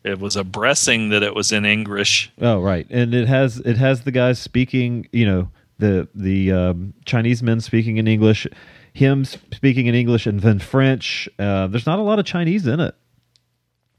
It 0.04 0.20
was 0.20 0.38
a 0.38 0.44
blessing 0.46 1.10
that 1.10 1.22
it 1.22 1.36
was 1.36 1.52
in 1.52 1.66
English. 1.66 2.32
Oh, 2.40 2.62
right, 2.62 2.88
and 2.90 3.14
it 3.14 3.28
has 3.28 3.58
it 3.60 3.78
has 3.78 4.04
the 4.04 4.12
guys 4.12 4.40
speaking. 4.40 5.08
You 5.12 5.26
know, 5.26 5.52
the 5.80 6.08
the 6.16 6.52
um, 6.52 6.94
Chinese 7.06 7.44
men 7.44 7.60
speaking 7.60 7.98
in 7.98 8.08
English, 8.08 8.48
him 8.94 9.26
speaking 9.26 9.88
in 9.88 9.96
English, 9.96 10.26
and 10.26 10.40
then 10.40 10.60
French. 10.60 11.28
Uh, 11.38 11.68
there's 11.68 11.86
not 11.86 12.00
a 12.00 12.04
lot 12.04 12.20
of 12.20 12.26
Chinese 12.26 12.68
in 12.68 12.80
it. 12.80 12.96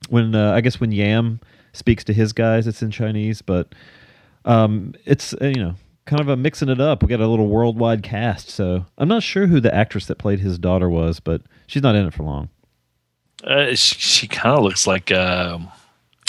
When 0.09 0.35
uh, 0.35 0.53
I 0.53 0.61
guess 0.61 0.81
when 0.81 0.93
Yam 0.93 1.41
speaks 1.73 2.05
to 2.05 2.13
his 2.13 2.33
guys, 2.33 2.67
it's 2.67 2.83
in 2.83 2.91
Chinese, 2.91 3.43
but 3.43 3.75
um, 4.45 4.95
it's 5.05 5.35
uh, 5.35 5.47
you 5.47 5.63
know 5.63 5.75
kind 6.07 6.21
of 6.21 6.29
a 6.29 6.37
mixing 6.37 6.69
it 6.71 6.81
up. 6.81 7.03
We 7.03 7.09
got 7.09 7.21
a 7.21 7.27
little 7.27 7.49
worldwide 7.49 8.03
cast, 8.03 8.49
so 8.51 8.87
I'm 8.97 9.09
not 9.09 9.23
sure 9.23 9.47
who 9.47 9.61
the 9.61 9.75
actress 9.75 10.07
that 10.07 10.17
played 10.17 10.41
his 10.41 10.59
daughter 10.59 10.89
was, 10.89 11.21
but 11.21 11.43
she's 11.67 11.83
not 11.83 11.95
in 11.95 12.07
it 12.07 12.15
for 12.15 12.23
long. 12.23 12.49
Uh, 13.45 13.75
she, 13.75 13.95
she 13.99 14.27
kind 14.29 14.57
of 14.57 14.65
looks 14.65 14.87
like. 14.87 15.13
Um, 15.13 15.69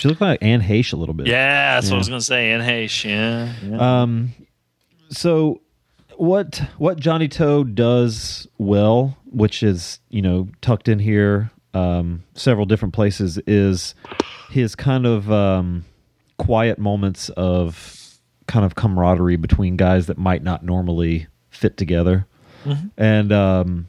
She 0.02 0.08
looked 0.08 0.22
like 0.22 0.40
Anne 0.44 0.62
Heche 0.62 0.94
a 0.94 0.96
little 0.98 1.16
bit. 1.16 1.28
yeah, 1.28 1.76
that's 1.76 1.88
what 1.90 1.96
I 1.96 1.98
was 2.00 2.08
to 2.10 2.22
say. 2.22 2.52
Anne 2.52 2.62
Heche. 2.62 3.06
Yeah. 3.06 3.54
yeah. 3.64 4.02
Um, 4.02 4.34
so 5.10 5.62
what 6.18 6.62
what 6.78 7.00
Johnnie 7.00 7.30
To 7.30 7.64
does 7.64 8.48
well, 8.58 9.18
which 9.26 9.64
is 9.64 10.00
you 10.10 10.22
know 10.22 10.50
tucked 10.62 10.88
in 10.90 11.00
here 11.00 11.50
um, 11.74 12.24
several 12.34 12.66
different 12.66 12.94
places, 12.94 13.38
is 13.48 13.96
his 14.50 14.76
kind 14.76 15.06
of 15.06 15.32
um, 15.32 15.86
quiet 16.38 16.80
moments 16.80 17.30
of 17.30 18.16
kind 18.48 18.66
of 18.66 18.76
camaraderie 18.76 19.36
between 19.38 19.78
guys 19.78 20.08
that 20.08 20.18
might 20.18 20.42
not 20.44 20.64
normally 20.64 21.28
fit 21.50 21.78
together, 21.78 22.26
Mhm. 22.66 22.92
and 22.98 23.32
um, 23.32 23.88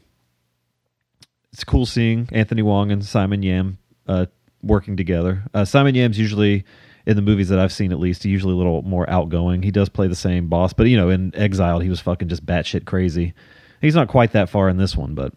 it's 1.51 1.63
cool 1.63 1.85
seeing 1.85 2.29
Anthony 2.31 2.61
Wong 2.61 2.91
and 2.91 3.03
Simon 3.03 3.43
Yam 3.43 3.77
uh, 4.07 4.27
working 4.61 4.95
together. 4.95 5.43
Uh, 5.53 5.65
Simon 5.65 5.95
Yam's 5.95 6.17
usually 6.19 6.63
in 7.05 7.15
the 7.15 7.21
movies 7.21 7.49
that 7.49 7.57
I've 7.59 7.73
seen, 7.73 7.91
at 7.91 7.99
least, 7.99 8.23
he's 8.23 8.31
usually 8.31 8.53
a 8.53 8.57
little 8.57 8.83
more 8.83 9.09
outgoing. 9.09 9.63
He 9.63 9.71
does 9.71 9.89
play 9.89 10.07
the 10.07 10.15
same 10.15 10.47
boss, 10.47 10.71
but 10.73 10.87
you 10.87 10.95
know, 10.97 11.09
in 11.09 11.33
Exile, 11.35 11.79
he 11.79 11.89
was 11.89 11.99
fucking 11.99 12.27
just 12.29 12.45
batshit 12.45 12.85
crazy. 12.85 13.33
He's 13.81 13.95
not 13.95 14.07
quite 14.07 14.33
that 14.33 14.49
far 14.49 14.69
in 14.69 14.77
this 14.77 14.95
one, 14.95 15.15
but 15.15 15.33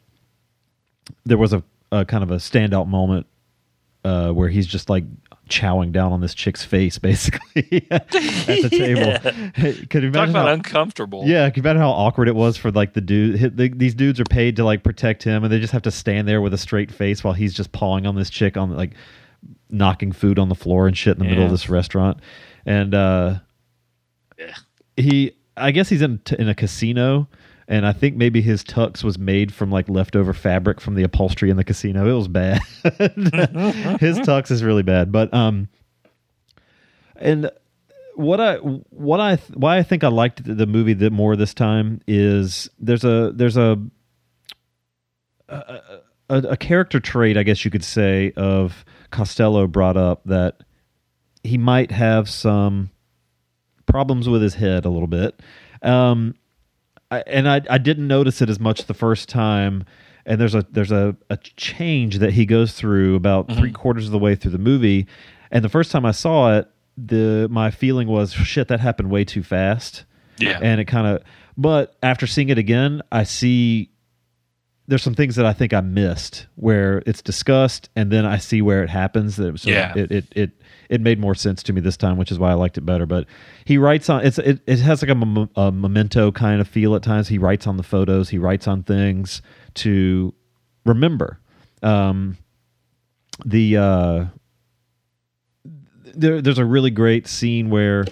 there 1.25 1.39
was 1.39 1.53
a, 1.55 1.63
a 2.01 2.05
kind 2.05 2.23
of 2.23 2.31
a 2.31 2.37
standout 2.37 2.87
moment 2.89 3.27
uh, 4.05 4.31
where 4.33 4.49
he's 4.49 4.67
just 4.67 4.89
like 4.91 5.05
chowing 5.49 5.93
down 5.93 6.13
on 6.13 6.21
this 6.21 6.35
chick's 6.35 6.65
face, 6.65 6.99
basically 7.11 7.87
at 7.91 8.09
the 8.11 8.69
table. 8.71 9.83
Could 9.91 10.03
you 10.03 10.11
Talk 10.11 10.29
about 10.31 10.47
how- 10.47 10.53
uncomfortable. 10.53 11.23
yeah, 11.27 11.49
can 11.51 11.63
you 11.63 11.69
imagine 11.69 11.83
how 11.83 11.91
awkward 11.91 12.29
it 12.29 12.35
was 12.35 12.57
for 12.57 12.71
like 12.71 12.95
the 12.95 13.01
dude? 13.01 13.37
hit- 13.37 13.57
the- 13.57 13.69
These 13.69 13.95
dudes 13.95 14.19
are 14.21 14.25
paid 14.25 14.57
to 14.57 14.65
like 14.65 14.83
protect 14.83 15.23
him, 15.23 15.45
and 15.45 15.53
they 15.53 15.59
just 15.61 15.73
have 15.73 15.83
to 15.83 15.91
stand 15.91 16.27
there 16.29 16.41
with 16.41 16.53
a 16.55 16.59
straight 16.59 16.91
face 16.91 17.23
while 17.23 17.35
he's 17.35 17.53
just 17.55 17.73
pawing 17.73 18.07
on 18.07 18.15
this 18.15 18.31
chick 18.31 18.57
on 18.57 18.75
like 18.77 18.93
knocking 19.71 20.13
food 20.13 20.39
on 20.39 20.49
the 20.49 20.55
floor 20.55 20.87
and 20.87 20.97
shit 20.97 21.17
in 21.19 21.23
the 21.23 21.29
middle 21.29 21.45
of 21.45 21.51
this 21.51 21.69
restaurant. 21.69 22.19
And 22.67 22.95
uh, 22.95 23.39
he, 24.97 25.37
I 25.57 25.71
guess 25.71 25.89
he's 25.89 26.03
in 26.03 26.21
in 26.39 26.49
a 26.49 26.55
casino, 26.55 27.29
and 27.67 27.87
I 27.87 27.93
think 27.93 28.17
maybe 28.17 28.41
his 28.43 28.63
tux 28.63 29.03
was 29.03 29.19
made 29.19 29.53
from 29.53 29.71
like 29.71 29.89
leftover 29.89 30.33
fabric 30.33 30.81
from 30.81 30.95
the 30.95 31.03
upholstery 31.03 31.51
in 31.51 31.57
the 31.57 31.65
casino. 31.65 32.09
It 32.09 32.17
was 32.17 32.29
bad. 32.29 32.61
his 34.01 34.19
tux 34.21 34.51
is 34.51 34.63
really 34.63 34.83
bad, 34.83 35.11
but 35.11 35.33
um, 35.33 35.69
and 37.17 37.51
what 38.15 38.41
I 38.41 38.57
what 38.57 39.21
I 39.21 39.37
why 39.55 39.79
I 39.79 39.83
think 39.83 40.05
I 40.05 40.09
liked 40.09 40.45
the, 40.45 40.67
movie 40.67 40.95
the 40.95 41.11
more 41.11 41.37
this 41.37 41.55
time 41.55 42.01
is 42.07 42.69
there's 42.79 43.05
a 43.05 43.33
there's 43.35 43.57
a 43.57 43.79
a, 45.49 45.81
a 46.29 46.37
a 46.37 46.57
character 46.57 47.01
trait 47.01 47.37
I 47.37 47.43
guess 47.43 47.65
you 47.65 47.71
could 47.71 47.85
say 47.85 48.33
of 48.37 48.85
Costello 49.11 49.67
brought 49.67 49.97
up 49.97 50.23
that 50.27 50.63
he 51.43 51.59
might 51.59 51.91
have 51.91 52.29
some 52.29 52.91
problems 53.87 54.29
with 54.29 54.43
his 54.43 54.55
head 54.55 54.85
a 54.85 54.91
little 54.91 55.07
bit. 55.07 55.41
Um, 55.83 56.35
I, 57.11 57.21
and 57.27 57.49
I 57.49 57.61
I 57.69 57.79
didn't 57.79 58.07
notice 58.07 58.41
it 58.43 58.49
as 58.49 58.61
much 58.61 58.85
the 58.85 58.95
first 58.95 59.29
time. 59.29 59.85
And 60.27 60.41
there's 60.41 60.55
a 60.55 60.67
there's 60.71 60.93
a, 60.93 61.17
a 61.29 61.37
change 61.37 62.19
that 62.19 62.33
he 62.33 62.47
goes 62.47 62.73
through 62.73 63.15
about 63.15 63.49
mm-hmm. 63.49 63.59
three 63.59 63.73
quarters 63.73 64.07
of 64.07 64.13
the 64.13 64.19
way 64.19 64.35
through 64.35 64.53
the 64.53 64.59
movie. 64.59 65.07
And 65.51 65.65
the 65.65 65.69
first 65.69 65.93
time 65.93 66.07
I 66.07 66.13
saw 66.13 66.57
it, 66.57 66.69
the 66.97 67.49
my 67.51 67.71
feeling 67.71 68.09
was 68.09 68.33
shit 68.33 68.69
that 68.69 68.81
happened 68.81 69.11
way 69.11 69.25
too 69.25 69.43
fast. 69.43 70.05
Yeah. 70.39 70.59
And 70.63 70.81
it 70.81 70.87
kind 70.87 71.07
of 71.07 71.23
but 71.57 71.97
after 72.03 72.27
seeing 72.27 72.49
it 72.49 72.59
again, 72.59 73.03
I 73.13 73.25
see 73.25 73.91
there's 74.87 75.03
some 75.03 75.15
things 75.15 75.37
that 75.37 75.47
I 75.47 75.53
think 75.53 75.73
I 75.73 75.81
missed 75.81 76.47
where 76.57 77.03
it's 77.07 77.23
discussed 77.23 77.89
and 77.97 78.11
then 78.11 78.27
I 78.27 78.39
see 78.39 78.61
where 78.61 78.83
it 78.83 78.91
happens. 78.91 79.37
That 79.37 79.59
so 79.61 79.71
Yeah. 79.71 79.93
it, 79.97 80.11
it 80.11 80.25
it 80.35 80.51
it 80.89 81.01
made 81.01 81.19
more 81.19 81.35
sense 81.35 81.63
to 81.65 81.73
me 81.73 81.81
this 81.81 81.97
time, 81.97 82.17
which 82.17 82.31
is 82.31 82.39
why 82.39 82.51
I 82.51 82.55
liked 82.55 82.79
it 82.79 82.83
better. 82.83 83.07
But 83.07 83.27
he 83.65 83.79
writes 83.79 84.09
on 84.09 84.25
it's 84.25 84.39
it, 84.39 84.61
it 84.67 84.81
has 84.81 85.03
like 85.03 85.11
a, 85.11 85.15
mem- 85.15 85.51
a 85.57 85.73
memento 85.73 86.31
kind 86.33 86.61
of 86.61 86.69
feel 86.69 86.95
at 86.95 87.03
times. 87.03 87.29
He 87.29 87.39
writes 87.39 87.67
on 87.67 87.77
the 87.77 87.83
photos, 87.83 88.29
he 88.29 88.39
writes 88.39 88.67
on 88.67 88.83
things 88.83 89.43
to 89.75 90.35
remember. 90.85 91.41
Um, 91.83 92.39
the 93.45 93.77
uh, 93.77 94.25
there, 96.15 96.41
there's 96.41 96.59
a 96.59 96.65
really 96.65 96.91
great 96.91 97.27
scene 97.27 97.71
where 97.71 98.05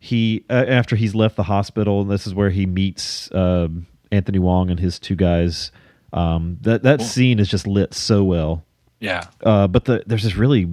he 0.00 0.44
uh, 0.48 0.64
after 0.68 0.96
he's 0.96 1.14
left 1.14 1.36
the 1.36 1.42
hospital 1.44 2.02
and 2.02 2.10
this 2.10 2.26
is 2.26 2.34
where 2.34 2.50
he 2.50 2.66
meets 2.66 3.32
um 3.34 3.86
Anthony 4.12 4.38
Wong 4.38 4.70
and 4.70 4.78
his 4.80 4.98
two 4.98 5.16
guys. 5.16 5.72
Um, 6.12 6.58
that 6.62 6.82
that 6.84 7.02
scene 7.02 7.38
is 7.38 7.48
just 7.48 7.66
lit 7.66 7.92
so 7.94 8.24
well. 8.24 8.64
Yeah. 9.00 9.24
Uh, 9.42 9.66
but 9.66 9.84
the 9.84 10.02
there's 10.06 10.22
this 10.22 10.36
really 10.36 10.68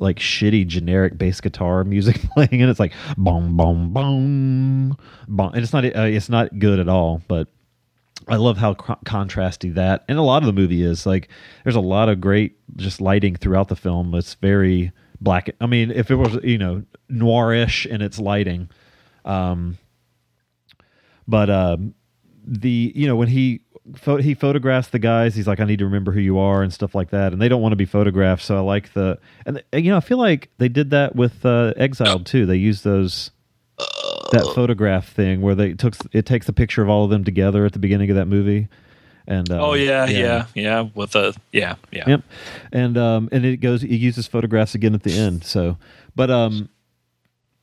like 0.00 0.18
shitty 0.18 0.66
generic 0.66 1.16
bass 1.16 1.40
guitar 1.40 1.84
music 1.84 2.20
playing 2.34 2.62
and 2.62 2.70
it's 2.70 2.80
like 2.80 2.92
boom 3.16 3.56
boom 3.56 3.92
boom 3.92 4.96
boom 5.28 5.50
and 5.52 5.62
it's 5.62 5.72
not 5.72 5.84
uh, 5.84 6.02
it's 6.02 6.28
not 6.28 6.58
good 6.58 6.78
at 6.80 6.88
all 6.88 7.22
but 7.28 7.48
I 8.28 8.36
love 8.36 8.58
how 8.58 8.74
co- 8.74 8.98
contrasty 9.04 9.74
that 9.74 10.04
and 10.08 10.18
a 10.18 10.22
lot 10.22 10.42
of 10.42 10.46
the 10.46 10.52
movie 10.52 10.82
is. 10.82 11.04
Like 11.04 11.28
there's 11.64 11.76
a 11.76 11.80
lot 11.80 12.08
of 12.08 12.20
great 12.20 12.56
just 12.76 13.00
lighting 13.00 13.34
throughout 13.36 13.68
the 13.68 13.76
film 13.76 14.14
it's 14.14 14.34
very 14.34 14.92
black. 15.20 15.50
I 15.60 15.66
mean 15.66 15.90
if 15.90 16.10
it 16.10 16.16
was 16.16 16.38
you 16.42 16.58
know 16.58 16.84
noirish 17.10 17.86
in 17.86 18.02
its 18.02 18.18
lighting 18.18 18.70
um 19.24 19.76
but 21.28 21.50
um 21.50 21.94
the 22.44 22.92
you 22.94 23.06
know 23.06 23.16
when 23.16 23.28
he 23.28 23.62
he 24.20 24.34
photographs 24.34 24.88
the 24.88 24.98
guys 24.98 25.34
he's 25.34 25.46
like 25.46 25.60
i 25.60 25.64
need 25.64 25.78
to 25.78 25.84
remember 25.84 26.12
who 26.12 26.20
you 26.20 26.38
are 26.38 26.62
and 26.62 26.72
stuff 26.72 26.94
like 26.94 27.10
that 27.10 27.32
and 27.32 27.40
they 27.40 27.48
don't 27.48 27.62
want 27.62 27.72
to 27.72 27.76
be 27.76 27.84
photographed 27.84 28.42
so 28.42 28.56
i 28.56 28.60
like 28.60 28.92
the 28.92 29.18
and, 29.46 29.62
and, 29.72 29.84
you 29.84 29.90
know 29.90 29.96
i 29.96 30.00
feel 30.00 30.18
like 30.18 30.48
they 30.58 30.68
did 30.68 30.90
that 30.90 31.16
with 31.16 31.44
uh 31.44 31.72
exiled 31.76 32.26
too 32.26 32.46
they 32.46 32.56
used 32.56 32.84
those 32.84 33.30
that 34.32 34.50
photograph 34.54 35.08
thing 35.12 35.40
where 35.40 35.54
they 35.54 35.72
took 35.72 35.96
it 36.12 36.26
takes 36.26 36.48
a 36.48 36.52
picture 36.52 36.82
of 36.82 36.88
all 36.88 37.04
of 37.04 37.10
them 37.10 37.24
together 37.24 37.64
at 37.64 37.72
the 37.72 37.78
beginning 37.78 38.10
of 38.10 38.16
that 38.16 38.26
movie 38.26 38.68
and 39.26 39.48
uh, 39.50 39.60
oh 39.60 39.74
yeah, 39.74 40.06
yeah, 40.06 40.46
yeah, 40.54 40.88
With 40.92 41.14
a 41.14 41.34
yeah, 41.52 41.76
yeah. 41.92 42.04
Yep. 42.08 42.22
And 42.72 42.98
um 42.98 43.28
and 43.30 43.44
it 43.44 43.58
goes 43.58 43.84
it 43.84 43.88
uses 43.88 44.26
photographs 44.26 44.74
again 44.74 44.92
at 44.92 45.04
the 45.04 45.16
end. 45.16 45.44
So 45.44 45.76
but 46.16 46.32
um 46.32 46.68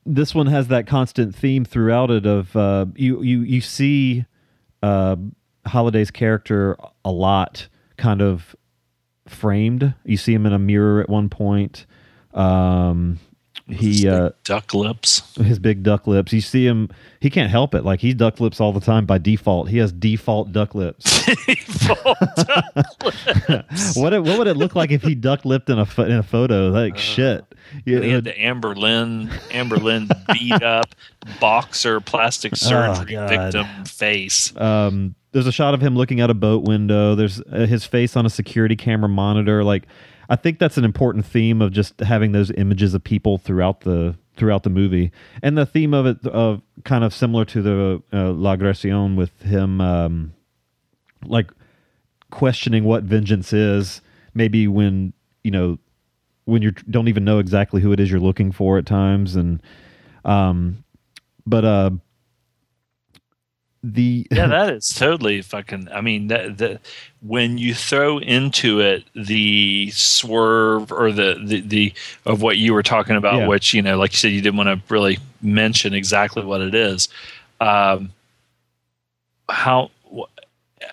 this 0.08 0.34
one 0.34 0.46
has 0.46 0.68
that 0.68 0.86
constant 0.86 1.34
theme 1.34 1.64
throughout 1.64 2.10
it 2.10 2.26
of 2.26 2.56
uh, 2.56 2.86
you 2.96 3.22
you 3.22 3.42
you 3.42 3.60
see 3.60 4.24
uh, 4.82 5.16
Hallyday's 5.68 6.10
character 6.10 6.76
a 7.04 7.10
lot, 7.10 7.68
kind 7.96 8.22
of 8.22 8.56
framed. 9.26 9.94
You 10.04 10.16
see 10.16 10.34
him 10.34 10.46
in 10.46 10.52
a 10.52 10.58
mirror 10.58 11.00
at 11.00 11.08
one 11.08 11.28
point. 11.28 11.86
Um, 12.34 13.18
he 13.68 14.08
uh, 14.08 14.30
duck 14.44 14.72
lips. 14.72 15.34
his 15.36 15.58
big 15.58 15.82
duck 15.82 16.06
lips. 16.06 16.32
You 16.32 16.40
see 16.40 16.66
him. 16.66 16.88
He 17.20 17.28
can't 17.28 17.50
help 17.50 17.74
it. 17.74 17.84
Like 17.84 18.00
he 18.00 18.14
duck 18.14 18.40
lips 18.40 18.60
all 18.60 18.72
the 18.72 18.80
time 18.80 19.04
by 19.04 19.18
default. 19.18 19.68
He 19.68 19.76
has 19.78 19.92
default 19.92 20.52
duck 20.52 20.74
lips. 20.74 21.26
what 23.94 24.12
it, 24.14 24.22
what 24.22 24.38
would 24.38 24.46
it 24.46 24.56
look 24.56 24.74
like 24.74 24.90
if 24.90 25.02
he 25.02 25.14
duck 25.14 25.44
lipped 25.44 25.68
in 25.68 25.78
a 25.78 25.86
in 26.02 26.12
a 26.12 26.22
photo? 26.22 26.68
Like 26.68 26.96
shit. 26.96 27.44
Yeah, 27.84 28.00
he 28.00 28.10
had 28.10 28.24
the 28.24 28.40
Amber 28.40 28.74
Lynn, 28.74 29.30
Amber 29.50 29.76
Lynn 29.76 30.08
beat 30.32 30.62
up 30.62 30.94
boxer 31.38 32.00
plastic 32.00 32.56
surgery 32.56 33.12
God. 33.12 33.28
victim 33.28 33.66
face. 33.84 34.56
Um, 34.56 35.14
there's 35.38 35.46
a 35.46 35.52
shot 35.52 35.72
of 35.72 35.80
him 35.80 35.94
looking 35.94 36.20
out 36.20 36.30
a 36.30 36.34
boat 36.34 36.64
window. 36.64 37.14
There's 37.14 37.40
uh, 37.40 37.66
his 37.66 37.84
face 37.84 38.16
on 38.16 38.26
a 38.26 38.30
security 38.30 38.74
camera 38.74 39.08
monitor. 39.08 39.62
Like, 39.62 39.84
I 40.28 40.34
think 40.34 40.58
that's 40.58 40.76
an 40.76 40.84
important 40.84 41.24
theme 41.24 41.62
of 41.62 41.70
just 41.70 42.00
having 42.00 42.32
those 42.32 42.50
images 42.50 42.92
of 42.92 43.04
people 43.04 43.38
throughout 43.38 43.82
the 43.82 44.16
throughout 44.36 44.64
the 44.64 44.70
movie, 44.70 45.12
and 45.40 45.56
the 45.56 45.64
theme 45.64 45.94
of 45.94 46.06
it 46.06 46.26
of 46.26 46.60
kind 46.82 47.04
of 47.04 47.14
similar 47.14 47.44
to 47.44 47.62
the 47.62 48.02
uh, 48.12 48.30
L'Agression 48.30 49.14
with 49.14 49.42
him, 49.42 49.80
um, 49.80 50.34
like 51.24 51.52
questioning 52.32 52.82
what 52.82 53.04
vengeance 53.04 53.52
is. 53.52 54.00
Maybe 54.34 54.66
when 54.66 55.12
you 55.44 55.52
know 55.52 55.78
when 56.46 56.62
you 56.62 56.72
don't 56.72 57.06
even 57.06 57.24
know 57.24 57.38
exactly 57.38 57.80
who 57.80 57.92
it 57.92 58.00
is 58.00 58.10
you're 58.10 58.18
looking 58.18 58.50
for 58.50 58.76
at 58.76 58.86
times, 58.86 59.36
and 59.36 59.62
um, 60.24 60.82
but 61.46 61.64
uh, 61.64 61.90
the 63.84 64.26
yeah, 64.30 64.46
that 64.48 64.72
is 64.74 64.88
totally 64.94 65.40
fucking. 65.42 65.88
I 65.92 66.00
mean, 66.00 66.28
that 66.28 66.58
the 66.58 66.80
when 67.22 67.58
you 67.58 67.74
throw 67.74 68.18
into 68.18 68.80
it 68.80 69.04
the 69.14 69.90
swerve 69.92 70.90
or 70.92 71.12
the 71.12 71.40
the, 71.44 71.60
the 71.60 71.92
of 72.26 72.42
what 72.42 72.58
you 72.58 72.74
were 72.74 72.82
talking 72.82 73.16
about, 73.16 73.36
Yeah. 73.40 73.46
which 73.48 73.72
you 73.74 73.82
know, 73.82 73.96
like 73.98 74.12
you 74.12 74.16
said, 74.18 74.32
you 74.32 74.40
didn't 74.40 74.56
want 74.56 74.68
to 74.68 74.92
really 74.92 75.18
mention 75.42 75.94
exactly 75.94 76.44
what 76.44 76.60
it 76.60 76.74
is. 76.74 77.08
Um, 77.60 78.10
how 79.48 79.90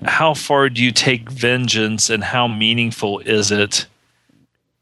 how 0.04 0.34
far 0.34 0.70
do 0.70 0.84
you 0.84 0.92
take 0.92 1.30
vengeance, 1.30 2.10
and 2.10 2.24
how 2.24 2.48
meaningful 2.48 3.20
is 3.20 3.52
it 3.52 3.86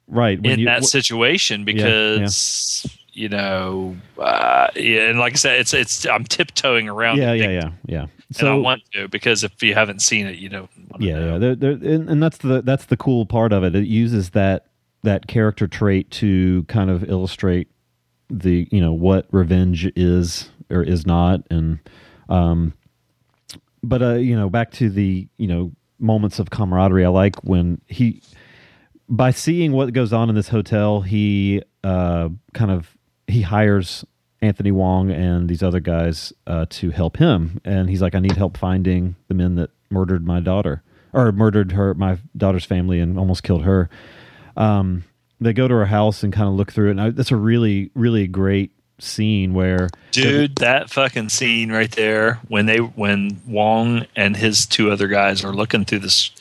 right 0.07 0.41
when 0.41 0.51
in 0.53 0.59
you- 0.59 0.65
that 0.65 0.81
wh- 0.83 0.87
situation? 0.87 1.61
yeah. 1.61 1.65
Because 1.65 2.85
you 3.13 3.29
know, 3.29 3.95
uh, 4.17 4.67
yeah, 4.75 5.09
and 5.09 5.19
like 5.19 5.33
I 5.33 5.35
said, 5.35 5.59
it's 5.59 5.73
it's 5.73 6.05
I'm 6.05 6.23
tiptoeing 6.23 6.89
around. 6.89 7.17
yeah, 7.17 7.33
yeah, 7.33 7.49
yeah, 7.49 7.71
yeah. 7.85 8.05
and 8.39 8.49
I 8.49 8.55
want 8.55 8.81
to 8.93 9.07
because 9.07 9.43
if 9.43 9.61
you 9.61 9.75
haven't 9.75 10.01
seen 10.01 10.25
it, 10.25 10.39
you 10.39 10.49
don't. 10.49 10.69
yeah, 10.99 11.19
yeah. 11.19 11.37
They're, 11.37 11.55
they're, 11.55 11.71
and, 11.71 12.09
and 12.09 12.23
that's 12.23 12.39
the 12.39 12.61
that's 12.61 12.85
the 12.85 12.97
cool 12.97 13.25
part 13.25 13.53
of 13.53 13.63
it. 13.63 13.75
It 13.75 13.85
uses 13.85 14.31
that 14.31 14.67
that 15.03 15.27
character 15.27 15.67
trait 15.67 16.09
to 16.11 16.63
kind 16.63 16.89
of 16.89 17.07
illustrate 17.09 17.69
the 18.29 18.67
you 18.71 18.81
know 18.81 18.93
what 18.93 19.27
revenge 19.31 19.85
is 19.95 20.49
or 20.69 20.81
is 20.81 21.05
not, 21.05 21.41
and 21.51 21.79
um, 22.29 22.73
but 23.83 24.01
uh, 24.01 24.13
you 24.15 24.35
know 24.35 24.49
back 24.49 24.71
to 24.71 24.89
the 24.89 25.27
you 25.37 25.47
know 25.47 25.71
moments 25.99 26.39
of 26.39 26.49
camaraderie. 26.49 27.05
I 27.05 27.09
like 27.09 27.43
when 27.43 27.79
he 27.87 28.21
by 29.07 29.29
seeing 29.31 29.71
what 29.73 29.93
goes 29.93 30.13
on 30.13 30.29
in 30.29 30.35
this 30.35 30.47
hotel, 30.47 31.01
he 31.01 31.61
uh, 31.83 32.29
kind 32.53 32.71
of 32.71 32.97
he 33.27 33.41
hires 33.41 34.05
Anthony 34.41 34.71
Wong 34.71 35.09
and 35.11 35.47
these 35.49 35.63
other 35.63 35.79
guys 35.79 36.33
uh, 36.47 36.65
to 36.71 36.89
help 36.91 37.17
him, 37.17 37.61
and 37.63 37.89
he's 37.89 38.01
like, 38.01 38.15
"I 38.15 38.19
need 38.19 38.35
help 38.37 38.57
finding 38.57 39.15
the 39.27 39.33
men 39.33 39.55
that 39.55 39.69
murdered 39.89 40.25
my 40.25 40.39
daughter 40.39 40.81
or 41.13 41.31
murdered 41.31 41.71
her, 41.73 41.93
my 41.93 42.17
daughter's 42.35 42.65
family, 42.65 42.99
and 42.99 43.17
almost 43.17 43.43
killed 43.43 43.63
her." 43.63 43.89
Um, 44.57 45.03
they 45.39 45.53
go 45.53 45.67
to 45.67 45.73
her 45.75 45.85
house 45.85 46.23
and 46.23 46.31
kind 46.31 46.47
of 46.47 46.55
look 46.55 46.71
through 46.71 46.89
it, 46.89 46.91
and 46.91 47.01
I, 47.01 47.09
that's 47.09 47.31
a 47.31 47.35
really, 47.35 47.89
really 47.95 48.27
great 48.27 48.71
scene 48.99 49.53
where 49.53 49.89
Dude, 50.11 50.57
that 50.57 50.89
fucking 50.89 51.29
scene 51.29 51.71
right 51.71 51.91
there 51.91 52.35
when 52.47 52.65
they 52.67 52.77
when 52.77 53.41
Wong 53.47 54.05
and 54.15 54.37
his 54.37 54.65
two 54.65 54.91
other 54.91 55.07
guys 55.07 55.43
are 55.43 55.51
looking 55.53 55.83
through 55.83 55.99
this 55.99 56.31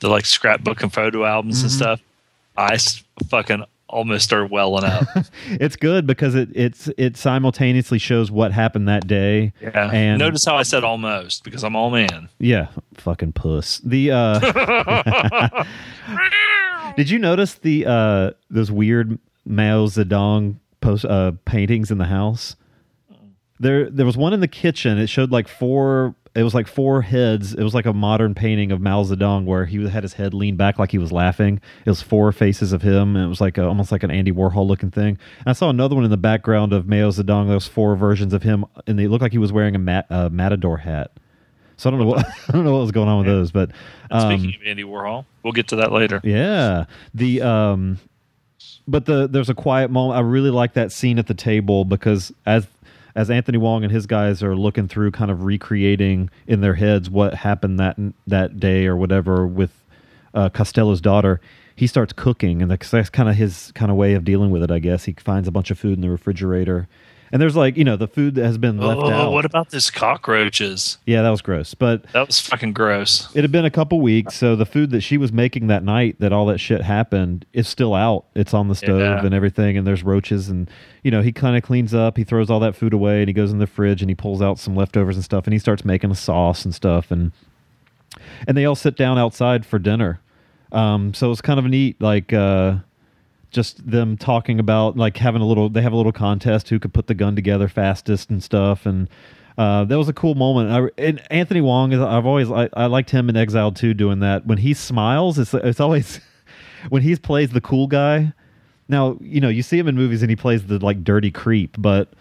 the 0.00 0.08
like 0.08 0.26
scrapbook 0.26 0.82
and 0.82 0.92
photo 0.92 1.24
albums 1.24 1.62
and 1.62 1.70
Mhm. 1.70 1.74
stuff, 1.76 2.00
i 2.56 2.76
fucking 3.28 3.64
almost 3.90 4.32
are 4.32 4.46
welling 4.46 4.84
up. 4.84 5.06
it's 5.50 5.76
good 5.76 6.06
because 6.06 6.34
it 6.34 6.48
it's 6.54 6.88
it 6.96 7.16
simultaneously 7.16 7.98
shows 7.98 8.30
what 8.30 8.52
happened 8.52 8.88
that 8.88 9.06
day. 9.06 9.52
Yeah. 9.60 9.90
and 9.92 10.18
Notice 10.18 10.44
how 10.44 10.56
I 10.56 10.62
said 10.62 10.84
almost 10.84 11.44
because 11.44 11.62
I'm 11.64 11.76
all 11.76 11.90
man. 11.90 12.28
Yeah, 12.38 12.68
fucking 12.94 13.32
puss. 13.32 13.78
The 13.84 14.10
uh 14.12 15.64
Did 16.96 17.10
you 17.10 17.18
notice 17.18 17.54
the 17.54 17.86
uh 17.86 18.30
those 18.48 18.70
weird 18.70 19.18
Mao 19.44 19.86
Zedong 19.86 20.56
post 20.80 21.04
uh 21.04 21.32
paintings 21.44 21.90
in 21.90 21.98
the 21.98 22.06
house? 22.06 22.56
There 23.58 23.90
there 23.90 24.06
was 24.06 24.16
one 24.16 24.32
in 24.32 24.40
the 24.40 24.48
kitchen. 24.48 24.98
It 24.98 25.08
showed 25.08 25.30
like 25.30 25.48
four 25.48 26.14
it 26.34 26.44
was 26.44 26.54
like 26.54 26.68
four 26.68 27.02
heads. 27.02 27.54
It 27.54 27.62
was 27.62 27.74
like 27.74 27.86
a 27.86 27.92
modern 27.92 28.34
painting 28.34 28.70
of 28.70 28.80
Mao 28.80 29.02
Zedong 29.02 29.46
where 29.46 29.66
he 29.66 29.88
had 29.88 30.04
his 30.04 30.12
head 30.12 30.32
leaned 30.32 30.58
back 30.58 30.78
like 30.78 30.92
he 30.92 30.98
was 30.98 31.10
laughing. 31.10 31.60
It 31.84 31.90
was 31.90 32.02
four 32.02 32.30
faces 32.30 32.72
of 32.72 32.82
him 32.82 33.16
and 33.16 33.24
it 33.24 33.28
was 33.28 33.40
like 33.40 33.58
a, 33.58 33.66
almost 33.66 33.90
like 33.90 34.04
an 34.04 34.12
Andy 34.12 34.30
Warhol 34.30 34.66
looking 34.66 34.92
thing. 34.92 35.18
And 35.38 35.46
I 35.46 35.52
saw 35.52 35.70
another 35.70 35.96
one 35.96 36.04
in 36.04 36.10
the 36.10 36.16
background 36.16 36.72
of 36.72 36.86
Mao 36.86 37.10
Zedong. 37.10 37.46
There 37.46 37.54
was 37.54 37.66
four 37.66 37.96
versions 37.96 38.32
of 38.32 38.44
him 38.44 38.64
and 38.86 38.96
they 38.96 39.08
looked 39.08 39.22
like 39.22 39.32
he 39.32 39.38
was 39.38 39.52
wearing 39.52 39.74
a 39.74 39.80
mat, 39.80 40.06
uh, 40.08 40.28
matador 40.28 40.76
hat. 40.76 41.10
So 41.76 41.88
I 41.88 41.90
don't 41.90 42.00
know 42.00 42.06
what 42.06 42.24
I 42.48 42.52
don't 42.52 42.64
know 42.64 42.72
what 42.72 42.82
was 42.82 42.92
going 42.92 43.08
on 43.08 43.18
with 43.18 43.26
those, 43.26 43.50
but 43.50 43.72
um, 44.12 44.38
speaking 44.38 44.54
of 44.54 44.66
Andy 44.66 44.84
Warhol, 44.84 45.24
we'll 45.42 45.52
get 45.52 45.68
to 45.68 45.76
that 45.76 45.90
later. 45.90 46.20
yeah. 46.22 46.84
The 47.14 47.42
um 47.42 47.98
but 48.86 49.06
the 49.06 49.26
there's 49.26 49.48
a 49.48 49.54
quiet 49.54 49.90
moment. 49.90 50.18
I 50.18 50.20
really 50.20 50.50
like 50.50 50.74
that 50.74 50.92
scene 50.92 51.18
at 51.18 51.26
the 51.26 51.34
table 51.34 51.84
because 51.84 52.32
as 52.46 52.66
as 53.14 53.30
Anthony 53.30 53.58
Wong 53.58 53.82
and 53.84 53.92
his 53.92 54.06
guys 54.06 54.42
are 54.42 54.56
looking 54.56 54.88
through 54.88 55.10
kind 55.12 55.30
of 55.30 55.44
recreating 55.44 56.30
in 56.46 56.60
their 56.60 56.74
heads 56.74 57.10
what 57.10 57.34
happened 57.34 57.78
that 57.78 57.96
that 58.26 58.58
day 58.60 58.86
or 58.86 58.96
whatever 58.96 59.46
with 59.46 59.72
uh, 60.34 60.48
Costello's 60.48 61.00
daughter, 61.00 61.40
he 61.74 61.86
starts 61.86 62.12
cooking 62.12 62.62
and 62.62 62.70
that's, 62.70 62.90
that's 62.90 63.10
kind 63.10 63.28
of 63.28 63.36
his 63.36 63.72
kind 63.74 63.90
of 63.90 63.96
way 63.96 64.14
of 64.14 64.24
dealing 64.24 64.50
with 64.50 64.62
it, 64.62 64.70
I 64.70 64.78
guess. 64.78 65.04
He 65.04 65.12
finds 65.14 65.48
a 65.48 65.52
bunch 65.52 65.70
of 65.70 65.78
food 65.78 65.94
in 65.94 66.00
the 66.00 66.10
refrigerator. 66.10 66.88
And 67.32 67.40
there's 67.40 67.54
like, 67.56 67.76
you 67.76 67.84
know, 67.84 67.96
the 67.96 68.08
food 68.08 68.34
that 68.34 68.44
has 68.44 68.58
been 68.58 68.78
left 68.78 69.00
Oh, 69.00 69.10
out. 69.10 69.32
what 69.32 69.44
about 69.44 69.70
this 69.70 69.90
cockroaches? 69.90 70.98
yeah, 71.06 71.22
that 71.22 71.30
was 71.30 71.42
gross. 71.42 71.74
But 71.74 72.04
That 72.12 72.26
was 72.26 72.40
fucking 72.40 72.72
gross. 72.72 73.28
it 73.34 73.42
had 73.42 73.52
been 73.52 73.64
a 73.64 73.70
couple 73.70 74.00
weeks, 74.00 74.34
so 74.34 74.56
the 74.56 74.66
food 74.66 74.90
that 74.90 75.00
she 75.02 75.16
was 75.16 75.32
making 75.32 75.68
that 75.68 75.84
night 75.84 76.16
that 76.18 76.32
all 76.32 76.46
that 76.46 76.58
shit 76.58 76.80
happened 76.82 77.46
is 77.52 77.68
still 77.68 77.94
out. 77.94 78.24
It's 78.34 78.52
on 78.54 78.68
the 78.68 78.74
stove 78.74 79.00
Yeah. 79.00 79.24
and 79.24 79.34
everything, 79.34 79.76
and 79.76 79.86
there's 79.86 80.02
roaches, 80.02 80.48
and 80.48 80.68
you 81.04 81.10
know 81.10 81.22
he 81.22 81.30
kind 81.32 81.56
of 81.56 81.62
cleans 81.62 81.94
up. 81.94 82.16
He 82.16 82.24
throws 82.24 82.50
all 82.50 82.60
that 82.60 82.74
food 82.74 82.92
away, 82.92 83.20
and 83.20 83.28
he 83.28 83.32
goes 83.32 83.52
in 83.52 83.58
the 83.58 83.66
fridge 83.66 84.02
and 84.02 84.10
he 84.10 84.14
pulls 84.14 84.42
out 84.42 84.58
some 84.58 84.74
leftovers 84.74 85.16
and 85.16 85.24
stuff, 85.24 85.44
and 85.46 85.52
he 85.52 85.58
starts 85.58 85.84
making 85.84 86.10
a 86.10 86.14
sauce 86.16 86.64
and 86.64 86.74
stuff, 86.74 87.10
and 87.10 87.32
and 88.48 88.56
they 88.56 88.64
all 88.64 88.74
sit 88.74 88.96
down 88.96 89.18
outside 89.18 89.64
for 89.64 89.78
dinner. 89.78 90.20
Um, 90.72 91.14
so 91.14 91.30
it's 91.30 91.40
kind 91.40 91.58
of 91.58 91.64
neat, 91.66 92.00
like 92.00 92.32
uh, 92.32 92.76
just 93.50 93.90
them 93.90 94.16
talking 94.16 94.58
about 94.58 94.96
like 94.96 95.16
having 95.16 95.42
a 95.42 95.46
little. 95.46 95.68
They 95.68 95.82
have 95.82 95.92
a 95.92 95.96
little 95.96 96.12
contest 96.12 96.68
who 96.68 96.78
could 96.78 96.94
put 96.94 97.06
the 97.06 97.14
gun 97.14 97.34
together 97.36 97.68
fastest 97.68 98.30
and 98.30 98.42
stuff, 98.42 98.86
and 98.86 99.08
uh, 99.58 99.84
that 99.84 99.98
was 99.98 100.08
a 100.08 100.12
cool 100.12 100.34
moment. 100.34 100.70
I, 100.70 101.02
and 101.02 101.22
Anthony 101.30 101.60
Wong 101.60 101.92
is. 101.92 102.00
I've 102.00 102.26
always 102.26 102.50
I, 102.50 102.68
I 102.72 102.86
liked 102.86 103.10
him 103.10 103.28
in 103.28 103.36
Exile 103.36 103.72
too, 103.72 103.94
doing 103.94 104.20
that. 104.20 104.46
When 104.46 104.58
he 104.58 104.74
smiles, 104.74 105.38
it's 105.38 105.52
it's 105.54 105.80
always 105.80 106.20
when 106.88 107.02
he 107.02 107.16
plays 107.16 107.50
the 107.50 107.60
cool 107.60 107.86
guy. 107.86 108.32
Now 108.88 109.18
you 109.20 109.40
know 109.40 109.48
you 109.48 109.62
see 109.62 109.78
him 109.78 109.88
in 109.88 109.96
movies 109.96 110.22
and 110.22 110.30
he 110.30 110.36
plays 110.36 110.66
the 110.66 110.78
like 110.78 111.04
dirty 111.04 111.30
creep, 111.30 111.76
but 111.78 112.12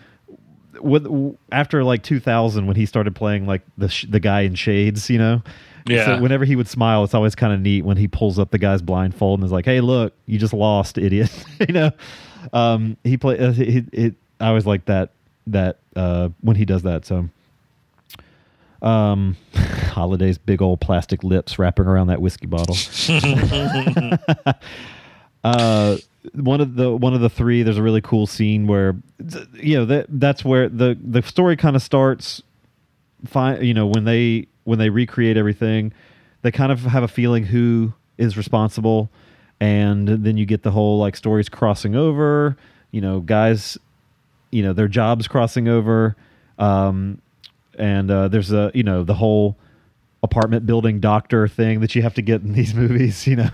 with 0.81 1.07
after 1.51 1.83
like 1.83 2.03
2000 2.03 2.65
when 2.65 2.75
he 2.75 2.85
started 2.85 3.15
playing 3.15 3.45
like 3.45 3.61
the 3.77 3.89
sh- 3.89 4.05
the 4.09 4.19
guy 4.19 4.41
in 4.41 4.55
shades, 4.55 5.09
you 5.09 5.17
know. 5.17 5.41
Yeah. 5.85 6.05
So 6.05 6.21
whenever 6.21 6.45
he 6.45 6.55
would 6.55 6.67
smile, 6.67 7.03
it's 7.03 7.13
always 7.13 7.35
kind 7.35 7.53
of 7.53 7.59
neat 7.59 7.83
when 7.83 7.97
he 7.97 8.07
pulls 8.07 8.39
up 8.39 8.51
the 8.51 8.57
guy's 8.57 8.81
blindfold 8.81 9.39
and 9.39 9.45
is 9.45 9.51
like, 9.51 9.65
"Hey, 9.65 9.81
look, 9.81 10.13
you 10.25 10.37
just 10.37 10.53
lost, 10.53 10.97
idiot." 10.97 11.31
you 11.67 11.73
know. 11.73 11.91
Um, 12.53 12.97
he 13.03 13.17
play. 13.17 13.37
Uh, 13.37 13.51
he, 13.51 13.83
it, 13.91 14.15
I 14.39 14.47
always 14.47 14.65
like 14.65 14.85
that 14.85 15.11
that 15.47 15.79
uh, 15.95 16.29
when 16.41 16.55
he 16.55 16.65
does 16.65 16.83
that. 16.83 17.05
So. 17.05 17.29
Um, 18.81 19.35
Hallyday's, 19.53 20.37
big 20.37 20.61
old 20.61 20.79
plastic 20.79 21.23
lips 21.23 21.59
wrapping 21.59 21.85
around 21.85 22.07
that 22.07 22.21
whiskey 22.21 22.47
bottle. 22.47 22.77
uh, 25.43 25.97
one 26.33 26.61
of 26.61 26.75
the 26.75 26.95
one 26.95 27.13
of 27.13 27.21
the 27.21 27.29
three. 27.29 27.63
There's 27.63 27.77
a 27.77 27.83
really 27.83 28.01
cool 28.01 28.27
scene 28.27 28.67
where, 28.67 28.95
you 29.53 29.77
know, 29.77 29.85
that 29.85 30.05
that's 30.09 30.45
where 30.45 30.69
the 30.69 30.97
the 31.01 31.21
story 31.23 31.57
kind 31.57 31.75
of 31.75 31.81
starts. 31.81 32.41
Fine, 33.25 33.65
you 33.65 33.73
know, 33.73 33.85
when 33.85 34.05
they 34.05 34.47
when 34.69 34.79
they 34.79 34.89
recreate 34.89 35.35
everything, 35.35 35.91
they 36.43 36.51
kind 36.51 36.71
of 36.71 36.81
have 36.81 37.03
a 37.03 37.07
feeling 37.07 37.43
who 37.43 37.91
is 38.17 38.37
responsible, 38.37 39.09
and 39.59 40.07
then 40.07 40.37
you 40.37 40.45
get 40.45 40.63
the 40.63 40.71
whole 40.71 40.99
like 40.99 41.17
stories 41.17 41.49
crossing 41.49 41.95
over. 41.95 42.55
You 42.91 43.01
know, 43.01 43.19
guys 43.19 43.77
you 44.51 44.63
know 44.63 44.73
their 44.73 44.87
jobs 44.87 45.27
crossing 45.27 45.67
over, 45.67 46.15
um, 46.57 47.21
and 47.77 48.09
uh, 48.09 48.27
there's 48.27 48.51
a 48.51 48.71
you 48.73 48.83
know 48.83 49.03
the 49.03 49.15
whole 49.15 49.57
apartment 50.21 50.65
building 50.65 50.99
doctor 50.99 51.47
thing 51.47 51.79
that 51.79 51.95
you 51.95 52.01
have 52.01 52.13
to 52.13 52.21
get 52.21 52.41
in 52.41 52.53
these 52.53 52.73
movies. 52.83 53.25
You 53.27 53.37
know, 53.37 53.49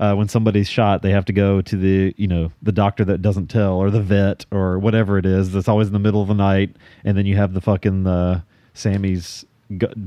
uh, 0.00 0.14
when 0.14 0.28
somebody's 0.28 0.68
shot, 0.68 1.02
they 1.02 1.10
have 1.10 1.24
to 1.26 1.32
go 1.32 1.60
to 1.62 1.76
the 1.76 2.14
you 2.16 2.26
know 2.26 2.52
the 2.62 2.72
doctor 2.72 3.04
that 3.04 3.22
doesn't 3.22 3.48
tell 3.48 3.74
or 3.74 3.90
the 3.90 4.02
vet 4.02 4.44
or 4.50 4.78
whatever 4.78 5.18
it 5.18 5.26
is. 5.26 5.52
That's 5.52 5.68
always 5.68 5.86
in 5.86 5.92
the 5.92 5.98
middle 5.98 6.22
of 6.22 6.28
the 6.28 6.34
night, 6.34 6.74
and 7.04 7.16
then 7.16 7.26
you 7.26 7.36
have 7.36 7.54
the 7.54 7.60
fucking 7.60 8.06
uh, 8.06 8.42
Sammy's 8.74 9.44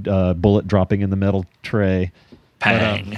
uh, 0.07 0.33
bullet 0.33 0.67
dropping 0.67 1.01
in 1.01 1.09
the 1.09 1.15
metal 1.15 1.45
tray. 1.63 2.11
Pang. 2.59 3.17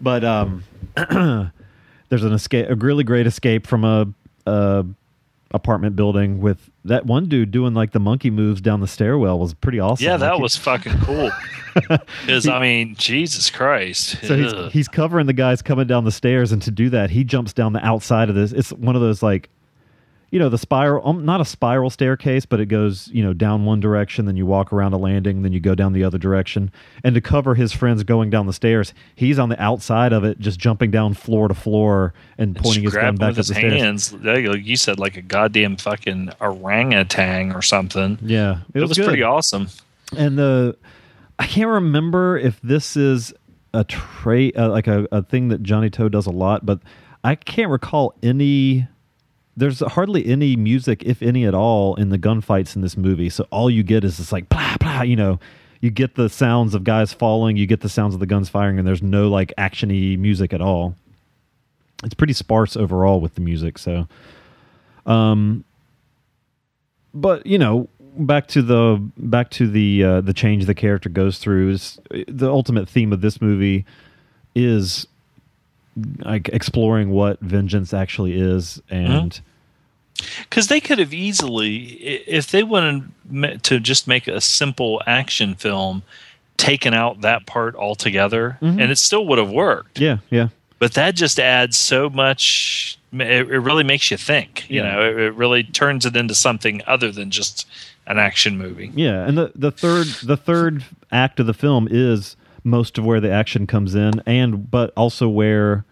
But 0.00 0.24
um, 0.24 0.64
there's 0.96 2.24
an 2.24 2.32
escape, 2.32 2.66
a 2.68 2.74
really 2.74 3.04
great 3.04 3.26
escape 3.26 3.66
from 3.66 3.84
a, 3.84 4.06
a 4.46 4.84
apartment 5.52 5.94
building 5.96 6.40
with 6.40 6.70
that 6.84 7.06
one 7.06 7.26
dude 7.28 7.50
doing 7.50 7.74
like 7.74 7.92
the 7.92 8.00
monkey 8.00 8.30
moves 8.30 8.60
down 8.60 8.80
the 8.80 8.88
stairwell 8.88 9.38
was 9.38 9.54
pretty 9.54 9.78
awesome. 9.78 10.04
yeah, 10.04 10.16
that 10.16 10.34
he- 10.36 10.42
was 10.42 10.56
fucking 10.56 10.98
cool. 11.00 11.30
Because 11.74 12.46
I 12.46 12.60
mean, 12.60 12.96
Jesus 12.96 13.48
Christ. 13.48 14.18
So 14.26 14.36
he's, 14.36 14.72
he's 14.74 14.88
covering 14.88 15.24
the 15.26 15.32
guys 15.32 15.62
coming 15.62 15.86
down 15.86 16.04
the 16.04 16.12
stairs, 16.12 16.52
and 16.52 16.60
to 16.60 16.70
do 16.70 16.90
that, 16.90 17.08
he 17.08 17.24
jumps 17.24 17.54
down 17.54 17.72
the 17.72 17.82
outside 17.82 18.28
of 18.28 18.34
this. 18.34 18.52
It's 18.52 18.74
one 18.74 18.94
of 18.94 19.00
those 19.00 19.22
like, 19.22 19.48
you 20.32 20.38
know, 20.38 20.48
the 20.48 20.56
spiral, 20.56 21.06
um, 21.06 21.26
not 21.26 21.42
a 21.42 21.44
spiral 21.44 21.90
staircase, 21.90 22.46
but 22.46 22.58
it 22.58 22.64
goes, 22.64 23.06
you 23.08 23.22
know, 23.22 23.34
down 23.34 23.66
one 23.66 23.80
direction, 23.80 24.24
then 24.24 24.34
you 24.34 24.46
walk 24.46 24.72
around 24.72 24.94
a 24.94 24.96
landing, 24.96 25.42
then 25.42 25.52
you 25.52 25.60
go 25.60 25.74
down 25.74 25.92
the 25.92 26.02
other 26.02 26.16
direction. 26.16 26.72
And 27.04 27.14
to 27.14 27.20
cover 27.20 27.54
his 27.54 27.70
friends 27.70 28.02
going 28.02 28.30
down 28.30 28.46
the 28.46 28.54
stairs, 28.54 28.94
he's 29.14 29.38
on 29.38 29.50
the 29.50 29.62
outside 29.62 30.14
of 30.14 30.24
it, 30.24 30.38
just 30.38 30.58
jumping 30.58 30.90
down 30.90 31.12
floor 31.12 31.48
to 31.48 31.54
floor 31.54 32.14
and 32.38 32.56
pointing 32.56 32.82
his 32.82 32.94
gun 32.94 33.16
back 33.16 33.32
up 33.32 33.36
his 33.36 33.48
the 33.48 33.54
stairs. 33.54 33.72
hands. 33.74 34.12
Like 34.14 34.64
you 34.64 34.76
said, 34.78 34.98
like 34.98 35.18
a 35.18 35.22
goddamn 35.22 35.76
fucking 35.76 36.30
orangutan 36.40 37.52
or 37.52 37.60
something. 37.60 38.18
Yeah, 38.22 38.60
It, 38.72 38.80
was, 38.80 38.96
pretty 38.96 39.22
awesome. 39.22 39.68
And 40.16 40.38
the 40.38 40.78
I 41.38 41.46
can't 41.46 41.68
remember 41.68 42.38
if 42.38 42.58
this 42.62 42.96
is 42.96 43.34
a 43.74 43.84
trait 43.84 44.56
uh, 44.56 44.70
like 44.70 44.86
a, 44.86 45.06
a 45.12 45.22
thing 45.22 45.48
that 45.48 45.62
Johnnie 45.62 45.90
To 45.90 46.08
does 46.08 46.24
a 46.24 46.30
lot, 46.30 46.64
but 46.64 46.80
I 47.22 47.34
can't 47.34 47.70
recall 47.70 48.14
any. 48.22 48.88
There's 49.62 49.78
hardly 49.78 50.26
any 50.26 50.56
music, 50.56 51.04
if 51.04 51.22
any 51.22 51.46
at 51.46 51.54
all, 51.54 51.94
in 51.94 52.08
the 52.08 52.18
gunfights 52.18 52.74
in 52.74 52.82
this 52.82 52.96
movie. 52.96 53.30
So 53.30 53.46
all 53.52 53.70
you 53.70 53.84
get 53.84 54.02
is 54.02 54.18
this 54.18 54.32
like 54.32 54.48
blah 54.48 54.76
blah. 54.80 55.02
You 55.02 55.14
know, 55.14 55.38
you 55.80 55.92
get 55.92 56.16
the 56.16 56.28
sounds 56.28 56.74
of 56.74 56.82
guys 56.82 57.12
falling, 57.12 57.56
you 57.56 57.68
get 57.68 57.80
the 57.80 57.88
sounds 57.88 58.12
of 58.12 58.18
the 58.18 58.26
guns 58.26 58.48
firing, 58.48 58.80
and 58.80 58.88
there's 58.88 59.04
no 59.04 59.28
like 59.28 59.54
actiony 59.56 60.18
music 60.18 60.52
at 60.52 60.60
all. 60.60 60.96
It's 62.02 62.12
pretty 62.12 62.32
sparse 62.32 62.76
overall 62.76 63.20
with 63.20 63.36
the 63.36 63.40
music. 63.40 63.78
So, 63.78 64.08
um, 65.06 65.62
but 67.14 67.46
you 67.46 67.56
know 67.56 67.88
back 68.18 68.48
to 68.48 68.62
the 68.62 69.00
back 69.16 69.50
to 69.50 69.68
the 69.68 70.02
uh, 70.02 70.20
the 70.22 70.32
change 70.32 70.66
the 70.66 70.74
character 70.74 71.08
goes 71.08 71.38
through 71.38 71.70
is 71.70 72.00
the 72.26 72.50
ultimate 72.50 72.88
theme 72.88 73.12
of 73.12 73.20
this 73.20 73.40
movie 73.40 73.84
is 74.56 75.06
like 76.24 76.48
exploring 76.48 77.10
what 77.10 77.38
vengeance 77.38 77.94
actually 77.94 78.34
is 78.34 78.82
and 78.90 79.40
Because 80.48 80.68
they 80.68 80.80
could 80.80 80.98
have 80.98 81.12
easily, 81.14 81.78
if 82.28 82.50
they 82.50 82.62
wanted 82.62 83.10
to 83.64 83.80
just 83.80 84.06
make 84.06 84.28
a 84.28 84.40
simple 84.40 85.02
action 85.06 85.54
film, 85.54 86.02
taken 86.56 86.94
out 86.94 87.22
that 87.22 87.46
part 87.46 87.74
altogether, 87.74 88.58
Mhm. 88.62 88.80
and 88.80 88.92
it 88.92 88.98
still 88.98 89.26
would 89.26 89.38
have 89.38 89.50
worked. 89.50 89.98
yeah 90.00 90.18
yeah 90.30 90.48
But 90.78 90.94
that 90.94 91.14
just 91.16 91.40
adds 91.40 91.76
so 91.76 92.08
much. 92.10 92.98
It, 93.12 93.20
it 93.50 93.58
really 93.60 93.84
makes 93.84 94.10
you 94.10 94.16
think. 94.16 94.64
You 94.68 94.82
Yeah. 94.82 94.92
know, 94.92 95.02
it, 95.10 95.18
it 95.18 95.34
really 95.34 95.62
turns 95.64 96.06
it 96.06 96.14
into 96.16 96.34
something 96.34 96.82
other 96.86 97.10
than 97.12 97.30
just 97.30 97.66
an 98.06 98.18
action 98.18 98.58
movie. 98.58 98.90
yeah 98.94 99.26
and 99.26 99.36
the 99.38 99.52
the 99.54 99.70
third 99.70 100.06
the 100.24 100.36
third 100.36 100.84
act 101.12 101.38
of 101.40 101.46
the 101.46 101.54
film 101.54 101.86
is 101.90 102.36
most 102.64 102.98
of 102.98 103.04
where 103.04 103.20
the 103.20 103.30
action 103.30 103.66
comes 103.66 103.94
in 103.94 104.20
and 104.26 104.70
but 104.70 104.92
also 104.96 105.28
where 105.28 105.84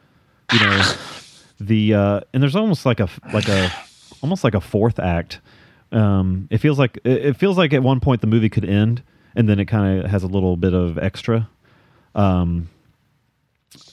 you 0.53 0.59
know 0.61 0.83
the 1.61 1.95
uh 1.95 2.21
and 2.35 2.43
there's 2.43 2.57
almost 2.57 2.85
like 2.85 2.99
a 3.01 3.09
like 3.33 3.49
a 3.49 3.73
almost 4.23 4.45
like 4.45 4.55
a 4.55 4.61
fourth 4.61 4.99
act. 4.99 5.41
Um 5.93 6.49
it 6.51 6.59
feels 6.59 6.79
like 6.79 6.99
it, 7.05 7.37
feels 7.37 7.59
like 7.59 7.73
at 7.73 7.83
one 7.83 8.01
point 8.01 8.21
the 8.21 8.27
movie 8.27 8.49
could 8.49 8.65
end 8.65 9.03
and 9.35 9.49
then 9.49 9.59
it 9.59 9.67
kind 9.67 10.01
of 10.05 10.11
has 10.11 10.23
a 10.23 10.29
little 10.29 10.57
bit 10.57 10.75
of 10.75 10.99
extra. 10.99 11.49
Um 12.15 12.69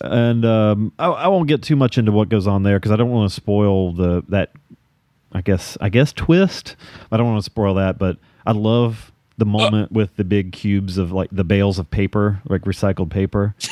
and 0.01 0.45
um 0.45 0.91
I, 0.97 1.07
I 1.07 1.27
won't 1.27 1.47
get 1.47 1.61
too 1.61 1.75
much 1.75 1.97
into 1.97 2.11
what 2.11 2.29
goes 2.29 2.47
on 2.47 2.63
there 2.63 2.79
because 2.79 2.91
i 2.91 2.95
don't 2.95 3.11
want 3.11 3.29
to 3.29 3.33
spoil 3.33 3.93
the 3.93 4.23
that 4.29 4.51
i 5.31 5.41
guess 5.41 5.77
i 5.81 5.89
guess 5.89 6.11
twist. 6.13 6.75
I 7.11 7.17
don't 7.17 7.27
want 7.27 7.39
to 7.39 7.45
spoil 7.45 7.75
that 7.75 7.97
but 7.99 8.17
i 8.45 8.51
love 8.53 9.11
the 9.38 9.45
moment 9.45 9.91
with 9.91 10.15
the 10.15 10.23
big 10.23 10.51
cubes 10.51 10.97
of 10.97 11.11
like 11.11 11.30
the 11.31 11.43
bales 11.43 11.77
of 11.80 11.89
paper 11.91 12.41
like 12.49 12.61
recycled 12.64 13.09
paper. 13.09 13.53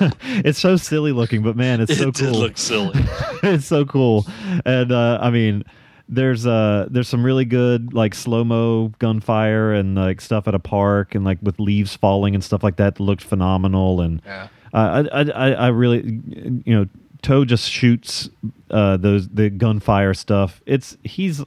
It's 0.44 0.58
so 0.58 0.76
silly 0.76 1.12
looking 1.12 1.42
but 1.42 1.56
man 1.56 1.80
it's 1.80 1.96
so 1.98 2.08
it 2.08 2.14
cool. 2.16 2.32
did 2.32 2.36
look 2.36 2.58
silly. 2.58 2.92
it's 3.42 3.66
so 3.66 3.84
cool. 3.84 4.26
And 4.64 4.90
uh 4.92 5.18
i 5.20 5.30
mean 5.30 5.64
there's 6.08 6.46
uh 6.46 6.88
there's 6.90 7.08
some 7.08 7.24
really 7.24 7.44
good 7.44 7.92
like 7.94 8.14
slow 8.14 8.42
mo 8.44 8.88
gunfire 8.98 9.72
and 9.72 9.94
like 9.94 10.20
stuff 10.20 10.48
at 10.48 10.54
a 10.54 10.58
park 10.58 11.14
and 11.14 11.24
like 11.24 11.38
with 11.42 11.60
leaves 11.60 11.94
falling 11.94 12.34
and 12.34 12.42
stuff 12.42 12.62
like 12.64 12.76
that 12.76 12.98
looked 12.98 13.22
phenomenal. 13.22 14.00
And 14.00 14.20
Yeah. 14.26 14.48
uh, 14.74 15.04
I, 15.12 15.20
I 15.20 15.30
I 15.30 15.50
I 15.52 15.68
really 15.68 16.20
you 16.64 16.74
know 16.74 16.86
To 17.22 17.44
just 17.44 17.70
shoots 17.70 18.28
uh 18.70 18.96
those 18.96 19.28
the 19.28 19.50
gunfire 19.50 20.14
stuff. 20.14 20.60
It's 20.66 20.96
he's 21.04 21.44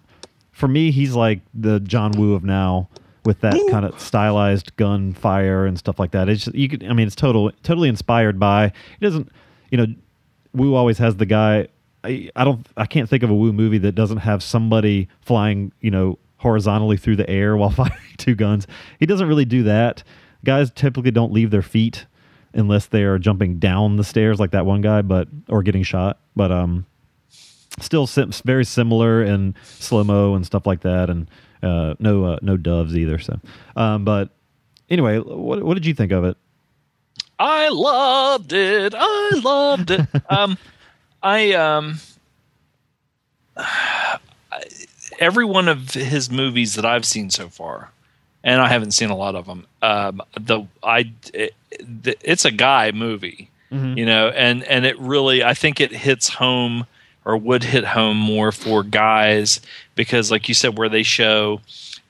for 0.51 0.67
me 0.67 0.91
he's 0.91 1.13
like 1.15 1.41
the 1.53 1.79
John 1.81 2.11
Woo 2.11 2.33
of 2.35 2.43
now 2.43 2.87
with 3.25 3.39
that 3.41 3.53
kind 3.69 3.85
of 3.85 3.99
stylized 3.99 4.75
gunfire 4.75 5.65
and 5.65 5.77
stuff 5.77 5.97
like 5.99 6.11
that 6.11 6.29
it's 6.29 6.45
just, 6.45 6.55
you 6.55 6.67
could 6.67 6.83
I 6.83 6.93
mean 6.93 7.07
it's 7.07 7.15
total 7.15 7.51
totally 7.63 7.89
inspired 7.89 8.39
by 8.39 8.65
It 8.65 8.73
doesn't 9.01 9.31
you 9.71 9.77
know 9.77 9.87
Woo 10.53 10.75
always 10.75 10.97
has 10.99 11.17
the 11.17 11.25
guy. 11.25 11.67
I, 12.03 12.29
I 12.35 12.43
don't. 12.43 12.65
I 12.77 12.85
can't 12.85 13.09
think 13.09 13.23
of 13.23 13.29
a 13.29 13.35
Woo 13.35 13.51
movie 13.51 13.79
that 13.79 13.93
doesn't 13.93 14.17
have 14.17 14.43
somebody 14.43 15.09
flying, 15.21 15.71
you 15.81 15.91
know, 15.91 16.19
horizontally 16.37 16.97
through 16.97 17.15
the 17.15 17.29
air 17.29 17.57
while 17.57 17.69
firing 17.71 17.97
two 18.17 18.35
guns. 18.35 18.67
He 18.99 19.05
doesn't 19.05 19.27
really 19.27 19.45
do 19.45 19.63
that. 19.63 20.03
Guys 20.45 20.71
typically 20.71 21.11
don't 21.11 21.31
leave 21.31 21.51
their 21.51 21.61
feet 21.61 22.05
unless 22.53 22.85
they 22.85 23.03
are 23.03 23.17
jumping 23.17 23.57
down 23.57 23.95
the 23.95 24.03
stairs 24.03 24.39
like 24.39 24.51
that 24.51 24.65
one 24.65 24.81
guy, 24.81 25.01
but 25.01 25.27
or 25.49 25.63
getting 25.63 25.83
shot. 25.83 26.19
But 26.35 26.51
um, 26.51 26.85
still 27.79 28.05
sim- 28.05 28.31
very 28.45 28.65
similar 28.65 29.23
in 29.23 29.55
slow 29.63 30.03
mo 30.03 30.35
and 30.35 30.45
stuff 30.45 30.67
like 30.67 30.81
that, 30.81 31.09
and 31.09 31.29
uh, 31.63 31.95
no 31.99 32.25
uh, 32.25 32.39
no 32.41 32.57
doves 32.57 32.95
either. 32.95 33.17
So, 33.19 33.39
um, 33.75 34.03
but 34.05 34.29
anyway, 34.89 35.17
what 35.19 35.63
what 35.63 35.73
did 35.75 35.85
you 35.85 35.93
think 35.93 36.11
of 36.11 36.23
it? 36.25 36.37
I 37.39 37.69
loved 37.69 38.53
it. 38.53 38.93
I 38.95 39.31
loved 39.43 39.91
it. 39.91 40.01
um, 40.29 40.57
I 41.23 41.53
um, 41.53 41.99
I- 43.57 44.19
every 45.19 45.45
one 45.45 45.67
of 45.67 45.91
his 45.93 46.29
movies 46.29 46.75
that 46.75 46.85
I've 46.85 47.05
seen 47.05 47.29
so 47.29 47.49
far, 47.49 47.91
and 48.43 48.61
I 48.61 48.67
haven't 48.69 48.91
seen 48.91 49.09
a 49.09 49.15
lot 49.15 49.35
of 49.35 49.45
them. 49.45 49.65
Um, 49.81 50.21
the 50.39 50.63
I 50.83 51.11
it, 51.33 51.53
it's 52.21 52.45
a 52.45 52.51
guy 52.51 52.91
movie, 52.91 53.49
Mhm. 53.71 53.97
you 53.97 54.05
know, 54.05 54.29
and 54.29 54.63
and 54.63 54.85
it 54.85 54.97
really 54.99 55.43
I 55.43 55.53
think 55.53 55.79
it 55.81 55.91
hits 55.91 56.29
home 56.29 56.85
or 57.25 57.37
would 57.37 57.63
hit 57.63 57.85
home 57.85 58.17
more 58.17 58.51
for 58.51 58.83
guys 58.83 59.61
because, 59.95 60.29
like 60.31 60.47
you 60.47 60.53
said, 60.55 60.77
where 60.77 60.89
they 60.89 61.03
show 61.03 61.61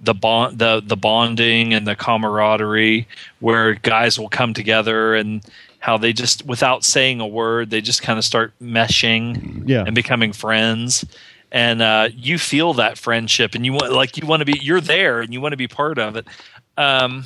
the 0.02 0.14
bond 0.14 0.60
the 0.60 0.81
the 0.85 0.98
bonding 0.98 1.73
and 1.73 1.88
the 1.88 1.95
camaraderie 1.95 3.07
where 3.40 3.73
guys 3.76 4.19
will 4.19 4.27
come 4.27 4.53
together 4.53 5.15
and 5.15 5.41
how 5.80 5.98
they 5.98 6.11
just 6.11 6.45
without 6.45 6.84
saying 6.84 7.22
a 7.22 7.27
word 7.27 7.69
they 7.69 7.80
just 7.80 8.02
kind 8.02 8.19
of 8.19 8.26
start 8.26 8.52
meshing 8.61 9.64
Yeah. 9.65 9.84
and 9.85 9.95
becoming 9.95 10.34
friends 10.34 11.06
and 11.53 11.81
uh, 11.81 12.10
you 12.14 12.38
feel 12.38 12.73
that 12.73 12.98
friendship 12.98 13.56
and 13.56 13.65
you 13.65 13.72
want 13.73 13.94
like 13.94 14.18
you 14.18 14.27
want 14.27 14.41
to 14.41 14.45
be 14.45 14.60
you're 14.61 14.81
there 14.81 15.22
and 15.22 15.31
you 15.31 15.40
want 15.40 15.53
to 15.53 15.57
be 15.57 15.68
part 15.69 15.98
of 15.99 16.18
it 16.18 16.27
um, 16.76 17.26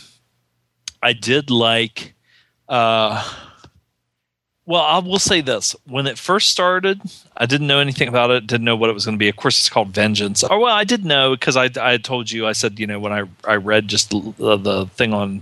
i 1.01 1.13
did 1.13 1.49
like 1.49 2.13
uh, 2.69 3.23
well, 4.67 4.81
I 4.83 4.99
will 4.99 5.17
say 5.17 5.41
this: 5.41 5.75
when 5.85 6.05
it 6.05 6.17
first 6.19 6.49
started, 6.49 7.01
I 7.35 7.45
didn't 7.47 7.65
know 7.67 7.79
anything 7.79 8.07
about 8.09 8.29
it. 8.31 8.45
Didn't 8.45 8.65
know 8.65 8.75
what 8.75 8.89
it 8.89 8.93
was 8.93 9.05
going 9.05 9.15
to 9.17 9.19
be. 9.19 9.29
Of 9.29 9.37
course, 9.37 9.57
it's 9.59 9.69
called 9.69 9.89
Vengeance. 9.89 10.43
Oh 10.43 10.59
well, 10.59 10.75
I 10.75 10.83
did 10.83 11.03
know 11.05 11.31
because 11.35 11.55
I 11.57 11.69
I 11.81 11.97
told 11.97 12.29
you. 12.29 12.45
I 12.45 12.51
said 12.51 12.77
you 12.79 12.85
know 12.85 12.99
when 12.99 13.13
I 13.13 13.23
I 13.45 13.55
read 13.55 13.87
just 13.87 14.11
the, 14.11 14.57
the 14.57 14.85
thing 14.95 15.13
on 15.13 15.41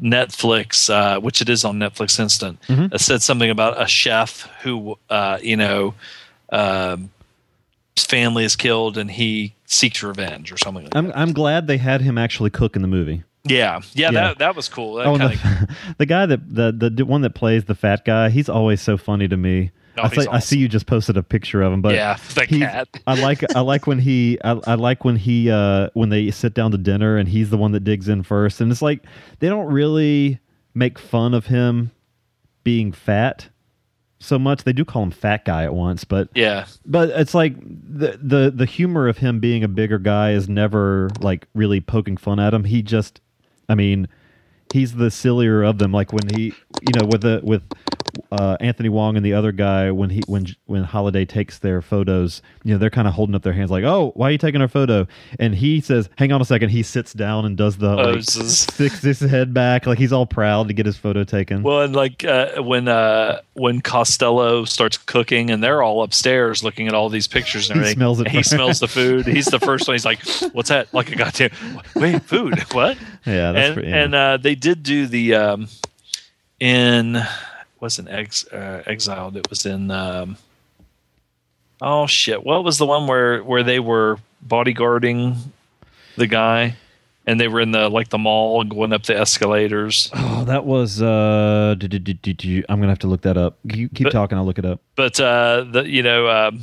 Netflix, 0.00 0.90
uh, 0.90 1.20
which 1.20 1.40
it 1.40 1.48
is 1.48 1.64
on 1.64 1.78
Netflix 1.78 2.18
Instant. 2.18 2.60
Mhm. 2.62 2.92
It 2.92 3.00
said 3.00 3.22
something 3.22 3.50
about 3.50 3.80
a 3.80 3.86
chef 3.86 4.48
who 4.62 4.98
uh, 5.10 5.38
you 5.42 5.56
know 5.56 5.94
um, 6.50 7.10
his 7.94 8.06
family 8.06 8.44
is 8.44 8.56
killed 8.56 8.96
and 8.98 9.10
he 9.10 9.54
seeks 9.66 10.02
revenge 10.02 10.50
or 10.50 10.56
something. 10.58 10.84
like 10.84 10.92
that. 10.92 10.98
I'm 10.98 11.12
I'm 11.14 11.32
glad 11.32 11.66
they 11.66 11.78
had 11.78 12.00
him 12.00 12.16
actually 12.18 12.50
cook 12.50 12.74
in 12.74 12.82
the 12.82 12.88
movie. 12.88 13.22
Yeah, 13.44 13.80
yeah, 13.94 14.10
Yeah. 14.10 14.10
that 14.28 14.38
that 14.38 14.56
was 14.56 14.68
cool. 14.68 14.94
That 14.94 15.06
Oh, 15.06 15.18
the, 15.18 15.68
the 15.98 16.06
guy 16.06 16.26
that 16.26 16.54
the 16.54 16.90
the 16.94 17.04
one 17.04 17.22
that 17.22 17.34
plays 17.34 17.64
the 17.64 17.74
fat 17.74 18.04
guy, 18.04 18.28
he's 18.30 18.48
always 18.48 18.80
so 18.80 18.96
funny 18.96 19.26
to 19.28 19.36
me. 19.36 19.70
No, 19.96 20.04
I, 20.04 20.08
say, 20.08 20.26
I 20.30 20.38
see 20.38 20.56
you 20.58 20.68
just 20.68 20.86
posted 20.86 21.18
a 21.18 21.22
picture 21.22 21.60
of 21.60 21.70
him, 21.70 21.82
but 21.82 21.94
Yeah, 21.94 22.16
the 22.34 22.44
he- 22.46 22.60
cat. 22.60 22.88
I 23.06 23.20
like 23.20 23.44
I 23.56 23.60
like 23.60 23.86
when 23.86 23.98
he 23.98 24.38
I, 24.44 24.52
I 24.66 24.74
like 24.74 25.04
when 25.04 25.16
he 25.16 25.50
uh 25.50 25.90
when 25.94 26.08
they 26.08 26.30
sit 26.30 26.54
down 26.54 26.70
to 26.70 26.78
dinner 26.78 27.16
and 27.16 27.28
he's 27.28 27.50
the 27.50 27.58
one 27.58 27.72
that 27.72 27.80
digs 27.84 28.08
in 28.08 28.22
first, 28.22 28.60
and 28.60 28.70
it's 28.70 28.80
like 28.82 29.04
they 29.40 29.48
don't 29.48 29.66
really 29.72 30.38
make 30.74 30.98
fun 30.98 31.34
of 31.34 31.46
him 31.46 31.90
being 32.64 32.92
fat 32.92 33.48
so 34.20 34.38
much. 34.38 34.62
They 34.62 34.72
do 34.72 34.84
call 34.84 35.02
him 35.02 35.10
fat 35.10 35.44
guy 35.44 35.64
at 35.64 35.74
once, 35.74 36.04
but 36.04 36.28
Yeah. 36.36 36.66
but 36.86 37.10
it's 37.10 37.34
like 37.34 37.56
the 37.60 38.18
the 38.22 38.52
the 38.54 38.66
humor 38.66 39.08
of 39.08 39.18
him 39.18 39.40
being 39.40 39.64
a 39.64 39.68
bigger 39.68 39.98
guy 39.98 40.30
is 40.30 40.48
never 40.48 41.10
like 41.20 41.48
really 41.54 41.80
poking 41.80 42.16
fun 42.16 42.38
at 42.38 42.54
him. 42.54 42.62
He 42.64 42.82
just, 42.82 43.20
I 43.72 43.74
mean, 43.74 44.06
he's 44.72 44.94
the 44.94 45.10
sillier 45.10 45.62
of 45.62 45.78
them. 45.78 45.92
Like 45.92 46.12
when 46.12 46.28
he, 46.28 46.54
you 46.82 46.92
know, 46.92 47.06
with 47.06 47.22
the 47.22 47.40
with 47.42 47.62
uh, 48.30 48.56
Anthony 48.60 48.88
Wong 48.88 49.16
and 49.16 49.24
the 49.24 49.32
other 49.34 49.52
guy 49.52 49.90
when 49.90 50.10
he 50.10 50.22
when 50.26 50.46
when 50.66 50.84
Hallyday 50.84 51.28
takes 51.28 51.58
their 51.58 51.80
photos, 51.82 52.42
you 52.64 52.72
know, 52.72 52.78
they're 52.78 52.90
kind 52.90 53.06
of 53.08 53.14
holding 53.14 53.34
up 53.34 53.42
their 53.42 53.52
hands 53.52 53.70
like, 53.70 53.84
"Oh, 53.84 54.12
why 54.14 54.28
are 54.28 54.30
you 54.32 54.38
taking 54.38 54.60
our 54.60 54.68
photo?" 54.68 55.06
And 55.38 55.54
he 55.54 55.80
says, 55.80 56.08
"Hang 56.16 56.32
on 56.32 56.40
a 56.40 56.44
second. 56.44 56.70
He 56.70 56.82
sits 56.82 57.12
down 57.12 57.44
and 57.44 57.56
does 57.56 57.76
the 57.78 57.94
like, 57.94 58.22
sticks 58.22 59.02
his 59.02 59.20
head 59.20 59.52
back 59.54 59.86
like 59.86 59.98
he's 59.98 60.12
all 60.12 60.26
proud 60.26 60.68
to 60.68 60.74
get 60.74 60.86
his 60.86 60.96
photo 60.96 61.24
taken. 61.24 61.62
Well, 61.62 61.82
and 61.82 61.94
like 61.94 62.24
uh, 62.24 62.62
when 62.62 62.88
uh, 62.88 63.40
when 63.54 63.80
Costello 63.80 64.64
starts 64.64 64.96
cooking, 64.98 65.50
and 65.50 65.62
they're 65.62 65.82
all 65.82 66.02
upstairs 66.02 66.62
looking 66.64 66.88
at 66.88 66.94
all 66.94 67.08
these 67.08 67.26
pictures 67.28 67.68
and 67.70 67.76
He 67.76 67.80
everything. 67.80 67.96
smells 67.98 68.20
it 68.20 68.28
He 68.28 68.42
smells 68.42 68.80
the 68.80 68.88
food. 68.88 69.26
He's 69.26 69.46
the 69.46 69.60
first 69.60 69.88
one. 69.88 69.94
He's 69.94 70.04
like, 70.04 70.20
"What's 70.52 70.68
that?" 70.68 70.92
Like 70.94 71.10
a 71.12 71.16
goddamn 71.16 71.50
wait, 71.96 72.22
food? 72.22 72.58
What? 72.72 72.96
Yeah, 73.26 73.52
that's 73.52 73.66
and 73.66 73.74
pretty- 73.74 73.88
yeah. 73.90 74.02
and 74.04 74.14
uh, 74.14 74.36
they 74.38 74.54
did 74.54 74.82
do 74.82 75.06
the 75.06 75.34
um, 75.34 75.68
in 76.60 77.16
wasn't 77.82 78.08
ex 78.08 78.46
uh, 78.50 78.82
exiled. 78.86 79.36
It 79.36 79.50
was 79.50 79.66
in 79.66 79.90
um, 79.90 80.36
oh 81.82 82.06
shit. 82.06 82.44
What 82.44 82.64
was 82.64 82.78
the 82.78 82.86
one 82.86 83.06
where 83.06 83.42
where 83.42 83.62
they 83.62 83.80
were 83.80 84.18
bodyguarding 84.46 85.36
the 86.16 86.26
guy? 86.26 86.76
And 87.24 87.38
they 87.38 87.46
were 87.46 87.60
in 87.60 87.70
the 87.70 87.88
like 87.88 88.08
the 88.08 88.18
mall 88.18 88.60
and 88.60 88.68
going 88.70 88.92
up 88.92 89.04
the 89.04 89.16
escalators. 89.16 90.10
Oh, 90.12 90.44
that 90.46 90.64
was. 90.64 91.00
uh 91.00 91.76
do- 91.78 91.86
do- 91.86 92.00
do- 92.00 92.14
do- 92.14 92.32
do- 92.34 92.64
I'm 92.68 92.80
gonna 92.80 92.90
have 92.90 92.98
to 93.00 93.06
look 93.06 93.20
that 93.22 93.36
up. 93.36 93.58
You 93.62 93.88
keep 93.88 94.06
But- 94.06 94.12
talking. 94.12 94.36
I'll 94.38 94.44
look 94.44 94.58
it 94.58 94.64
up. 94.64 94.80
but 94.96 95.20
uh, 95.20 95.64
the 95.70 95.88
you 95.88 96.02
know 96.02 96.28
um, 96.28 96.62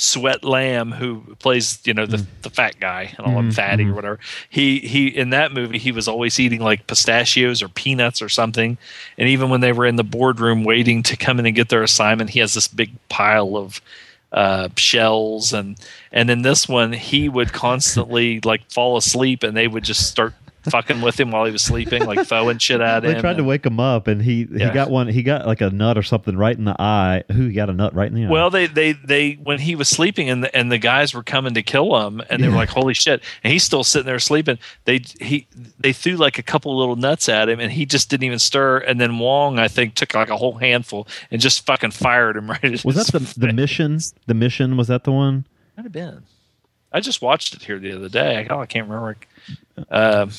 Suet 0.00 0.44
Lam 0.44 0.92
who 0.92 1.22
plays 1.40 1.80
you 1.84 1.92
know 1.92 2.06
the 2.06 2.24
the 2.42 2.50
fat 2.50 2.78
guy 2.78 3.12
and 3.18 3.26
all 3.26 3.38
him 3.38 3.50
Mhm, 3.50 3.54
fatty 3.54 3.84
mhm. 3.84 3.90
or 3.90 3.94
whatever. 3.94 4.20
He 4.48 4.78
he 4.78 5.08
in 5.08 5.30
that 5.30 5.52
movie 5.52 5.78
he 5.78 5.90
was 5.90 6.06
always 6.06 6.38
eating 6.38 6.60
like 6.60 6.86
pistachios 6.86 7.62
or 7.62 7.68
peanuts 7.68 8.22
or 8.22 8.28
something. 8.28 8.78
And 9.18 9.28
even 9.28 9.50
when 9.50 9.60
they 9.60 9.72
were 9.72 9.86
in 9.86 9.96
the 9.96 10.04
boardroom 10.04 10.62
waiting 10.62 11.02
to 11.02 11.16
come 11.16 11.40
in 11.40 11.46
and 11.46 11.56
get 11.56 11.68
their 11.68 11.82
assignment, 11.82 12.30
he 12.30 12.38
has 12.40 12.54
this 12.54 12.68
big 12.68 12.92
pile 13.08 13.56
of 13.56 13.80
uh, 14.32 14.68
shells 14.76 15.52
and 15.52 15.76
and 16.12 16.30
in 16.30 16.42
this 16.42 16.68
one 16.68 16.92
he 16.92 17.28
would 17.28 17.52
constantly 17.52 18.40
like 18.44 18.70
fall 18.70 18.96
asleep 18.96 19.42
and 19.42 19.56
they 19.56 19.66
would 19.66 19.84
just 19.84 20.06
start 20.06 20.34
fucking 20.70 21.00
with 21.00 21.18
him 21.18 21.30
while 21.30 21.44
he 21.44 21.52
was 21.52 21.62
sleeping 21.62 22.04
like 22.04 22.26
throwing 22.26 22.58
shit 22.58 22.80
at 22.80 23.04
him 23.04 23.14
They 23.14 23.20
tried 23.20 23.36
to 23.38 23.44
wake 23.44 23.64
him 23.64 23.80
up, 23.80 24.06
and 24.06 24.22
he 24.22 24.44
he 24.44 24.70
got 24.70 24.90
one. 24.90 25.08
He 25.08 25.22
got 25.22 25.46
like 25.46 25.60
a 25.60 25.70
nut 25.70 25.96
or 25.96 26.02
something 26.02 26.36
right 26.36 26.56
in 26.56 26.64
the 26.64 26.80
eye. 26.80 27.24
Who 27.32 27.46
he 27.46 27.52
got 27.52 27.70
a 27.70 27.72
nut 27.72 27.94
right 27.94 28.08
in 28.08 28.14
the 28.14 28.26
eye? 28.26 28.30
Well, 28.30 28.50
they, 28.50 28.66
they, 28.66 28.92
they, 28.92 29.32
when 29.34 29.58
he 29.58 29.74
was 29.74 29.88
sleeping 29.88 30.28
and 30.28 30.44
the, 30.44 30.56
and 30.56 30.70
the 30.70 30.78
guys 30.78 31.14
were 31.14 31.22
coming 31.22 31.54
to 31.54 31.62
kill 31.62 32.06
him 32.06 32.22
and 32.28 32.42
they 32.42 32.48
were 32.48 32.54
like, 32.54 32.68
holy 32.68 32.94
shit. 32.94 33.22
And 33.42 33.52
he's 33.52 33.62
still 33.62 33.84
sitting 33.84 34.06
there 34.06 34.18
sleeping. 34.18 34.58
They, 34.84 35.00
he, 35.20 35.46
they 35.78 35.92
threw 35.92 36.16
like 36.16 36.38
a 36.38 36.42
couple 36.42 36.76
little 36.76 36.96
nuts 36.96 37.28
at 37.28 37.48
him 37.48 37.60
and 37.60 37.72
he 37.72 37.86
just 37.86 38.10
didn't 38.10 38.24
even 38.24 38.38
stir. 38.38 38.78
And 38.78 39.00
then 39.00 39.18
Wong, 39.18 39.58
I 39.58 39.68
think, 39.68 39.94
took 39.94 40.14
like 40.14 40.30
a 40.30 40.36
whole 40.36 40.58
handful 40.58 41.06
and 41.30 41.40
just 41.40 41.64
fucking 41.66 41.92
fired 41.92 42.36
him 42.36 42.50
right 42.50 42.84
was 42.84 42.96
his 42.96 43.06
that 43.06 43.12
the 43.12 43.40
the 43.46 43.52
mission? 43.52 43.98
The 44.26 44.34
mission 44.34 44.76
was 44.76 44.88
that 44.88 45.04
the 45.04 45.12
one? 45.12 45.46
Might 45.76 45.84
have 45.84 45.92
been. 45.92 46.22
I 46.92 47.00
just 47.00 47.20
watched 47.22 47.54
it 47.54 47.62
here 47.62 47.78
the 47.78 47.92
other 47.92 48.08
day. 48.08 48.38
I, 48.38 48.46
oh, 48.54 48.60
I 48.60 48.66
can't 48.66 48.88
remember. 48.88 49.16
Um, 49.90 50.30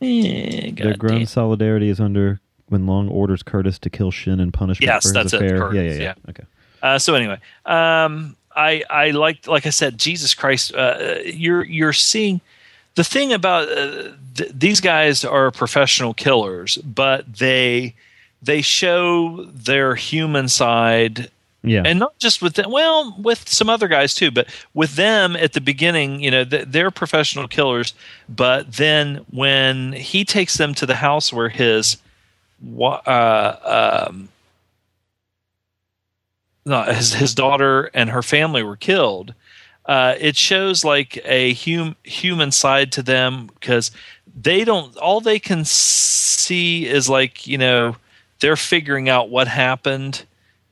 eh, 0.00 0.72
Their 0.72 0.96
grown 0.96 1.18
damn. 1.18 1.26
solidarity 1.26 1.88
is 1.88 2.00
under 2.00 2.40
when 2.68 2.86
Long 2.86 3.08
orders 3.08 3.42
Curtis 3.42 3.78
to 3.80 3.90
kill 3.90 4.10
Shin 4.10 4.40
and 4.40 4.52
punish 4.52 4.80
Yes, 4.80 5.02
for 5.04 5.08
his 5.08 5.12
that's 5.14 5.32
it, 5.32 5.36
affair. 5.42 5.58
Curtis, 5.58 5.76
yeah, 5.76 5.82
yeah, 5.82 5.92
yeah, 5.92 6.02
yeah. 6.02 6.30
Okay. 6.30 6.44
Uh, 6.82 6.98
so 6.98 7.14
anyway, 7.14 7.38
um, 7.66 8.36
I 8.54 8.84
I 8.90 9.10
like 9.10 9.46
like 9.46 9.66
I 9.66 9.70
said, 9.70 9.98
Jesus 9.98 10.34
Christ, 10.34 10.74
uh, 10.74 11.16
you're 11.24 11.64
you're 11.64 11.92
seeing 11.94 12.40
the 12.94 13.04
thing 13.04 13.32
about 13.32 13.68
uh, 13.70 14.10
th- 14.34 14.52
these 14.54 14.80
guys 14.80 15.24
are 15.24 15.50
professional 15.50 16.12
killers, 16.14 16.76
but 16.78 17.38
they 17.38 17.94
they 18.42 18.60
show 18.60 19.44
their 19.46 19.94
human 19.94 20.48
side. 20.48 21.30
Yeah. 21.64 21.82
And 21.84 21.98
not 21.98 22.18
just 22.18 22.42
with 22.42 22.54
them, 22.54 22.70
well, 22.70 23.16
with 23.18 23.48
some 23.48 23.70
other 23.70 23.88
guys 23.88 24.14
too, 24.14 24.30
but 24.30 24.48
with 24.74 24.96
them 24.96 25.34
at 25.34 25.54
the 25.54 25.62
beginning, 25.62 26.20
you 26.20 26.30
know, 26.30 26.44
they're 26.44 26.90
professional 26.90 27.48
killers. 27.48 27.94
But 28.28 28.74
then 28.74 29.24
when 29.30 29.94
he 29.94 30.26
takes 30.26 30.58
them 30.58 30.74
to 30.74 30.84
the 30.84 30.96
house 30.96 31.32
where 31.32 31.48
his 31.48 31.96
uh, 32.78 34.02
um, 34.04 34.28
his 36.64 37.14
his 37.14 37.34
daughter 37.34 37.90
and 37.94 38.10
her 38.10 38.22
family 38.22 38.62
were 38.62 38.76
killed. 38.76 39.34
Uh, 39.86 40.14
it 40.18 40.34
shows 40.34 40.82
like 40.82 41.20
a 41.26 41.52
hum, 41.54 41.94
human 42.04 42.50
side 42.50 42.90
to 42.92 43.02
them 43.02 43.50
because 43.60 43.90
they 44.34 44.64
don't. 44.64 44.96
All 44.96 45.20
they 45.20 45.38
can 45.38 45.64
see 45.64 46.86
is 46.86 47.08
like 47.08 47.46
you 47.46 47.58
know 47.58 47.96
they're 48.40 48.56
figuring 48.56 49.08
out 49.08 49.28
what 49.28 49.46
happened. 49.46 50.24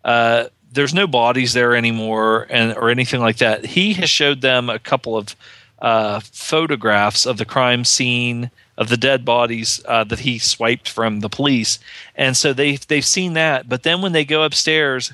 Uh, 0.05 0.45
there's 0.73 0.95
no 0.95 1.07
bodies 1.07 1.53
there 1.53 1.75
anymore, 1.77 2.47
and 2.51 2.77
or 2.77 2.91
anything 2.91 3.21
like 3.21 3.37
that. 3.39 3.67
He 3.67 3.93
has 3.95 4.11
showed 4.11 4.41
them 4.41 4.71
a 4.71 4.79
couple 4.79 5.17
of 5.17 5.37
uh, 5.81 6.21
photographs 6.21 7.27
of 7.27 7.39
the 7.39 7.45
crime 7.45 7.85
scene 7.85 8.51
of 8.79 8.89
the 8.89 8.97
dead 8.97 9.25
bodies 9.25 9.83
uh, 9.87 10.05
that 10.05 10.21
he 10.21 10.39
swiped 10.39 10.89
from 10.89 11.21
the 11.21 11.29
police, 11.29 11.79
and 12.17 12.37
so 12.37 12.53
they 12.53 12.77
they've 12.77 13.05
seen 13.05 13.35
that. 13.35 13.69
But 13.69 13.83
then 13.83 14.01
when 14.01 14.13
they 14.13 14.25
go 14.25 14.43
upstairs, 14.43 15.13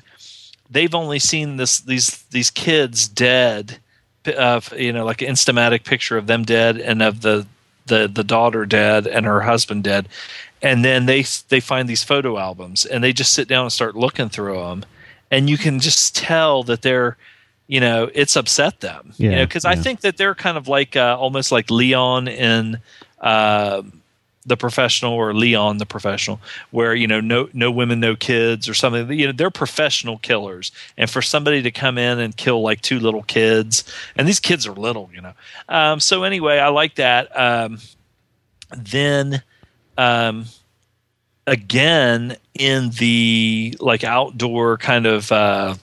they've 0.69 0.95
only 0.95 1.19
seen 1.19 1.57
this 1.57 1.79
these 1.79 2.23
these 2.31 2.49
kids 2.49 3.07
dead 3.07 3.79
of 4.37 4.71
you 4.77 4.93
know 4.93 5.05
like 5.05 5.21
an 5.21 5.29
instamatic 5.29 5.83
picture 5.83 6.17
of 6.17 6.27
them 6.27 6.43
dead 6.43 6.77
and 6.77 7.01
of 7.01 7.21
the 7.21 7.45
the 7.87 8.07
the 8.07 8.23
daughter 8.23 8.65
dead 8.65 9.07
and 9.07 9.25
her 9.25 9.41
husband 9.41 9.83
dead 9.83 10.07
and 10.61 10.85
then 10.85 11.05
they 11.05 11.23
they 11.47 11.59
find 11.59 11.89
these 11.89 12.03
photo 12.03 12.37
albums 12.37 12.85
and 12.85 13.03
they 13.03 13.13
just 13.13 13.33
sit 13.33 13.47
down 13.47 13.63
and 13.63 13.71
start 13.71 13.95
looking 13.95 14.29
through 14.29 14.59
them 14.59 14.85
and 15.31 15.49
you 15.49 15.57
can 15.57 15.79
just 15.79 16.15
tell 16.15 16.63
that 16.63 16.81
they're 16.81 17.17
you 17.67 17.79
know 17.79 18.09
it's 18.13 18.35
upset 18.35 18.79
them 18.79 19.13
you 19.17 19.29
know 19.31 19.45
because 19.45 19.65
i 19.65 19.75
think 19.75 20.01
that 20.01 20.17
they're 20.17 20.35
kind 20.35 20.57
of 20.57 20.67
like 20.67 20.95
uh, 20.95 21.15
almost 21.19 21.51
like 21.51 21.69
leon 21.69 22.27
in 22.27 22.79
uh, 23.21 23.81
the 24.45 24.57
professional 24.57 25.13
or 25.13 25.33
Leon 25.33 25.77
the 25.77 25.85
professional, 25.85 26.41
where 26.71 26.93
you 26.93 27.07
know 27.07 27.21
no 27.21 27.49
no 27.53 27.71
women, 27.71 27.99
no 27.99 28.15
kids 28.15 28.67
or 28.67 28.73
something. 28.73 29.17
You 29.17 29.27
know 29.27 29.31
they're 29.31 29.51
professional 29.51 30.17
killers, 30.17 30.71
and 30.97 31.09
for 31.09 31.21
somebody 31.21 31.61
to 31.61 31.71
come 31.71 31.97
in 31.97 32.19
and 32.19 32.35
kill 32.35 32.61
like 32.61 32.81
two 32.81 32.99
little 32.99 33.23
kids, 33.23 33.83
and 34.15 34.27
these 34.27 34.39
kids 34.39 34.67
are 34.67 34.73
little, 34.73 35.09
you 35.13 35.21
know. 35.21 35.33
Um, 35.69 35.99
so 35.99 36.23
anyway, 36.23 36.57
I 36.57 36.69
like 36.69 36.95
that. 36.95 37.37
Um, 37.37 37.79
then 38.75 39.43
um, 39.97 40.45
again 41.49 42.37
in 42.53 42.91
the 42.91 43.75
like 43.79 44.03
outdoor 44.03 44.77
kind 44.77 45.05
of 45.05 45.31
uh, 45.31 45.75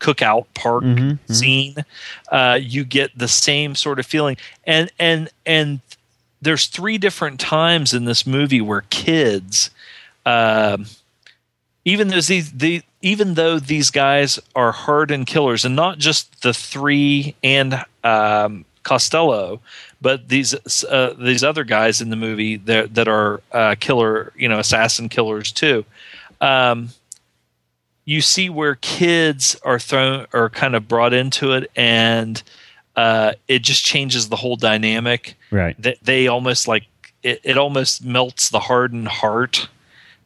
cookout 0.00 0.46
park 0.54 0.84
Mhm, 0.84 1.18
mhm. 1.18 1.34
scene, 1.34 1.74
uh, 2.30 2.58
you 2.60 2.84
get 2.84 3.16
the 3.18 3.28
same 3.28 3.74
sort 3.74 3.98
of 3.98 4.06
feeling, 4.06 4.36
and 4.66 4.90
and 4.98 5.28
and 5.44 5.80
there's 6.40 6.66
three 6.66 6.98
different 6.98 7.40
times 7.40 7.92
in 7.92 8.04
this 8.04 8.26
movie 8.26 8.60
where 8.60 8.84
kids, 8.90 9.70
um, 10.24 10.86
even 11.84 12.08
though 12.08 12.20
these 12.20 12.52
the 12.52 12.82
even 13.02 13.34
though 13.34 13.58
these 13.58 13.90
guys 13.90 14.38
are 14.54 14.72
hardened 14.72 15.26
killers, 15.26 15.64
and 15.64 15.74
not 15.76 15.98
just 15.98 16.42
the 16.42 16.54
three 16.54 17.34
and 17.42 17.84
um, 18.04 18.64
Costello, 18.82 19.60
but 20.00 20.28
these 20.28 20.54
uh, 20.84 21.14
these 21.18 21.42
other 21.42 21.64
guys 21.64 22.00
in 22.00 22.10
the 22.10 22.16
movie 22.16 22.56
that 22.56 22.94
that 22.94 23.08
are 23.08 23.40
uh, 23.52 23.74
killer, 23.80 24.32
you 24.36 24.48
know, 24.48 24.58
assassin 24.58 25.08
killers 25.08 25.52
too. 25.52 25.84
Um, 26.40 26.90
you 28.04 28.20
see 28.20 28.48
where 28.48 28.74
kids 28.76 29.56
are 29.64 29.78
thrown 29.78 30.26
are 30.32 30.48
kind 30.48 30.74
of 30.74 30.88
brought 30.88 31.12
into 31.12 31.52
it, 31.52 31.70
and 31.76 32.42
uh, 32.96 33.32
it 33.48 33.62
just 33.62 33.84
changes 33.84 34.28
the 34.28 34.36
whole 34.36 34.56
dynamic 34.56 35.34
Right. 35.50 35.74
they, 35.80 35.96
they 36.02 36.26
almost 36.28 36.66
like 36.68 36.84
it, 37.22 37.40
it 37.44 37.58
almost 37.58 38.04
melts 38.04 38.48
the 38.48 38.60
hardened 38.60 39.08
heart 39.08 39.68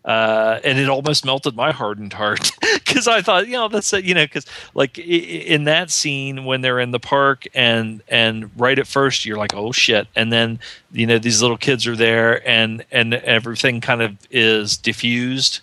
uh, 0.05 0.59
and 0.65 0.79
it 0.79 0.89
almost 0.89 1.25
melted 1.25 1.55
my 1.55 1.71
hardened 1.73 2.13
heart 2.13 2.51
because 2.61 3.07
I 3.07 3.23
thought, 3.23 3.47
you 3.47 3.53
know, 3.55 3.69
that's 3.69 3.93
a, 3.93 4.05
you 4.05 4.15
know, 4.15 4.25
because 4.25 4.47
like 4.75 4.99
i- 4.99 5.03
in 5.03 5.65
that 5.65 5.91
scene 5.91 6.45
when 6.45 6.61
they're 6.61 6.81
in 6.81 6.91
the 6.91 6.99
park 7.01 7.47
and 7.55 8.03
and 8.09 8.51
right 8.57 8.79
at 8.79 8.87
first 8.87 9.25
you're 9.25 9.37
like, 9.39 9.55
oh 9.55 9.71
shit, 9.73 10.09
and 10.17 10.33
then 10.33 10.59
you 10.93 11.07
know 11.07 11.19
these 11.19 11.41
little 11.41 11.57
kids 11.57 11.87
are 11.87 11.97
there 11.97 12.47
and 12.49 12.85
and 12.91 13.15
everything 13.15 13.81
kind 13.81 14.03
of 14.03 14.17
is 14.31 14.77
diffused, 14.77 15.61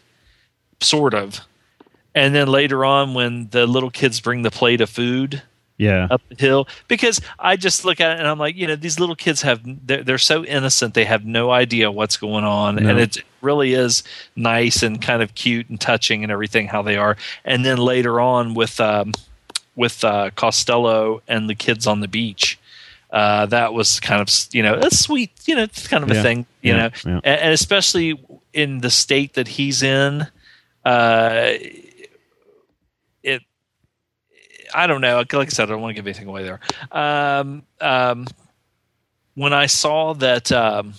sort 0.80 1.14
of, 1.14 1.42
and 2.16 2.34
then 2.34 2.48
later 2.48 2.86
on 2.86 3.14
when 3.14 3.50
the 3.52 3.68
little 3.68 3.92
kids 3.92 4.20
bring 4.22 4.42
the 4.44 4.52
plate 4.52 4.82
of 4.82 4.90
food 4.90 5.42
Yeah. 5.78 6.08
up 6.10 6.22
the 6.30 6.36
hill 6.36 6.68
because 6.88 7.20
I 7.40 7.56
just 7.58 7.84
look 7.86 8.00
at 8.02 8.12
it 8.14 8.20
and 8.20 8.28
I'm 8.28 8.40
like, 8.40 8.56
you 8.56 8.68
know, 8.68 8.76
these 8.76 9.00
little 9.00 9.16
kids 9.16 9.42
have 9.42 9.62
they're, 9.86 10.04
they're 10.04 10.18
so 10.18 10.44
innocent 10.46 10.94
they 10.94 11.06
have 11.06 11.26
no 11.26 11.52
idea 11.52 11.92
what's 11.92 12.18
going 12.18 12.46
on, 12.46 12.76
No. 12.78 12.90
and 12.90 13.00
it 13.00 13.18
really 13.42 13.74
is 13.74 14.04
nice 14.36 14.84
and 14.84 15.02
kind 15.02 15.22
of 15.22 15.36
cute 15.36 15.70
and 15.70 15.80
touching 15.80 16.24
and 16.24 16.32
everything 16.32 16.68
how 16.68 16.82
they 16.82 16.98
are. 16.98 17.18
And 17.46 17.64
then 17.66 17.78
later 17.78 18.20
on 18.20 18.54
with 18.54 18.80
um, 18.80 19.14
with 19.76 20.04
uh, 20.04 20.32
Costello 20.36 21.22
and 21.28 21.50
the 21.50 21.56
kids 21.56 21.88
on 21.88 22.00
the 22.02 22.08
beach. 22.08 22.60
Uh, 23.12 23.46
that 23.48 23.74
was 23.74 24.00
kind 24.00 24.22
of 24.22 24.30
you 24.52 24.62
know 24.62 24.76
a 24.76 24.92
sweet 24.92 25.32
you 25.48 25.56
know 25.56 25.66
kind 25.86 26.04
of 26.04 26.12
a 26.12 26.14
Yeah. 26.14 26.22
thing 26.22 26.46
you 26.62 26.74
Yeah. 26.74 26.78
know 26.78 26.90
Yeah. 27.04 27.20
and, 27.24 27.42
and 27.42 27.54
especially 27.54 28.24
in 28.54 28.82
the 28.82 28.92
state 28.92 29.34
that 29.34 29.48
he's 29.48 29.82
in 29.82 30.28
uh, 30.86 31.54
it 33.24 33.42
I 34.74 34.86
don't 34.86 35.02
know. 35.02 35.18
Like 35.18 35.34
I 35.34 35.46
said, 35.48 35.64
I 35.64 35.72
don't 35.72 35.82
want 35.82 35.92
to 35.92 35.96
give 35.96 36.06
anything 36.06 36.28
away 36.28 36.44
there. 36.44 36.60
Um, 36.92 37.64
um, 37.82 38.28
when 39.34 39.52
I 39.54 39.66
saw 39.66 40.14
that 40.14 40.52
um, 40.52 40.94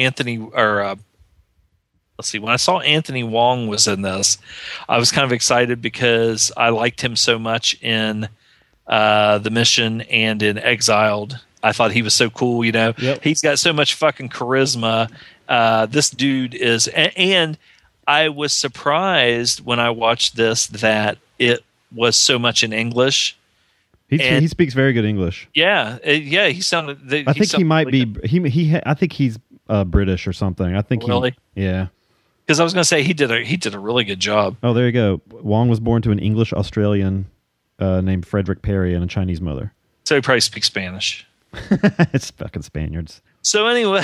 Anthony 0.00 0.38
or 0.38 0.82
uh, 0.82 0.96
let's 2.18 2.28
see, 2.28 2.38
when 2.38 2.52
I 2.52 2.56
saw 2.56 2.80
Anthony 2.80 3.22
Wong 3.22 3.66
was 3.68 3.86
in 3.86 4.02
this, 4.02 4.38
I 4.88 4.98
was 4.98 5.10
kind 5.10 5.24
of 5.24 5.32
excited 5.32 5.80
because 5.80 6.52
I 6.56 6.68
liked 6.70 7.00
him 7.00 7.16
so 7.16 7.38
much 7.38 7.80
in 7.82 8.28
uh, 8.86 9.38
the 9.38 9.50
mission 9.50 10.02
and 10.02 10.42
in 10.42 10.58
Exiled. 10.58 11.38
I 11.62 11.72
thought 11.72 11.92
he 11.92 12.02
was 12.02 12.14
so 12.14 12.30
cool. 12.30 12.64
You 12.64 12.72
know, 12.72 12.94
Yep. 12.98 13.22
he's 13.22 13.40
got 13.40 13.58
so 13.58 13.72
much 13.72 13.94
fucking 13.94 14.30
charisma. 14.30 15.10
Uh, 15.48 15.86
this 15.86 16.10
dude 16.10 16.54
is, 16.54 16.88
a- 16.88 17.16
and 17.18 17.58
I 18.06 18.28
was 18.30 18.52
surprised 18.52 19.64
when 19.64 19.78
I 19.80 19.90
watched 19.90 20.36
this 20.36 20.66
that 20.68 21.18
it 21.38 21.62
was 21.94 22.16
so 22.16 22.38
much 22.38 22.62
in 22.62 22.72
English. 22.72 23.36
He 24.08 24.20
and- 24.20 24.42
he 24.42 24.48
speaks 24.48 24.74
very 24.74 24.92
good 24.92 25.04
English. 25.04 25.48
Yeah, 25.54 25.98
yeah, 26.04 26.48
he 26.48 26.60
sounded. 26.62 26.98
I 27.28 27.32
think 27.32 27.52
he 27.52 27.62
might 27.64 27.86
really 27.86 28.04
be 28.06 28.26
he 28.28 28.48
he 28.48 28.76
I 28.84 28.94
think 28.94 29.12
he's 29.12 29.38
uh, 29.70 29.84
British 29.84 30.26
or 30.26 30.32
something. 30.34 30.74
I 30.76 30.82
think 30.82 31.06
Really? 31.06 31.34
he 31.54 31.62
Yeah. 31.64 31.86
because 32.44 32.60
I 32.60 32.64
was 32.64 32.74
going 32.74 32.82
to 32.82 32.88
say 32.88 33.02
he 33.02 33.14
did 33.14 33.30
a 33.30 33.42
he 33.44 33.56
did 33.56 33.74
a 33.74 33.78
really 33.78 34.04
good 34.04 34.20
job. 34.20 34.56
Oh, 34.62 34.74
there 34.74 34.84
you 34.86 34.92
go. 34.92 35.20
Wong 35.30 35.68
was 35.70 35.80
born 35.80 36.02
to 36.02 36.10
an 36.10 36.18
English 36.18 36.52
Australian 36.52 37.26
uh, 37.78 38.00
named 38.02 38.26
Frederick 38.26 38.60
Perry 38.62 38.94
and 38.94 39.02
a 39.02 39.06
Chinese 39.06 39.40
mother. 39.40 39.72
So 40.04 40.14
he 40.16 40.20
probably 40.20 40.40
speaks 40.40 40.66
Spanish. 40.66 41.26
it's 42.12 42.30
fucking 42.32 42.62
Spaniards. 42.62 43.22
So 43.42 43.66
anyway, 43.66 44.02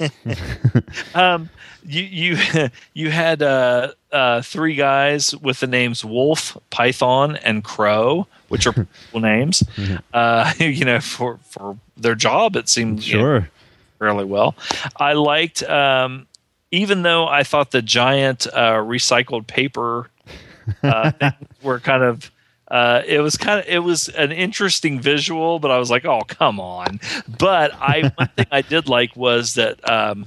um, 1.14 1.48
you 1.86 2.02
you 2.02 2.68
you 2.94 3.10
had 3.10 3.42
uh, 3.42 3.92
uh, 4.12 4.42
three 4.42 4.74
guys 4.74 5.34
with 5.36 5.60
the 5.60 5.66
names 5.66 6.04
Wolf, 6.04 6.56
Python, 6.70 7.36
and 7.36 7.62
Crow, 7.64 8.26
which 8.48 8.66
are 8.66 8.86
cool 9.12 9.20
names. 9.20 9.62
Uh, 10.12 10.52
you 10.58 10.84
know, 10.84 11.00
for 11.00 11.38
for 11.44 11.78
their 11.96 12.14
job, 12.14 12.56
it 12.56 12.68
seemed 12.68 13.04
you 13.06 13.14
know, 13.16 13.22
Sure. 13.22 13.50
Fairly 13.98 14.24
well. 14.24 14.54
I 14.96 15.14
liked, 15.14 15.62
um, 15.62 16.26
even 16.70 17.02
though 17.02 17.26
I 17.26 17.42
thought 17.42 17.70
the 17.70 17.82
giant 17.82 18.46
uh, 18.46 18.74
recycled 18.76 19.46
paper 19.46 20.10
uh, 20.82 21.12
were 21.62 21.80
kind 21.80 22.02
of. 22.02 22.30
Uh, 22.70 23.00
it 23.06 23.20
was 23.20 23.38
kind 23.38 23.60
of 23.60 23.66
it 23.66 23.78
was 23.78 24.10
an 24.10 24.30
interesting 24.30 25.00
visual, 25.00 25.58
but 25.58 25.70
I 25.70 25.78
was 25.78 25.90
like, 25.90 26.04
"Oh, 26.04 26.20
come 26.28 26.60
on!" 26.60 27.00
But 27.26 27.72
I 27.72 28.12
one 28.14 28.28
thing 28.36 28.44
I 28.50 28.60
did 28.60 28.90
like 28.90 29.16
was 29.16 29.54
that 29.54 29.88
um, 29.88 30.26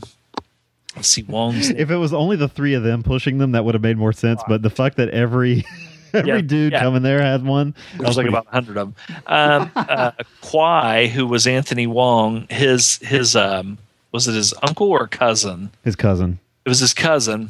let's 0.95 1.07
see, 1.07 1.21
Wong's 1.21 1.69
If 1.69 1.91
it 1.91 1.97
was 1.97 2.13
only 2.13 2.35
the 2.37 2.47
three 2.47 2.73
of 2.73 2.81
them 2.81 3.03
pushing 3.03 3.37
them, 3.37 3.51
that 3.51 3.63
would 3.63 3.75
have 3.75 3.83
made 3.83 3.97
more 3.97 4.11
sense. 4.11 4.41
But 4.47 4.63
the 4.63 4.71
fact 4.71 4.97
that 4.97 5.09
every 5.09 5.65
every 6.19 6.29
Yeah, 6.35 6.41
dude 6.41 6.71
yeah. 6.73 6.79
coming 6.81 7.01
there 7.03 7.21
had 7.21 7.43
one, 7.43 7.73
There 7.97 8.07
was 8.07 8.17
like 8.17 8.27
about 8.27 8.47
hundred 8.47 8.77
of 8.77 8.93
them. 9.07 9.23
Um, 9.27 9.71
uh, 9.75 10.11
Kwai, 10.41 11.07
who 11.07 11.25
was 11.27 11.47
Anthony 11.47 11.87
Wong, 11.87 12.47
his 12.49 12.97
his 12.97 13.35
um, 13.35 13.77
was 14.11 14.27
it 14.27 14.33
his 14.35 14.53
uncle 14.63 14.89
or 14.89 15.07
cousin? 15.07 15.71
his 15.83 15.95
cousin. 15.95 16.39
It 16.65 16.69
was 16.69 16.79
his 16.79 16.93
cousin. 16.93 17.49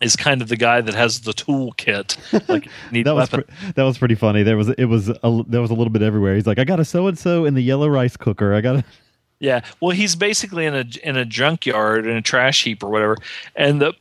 Is 0.00 0.16
kind 0.16 0.42
of 0.42 0.48
the 0.48 0.56
guy 0.56 0.80
that 0.82 0.92
has 0.94 1.20
the 1.20 1.32
toolkit. 1.32 2.16
Like 2.48 2.68
That 3.04 3.14
was 3.14 3.28
pre- 3.30 3.44
that 3.74 3.84
was 3.84 3.96
pretty 3.96 4.16
funny. 4.16 4.42
There 4.42 4.56
was 4.56 4.68
it 4.70 4.84
was 4.86 5.08
a, 5.08 5.42
there 5.46 5.60
was 5.62 5.70
a 5.70 5.74
little 5.74 5.92
bit 5.92 6.02
everywhere. 6.02 6.34
He's 6.34 6.46
like, 6.46 6.58
I 6.58 6.64
got 6.64 6.80
a 6.80 6.84
so 6.84 7.06
and 7.06 7.18
so 7.18 7.44
in 7.46 7.54
the 7.54 7.62
yellow 7.62 7.88
rice 7.88 8.16
cooker. 8.16 8.52
I 8.52 8.60
got 8.60 8.76
a 8.76 8.84
Yeah. 9.38 9.62
Well, 9.80 9.92
he's 9.92 10.14
basically 10.16 10.66
in 10.66 10.74
a 10.74 10.84
in 11.04 11.16
a 11.16 11.24
junkyard 11.24 12.06
in 12.06 12.16
a 12.16 12.20
trash 12.22 12.64
heap 12.64 12.82
or 12.82 12.90
whatever. 12.90 13.16
And 13.56 13.80
the 13.80 13.94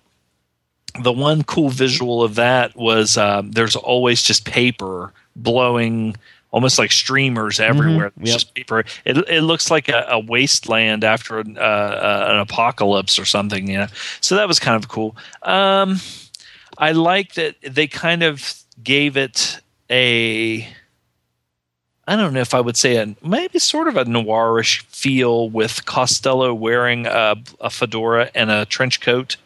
the 1.01 1.11
one 1.11 1.43
cool 1.43 1.69
visual 1.69 2.21
of 2.23 2.35
that 2.35 2.75
was 2.75 3.17
um, 3.17 3.51
there's 3.51 3.75
always 3.75 4.21
just 4.21 4.45
paper 4.45 5.11
blowing 5.35 6.15
almost 6.51 6.77
like 6.77 6.91
streamers 6.91 7.59
everywhere. 7.59 8.11
It's 8.19 8.29
Yep. 8.29 8.33
just 8.33 8.53
paper. 8.53 8.79
It 9.05 9.17
it 9.27 9.41
looks 9.41 9.71
like 9.71 9.89
a, 9.89 10.05
a 10.09 10.19
wasteland 10.19 11.03
after 11.03 11.39
an, 11.39 11.57
uh, 11.57 11.61
uh, 11.61 12.27
an 12.31 12.39
apocalypse 12.39 13.17
or 13.17 13.25
something. 13.25 13.67
You 13.67 13.79
know. 13.79 13.87
So 14.21 14.35
that 14.35 14.47
was 14.47 14.59
kind 14.59 14.75
of 14.81 14.87
cool. 14.89 15.15
Um, 15.41 15.99
I 16.77 16.91
like 16.91 17.33
that 17.33 17.55
they 17.67 17.87
kind 17.87 18.21
of 18.23 18.53
gave 18.83 19.17
it 19.17 19.59
a 19.89 20.67
I 22.05 22.15
don't 22.17 22.33
know 22.33 22.41
if 22.41 22.53
I 22.53 22.59
would 22.59 22.75
say 22.77 22.97
a 22.97 23.15
maybe 23.25 23.59
sort 23.59 23.87
of 23.87 23.95
a 23.97 24.03
noirish 24.05 24.81
feel 24.87 25.49
with 25.49 25.85
Costello 25.85 26.53
wearing 26.53 27.07
a, 27.07 27.35
a 27.61 27.69
fedora 27.69 28.29
and 28.35 28.51
a 28.51 28.65
trench 28.65 28.99
coat. 29.01 29.37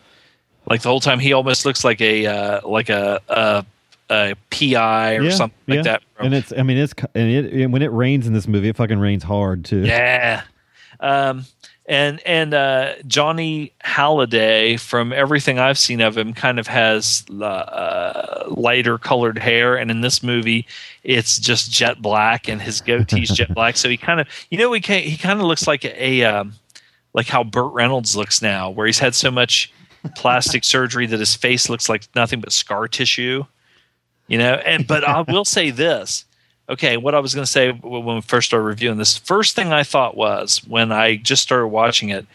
Like 0.70 0.82
the 0.82 0.90
whole 0.90 1.00
time, 1.00 1.20
he 1.20 1.34
almost 1.34 1.66
looks 1.66 1.84
like 1.84 2.02
a 2.02 2.26
uh, 2.26 2.68
like 2.68 2.90
a, 2.90 3.22
a 3.30 3.66
a 4.10 4.36
PI 4.50 5.16
or 5.16 5.32
something 5.32 5.58
like 5.68 5.84
that. 5.84 6.04
And 6.20 6.34
it's 6.34 6.52
I 6.52 6.64
mean 6.64 6.78
it's 6.78 6.94
and 7.16 7.30
it 7.30 7.68
when 7.68 7.82
it 7.82 7.92
rains 7.92 8.28
in 8.28 8.34
this 8.34 8.48
movie, 8.48 8.70
it 8.70 8.76
fucking 8.76 9.00
rains 9.00 9.24
hard 9.24 9.66
too. 9.66 9.86
Yeah. 9.86 10.44
Um, 11.00 11.46
and 11.88 12.20
and 12.26 12.54
uh, 12.54 12.96
Johnny 13.08 13.72
Hallyday, 13.84 14.78
from 14.80 15.14
everything 15.14 15.58
I've 15.58 15.78
seen 15.78 16.02
of 16.02 16.18
him, 16.18 16.34
kind 16.34 16.60
of 16.60 16.68
has 16.68 17.24
uh, 17.32 17.46
uh, 17.46 18.44
lighter 18.50 18.98
colored 18.98 19.38
hair, 19.38 19.78
and 19.78 19.90
in 19.90 20.02
this 20.02 20.22
movie, 20.22 20.68
it's 21.04 21.40
just 21.40 21.72
jet 21.72 22.02
black, 22.02 22.50
and 22.50 22.62
his 22.62 22.82
goatee's 22.82 23.30
jet 23.30 23.54
black. 23.54 23.78
So 23.78 23.88
he 23.88 23.96
kind 23.96 24.20
of, 24.20 24.28
you 24.52 24.58
know, 24.58 24.74
he 24.74 24.82
he 24.82 25.16
kind 25.16 25.40
of 25.40 25.46
looks 25.46 25.66
like 25.66 25.86
a, 25.86 26.22
a 26.22 26.24
um, 26.26 26.56
like 27.14 27.28
how 27.28 27.46
Burt 27.46 27.72
Reynolds 27.72 28.18
looks 28.18 28.42
now, 28.42 28.70
where 28.70 28.86
he's 28.86 29.00
had 29.00 29.16
so 29.16 29.32
much 29.32 29.72
plastic 30.10 30.64
surgery 30.64 31.06
that 31.08 31.20
his 31.20 31.36
face 31.36 31.70
looks 31.70 31.90
like 31.90 32.08
nothing 32.16 32.40
but 32.40 32.52
scar 32.52 32.88
tissue. 32.88 33.46
You 34.28 34.38
know, 34.38 34.56
and 34.56 34.86
but 34.86 35.04
I 35.04 35.22
will 35.22 35.46
say 35.46 35.70
this. 35.70 36.26
Okay, 36.70 36.98
what 36.98 37.16
I 37.16 37.20
was 37.20 37.34
going 37.34 37.46
to 37.46 37.52
say 37.52 37.72
when 37.72 38.16
we 38.16 38.22
first 38.22 38.48
started 38.48 38.66
reviewing 38.66 38.98
this, 38.98 39.18
first 39.18 39.56
thing 39.56 39.72
I 39.72 39.84
thought 39.84 40.18
was 40.18 40.62
when 40.68 40.92
I 40.92 41.16
just 41.16 41.42
started 41.42 41.68
watching 41.68 42.10
it, 42.10 42.26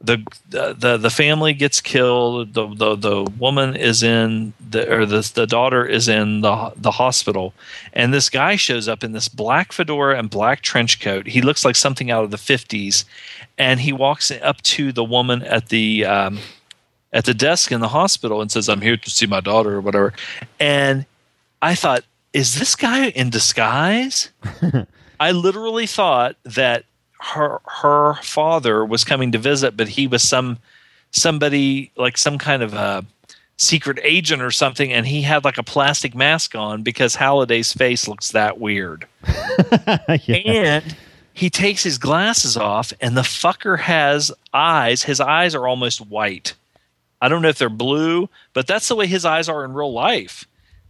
the 0.00 0.22
the 0.50 0.98
the, 0.98 1.10
family 1.10 1.54
gets 1.54 1.80
killed. 1.80 2.52
The, 2.52 2.66
the 2.66 2.96
the 2.96 3.22
woman 3.38 3.74
is 3.74 4.02
in 4.02 4.52
the 4.60 4.92
or 4.92 5.06
the 5.06 5.30
the 5.34 5.46
daughter 5.46 5.86
is 5.86 6.06
in 6.06 6.42
the 6.42 6.72
the 6.76 6.90
hospital, 6.90 7.54
and 7.94 8.12
this 8.12 8.28
guy 8.28 8.56
shows 8.56 8.88
up 8.88 9.02
in 9.02 9.12
this 9.12 9.28
black 9.28 9.72
fedora 9.72 10.18
and 10.18 10.28
black 10.28 10.60
trench 10.60 11.00
coat. 11.00 11.28
He 11.28 11.40
looks 11.40 11.64
like 11.64 11.76
something 11.76 12.10
out 12.10 12.24
of 12.24 12.30
the 12.30 12.38
fifties, 12.38 13.06
and 13.56 13.80
he 13.80 13.92
walks 13.92 14.30
up 14.30 14.60
to 14.62 14.92
the 14.92 15.04
woman 15.04 15.42
at 15.42 15.70
the 15.70 16.04
um, 16.04 16.40
at 17.12 17.24
the 17.24 17.34
desk 17.34 17.72
in 17.72 17.80
the 17.80 17.88
hospital 17.88 18.40
and 18.40 18.50
says, 18.50 18.68
"I'm 18.68 18.80
here 18.80 18.96
to 18.96 19.10
see 19.10 19.26
my 19.26 19.40
daughter" 19.40 19.74
or 19.76 19.80
whatever. 19.80 20.12
And 20.60 21.06
I 21.62 21.74
thought, 21.74 22.04
is 22.32 22.58
this 22.58 22.76
guy 22.76 23.08
in 23.08 23.30
disguise? 23.30 24.30
I 25.20 25.32
literally 25.32 25.86
thought 25.86 26.36
that 26.44 26.84
her 27.18 27.60
her 27.64 28.14
father 28.22 28.84
was 28.84 29.04
coming 29.04 29.32
to 29.32 29.38
visit, 29.38 29.76
but 29.76 29.88
he 29.88 30.06
was 30.06 30.22
some 30.22 30.58
somebody 31.10 31.90
like 31.96 32.18
some 32.18 32.36
kind 32.36 32.62
of 32.62 32.74
a 32.74 33.04
secret 33.56 33.98
agent 34.02 34.42
or 34.42 34.50
something, 34.50 34.92
and 34.92 35.06
he 35.06 35.22
had 35.22 35.44
like 35.44 35.58
a 35.58 35.62
plastic 35.62 36.14
mask 36.14 36.54
on 36.54 36.82
because 36.82 37.16
Hallyday's 37.16 37.72
face 37.72 38.06
looks 38.06 38.32
that 38.32 38.60
weird. 38.60 39.06
And 40.46 40.96
he 41.32 41.50
takes 41.50 41.82
his 41.82 41.98
glasses 41.98 42.56
off, 42.56 42.92
and 43.00 43.16
the 43.16 43.22
fucker 43.22 43.78
has 43.78 44.30
eyes. 44.52 45.02
His 45.02 45.20
eyes 45.20 45.54
are 45.54 45.66
almost 45.66 46.00
white. 46.06 46.54
I 47.20 47.28
don't 47.28 47.42
know 47.42 47.48
if 47.48 47.58
they're 47.58 47.68
blue, 47.68 48.28
but 48.52 48.66
that's 48.66 48.88
the 48.88 48.96
way 48.96 49.06
his 49.06 49.24
eyes 49.24 49.48
are 49.48 49.64
in 49.64 49.72
real 49.72 49.92
life. 49.92 50.46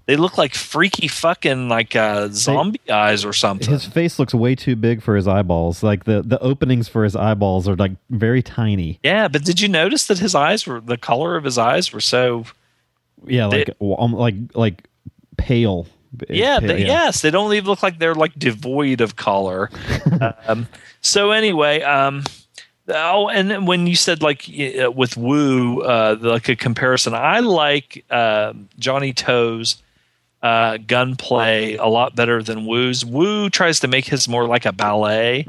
They 0.06 0.16
look 0.16 0.38
like 0.38 0.54
freaky 0.54 1.08
fucking 1.08 1.68
like 1.68 1.96
uh, 1.96 2.28
zombie 2.30 2.80
eyes 2.88 3.24
or 3.24 3.32
something. 3.32 3.68
His 3.68 3.86
face 3.86 4.20
looks 4.20 4.32
way 4.32 4.54
too 4.54 4.76
big 4.76 5.02
for 5.02 5.16
his 5.16 5.26
eyeballs. 5.26 5.82
Like 5.82 6.04
the 6.04 6.22
the 6.22 6.38
openings 6.40 6.86
for 6.86 7.02
his 7.02 7.16
eyeballs 7.16 7.68
are 7.68 7.74
like 7.74 7.92
very 8.10 8.40
tiny. 8.40 9.00
Yeah, 9.02 9.26
but 9.26 9.44
did 9.44 9.60
you 9.60 9.66
notice 9.66 10.06
that 10.06 10.18
his 10.18 10.36
eyes 10.36 10.64
were 10.64 10.80
the 10.80 10.96
color 10.96 11.36
of 11.36 11.42
his 11.42 11.58
eyes 11.58 11.92
were 11.92 12.00
so? 12.00 12.44
Yeah, 13.26 13.46
like 13.46 13.70
um, 13.80 14.12
like 14.12 14.36
like 14.54 14.88
pale. 15.36 15.88
Yeah, 16.28 16.60
Pale, 16.60 16.68
they, 16.68 16.86
yes, 16.86 17.20
they 17.22 17.30
don't 17.30 17.52
even 17.52 17.66
look 17.66 17.82
like 17.82 17.98
they're 17.98 18.14
like 18.14 18.38
devoid 18.38 19.00
of 19.00 19.16
color. 19.16 19.70
um, 20.46 20.68
so 21.00 21.32
anyway, 21.32 21.82
um, 21.82 22.22
Oh, 22.88 23.28
and 23.28 23.66
when 23.66 23.86
you 23.86 23.96
said 23.96 24.22
like 24.22 24.48
uh, 24.82 24.90
with 24.90 25.16
Woo, 25.16 25.80
uh, 25.82 26.16
like 26.20 26.48
a 26.48 26.56
comparison, 26.56 27.14
I 27.14 27.40
like 27.40 28.04
uh, 28.10 28.52
Johnnie 28.78 29.12
To's 29.12 29.82
uh, 30.42 30.76
gunplay 30.86 31.74
a 31.74 31.86
lot 31.86 32.14
better 32.14 32.42
than 32.42 32.64
Woo's. 32.66 33.04
Woo 33.04 33.50
tries 33.50 33.80
to 33.80 33.88
make 33.88 34.04
his 34.06 34.28
more 34.28 34.46
like 34.46 34.66
a 34.66 34.72
ballet, 34.72 35.44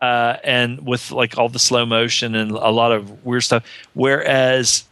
uh, 0.00 0.36
and 0.42 0.84
with 0.84 1.12
like 1.12 1.38
all 1.38 1.48
the 1.48 1.60
slow 1.60 1.86
motion 1.86 2.34
and 2.34 2.50
a 2.50 2.70
lot 2.70 2.90
of 2.90 3.24
weird 3.24 3.44
stuff. 3.44 3.64
Whereas 3.94 4.84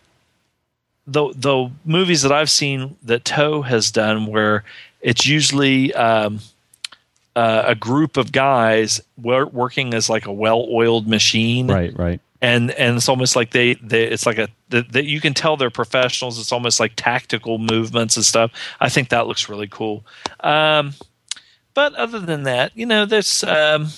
the 1.09 1.33
the 1.35 1.71
movies 1.85 2.23
that 2.23 2.31
I've 2.31 2.51
seen 2.51 2.97
that 3.03 3.25
To 3.25 3.63
has 3.63 3.91
done, 3.91 4.27
where 4.27 4.63
it's 5.01 5.27
usually 5.27 5.93
um, 5.95 6.39
uh, 7.41 7.63
a 7.67 7.75
group 7.75 8.17
of 8.17 8.33
guys 8.33 9.01
wor- 9.17 9.47
working 9.47 9.95
as 9.95 10.09
like 10.11 10.27
a 10.27 10.33
well-oiled 10.33 11.07
machine, 11.09 11.67
Right, 11.69 11.97
right. 11.99 12.21
and 12.43 12.71
and 12.73 12.97
it's 12.97 13.09
almost 13.09 13.37
like 13.37 13.51
they, 13.53 13.75
they 13.75 14.05
it's 14.15 14.27
like 14.27 14.39
a 14.39 14.49
that 14.69 14.93
that 14.93 15.05
you 15.05 15.21
can 15.21 15.33
tell 15.35 15.57
they're 15.57 15.71
professionals. 15.71 16.39
It's 16.39 16.53
almost 16.53 16.81
like 16.81 16.93
tactical 16.97 17.59
movements 17.59 18.17
and 18.17 18.25
stuff. 18.25 18.51
I 18.81 18.89
think 18.89 19.09
that 19.09 19.27
looks 19.27 19.49
really 19.49 19.69
cool. 19.69 20.05
Um, 20.41 20.95
but 21.75 21.95
other 21.95 22.21
than 22.21 22.43
that, 22.45 22.73
you 22.77 22.85
know, 22.87 23.07
there's 23.07 23.43
um, 23.45 23.89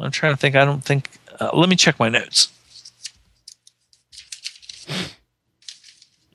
I'm 0.00 0.10
trying 0.10 0.32
to 0.34 0.38
think. 0.38 0.56
I 0.56 0.64
don't 0.64 0.82
think. 0.84 1.08
Uh, 1.38 1.50
let 1.52 1.68
me 1.68 1.76
check 1.76 1.98
my 2.00 2.08
notes. 2.08 2.48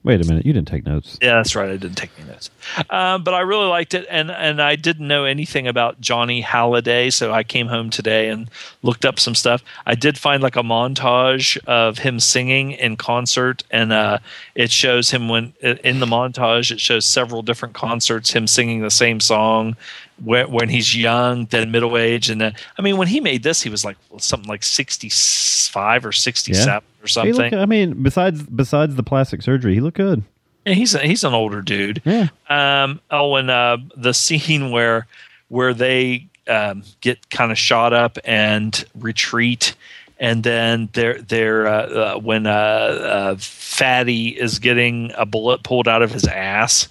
Wait 0.04 0.20
a 0.20 0.28
minute, 0.28 0.48
you 0.48 0.52
didn't 0.52 0.68
take 0.68 0.84
notes. 0.84 1.20
Yeah, 1.22 1.36
that's 1.36 1.56
right. 1.56 1.70
I 1.70 1.78
didn't 1.78 1.96
take 1.96 2.10
any 2.18 2.28
notes, 2.28 2.50
um, 2.90 3.24
but 3.24 3.36
I 3.36 3.42
really 3.42 3.68
liked 3.68 3.94
it, 3.94 4.08
and 4.10 4.32
and 4.32 4.60
I 4.60 4.76
didn't 4.76 5.08
know 5.08 5.26
anything 5.26 5.68
about 5.68 6.02
Johnny 6.02 6.42
Hallyday, 6.42 7.14
so 7.14 7.32
I 7.32 7.44
came 7.44 7.68
home 7.68 7.92
today 7.92 8.30
and 8.30 8.50
looked 8.82 9.06
up 9.06 9.20
some 9.20 9.36
stuff. 9.36 9.64
I 9.86 9.94
did 9.94 10.18
find 10.18 10.42
like 10.42 10.56
a 10.56 10.64
montage 10.64 11.56
of 11.66 12.00
him 12.00 12.20
singing 12.20 12.72
in 12.72 12.98
concert, 12.98 13.64
and 13.70 13.94
uh, 13.94 14.18
it 14.56 14.72
shows 14.72 15.12
him 15.12 15.30
when 15.30 15.54
in 15.62 16.00
the 16.00 16.08
montage 16.08 16.72
it 16.72 16.80
shows 16.80 17.06
several 17.06 17.44
different 17.44 17.76
concerts, 17.76 18.32
him 18.32 18.48
singing 18.48 18.82
the 18.82 18.90
same 18.90 19.20
song 19.20 19.76
when, 20.24 20.52
when 20.52 20.70
he's 20.70 20.96
young, 20.96 21.46
then 21.46 21.72
middle 21.72 21.98
age, 21.98 22.30
and 22.30 22.40
then 22.40 22.54
I 22.78 22.82
mean 22.82 22.98
when 22.98 23.08
he 23.08 23.20
made 23.20 23.44
this, 23.44 23.62
he 23.62 23.70
was 23.70 23.84
like 23.86 23.98
something 24.20 24.48
like 24.50 24.64
sixty 24.64 25.10
five 25.10 26.06
or 26.06 26.12
sixty 26.12 26.54
seven 26.54 26.88
or 27.04 27.08
something. 27.08 27.34
look- 27.36 27.54
I 27.54 27.66
mean, 27.66 28.04
besides 28.04 28.44
besides 28.44 28.96
the 28.96 29.04
plastic 29.04 29.42
surgery, 29.42 29.74
he 29.74 29.80
looked 29.82 29.98
good. 29.98 30.24
Yeah, 30.66 30.74
he's 30.74 30.94
a, 30.94 31.00
he's 31.00 31.24
an 31.24 31.34
older 31.34 31.62
dude. 31.62 32.02
Yeah. 32.06 32.28
Um. 32.50 33.00
Oh, 33.10 33.36
and 33.36 33.50
uh, 33.50 33.78
the 33.98 34.14
scene 34.14 34.70
where 34.72 35.08
where 35.50 35.74
they 35.74 36.28
um, 36.48 36.84
get 37.02 37.30
kind 37.30 37.52
of 37.52 37.58
shot 37.58 37.94
up 37.94 38.18
and 38.24 38.86
retreat, 38.96 39.74
and 40.20 40.44
then 40.44 40.90
they're 40.94 41.20
they're 41.22 41.66
uh, 41.68 41.72
uh, 42.16 42.20
when 42.20 42.46
uh, 42.46 42.50
uh, 42.52 43.36
Fatty 43.40 44.28
is 44.30 44.60
getting 44.60 45.12
a 45.18 45.26
bullet 45.26 45.64
pulled 45.64 45.88
out 45.88 46.04
of 46.04 46.12
his 46.12 46.28
ass. 46.28 46.88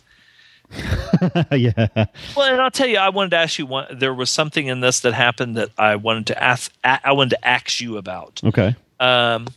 yeah. 1.53 2.07
Well, 2.37 2.53
and 2.53 2.61
I'll 2.61 2.71
tell 2.71 2.87
you, 2.87 2.99
I 2.99 3.09
wanted 3.09 3.31
to 3.31 3.37
ask 3.39 3.59
you 3.59 3.67
one. 3.67 3.87
There 3.99 4.15
was 4.15 4.31
something 4.31 4.67
in 4.67 4.81
this 4.81 5.01
that 5.01 5.13
happened 5.15 5.57
that 5.57 5.71
I 5.77 5.97
wanted 5.97 6.27
to 6.29 6.43
ask. 6.43 6.73
I 6.85 7.13
wanted 7.13 7.31
to 7.31 7.45
ask 7.47 7.81
you 7.81 7.97
about. 7.97 8.41
Okay. 8.45 8.77
Um, 9.01 9.49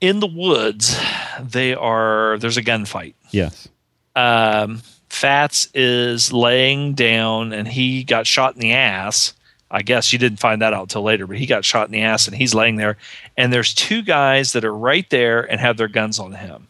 in 0.00 0.20
the 0.20 0.26
woods, 0.26 0.98
they 1.40 1.74
are. 1.74 2.38
There's 2.38 2.56
a 2.56 2.62
gunfight. 2.62 3.14
Yes. 3.30 3.68
um, 4.16 4.82
Fats 5.08 5.68
is 5.74 6.32
laying 6.32 6.94
down 6.94 7.52
and 7.52 7.68
he 7.68 8.02
got 8.02 8.26
shot 8.26 8.54
in 8.54 8.60
the 8.60 8.72
ass. 8.72 9.32
I 9.70 9.82
guess 9.82 10.12
you 10.12 10.18
didn't 10.18 10.40
find 10.40 10.60
that 10.62 10.74
out 10.74 10.88
till 10.88 11.02
later, 11.02 11.26
but 11.26 11.36
he 11.38 11.46
got 11.46 11.64
shot 11.64 11.86
in 11.86 11.92
the 11.92 12.02
ass 12.02 12.26
and 12.26 12.36
he's 12.36 12.52
laying 12.54 12.76
there. 12.76 12.96
And 13.36 13.52
there's 13.52 13.74
two 13.74 14.02
guys 14.02 14.52
that 14.52 14.64
are 14.64 14.74
right 14.74 15.08
there 15.10 15.40
and 15.40 15.60
have 15.60 15.76
their 15.76 15.88
guns 15.88 16.18
on 16.18 16.32
him. 16.32 16.66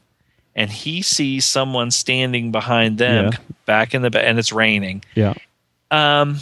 And 0.57 0.71
he 0.71 1.03
sees 1.03 1.45
someone 1.45 1.91
standing 1.91 2.53
behind 2.53 2.99
them 2.99 3.33
Yeah. 3.33 3.39
back 3.67 3.95
in 3.95 4.03
the 4.03 4.25
and 4.27 4.39
it's 4.39 4.53
raining. 4.53 5.05
Yeah. 5.15 5.35
Um, 5.91 6.39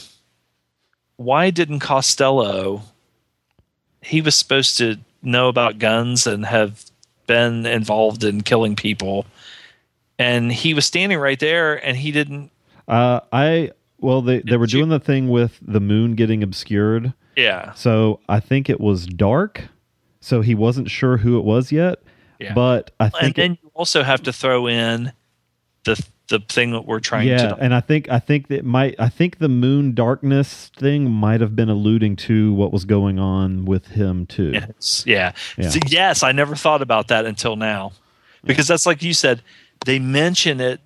why 1.16 1.50
didn't 1.50 1.80
Costello? 1.80 2.82
He 4.02 4.20
was 4.20 4.34
supposed 4.34 4.76
to 4.78 4.98
know 5.22 5.48
about 5.48 5.78
guns 5.78 6.26
and 6.26 6.44
have 6.46 6.84
been 7.26 7.64
involved 7.66 8.24
in 8.24 8.42
killing 8.42 8.74
people, 8.76 9.24
and 10.18 10.52
he 10.52 10.74
was 10.74 10.84
standing 10.84 11.18
right 11.18 11.38
there, 11.38 11.74
and 11.86 11.96
he 11.96 12.10
didn't. 12.10 12.50
Uh, 12.88 13.20
I 13.32 13.70
well, 14.00 14.20
they 14.20 14.40
they 14.40 14.56
were 14.56 14.66
doing 14.66 14.88
the 14.88 14.98
thing 15.00 15.28
with 15.30 15.58
the 15.62 15.80
moon 15.80 16.14
getting 16.16 16.42
obscured. 16.42 17.12
Yeah, 17.36 17.72
So 17.72 18.20
I 18.28 18.40
think 18.40 18.68
it 18.68 18.78
was 18.78 19.06
dark. 19.06 19.68
So 20.20 20.42
he 20.42 20.54
wasn't 20.54 20.90
sure 20.90 21.16
who 21.16 21.38
it 21.38 21.44
was 21.44 21.72
yet. 21.72 21.98
Yeah. 22.42 22.54
But 22.54 22.90
I 23.00 23.04
and 23.04 23.14
think 23.14 23.36
then 23.36 23.58
you 23.62 23.70
also 23.74 24.02
have 24.02 24.22
to 24.24 24.32
throw 24.32 24.66
in 24.66 25.12
the 25.84 26.02
the 26.28 26.38
thing 26.38 26.70
that 26.72 26.86
we're 26.86 27.00
trying 27.00 27.28
yeah, 27.28 27.48
to. 27.48 27.56
and 27.56 27.74
I 27.74 27.80
think 27.80 28.08
I 28.08 28.18
think 28.18 28.48
that 28.48 28.64
might 28.64 28.94
I 28.98 29.08
think 29.08 29.38
the 29.38 29.48
moon 29.48 29.94
darkness 29.94 30.70
thing 30.76 31.10
might 31.10 31.40
have 31.40 31.54
been 31.54 31.68
alluding 31.68 32.16
to 32.16 32.54
what 32.54 32.72
was 32.72 32.84
going 32.84 33.18
on 33.18 33.64
with 33.66 33.86
him 33.88 34.26
too. 34.26 34.52
Yes. 34.54 35.04
Yeah. 35.06 35.32
Yeah. 35.58 35.68
So, 35.68 35.80
yes, 35.88 36.22
I 36.22 36.32
never 36.32 36.56
thought 36.56 36.80
about 36.80 37.08
that 37.08 37.26
until 37.26 37.56
now. 37.56 37.92
Because 38.44 38.66
that's 38.66 38.86
like 38.86 39.02
you 39.02 39.12
said, 39.14 39.42
they 39.84 39.98
mention 39.98 40.60
it 40.60 40.80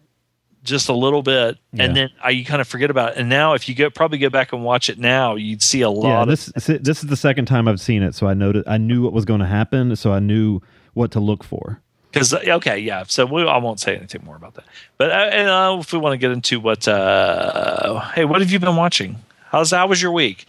just 0.64 0.88
a 0.88 0.92
little 0.92 1.22
bit 1.22 1.58
and 1.78 1.94
then 1.94 2.10
uh, 2.24 2.28
you 2.28 2.44
kind 2.44 2.60
of 2.60 2.66
forget 2.66 2.90
about 2.90 3.12
it. 3.12 3.18
And 3.18 3.28
now 3.28 3.54
if 3.54 3.68
you 3.68 3.74
go 3.74 3.88
probably 3.88 4.18
go 4.18 4.28
back 4.30 4.52
and 4.52 4.64
watch 4.64 4.88
it 4.88 4.98
now, 4.98 5.36
you'd 5.36 5.62
see 5.62 5.82
a 5.82 5.88
lot 5.90 6.08
Yeah, 6.08 6.22
of 6.22 6.28
this 6.28 6.46
this 6.56 7.04
is 7.04 7.08
the 7.08 7.16
second 7.16 7.44
time 7.46 7.68
I've 7.68 7.80
seen 7.80 8.02
it, 8.02 8.16
so 8.16 8.26
I 8.26 8.34
noted 8.34 8.66
I 8.66 8.78
knew 8.78 9.02
what 9.02 9.12
was 9.12 9.24
going 9.24 9.40
to 9.40 9.46
happen, 9.46 9.94
so 9.94 10.12
I 10.12 10.18
knew 10.18 10.60
what 10.96 11.10
to 11.12 11.20
look 11.20 11.44
for. 11.44 11.80
because 12.10 12.32
okay, 12.32 12.78
yeah. 12.78 13.04
So 13.06 13.26
we, 13.26 13.42
I 13.46 13.58
won't 13.58 13.78
say 13.80 13.94
anything 13.96 14.24
more 14.24 14.36
about 14.36 14.54
that. 14.54 14.64
But 14.96 15.10
uh, 15.10 15.14
and, 15.14 15.48
uh, 15.48 15.76
if 15.80 15.92
we 15.92 15.98
want 15.98 16.14
to 16.14 16.18
get 16.18 16.30
into 16.30 16.58
what, 16.58 16.88
uh, 16.88 18.00
hey, 18.14 18.24
what 18.24 18.40
have 18.40 18.50
you 18.50 18.58
been 18.58 18.76
watching? 18.76 19.16
How's 19.50 19.70
how 19.70 19.86
was 19.86 20.00
your 20.00 20.12
week? 20.12 20.46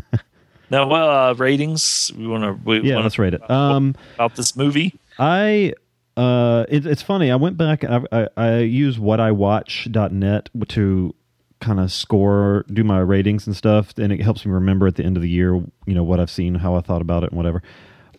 now, 0.70 0.86
well, 0.86 1.08
uh, 1.30 1.34
ratings. 1.34 2.12
We 2.16 2.26
want 2.26 2.44
to. 2.44 2.52
We 2.64 2.80
Yeah, 2.82 2.94
wanna 2.94 3.04
let's 3.04 3.18
rate 3.18 3.34
it. 3.34 3.50
Um, 3.50 3.94
about 4.14 4.36
this 4.36 4.54
movie. 4.56 4.94
I 5.18 5.72
uh, 6.16 6.64
it, 6.68 6.86
it's 6.86 7.02
funny. 7.02 7.30
I 7.30 7.36
went 7.36 7.56
back. 7.56 7.82
I, 7.84 8.02
I, 8.12 8.28
I 8.36 8.58
use 8.58 8.98
whatiwatch.net 8.98 10.50
to 10.68 11.14
kind 11.60 11.80
of 11.80 11.90
score, 11.90 12.64
do 12.72 12.84
my 12.84 12.98
ratings 13.00 13.46
and 13.46 13.56
stuff, 13.56 13.94
and 13.96 14.12
it 14.12 14.20
helps 14.20 14.44
me 14.44 14.52
remember 14.52 14.86
at 14.86 14.96
the 14.96 15.04
end 15.04 15.16
of 15.16 15.22
the 15.22 15.28
year, 15.30 15.54
you 15.86 15.94
know, 15.94 16.04
what 16.04 16.20
I've 16.20 16.30
seen, 16.30 16.56
how 16.56 16.74
I 16.74 16.80
thought 16.80 17.00
about 17.00 17.24
it, 17.24 17.30
and 17.30 17.36
whatever. 17.38 17.62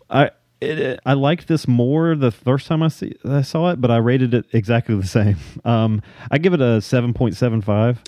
I 0.09 0.31
it, 0.65 0.99
I 1.05 1.13
liked 1.13 1.47
this 1.47 1.67
more 1.67 2.15
the 2.15 2.31
first 2.31 2.67
time 2.67 2.83
I 2.83 2.87
see 2.89 3.13
I 3.23 3.41
saw 3.41 3.69
it, 3.71 3.81
but 3.81 3.91
I 3.91 3.97
rated 3.97 4.33
it 4.33 4.45
exactly 4.53 4.95
the 4.95 5.07
same. 5.19 5.37
Um, 5.63 6.01
I 6.31 6.37
give 6.37 6.53
it 6.53 6.61
a 6.61 6.81
seven 6.81 7.13
point 7.13 7.35
seven 7.35 7.61
five. 7.61 8.01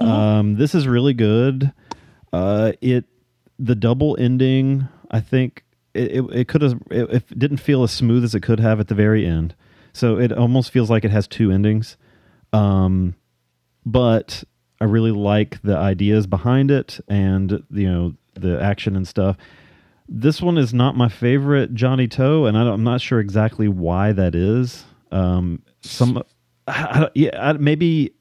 Um, 0.00 0.56
this 0.56 0.74
is 0.74 0.86
really 0.86 1.14
good. 1.14 1.72
Uh, 2.32 2.72
it 2.80 3.04
the 3.58 3.74
double 3.74 4.16
ending. 4.18 4.88
I 5.10 5.20
think 5.20 5.64
it 5.94 6.12
it, 6.12 6.24
it 6.32 6.48
could 6.48 6.62
have 6.62 6.80
it, 6.90 7.10
it 7.10 7.38
didn't 7.38 7.58
feel 7.58 7.82
as 7.82 7.92
smooth 7.92 8.24
as 8.24 8.34
it 8.34 8.40
could 8.40 8.60
have 8.60 8.80
at 8.80 8.88
the 8.88 8.94
very 8.94 9.26
end. 9.26 9.54
So 9.92 10.18
it 10.18 10.32
almost 10.32 10.70
feels 10.70 10.90
like 10.90 11.04
it 11.04 11.10
has 11.10 11.26
two 11.26 11.50
endings. 11.50 11.96
Um, 12.52 13.14
but 13.84 14.44
I 14.80 14.84
really 14.84 15.10
like 15.10 15.62
the 15.62 15.76
ideas 15.76 16.26
behind 16.26 16.70
it 16.70 17.00
and 17.08 17.62
you 17.70 17.90
know 17.90 18.14
the 18.34 18.60
action 18.60 18.96
and 18.96 19.08
stuff. 19.08 19.36
This 20.08 20.40
one 20.40 20.56
is 20.58 20.72
not 20.72 20.96
my 20.96 21.08
favorite 21.08 21.74
Johnnie 21.74 22.08
To, 22.08 22.46
and 22.46 22.56
I 22.56 22.64
don't, 22.64 22.74
I'm 22.74 22.84
not 22.84 23.00
sure 23.00 23.18
exactly 23.20 23.68
why 23.68 24.12
that 24.12 24.34
is. 24.34 24.84
Um, 25.10 25.62
some, 25.80 26.22
I, 26.68 26.72
I- 27.04 27.10
yeah, 27.14 27.30
I, 27.50 27.52
maybe 27.54 28.12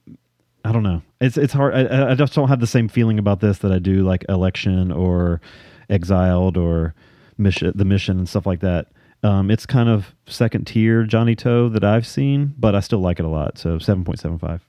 I 0.64 0.72
don't 0.72 0.84
know. 0.84 1.02
It's 1.22 1.38
it's 1.38 1.54
hard. 1.54 1.74
I, 1.76 2.12
I 2.12 2.16
just 2.16 2.34
don't 2.34 2.48
have 2.50 2.60
the 2.60 2.68
same 2.68 2.88
feeling 2.88 3.20
about 3.20 3.40
this 3.40 3.60
that 3.60 3.72
I 3.72 3.80
do 3.80 4.04
like 4.04 4.26
Election 4.30 4.92
or 4.92 5.42
Exiled 5.90 6.58
or 6.58 6.96
Mission, 7.38 7.72
the 7.76 7.86
Mission 7.86 8.18
and 8.18 8.28
stuff 8.28 8.46
like 8.46 8.62
that. 8.62 8.88
Um, 9.24 9.50
it's 9.50 9.66
kind 9.66 9.90
of 9.90 10.14
second 10.28 10.66
tier 10.66 11.04
Johnnie 11.04 11.36
To 11.38 11.70
that 11.70 11.84
I've 11.84 12.06
seen, 12.08 12.54
but 12.58 12.76
I 12.76 12.80
still 12.80 13.00
like 13.00 13.20
it 13.20 13.26
a 13.26 13.30
lot. 13.30 13.58
So 13.58 13.78
seven 13.80 14.04
point 14.04 14.20
seven 14.20 14.38
five. 14.40 14.66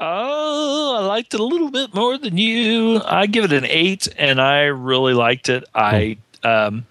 Oh, 0.00 0.96
I 1.00 1.06
liked 1.06 1.34
it 1.34 1.40
a 1.40 1.44
little 1.44 1.70
bit 1.70 1.94
more 1.94 2.18
than 2.18 2.36
you. 2.36 3.00
I 3.04 3.26
give 3.26 3.44
it 3.44 3.52
an 3.52 3.64
eight, 3.64 4.08
and 4.18 4.40
I 4.40 4.62
really 4.64 5.14
liked 5.14 5.48
it. 5.48 5.64
I 5.74 6.18
um, 6.44 6.86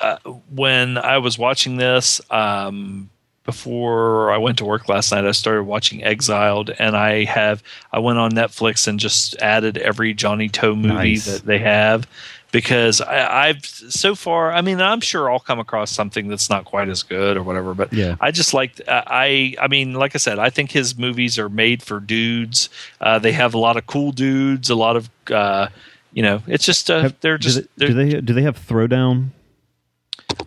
uh, 0.00 0.16
when 0.50 0.98
I 0.98 1.18
was 1.18 1.38
watching 1.38 1.76
this 1.76 2.20
um, 2.30 3.10
before 3.44 4.32
I 4.32 4.38
went 4.38 4.58
to 4.58 4.64
work 4.64 4.88
last 4.88 5.12
night, 5.12 5.24
I 5.24 5.32
started 5.32 5.64
watching 5.64 6.02
Exiled, 6.02 6.70
and 6.78 6.96
I 6.96 7.24
have 7.24 7.62
I 7.92 7.98
went 8.00 8.18
on 8.18 8.32
Netflix 8.32 8.88
and 8.88 8.98
just 8.98 9.36
added 9.36 9.78
every 9.78 10.14
Johnnie 10.14 10.48
To 10.48 10.74
movie 10.74 10.88
Nice. 10.94 11.26
that 11.26 11.44
they 11.46 11.58
have 11.58 12.08
because 12.52 13.00
I, 13.00 13.48
I've 13.48 13.64
so 13.66 14.14
far. 14.14 14.52
I 14.52 14.60
mean, 14.62 14.80
I'm 14.80 15.00
sure 15.00 15.30
I'll 15.30 15.40
come 15.40 15.58
across 15.58 15.90
something 15.90 16.28
that's 16.28 16.48
not 16.48 16.64
quite 16.64 16.88
as 16.88 17.02
good 17.02 17.36
or 17.36 17.42
whatever, 17.42 17.74
but 17.74 17.92
Yeah. 17.92 18.16
I 18.20 18.30
just 18.30 18.54
like 18.54 18.80
I 18.88 19.54
I 19.60 19.68
mean, 19.68 19.92
like 19.94 20.14
I 20.14 20.18
said, 20.18 20.38
I 20.38 20.50
think 20.50 20.70
his 20.72 20.96
movies 20.98 21.38
are 21.38 21.48
made 21.48 21.82
for 21.82 22.00
dudes. 22.00 22.68
Uh, 23.00 23.18
they 23.18 23.32
have 23.32 23.54
a 23.54 23.58
lot 23.58 23.76
of 23.76 23.86
cool 23.86 24.10
dudes, 24.12 24.70
a 24.70 24.74
lot 24.74 24.96
of 24.96 25.10
uh, 25.30 25.68
you 26.14 26.22
know, 26.22 26.40
it's 26.46 26.64
just 26.64 26.90
uh, 26.90 27.10
they're 27.20 27.36
do 27.36 27.48
just 27.48 27.62
they, 27.76 27.86
do 27.88 27.92
they 27.94 28.20
do 28.20 28.32
they 28.32 28.42
have 28.42 28.56
Throwdown 28.56 29.30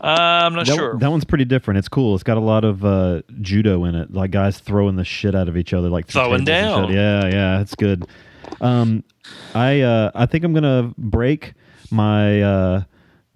Uh, 0.02 0.06
I'm 0.08 0.56
not 0.56 0.66
that, 0.66 0.76
sure. 0.76 0.98
That 0.98 1.12
one's 1.12 1.26
pretty 1.26 1.46
different. 1.46 1.78
It's 1.78 1.90
cool. 1.90 2.16
It's 2.16 2.24
got 2.24 2.38
a 2.38 2.42
lot 2.42 2.64
of 2.64 2.84
uh, 2.86 3.22
judo 3.42 3.84
in 3.84 3.94
it, 3.94 4.14
like 4.14 4.32
guys 4.32 4.60
throwing 4.60 4.96
the 4.96 5.04
shit 5.06 5.36
out 5.36 5.48
of 5.48 5.58
each 5.58 5.74
other, 5.74 5.90
like 5.90 6.08
Throwing 6.08 6.46
down. 6.46 6.92
Yeah, 6.92 7.28
yeah, 7.28 7.62
it's 7.62 7.76
good. 7.76 8.08
Um, 8.62 9.04
I 9.54 9.82
uh, 9.82 10.12
I 10.16 10.26
think 10.26 10.46
I'm 10.46 10.54
gonna 10.54 10.94
break 10.98 11.54
my 11.92 12.42
uh, 12.42 12.84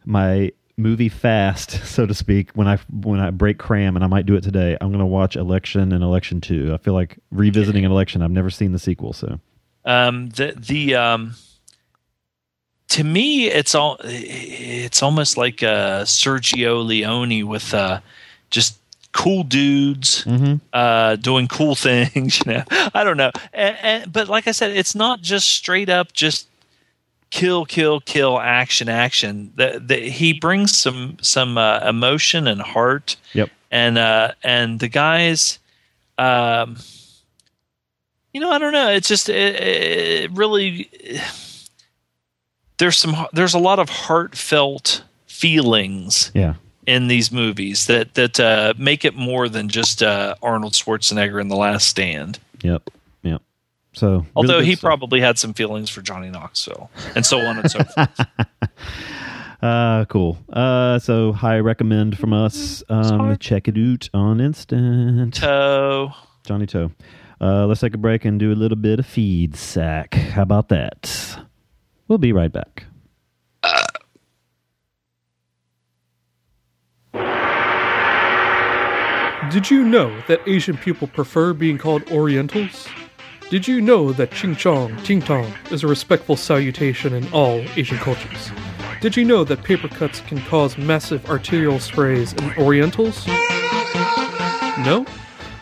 my 0.06 0.52
movie 0.78 1.10
fast, 1.10 1.72
so 1.86 2.06
to 2.06 2.14
speak. 2.14 2.52
When 2.54 2.68
I 2.68 2.78
when 2.90 3.20
I 3.20 3.30
break 3.32 3.58
cram, 3.58 3.96
and 3.96 4.06
I 4.06 4.08
might 4.08 4.26
do 4.26 4.36
it 4.36 4.42
today. 4.42 4.78
I'm 4.80 4.92
gonna 4.92 5.06
watch 5.06 5.36
Election 5.36 5.92
and 5.92 6.02
Election 6.04 6.40
Two. 6.40 6.72
I 6.74 6.78
feel 6.78 6.94
like 6.94 7.18
revisiting 7.32 7.84
an 7.84 7.92
Election. 7.92 8.22
I've 8.22 8.32
never 8.32 8.50
seen 8.50 8.72
the 8.72 8.80
sequel, 8.80 9.12
so 9.14 9.40
Um, 9.84 10.30
the 10.30 10.54
the 10.58 10.96
um, 10.96 11.36
to 12.92 13.06
me, 13.06 13.48
it's 13.48 13.74
all 13.74 13.98
it's 14.04 15.02
almost 15.02 15.38
like 15.38 15.64
uh, 15.64 16.04
Sergio 16.04 16.86
Leone 16.86 17.48
with 17.48 17.74
uh, 17.74 18.02
just 18.50 18.78
cool 19.14 19.44
dudes 19.44 20.26
uh, 20.74 21.16
doing 21.16 21.48
cool 21.48 21.76
things. 21.88 22.42
You 22.46 22.52
know, 22.52 22.64
I 22.94 23.06
don't 23.06 23.16
know, 23.16 23.32
and, 23.54 23.78
and, 23.82 24.14
but 24.14 24.28
like 24.28 24.46
I 24.46 24.52
said, 24.52 24.72
it's 24.72 24.94
not 24.94 25.22
just 25.22 25.48
straight 25.48 25.88
up 25.88 26.12
just 26.12 26.48
kill, 27.30 27.66
kill, 27.66 28.02
kill, 28.02 28.42
action, 28.42 28.90
action. 28.90 29.54
The, 29.56 29.82
the, 29.84 29.96
he 30.10 30.34
brings 30.34 30.78
some 30.78 31.18
some 31.22 31.58
uh, 31.58 31.80
emotion 31.88 32.46
and 32.46 32.62
heart. 32.62 33.16
Yep. 33.34 33.50
And 33.72 33.98
uh, 33.98 34.34
and 34.44 34.82
the 34.82 34.90
guys, 34.90 35.60
um, 36.18 36.76
you 38.34 38.42
know, 38.42 38.52
I 38.52 38.58
don't 38.58 38.74
know. 38.74 38.90
It's 38.90 39.08
just 39.08 39.30
it, 39.30 39.56
it 39.56 40.32
really. 40.32 40.90
There's 42.82 42.98
some. 42.98 43.28
There's 43.32 43.54
a 43.54 43.60
lot 43.60 43.78
of 43.78 43.90
heartfelt 43.90 45.04
feelings 45.28 46.32
yeah. 46.34 46.56
in 46.88 47.10
these 47.10 47.32
movies 47.32 47.86
that 47.86 48.16
that 48.16 48.40
uh, 48.40 48.74
make 48.76 49.06
it 49.06 49.14
more 49.14 49.48
than 49.48 49.70
just 49.70 50.02
uh, 50.02 50.34
Arnold 50.42 50.74
Schwarzenegger 50.74 51.40
in 51.40 51.48
The 51.48 51.56
Last 51.56 51.88
Stand. 51.88 52.40
Yep. 52.64 52.90
Yep. 53.22 53.44
So 53.94 54.08
really 54.08 54.28
Although 54.36 54.60
he 54.62 54.74
stuff. 54.74 54.82
probably 54.82 55.22
had 55.22 55.38
some 55.38 55.54
feelings 55.54 55.92
for 55.92 56.02
Johnny 56.02 56.32
Knoxville, 56.32 56.90
and 57.16 57.24
so 57.24 57.38
on 57.38 57.60
and 57.60 57.70
so 57.70 57.84
forth. 57.84 58.20
Uh, 59.62 60.06
cool. 60.06 60.40
Uh, 60.52 60.98
so 60.98 61.32
high 61.32 61.60
recommend 61.60 62.18
from 62.18 62.34
us. 62.34 62.82
Um, 62.90 63.38
check 63.38 63.68
it 63.68 63.78
out 63.78 64.10
on 64.12 64.42
instant. 64.42 65.36
To. 65.36 66.12
Johnnie 66.46 66.66
To. 66.66 66.90
Uh, 67.40 67.68
let's 67.68 67.82
take 67.82 67.94
a 67.94 68.00
break 68.00 68.26
and 68.26 68.40
do 68.40 68.52
a 68.52 68.56
little 68.56 68.76
bit 68.76 68.98
of 68.98 69.06
feed 69.06 69.56
sack. 69.56 70.16
How 70.16 70.42
about 70.42 70.70
that? 70.70 71.31
We'll 72.12 72.18
be 72.18 72.34
right 72.34 72.52
back. 72.52 72.84
Did 79.50 79.72
you 79.72 79.86
know 79.86 80.14
that 80.28 80.42
Asian 80.46 80.76
people 80.76 81.08
prefer 81.08 81.54
being 81.54 81.78
called 81.78 82.12
Orientals? 82.12 82.86
Did 83.50 83.66
you 83.66 83.80
know 83.80 84.12
that 84.12 84.32
Ching 84.32 84.58
Chong, 84.58 84.94
Ting 85.04 85.22
Tong 85.22 85.54
is 85.72 85.86
a 85.86 85.88
respectful 85.88 86.36
salutation 86.36 87.14
in 87.14 87.32
all 87.32 87.64
Asian 87.78 87.98
cultures? 88.00 88.52
Did 89.00 89.16
you 89.16 89.24
know 89.24 89.46
that 89.46 89.64
paper 89.64 89.88
cuts 89.88 90.20
can 90.20 90.42
cause 90.42 90.78
massive 90.78 91.26
arterial 91.30 91.80
sprays 91.80 92.34
in 92.34 92.52
Orientals? 92.58 93.26
No? 94.86 95.06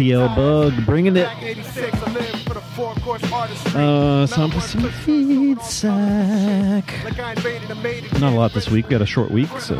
TL 0.02 0.36
Bug 0.36 0.86
bringing 0.88 1.15
it. 1.15 1.30
86, 1.40 1.94
I 1.94 2.14
live 2.14 2.26
for 2.41 2.56
the 2.56 2.61
four 2.61 2.95
course 2.95 3.32
artistry. 3.32 3.72
Uh, 3.76 4.26
some 4.26 4.49
feed 4.49 5.61
sack. 5.61 6.91
Not 8.19 8.34
a 8.34 8.36
lot 8.36 8.52
this 8.53 8.68
week. 8.68 8.90
Got 8.90 9.03
a 9.03 9.06
short 9.06 9.30
week, 9.30 9.49
so. 9.60 9.78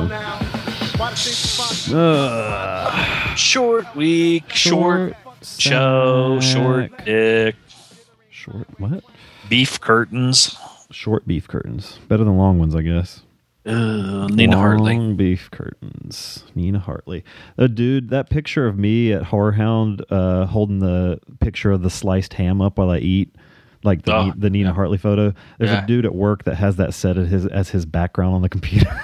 Uh, 1.91 3.35
short 3.35 3.95
week, 3.95 4.48
short, 4.53 5.18
show, 5.41 6.39
short 6.39 6.91
dick, 7.03 7.56
short 8.30 8.68
what? 8.80 9.03
Beef 9.49 9.81
curtains. 9.81 10.56
Short 10.91 11.26
beef 11.26 11.48
curtains. 11.48 11.98
Better 12.07 12.23
than 12.26 12.38
long 12.38 12.60
ones, 12.60 12.76
I 12.76 12.84
guess. 12.84 13.23
Ugh, 13.65 14.31
Nina 14.31 14.57
Hartley. 14.57 14.95
Long 14.97 15.15
beef 15.15 15.49
curtains. 15.51 16.43
Nina 16.55 16.79
Hartley. 16.79 17.23
Uh, 17.57 17.67
dude, 17.67 18.09
that 18.09 18.29
picture 18.29 18.67
of 18.67 18.77
me 18.77 19.13
at 19.13 19.23
Whorehound 19.23 20.01
uh, 20.09 20.45
holding 20.47 20.79
the 20.79 21.19
picture 21.39 21.71
of 21.71 21.83
the 21.83 21.89
sliced 21.89 22.33
ham 22.33 22.59
up 22.61 22.77
while 22.79 22.89
I 22.89 22.97
eat, 22.97 23.35
like 23.83 24.01
the, 24.03 24.15
Oh, 24.15 24.33
the 24.35 24.49
Nina 24.49 24.73
Hartley 24.73 24.97
photo. 24.97 25.33
There's 25.59 25.69
Yeah. 25.71 25.83
a 25.83 25.88
dude 25.88 26.05
at 26.05 26.15
work 26.15 26.43
that 26.45 26.55
has 26.55 26.77
that 26.77 26.93
set 26.95 27.17
as 27.17 27.29
his, 27.29 27.45
as 27.45 27.69
his 27.69 27.85
background 27.85 28.33
on 28.35 28.41
the 28.41 28.49
computer. 28.49 28.89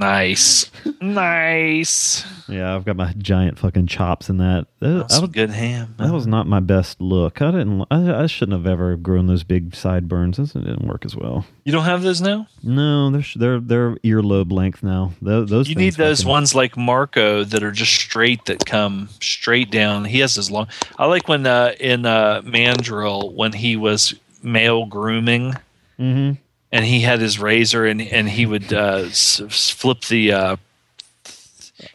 Nice, 0.00 0.70
nice. 1.00 2.24
yeah, 2.48 2.74
I've 2.74 2.84
got 2.84 2.96
my 2.96 3.12
giant 3.18 3.58
fucking 3.58 3.86
chops 3.86 4.28
in 4.30 4.38
that. 4.38 4.66
That, 4.80 4.88
That's 4.98 5.18
I 5.18 5.20
was- 5.20 5.30
good 5.30 5.50
ham. 5.50 5.94
that 5.98 6.12
was 6.12 6.26
not 6.26 6.46
my 6.46 6.60
best 6.60 7.00
look. 7.00 7.42
I 7.42 7.50
didn't. 7.50 7.84
I, 7.90 8.22
I 8.22 8.26
shouldn't 8.26 8.56
have 8.56 8.66
ever 8.66 8.96
grown 8.96 9.26
those 9.26 9.42
big 9.44 9.74
sideburns. 9.74 10.36
This 10.36 10.52
didn't 10.52 10.86
work 10.86 11.04
as 11.04 11.16
well. 11.16 11.44
You 11.64 11.72
don't 11.72 11.84
have 11.84 12.02
those 12.02 12.20
now. 12.20 12.46
No, 12.62 13.10
they're 13.10 13.24
they're 13.36 13.60
they're 13.60 13.96
earlobe 13.96 14.52
length 14.52 14.82
now. 14.82 15.12
Tho- 15.20 15.44
Those 15.44 15.68
You 15.68 15.74
need 15.74 15.94
those 15.94 16.20
fucking- 16.20 16.30
ones 16.30 16.54
like 16.54 16.76
Marco 16.76 17.44
that 17.44 17.62
are 17.62 17.72
just 17.72 17.92
straight 17.94 18.44
that 18.46 18.64
come 18.64 19.08
straight 19.20 19.70
down. 19.70 20.04
He 20.04 20.20
has 20.20 20.34
his 20.34 20.50
long. 20.50 20.68
I 20.98 21.06
like 21.06 21.28
when 21.28 21.46
uh, 21.46 21.72
in 21.80 22.06
uh, 22.06 22.42
Mandrill 22.44 23.32
when 23.34 23.52
he 23.52 23.76
was 23.76 24.14
male 24.42 24.86
grooming 24.86 25.54
Mhm. 25.98 26.38
And 26.72 26.84
he 26.84 27.00
had 27.00 27.20
his 27.20 27.38
razor 27.38 27.84
and 27.86 28.00
and 28.00 28.28
he 28.28 28.46
would 28.46 28.72
uh, 28.72 29.04
s- 29.08 29.40
flip 29.48 30.02
the 30.02 30.32
uh, 30.32 30.56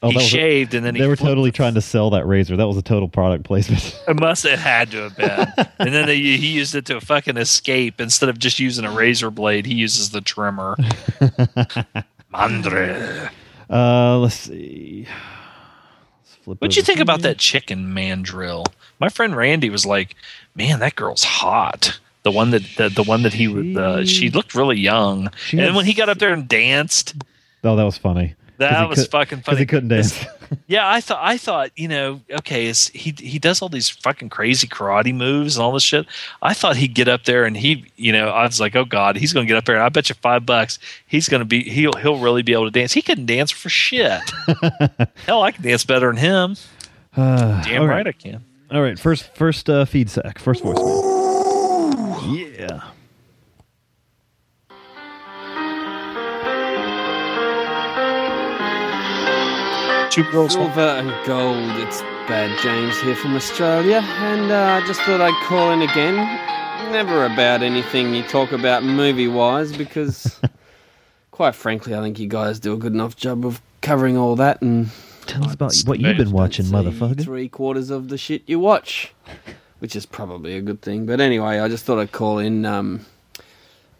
Oh, 0.01 0.09
he 0.11 0.15
was 0.15 0.23
a- 0.25 0.27
shaved 0.29 0.73
and 0.73 0.85
then 0.85 0.95
he 0.95 1.01
they 1.01 1.07
were 1.07 1.17
totally 1.17 1.51
trying 1.51 1.73
to 1.73 1.81
sell 1.81 2.09
that 2.11 2.25
razor. 2.25 2.55
That 2.55 2.67
was 2.67 2.77
a 2.77 2.81
total 2.81 3.09
product 3.09 3.43
placement. 3.43 3.99
It 4.07 4.17
must 4.19 4.43
have 4.43 4.59
had 4.59 4.91
to 4.91 5.09
have 5.09 5.17
been. 5.17 5.67
and 5.79 5.93
then 5.93 6.05
they, 6.07 6.15
he 6.17 6.47
used 6.53 6.73
it 6.75 6.85
to 6.85 7.01
fucking 7.01 7.35
escape. 7.37 7.99
Instead 7.99 8.29
of 8.29 8.39
just 8.39 8.59
using 8.59 8.85
a 8.85 8.91
razor 8.91 9.29
blade, 9.29 9.65
he 9.65 9.73
uses 9.73 10.11
the 10.11 10.21
trimmer. 10.21 10.75
Mandre. 12.33 13.29
Uh, 13.69 14.17
let's 14.19 14.35
see. 14.35 15.07
Let's 16.45 16.59
What'd 16.61 16.75
you 16.75 16.83
think 16.83 16.99
about 16.99 17.21
that 17.21 17.37
chicken 17.37 17.93
mandrill? 17.93 18.65
My 18.99 19.09
friend 19.09 19.35
Randy 19.35 19.69
was 19.69 19.85
like, 19.85 20.15
"Man, 20.55 20.79
that 20.79 20.95
girl's 20.95 21.23
hot." 21.23 21.99
The 22.23 22.31
one 22.31 22.51
that 22.51 22.63
the, 22.77 22.89
the 22.89 23.03
one 23.03 23.23
that 23.23 23.33
he 23.33 23.47
would 23.47 23.77
uh, 23.77 24.05
she 24.05 24.29
looked 24.29 24.55
really 24.55 24.79
young. 24.79 25.29
And 25.51 25.75
when 25.75 25.85
he 25.85 25.93
got 25.93 26.09
up 26.09 26.17
there 26.19 26.33
and 26.33 26.47
danced, 26.47 27.15
Oh, 27.63 27.75
that 27.75 27.83
was 27.83 27.97
funny. 27.97 28.35
that 28.57 28.87
was 28.89 28.99
could- 28.99 29.11
fucking 29.11 29.41
funny. 29.45 29.59
he 29.59 29.65
couldn't 29.65 29.89
dance. 29.89 30.25
Yeah, 30.67 30.87
I 30.87 31.01
thought 31.01 31.17
I 31.19 31.37
thought 31.37 31.71
you 31.75 31.87
know 31.87 32.21
okay, 32.31 32.71
he 32.71 33.15
he 33.17 33.39
does 33.39 33.63
all 33.63 33.69
these 33.69 33.89
fucking 33.89 34.29
crazy 34.29 34.67
karate 34.67 35.13
moves 35.13 35.55
and 35.57 35.63
all 35.63 35.71
this 35.71 35.81
shit. 35.81 36.05
I 36.43 36.53
thought 36.53 36.75
he'd 36.75 36.93
get 36.93 37.07
up 37.07 37.23
there 37.23 37.45
and 37.45 37.57
he 37.57 37.85
you 37.95 38.11
know 38.13 38.27
I 38.29 38.43
was 38.43 38.59
like 38.59 38.75
oh 38.75 38.85
god 38.85 39.15
he's 39.17 39.33
going 39.33 39.47
to 39.47 39.51
get 39.51 39.57
up 39.57 39.65
there 39.65 39.73
and 39.77 39.83
I 39.83 39.89
bet 39.89 40.09
you 40.09 40.15
five 40.21 40.45
bucks 40.45 40.77
he's 41.07 41.27
going 41.27 41.39
to 41.41 41.45
be 41.45 41.63
he'll 41.63 41.93
he'll 41.93 42.19
really 42.19 42.43
be 42.43 42.53
able 42.53 42.65
to 42.65 42.71
dance. 42.71 42.93
He 42.93 43.01
couldn't 43.01 43.25
dance 43.25 43.49
for 43.49 43.69
shit. 43.69 44.21
Hell, 45.25 45.41
I 45.41 45.49
can 45.51 45.63
dance 45.63 45.83
better 45.85 46.07
than 46.07 46.17
him. 46.17 46.55
Uh, 47.17 47.63
Damn 47.63 47.81
all 47.81 47.87
right 47.87 48.05
I 48.07 48.11
can. 48.11 48.43
All 48.71 48.81
right, 48.81 48.97
first 48.99 49.33
first 49.35 49.69
uh, 49.71 49.85
feed 49.85 50.09
sack, 50.11 50.37
first 50.39 50.63
voicemail. 50.63 51.12
Yeah. 52.57 52.81
Two 60.09 60.23
girls. 60.31 60.53
Silver 60.53 60.80
and 60.80 61.09
gold. 61.25 61.57
It's 61.81 62.01
Bad 62.27 62.55
James 62.61 62.99
here 63.01 63.15
from 63.15 63.35
Australia, 63.35 63.97
and 63.97 64.51
uh, 64.51 64.80
I 64.84 64.85
just 64.85 65.01
thought 65.01 65.19
I'd 65.21 65.47
call 65.47 65.71
in 65.71 65.81
again. 65.81 66.17
Never 66.91 67.25
about 67.25 67.63
anything 67.63 68.13
you 68.13 68.21
talk 68.21 68.51
about 68.51 68.84
movie 68.84 69.27
wise, 69.27 69.75
because 69.75 70.39
quite 71.31 71.55
frankly, 71.55 71.95
I 71.95 72.01
think 72.01 72.19
you 72.19 72.27
guys 72.27 72.59
do 72.59 72.73
a 72.73 72.77
good 72.77 72.93
enough 72.93 73.15
job 73.15 73.43
of 73.43 73.59
covering 73.81 74.15
all 74.15 74.35
that 74.35 74.61
and 74.61 74.91
Tell 75.25 75.45
us 75.45 75.53
about 75.55 75.73
what 75.85 75.99
you've 75.99 76.17
been 76.17 76.31
watching, 76.31 76.65
motherfucker. 76.65 77.23
three 77.23 77.49
quarters 77.49 77.89
of 77.89 78.09
the 78.09 78.17
shit 78.17 78.43
you 78.45 78.59
watch, 78.59 79.13
which 79.84 79.97
is 79.97 80.05
probably 80.05 80.55
a 80.55 80.61
good 80.61 80.81
thing. 80.81 81.05
But 81.05 81.19
anyway, 81.19 81.60
I 81.60 81.68
just 81.68 81.84
thought 81.84 81.99
I'd 81.99 82.14
call 82.14 82.38
in. 82.38 82.65
Um, 82.65 83.05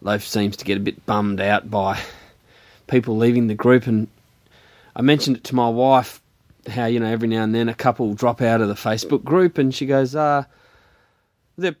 Loaf 0.00 0.24
seems 0.24 0.56
to 0.56 0.64
get 0.64 0.78
a 0.78 0.80
bit 0.80 1.04
bummed 1.04 1.42
out 1.42 1.70
by 1.70 2.00
people 2.86 3.18
leaving 3.18 3.48
the 3.48 3.54
group, 3.54 3.86
and 3.86 4.08
I 4.96 5.02
mentioned 5.02 5.36
it 5.36 5.44
to 5.44 5.54
my 5.54 5.68
wife 5.68 6.22
how 6.70 6.86
you 6.86 7.00
know 7.00 7.06
every 7.12 7.28
now 7.28 7.42
and 7.42 7.54
then 7.54 7.68
a 7.68 7.74
couple 7.74 8.14
drop 8.14 8.40
out 8.40 8.62
of 8.62 8.68
the 8.68 8.74
Facebook 8.74 9.24
group, 9.24 9.58
and 9.58 9.74
she 9.74 9.84
goes, 9.84 10.16
"Uh, 10.16 10.44
their 11.58 11.76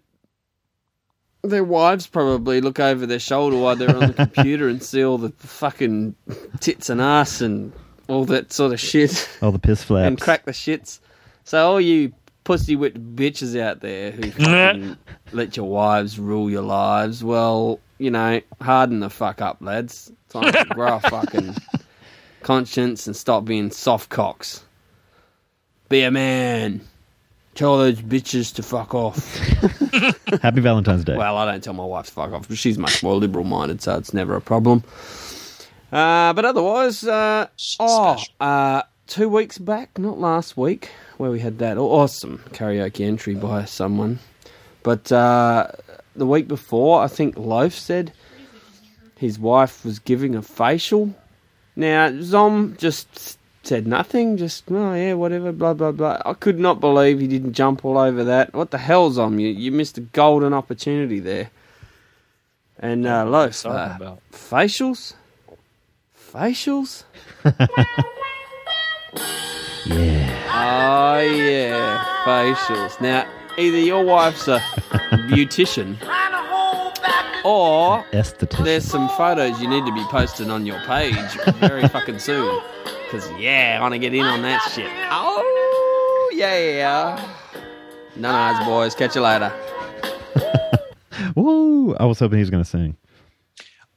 their 1.40 1.64
wives 1.64 2.06
probably 2.06 2.60
look 2.60 2.78
over 2.78 3.06
their 3.06 3.18
shoulder 3.18 3.56
while 3.56 3.74
they're 3.74 3.96
on 3.96 4.08
the 4.08 4.12
computer 4.34 4.68
and 4.68 4.82
see 4.82 5.02
all 5.02 5.16
the 5.16 5.30
fucking 5.38 6.14
tits 6.60 6.90
and 6.90 7.00
ass 7.00 7.40
and 7.40 7.72
all 8.08 8.26
that 8.26 8.52
sort 8.52 8.74
of 8.74 8.80
shit." 8.80 9.30
All 9.40 9.50
the 9.50 9.58
piss 9.58 9.82
flaps. 9.82 10.08
and 10.08 10.20
crack 10.20 10.44
the 10.44 10.52
shits. 10.52 10.98
So 11.44 11.66
all 11.66 11.80
you 11.80 12.12
pussy 12.44 12.76
whipped 12.76 13.16
bitches 13.16 13.58
out 13.58 13.80
there 13.80 14.10
who 14.10 14.30
fucking 14.30 14.96
let 15.32 15.56
your 15.56 15.68
wives 15.68 16.18
rule 16.18 16.50
your 16.50 16.62
lives, 16.62 17.24
well, 17.24 17.80
you 17.98 18.10
know, 18.10 18.40
harden 18.60 19.00
the 19.00 19.10
fuck 19.10 19.40
up, 19.40 19.58
lads. 19.60 20.12
Time 20.28 20.52
to 20.52 20.64
grow 20.74 20.96
a 20.96 21.00
fucking 21.10 21.56
conscience 22.42 23.06
and 23.06 23.16
stop 23.16 23.44
being 23.44 23.70
soft 23.70 24.10
cocks. 24.10 24.62
Be 25.88 26.02
a 26.02 26.10
man. 26.10 26.82
Tell 27.54 27.78
those 27.78 28.00
bitches 28.00 28.54
to 28.56 28.62
fuck 28.62 28.94
off. 28.94 29.36
Happy 30.42 30.60
Valentine's 30.60 31.04
Day. 31.04 31.16
Well, 31.16 31.36
I 31.36 31.44
don't 31.46 31.62
tell 31.62 31.72
my 31.72 31.84
wife 31.84 32.06
to 32.06 32.12
fuck 32.12 32.32
off, 32.32 32.48
but 32.48 32.58
she's 32.58 32.78
much 32.78 33.02
more 33.02 33.14
liberal 33.14 33.44
minded, 33.44 33.80
so 33.80 33.96
it's 33.96 34.12
never 34.12 34.34
a 34.34 34.40
problem. 34.40 34.82
Uh, 35.92 36.32
but 36.32 36.44
otherwise, 36.44 37.04
uh, 37.04 37.46
oh, 37.78 38.20
uh, 38.40 38.82
two 39.06 39.28
weeks 39.28 39.58
back, 39.58 39.96
not 39.98 40.18
last 40.18 40.56
week, 40.56 40.90
where 41.16 41.30
we 41.30 41.40
had 41.40 41.58
that 41.58 41.78
awesome 41.78 42.38
karaoke 42.50 43.04
entry 43.04 43.34
by 43.34 43.64
someone, 43.64 44.18
but 44.82 45.10
uh, 45.12 45.68
the 46.16 46.26
week 46.26 46.48
before, 46.48 47.02
I 47.02 47.08
think 47.08 47.36
Loaf 47.36 47.74
said 47.74 48.12
his 49.16 49.38
wife 49.38 49.84
was 49.84 49.98
giving 49.98 50.34
a 50.34 50.42
facial. 50.42 51.14
Now, 51.76 52.12
Zom 52.20 52.76
just 52.78 53.38
said 53.62 53.86
nothing, 53.86 54.36
just, 54.36 54.64
oh 54.70 54.94
yeah, 54.94 55.14
whatever, 55.14 55.52
blah, 55.52 55.74
blah, 55.74 55.92
blah. 55.92 56.20
I 56.24 56.34
could 56.34 56.58
not 56.58 56.80
believe 56.80 57.20
he 57.20 57.26
didn't 57.26 57.54
jump 57.54 57.84
all 57.84 57.98
over 57.98 58.24
that. 58.24 58.52
What 58.54 58.70
the 58.70 58.78
hell, 58.78 59.10
Zom? 59.10 59.38
You, 59.38 59.48
you 59.48 59.72
missed 59.72 59.98
a 59.98 60.02
golden 60.02 60.52
opportunity 60.52 61.20
there. 61.20 61.50
And 62.78 63.06
uh, 63.06 63.24
Loaf, 63.24 63.62
talking 63.62 63.78
uh, 63.78 63.96
about? 63.96 64.22
facials? 64.32 65.14
Facials? 66.32 67.04
Yeah. 69.86 70.40
Oh, 70.52 71.20
yeah, 71.20 72.04
facials. 72.24 73.00
Now, 73.00 73.28
either 73.58 73.78
your 73.78 74.04
wife's 74.04 74.48
a 74.48 74.58
beautician 75.28 75.96
or 77.44 78.02
Esthetician. 78.12 78.64
there's 78.64 78.84
some 78.84 79.08
photos 79.10 79.60
you 79.60 79.68
need 79.68 79.84
to 79.84 79.92
be 79.92 80.02
posting 80.04 80.50
on 80.50 80.64
your 80.64 80.78
page 80.80 81.14
very 81.60 81.86
fucking 81.88 82.18
soon. 82.18 82.60
Because, 83.04 83.30
yeah, 83.32 83.76
I 83.78 83.82
want 83.82 83.92
to 83.92 83.98
get 83.98 84.14
in 84.14 84.24
on 84.24 84.42
that 84.42 84.62
shit. 84.74 84.90
Oh, 85.10 86.30
yeah. 86.34 87.34
No, 88.16 88.30
no, 88.30 88.64
boys. 88.64 88.94
Catch 88.94 89.16
you 89.16 89.22
later. 89.22 89.52
Woo! 91.34 91.94
I 91.96 92.04
was 92.04 92.18
hoping 92.18 92.38
he 92.38 92.42
was 92.42 92.50
going 92.50 92.62
to 92.62 92.68
sing. 92.68 92.96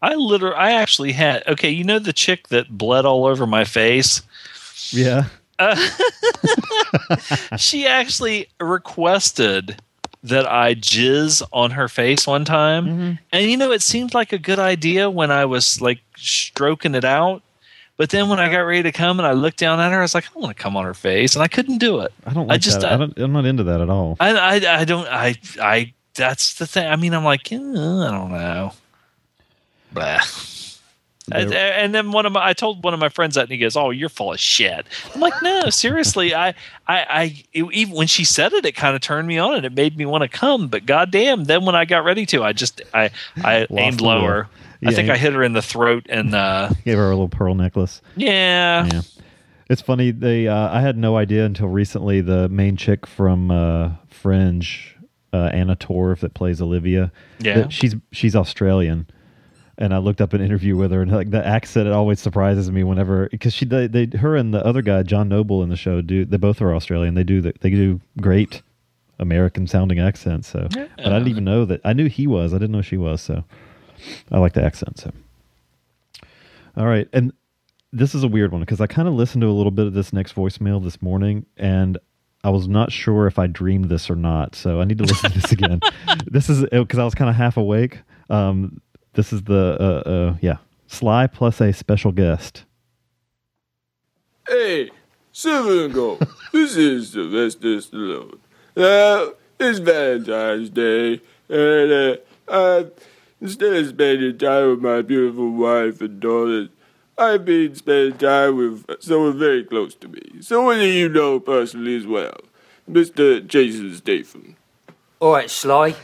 I 0.01 0.13
literally, 0.15 0.55
I 0.55 0.73
actually 0.73 1.11
had. 1.11 1.43
Okay, 1.47 1.69
you 1.69 1.83
know 1.83 1.99
the 1.99 2.13
chick 2.13 2.49
that 2.49 2.69
bled 2.69 3.05
all 3.05 3.25
over 3.25 3.47
my 3.47 3.63
face. 3.63 4.21
Yeah. 4.91 5.25
Uh, 5.59 5.75
she 7.57 7.87
actually 7.87 8.47
requested 8.59 9.81
that 10.23 10.49
I 10.51 10.75
jizz 10.75 11.41
on 11.51 11.71
her 11.71 11.87
face 11.87 12.27
one 12.27 12.45
time, 12.45 13.19
and 13.31 13.49
you 13.49 13.57
know 13.57 13.71
it 13.71 13.81
seemed 13.81 14.13
like 14.13 14.33
a 14.33 14.37
good 14.37 14.59
idea 14.59 15.09
when 15.09 15.31
I 15.31 15.45
was 15.45 15.81
like 15.81 15.99
stroking 16.15 16.95
it 16.95 17.05
out. 17.05 17.41
But 17.97 18.11
then 18.11 18.29
when 18.29 18.39
I 18.39 18.51
got 18.51 18.59
ready 18.59 18.83
to 18.83 18.91
come 18.91 19.19
and 19.19 19.25
I 19.25 19.31
looked 19.31 19.57
down 19.57 19.79
at 19.79 19.91
her, 19.91 19.97
I 19.97 20.01
was 20.03 20.13
like, 20.13 20.25
I 20.25 20.33
don't 20.33 20.43
want 20.43 20.55
to 20.55 20.61
come 20.61 20.77
on 20.77 20.85
her 20.85 20.93
face, 20.93 21.35
and 21.35 21.41
I 21.41 21.47
couldn't 21.47 21.79
do 21.79 22.01
it. 22.01 22.13
I 22.27 22.33
don't 22.33 22.45
like 22.47 22.55
I 22.55 22.57
just, 22.59 22.81
that. 22.81 22.93
I 22.93 22.97
don't, 22.97 23.17
I'm 23.17 23.33
not 23.33 23.45
into 23.45 23.63
that 23.63 23.81
at 23.81 23.89
all. 23.89 24.17
I, 24.19 24.33
I, 24.37 24.81
I 24.81 24.85
don't, 24.85 25.07
I, 25.07 25.35
I. 25.59 25.93
That's 26.13 26.55
the 26.55 26.67
thing. 26.67 26.87
I 26.87 26.95
mean, 26.95 27.13
I'm 27.13 27.23
like, 27.23 27.51
eh, 27.51 27.55
I 27.55 27.59
don't 27.59 28.31
know. 28.31 28.73
Blah. 29.91 30.19
And, 31.31 31.53
and 31.53 31.93
then 31.93 32.11
one 32.11 32.25
of 32.25 32.31
my, 32.31 32.45
I 32.47 32.53
told 32.53 32.83
one 32.83 32.93
of 32.93 32.99
my 32.99 33.09
friends 33.09 33.35
that, 33.35 33.41
and 33.41 33.51
he 33.51 33.57
goes, 33.57 33.75
"Oh, 33.75 33.89
you're 33.89 34.07
full 34.09 34.31
of 34.33 34.39
shit." 34.39 34.85
I'm 35.13 35.19
like, 35.19 35.33
"No, 35.41 35.69
seriously. 35.69 36.33
I, 36.33 36.49
I, 36.87 37.05
I 37.09 37.43
it, 37.53 37.65
even 37.73 37.93
when 37.95 38.07
she 38.07 38.23
said 38.23 38.53
it, 38.53 38.65
it 38.65 38.75
kind 38.75 38.95
of 38.95 39.01
turned 39.01 39.27
me 39.27 39.37
on, 39.37 39.55
and 39.55 39.65
it 39.65 39.73
made 39.73 39.97
me 39.97 40.05
want 40.05 40.21
to 40.21 40.29
come. 40.29 40.67
But 40.69 40.85
goddamn, 40.85 41.43
then 41.43 41.65
when 41.65 41.75
I 41.75 41.83
got 41.85 42.05
ready 42.05 42.25
to, 42.27 42.43
I 42.43 42.53
just, 42.53 42.81
I, 42.93 43.09
I 43.43 43.67
aimed 43.71 43.99
lower. 44.01 44.47
I 44.85 44.93
think 44.93 45.09
I 45.09 45.17
hit 45.17 45.33
her 45.33 45.43
in 45.43 45.53
the 45.53 45.61
throat, 45.61 46.05
and 46.07 46.33
uh, 46.33 46.69
Gave 46.85 46.97
her 46.97 47.05
a 47.07 47.09
little 47.09 47.27
pearl 47.29 47.55
necklace. 47.55 48.01
yeah, 48.15 48.87
Yeah. 48.91 49.01
It's 49.69 49.81
funny. 49.81 50.11
They 50.11 50.47
uh, 50.47 50.69
I 50.73 50.79
had 50.79 50.97
no 50.97 51.17
idea 51.17 51.43
until 51.45 51.67
recently. 51.67 52.21
The 52.21 52.47
main 52.47 52.77
chick 52.77 53.05
from 53.05 53.51
uh, 53.51 53.91
Fringe, 54.07 54.95
uh, 55.33 55.49
Anna 55.51 55.75
Torv, 55.75 56.21
that 56.21 56.33
plays 56.33 56.61
Olivia. 56.61 57.11
Yeah. 57.39 57.67
she's 57.67 57.95
she's 58.13 58.33
Australian, 58.33 59.07
and 59.77 59.93
I 59.93 59.99
looked 59.99 60.21
up 60.21 60.33
an 60.33 60.41
interview 60.41 60.75
with 60.75 60.91
her, 60.91 61.01
and 61.01 61.11
like 61.11 61.29
the 61.29 61.45
accent, 61.45 61.87
it 61.87 61.93
always 61.93 62.19
surprises 62.19 62.71
me 62.71 62.83
whenever 62.83 63.29
because 63.29 63.53
she 63.53 63.65
they, 63.65 63.87
they 63.87 64.17
her 64.17 64.35
and 64.35 64.53
the 64.53 64.65
other 64.65 64.81
guy 64.81 65.03
John 65.03 65.29
Noble 65.29 65.61
in 65.63 65.69
the 65.69 65.75
show 65.75 66.01
do 66.01 66.25
they 66.25 66.37
both 66.37 66.61
are 66.61 66.73
Australian. 66.73 67.13
They 67.15 67.23
do 67.23 67.41
the, 67.41 67.53
they 67.61 67.69
do 67.69 68.01
great 68.19 68.61
American 69.19 69.67
sounding 69.67 69.99
accents. 69.99 70.47
So, 70.47 70.67
but 70.71 70.89
I 70.99 71.03
didn't 71.03 71.27
even 71.27 71.43
know 71.43 71.65
that. 71.65 71.81
I 71.83 71.93
knew 71.93 72.07
he 72.07 72.27
was. 72.27 72.53
I 72.53 72.57
didn't 72.57 72.71
know 72.71 72.81
she 72.81 72.97
was. 72.97 73.21
So, 73.21 73.43
I 74.31 74.39
like 74.39 74.53
the 74.53 74.63
accent. 74.63 74.99
So, 74.99 75.11
all 76.75 76.87
right, 76.87 77.07
and 77.13 77.33
this 77.93 78.13
is 78.15 78.23
a 78.23 78.27
weird 78.27 78.51
one 78.51 78.61
because 78.61 78.81
I 78.81 78.87
kind 78.87 79.07
of 79.07 79.13
listened 79.13 79.41
to 79.41 79.47
a 79.47 79.51
little 79.51 79.71
bit 79.71 79.87
of 79.87 79.93
this 79.93 80.11
next 80.11 80.35
voicemail 80.35 80.83
this 80.83 81.01
morning, 81.01 81.45
and 81.55 81.97
I 82.43 82.49
was 82.49 82.67
not 82.67 82.91
sure 82.91 83.27
if 83.27 83.39
I 83.39 83.47
dreamed 83.47 83.89
this 83.89 84.09
or 84.09 84.15
not. 84.15 84.55
So 84.55 84.79
I 84.81 84.85
need 84.85 84.97
to 84.99 85.03
listen 85.03 85.31
to 85.31 85.39
this 85.39 85.51
again. 85.51 85.81
This 86.25 86.49
is 86.49 86.65
because 86.71 86.99
I 86.99 87.05
was 87.05 87.15
kind 87.15 87.29
of 87.29 87.35
half 87.35 87.57
awake. 87.57 87.99
Um, 88.29 88.81
this 89.17 89.33
is 89.33 89.41
the 89.43 89.75
uh, 89.79 90.09
uh, 90.09 90.37
yeah 90.41 90.57
Sly 90.85 91.27
plus 91.27 91.59
a 91.59 91.73
special 91.73 92.13
guest. 92.13 92.63
Hey, 94.47 94.89
Silver 95.33 95.85
and 95.85 95.93
Gold, 95.93 96.25
this 96.53 96.77
is 96.77 97.09
Sylvester 97.09 97.77
Stallone. 97.79 98.37
Now, 98.77 99.31
it's 99.59 99.79
Valentine's 99.79 100.69
Day, 100.69 101.19
and 101.49 101.91
uh, 101.91 102.15
uh, 102.47 102.83
instead 103.41 103.73
of 103.73 103.87
spending 103.87 104.37
time 104.37 104.69
with 104.69 104.79
my 104.79 105.01
beautiful 105.01 105.51
wife 105.51 105.99
and 105.99 106.19
daughters, 106.21 106.69
I've 107.17 107.43
been 107.43 107.75
spending 107.75 108.19
time 108.19 108.55
with 108.55 108.85
someone 109.01 109.37
very 109.37 109.65
close 109.65 109.95
to 109.95 110.07
me, 110.07 110.21
someone 110.41 110.77
that 110.77 110.87
you 110.87 111.09
know 111.09 111.39
personally 111.39 111.97
as 111.97 112.05
well, 112.05 112.37
Mr. 112.89 113.45
Jason 113.45 113.93
Statham. 113.95 114.55
All 115.19 115.33
right, 115.33 115.49
Sly. 115.49 115.95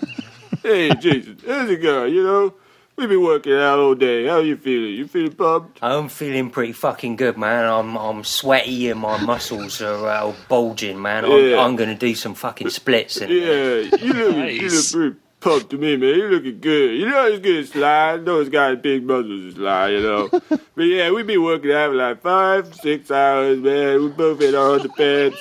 Hey, 0.64 0.90
Jason, 0.95 1.38
how's 1.45 1.69
it 1.69 1.81
going? 1.81 2.14
You 2.14 2.23
know, 2.23 2.53
we've 2.95 3.09
been 3.09 3.23
working 3.23 3.53
out 3.53 3.79
all 3.79 3.95
day. 3.95 4.27
How 4.27 4.39
you 4.39 4.57
feeling? 4.57 4.93
You 4.93 5.07
feeling 5.07 5.33
pumped? 5.33 5.79
I'm 5.81 6.09
feeling 6.09 6.49
pretty 6.49 6.73
fucking 6.73 7.15
good, 7.15 7.37
man. 7.37 7.65
I'm 7.65 7.97
I'm 7.97 8.23
sweaty 8.23 8.89
and 8.89 8.99
my 8.99 9.17
muscles 9.23 9.81
are 9.81 10.07
uh, 10.07 10.33
bulging, 10.47 11.01
man. 11.01 11.25
I'm, 11.25 11.31
Yeah. 11.31 11.59
I'm 11.63 11.75
gonna 11.75 11.95
do 11.95 12.15
some 12.15 12.35
fucking 12.35 12.69
splits. 12.69 13.17
And, 13.17 13.31
Yeah, 13.31 13.75
you 13.97 14.13
look, 14.13 14.51
you 14.51 14.69
look 14.69 14.91
pretty 14.91 15.15
pumped 15.39 15.69
to 15.71 15.77
me, 15.77 15.97
man. 15.97 16.15
You 16.15 16.27
looking 16.29 16.59
good. 16.59 16.97
You 16.97 17.09
know 17.09 17.29
he's 17.31 17.39
good 17.39 17.63
at 17.65 17.69
Sly. 17.71 18.11
I 18.13 18.17
know 18.17 18.39
he's 18.39 18.49
got 18.49 18.81
big 18.81 19.03
muscles 19.03 19.45
as 19.47 19.53
Sly, 19.55 19.89
you 19.89 20.01
know. 20.01 20.29
but 20.49 20.81
yeah, 20.83 21.11
we 21.11 21.23
been 21.23 21.43
working 21.43 21.71
out 21.71 21.89
for 21.89 21.95
like 21.95 22.21
five, 22.21 22.73
six 22.75 23.11
hours, 23.11 23.59
man. 23.59 24.03
We 24.03 24.07
both 24.09 24.41
in 24.41 24.55
our 24.55 24.79
underpants, 24.79 25.35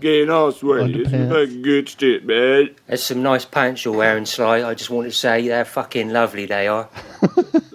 getting 0.00 0.30
all 0.30 0.50
sweaty. 0.52 1.00
It's 1.02 1.10
Underpants. 1.10 1.28
fucking 1.30 1.62
good 1.62 1.88
shit, 1.88 2.26
man. 2.26 2.70
There's 2.86 3.02
some 3.02 3.22
nice 3.22 3.44
pants 3.44 3.84
you're 3.84 3.96
wearing, 3.96 4.26
Sly. 4.26 4.62
I 4.68 4.74
just 4.74 4.90
want 4.90 5.06
to 5.08 5.12
say 5.12 5.46
they're 5.48 5.64
fucking 5.64 6.10
lovely. 6.10 6.46
They 6.46 6.68
are. 6.68 6.88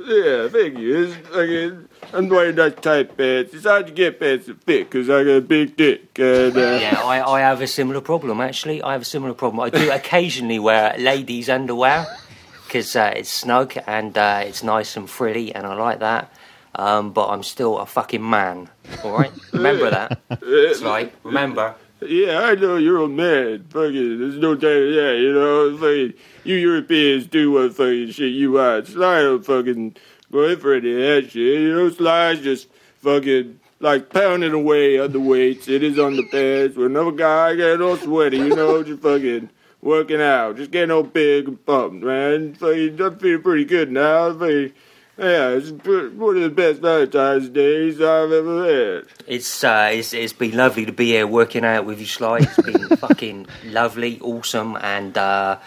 Yeah, 0.08 0.50
thank 0.50 0.78
you. 0.78 1.06
It's 1.06 1.16
fucking, 1.30 1.90
I'm 2.14 2.30
wearing 2.30 2.56
that 2.58 2.84
tight 2.84 3.18
pants. 3.18 3.56
It's 3.56 3.66
hard 3.66 3.88
to 3.88 3.92
get 3.92 4.20
pants 4.20 4.46
that 4.46 4.64
fit 4.64 4.88
because 4.88 5.10
I 5.10 5.24
got 5.24 5.30
a 5.32 5.42
big 5.42 5.76
dick. 5.76 6.20
And, 6.20 6.56
uh, 6.56 6.78
Yeah, 6.80 7.02
I, 7.04 7.28
I 7.28 7.40
have 7.40 7.60
a 7.60 7.66
similar 7.66 8.02
problem 8.02 8.40
actually. 8.40 8.84
I 8.84 8.92
have 8.92 9.02
a 9.02 9.06
similar 9.06 9.34
problem. 9.34 9.62
I 9.62 9.72
do 9.72 9.92
occasionally 10.00 10.60
wear 10.60 10.96
ladies' 11.00 11.50
underwear 11.50 12.06
because 12.68 12.96
uh, 12.96 13.14
it's 13.16 13.32
snug 13.32 13.74
and 13.88 14.16
uh, 14.16 14.44
it's 14.46 14.62
nice 14.62 14.96
and 14.96 15.10
frilly, 15.10 15.56
and 15.56 15.66
I 15.66 15.74
like 15.74 16.00
that. 16.02 16.32
Um, 16.76 17.12
but 17.12 17.30
I'm 17.30 17.42
still 17.42 17.80
a 17.80 17.88
fucking 17.88 18.28
man. 18.30 18.70
All 19.04 19.12
right, 19.18 19.32
remember 19.54 19.90
that. 19.90 20.20
It's 20.44 20.82
like 20.84 21.16
remember. 21.24 21.74
Yeah, 22.02 22.42
I 22.42 22.56
know 22.56 22.76
you're 22.76 23.04
a 23.04 23.08
man. 23.08 23.66
Fucking, 23.70 24.20
there's 24.20 24.38
no 24.38 24.54
doubt 24.54 24.72
of 24.72 24.94
that, 24.96 25.18
you 25.20 25.34
know. 25.34 25.78
Fucking, 25.78 26.14
you 26.44 26.56
Europeans 26.56 27.28
do 27.28 27.52
what 27.52 27.74
fucking 27.74 28.12
shit 28.12 28.34
you 28.34 28.54
want. 28.54 28.88
Sly 28.88 29.22
don't 29.22 29.46
fucking 29.46 29.96
go 30.32 30.56
for 30.58 30.74
any 30.74 30.92
of 30.92 30.98
that 30.98 31.32
shit. 31.32 31.62
You 31.62 31.74
know, 31.74 31.90
Sly's 31.90 32.42
just 32.42 32.68
fucking 32.98 33.60
like 33.80 34.10
pounding 34.10 34.54
away 34.54 35.00
on 35.00 35.12
the 35.14 35.20
weights 35.20 35.68
in 35.68 35.82
his 35.82 35.98
underpants 35.98 36.76
with 36.76 36.88
another 36.88 37.12
guy 37.12 37.56
getting 37.56 37.82
all 37.82 37.98
sweaty, 37.98 38.38
you 38.38 38.56
know, 38.56 38.84
just 38.84 39.02
fucking 39.02 39.50
working 39.82 40.22
out, 40.22 40.58
just 40.58 40.72
getting 40.72 40.92
all 40.92 41.04
big 41.04 41.48
and 41.48 41.66
pumped, 41.66 42.04
man. 42.04 42.56
Fucking, 42.56 43.02
I'm 43.02 43.18
feeling 43.20 43.42
pretty 43.42 43.66
good 43.66 43.92
now. 43.92 44.34
Fucking, 44.34 44.74
yeah, 45.18 45.50
it's 45.50 45.72
one 45.72 46.36
of 46.38 46.44
the 46.44 46.50
best 46.50 46.82
Valentine's 46.82 47.50
days 47.50 48.02
I've 48.02 48.32
ever 48.32 48.66
had. 48.98 49.06
It's 49.28 49.64
uh, 49.64 49.90
it's 49.94 50.14
it's 50.14 50.34
been 50.34 50.56
lovely 50.58 50.86
to 50.86 50.92
be 50.92 51.08
here 51.08 51.26
working 51.28 51.64
out 51.64 51.86
with 51.86 52.00
you, 52.00 52.06
Sly. 52.06 52.40
It's 52.40 52.62
been 52.62 52.88
fucking 52.98 53.48
lovely, 53.66 54.20
awesome, 54.20 54.78
and 54.82 55.18
uh, 55.18 55.58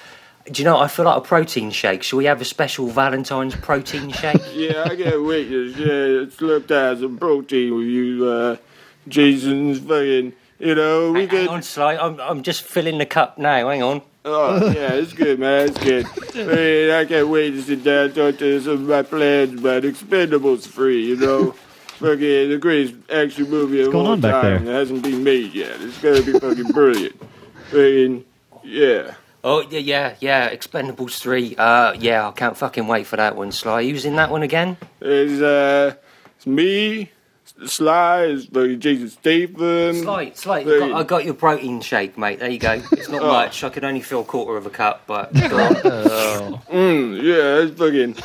do 0.50 0.62
you 0.62 0.64
know? 0.64 0.78
I 0.78 0.88
feel 0.88 1.04
like 1.06 1.16
a 1.16 1.20
protein 1.20 1.70
shake. 1.70 2.02
Shall 2.02 2.18
we 2.18 2.26
have 2.26 2.40
a 2.40 2.44
special 2.44 2.88
Valentine's 2.88 3.56
protein 3.56 4.10
shake? 4.12 4.42
Yeah, 4.52 4.84
I 4.84 4.96
can't 4.96 5.24
wait 5.24 5.48
to 5.48 5.64
yeah, 5.68 6.26
slurp 6.26 6.66
down 6.66 6.98
some 7.00 7.16
protein 7.18 7.74
with 7.74 7.86
you, 7.86 8.26
uh, 8.26 8.56
Jason's 9.08 9.78
fucking, 9.80 10.34
you 10.58 10.74
know, 10.74 11.12
we 11.12 11.20
Hang 11.20 11.28
get. 11.28 11.48
on, 11.48 11.62
Sly. 11.62 11.96
I'm 11.96 12.20
I'm 12.20 12.42
just 12.42 12.62
filling 12.62 12.98
the 12.98 13.06
cup 13.06 13.38
now. 13.38 13.68
Hang 13.68 13.82
on. 13.82 14.02
Oh, 14.30 14.70
yeah, 14.70 14.92
it's 14.92 15.12
good, 15.12 15.38
man, 15.38 15.68
it's 15.68 15.78
good. 15.78 16.06
Man, 16.46 16.90
I 16.90 17.04
can't 17.04 17.28
wait 17.28 17.50
to 17.52 17.62
sit 17.62 17.82
down 17.82 18.06
and 18.06 18.14
talk 18.14 18.38
to 18.38 18.60
some 18.60 18.72
of 18.74 18.80
my 18.82 19.02
plans 19.02 19.58
about 19.58 19.82
Expendables 19.82 20.66
3, 20.66 21.06
you 21.06 21.16
know? 21.16 21.54
fucking 21.98 22.48
the 22.48 22.58
greatest 22.58 22.94
action 23.10 23.50
movie 23.50 23.80
of 23.80 23.90
going 23.90 24.06
all 24.06 24.12
on 24.12 24.20
back 24.20 24.42
time 24.42 24.64
there? 24.64 24.72
that 24.72 24.78
hasn't 24.78 25.02
been 25.02 25.24
made 25.24 25.52
yet. 25.52 25.80
It's 25.80 26.00
gonna 26.00 26.22
be 26.22 26.32
fucking 26.38 26.72
brilliant. 26.72 27.20
Fucking, 27.70 28.24
yeah. 28.62 29.14
Oh 29.42 29.62
yeah, 29.68 29.78
yeah, 29.78 30.14
yeah. 30.20 30.54
Expendables 30.54 31.18
three. 31.18 31.56
Uh, 31.56 31.92
yeah, 31.94 32.28
I 32.28 32.30
can't 32.32 32.56
fucking 32.56 32.86
wait 32.86 33.06
for 33.06 33.16
that 33.16 33.36
one, 33.36 33.50
Sly. 33.52 33.84
Who's 33.88 34.04
in 34.04 34.16
that 34.16 34.30
one 34.30 34.42
again? 34.42 34.76
It's, 35.00 35.42
uh, 35.42 35.94
it's 36.36 36.46
me, 36.46 37.10
Sly, 37.66 38.22
it's 38.24 38.44
fucking 38.46 38.78
Jason 38.80 39.08
Statham. 39.08 40.02
Sly, 40.02 40.30
Sly. 40.34 40.58
I 40.60 40.64
got, 40.64 40.92
I 40.92 41.02
got 41.02 41.24
your 41.24 41.34
protein 41.34 41.80
shake, 41.80 42.16
mate. 42.16 42.38
There 42.38 42.48
you 42.50 42.58
go. 42.58 42.80
It's 42.92 43.08
not 43.08 43.22
Oh. 43.22 43.28
much. 43.28 43.64
I 43.64 43.68
could 43.68 43.82
only 43.84 44.00
fill 44.00 44.20
a 44.20 44.24
quarter 44.24 44.56
of 44.56 44.64
a 44.66 44.70
cup, 44.70 45.02
but 45.06 45.32
go 45.48 45.58
on. 45.58 45.74
Mm, 46.68 47.22
yeah, 47.22 47.62
it's 47.64 47.76
fucking. 47.78 48.16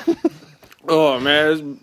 oh 0.87 1.19
man, 1.19 1.79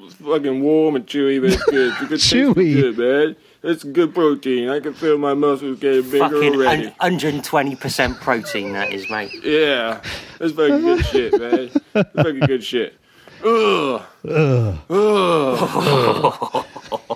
it's 0.00 0.14
fucking 0.14 0.62
warm 0.62 0.96
and 0.96 1.06
chewy, 1.06 1.40
but 1.40 1.52
it's 1.52 1.64
good. 1.64 1.92
It's 2.10 2.30
good 2.30 2.54
Chewy. 2.56 2.74
good, 2.74 2.98
man. 2.98 3.36
It's 3.62 3.82
good 3.84 4.14
protein. 4.14 4.68
I 4.68 4.80
can 4.80 4.94
feel 4.94 5.16
my 5.18 5.34
muscles 5.34 5.78
getting 5.80 6.02
bigger 6.10 6.28
fucking 6.28 6.54
already. 6.54 6.94
hundred 7.00 7.34
and 7.34 7.44
twenty 7.44 7.76
percent 7.76 8.16
protein. 8.20 8.72
That 8.74 8.92
is, 8.92 9.10
mate. 9.10 9.30
yeah, 9.44 10.00
it's 10.40 10.54
fucking 10.54 10.80
good 10.80 11.04
shit, 11.06 11.32
man. 11.38 11.70
It's 11.94 12.10
fucking 12.14 12.40
good 12.40 12.62
shit. 12.64 12.94
Ugh. 13.44 14.02
Ugh. 14.28 14.78
Ugh. 14.90 16.66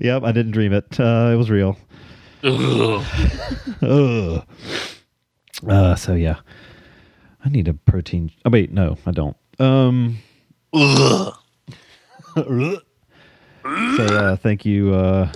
Yep, 0.00 0.22
I 0.24 0.32
didn't 0.32 0.52
dream 0.52 0.72
it. 0.72 0.98
Uh, 0.98 1.30
it 1.32 1.36
was 1.36 1.50
real. 1.50 1.76
Ugh. 2.42 3.04
Ugh. 3.82 4.44
Uh, 5.64 5.94
so 5.94 6.14
yeah, 6.14 6.40
I 7.44 7.48
need 7.48 7.68
a 7.68 7.74
protein. 7.74 8.32
Oh 8.44 8.50
wait, 8.50 8.72
no, 8.72 8.98
I 9.06 9.12
don't. 9.12 9.36
Um. 9.60 10.18
Ugh. 10.74 11.36
so 12.34 12.80
uh, 13.64 14.34
thank 14.34 14.66
you, 14.66 14.92
uh, 14.92 15.30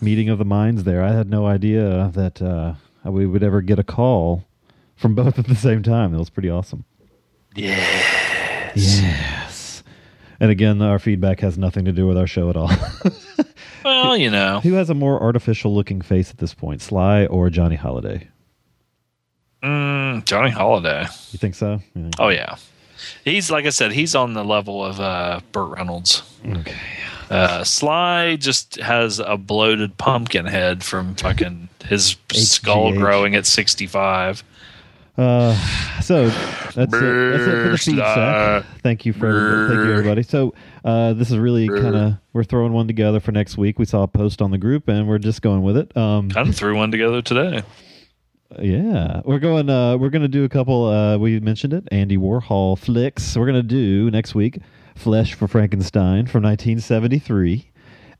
meeting 0.00 0.28
of 0.28 0.38
the 0.38 0.44
minds. 0.44 0.84
There, 0.84 1.02
I 1.02 1.10
had 1.10 1.28
no 1.28 1.46
idea 1.46 2.12
that 2.14 2.40
uh, 2.40 2.74
we 3.10 3.26
would 3.26 3.42
ever 3.42 3.60
get 3.60 3.80
a 3.80 3.82
call 3.82 4.44
from 4.94 5.16
both 5.16 5.36
at 5.36 5.48
the 5.48 5.56
same 5.56 5.82
time. 5.82 6.12
That 6.12 6.18
was 6.18 6.30
pretty 6.30 6.48
awesome. 6.48 6.84
Yes. 7.56 8.72
Yes. 8.76 9.32
And 10.40 10.50
again, 10.50 10.82
our 10.82 10.98
feedback 10.98 11.40
has 11.40 11.56
nothing 11.58 11.84
to 11.86 11.92
do 11.92 12.06
with 12.06 12.16
our 12.18 12.26
show 12.26 12.50
at 12.50 12.56
all. 12.56 12.70
Well, 13.84 14.16
you 14.16 14.30
know. 14.30 14.58
Who 14.64 14.72
has 14.72 14.90
a 14.90 14.94
more 14.94 15.22
artificial 15.22 15.72
looking 15.72 16.00
face 16.00 16.30
at 16.32 16.38
this 16.38 16.52
point, 16.52 16.82
Sly 16.82 17.26
or 17.26 17.50
Johnny 17.50 17.76
Hallyday? 17.76 18.26
Mm, 19.62 20.24
Johnny 20.24 20.50
Hallyday. 20.50 21.02
You 21.32 21.38
think 21.38 21.54
so? 21.54 21.80
Think- 21.94 22.14
Oh 22.18 22.28
yeah, 22.28 22.56
he's 23.24 23.48
like 23.50 23.64
I 23.64 23.70
said, 23.70 23.92
he's 23.92 24.16
on 24.16 24.34
the 24.34 24.44
level 24.44 24.84
of 24.84 24.98
uh, 25.00 25.40
Burt 25.52 25.70
Reynolds. 25.76 26.22
Okay. 26.44 26.74
Uh, 27.30 27.62
Sly 27.62 28.34
just 28.36 28.74
has 28.76 29.20
a 29.20 29.36
bloated 29.36 29.96
pumpkin 29.98 30.46
head 30.46 30.82
from 30.82 31.14
fucking 31.14 31.68
his 31.84 32.16
skull 32.32 32.92
growing 32.92 33.36
at 33.36 33.46
sixty 33.46 33.86
five. 33.86 34.42
Uh, 35.18 35.54
so 36.02 36.28
that's 36.28 36.74
it. 36.74 36.74
That's 36.76 36.94
it 36.94 37.62
for 37.62 37.68
the 37.70 37.78
feed 37.78 37.96
set. 37.96 38.64
Thank 38.82 39.06
you 39.06 39.12
for 39.12 39.26
everybody. 39.28 39.68
thank 39.74 39.86
you 39.86 39.92
everybody. 39.92 40.22
So 40.22 40.54
uh, 40.84 41.12
this 41.14 41.30
is 41.30 41.38
really 41.38 41.68
kind 41.68 41.96
of 41.96 42.14
we're 42.32 42.44
throwing 42.44 42.72
one 42.72 42.86
together 42.86 43.18
for 43.20 43.32
next 43.32 43.56
week. 43.56 43.78
We 43.78 43.86
saw 43.86 44.02
a 44.02 44.08
post 44.08 44.42
on 44.42 44.50
the 44.50 44.58
group 44.58 44.88
and 44.88 45.08
we're 45.08 45.18
just 45.18 45.40
going 45.42 45.62
with 45.62 45.76
it. 45.78 45.96
Um, 45.96 46.30
Kind 46.30 46.48
of 46.48 46.54
threw 46.54 46.76
one 46.76 46.90
together 46.90 47.22
today. 47.22 47.62
yeah, 48.60 49.22
we're 49.24 49.38
going. 49.38 49.70
Uh, 49.70 49.96
we're 49.96 50.10
going 50.10 50.22
to 50.22 50.28
do 50.28 50.44
a 50.44 50.48
couple. 50.48 50.84
Uh, 50.86 51.16
we 51.18 51.40
mentioned 51.40 51.72
it. 51.72 51.88
Andy 51.90 52.16
Warhol 52.18 52.78
flicks. 52.78 53.36
We're 53.36 53.46
going 53.46 53.56
to 53.56 53.62
do 53.62 54.10
next 54.10 54.34
week. 54.34 54.58
Flesh 54.94 55.34
for 55.34 55.48
Frankenstein 55.48 56.26
from 56.26 56.42
1973, 56.44 57.70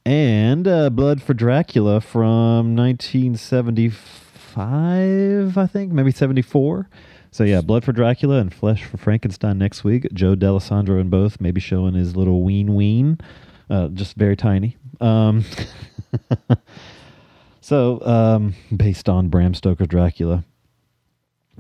and 0.05 0.67
uh, 0.69 0.91
Blood 0.91 1.23
for 1.23 1.33
Dracula 1.33 2.01
from 2.03 2.75
1975. 2.77 4.26
I 4.57 5.69
think 5.71 5.93
maybe 5.93 6.11
74. 6.11 6.89
So 7.31 7.45
yeah, 7.45 7.61
Blood 7.61 7.85
for 7.85 7.93
Dracula 7.93 8.39
and 8.39 8.53
Flesh 8.53 8.85
for 8.85 8.97
Frankenstein 8.97 9.59
next 9.59 9.85
week. 9.85 10.07
Joe 10.13 10.35
Dallesandro 10.35 11.01
in 11.01 11.11
both, 11.11 11.41
maybe 11.41 11.61
showing 11.61 11.95
his 11.95 12.17
little 12.17 12.43
ween 12.43 12.75
ween, 12.75 13.19
uh, 13.69 13.89
just 13.89 14.17
very 14.17 14.37
tiny. 14.37 14.77
Um, 15.01 15.45
so 17.61 18.01
um, 18.07 18.55
based 18.75 19.09
on 19.09 19.29
Bram 19.29 19.55
Stoker's 19.55 19.89
Dracula. 19.89 20.45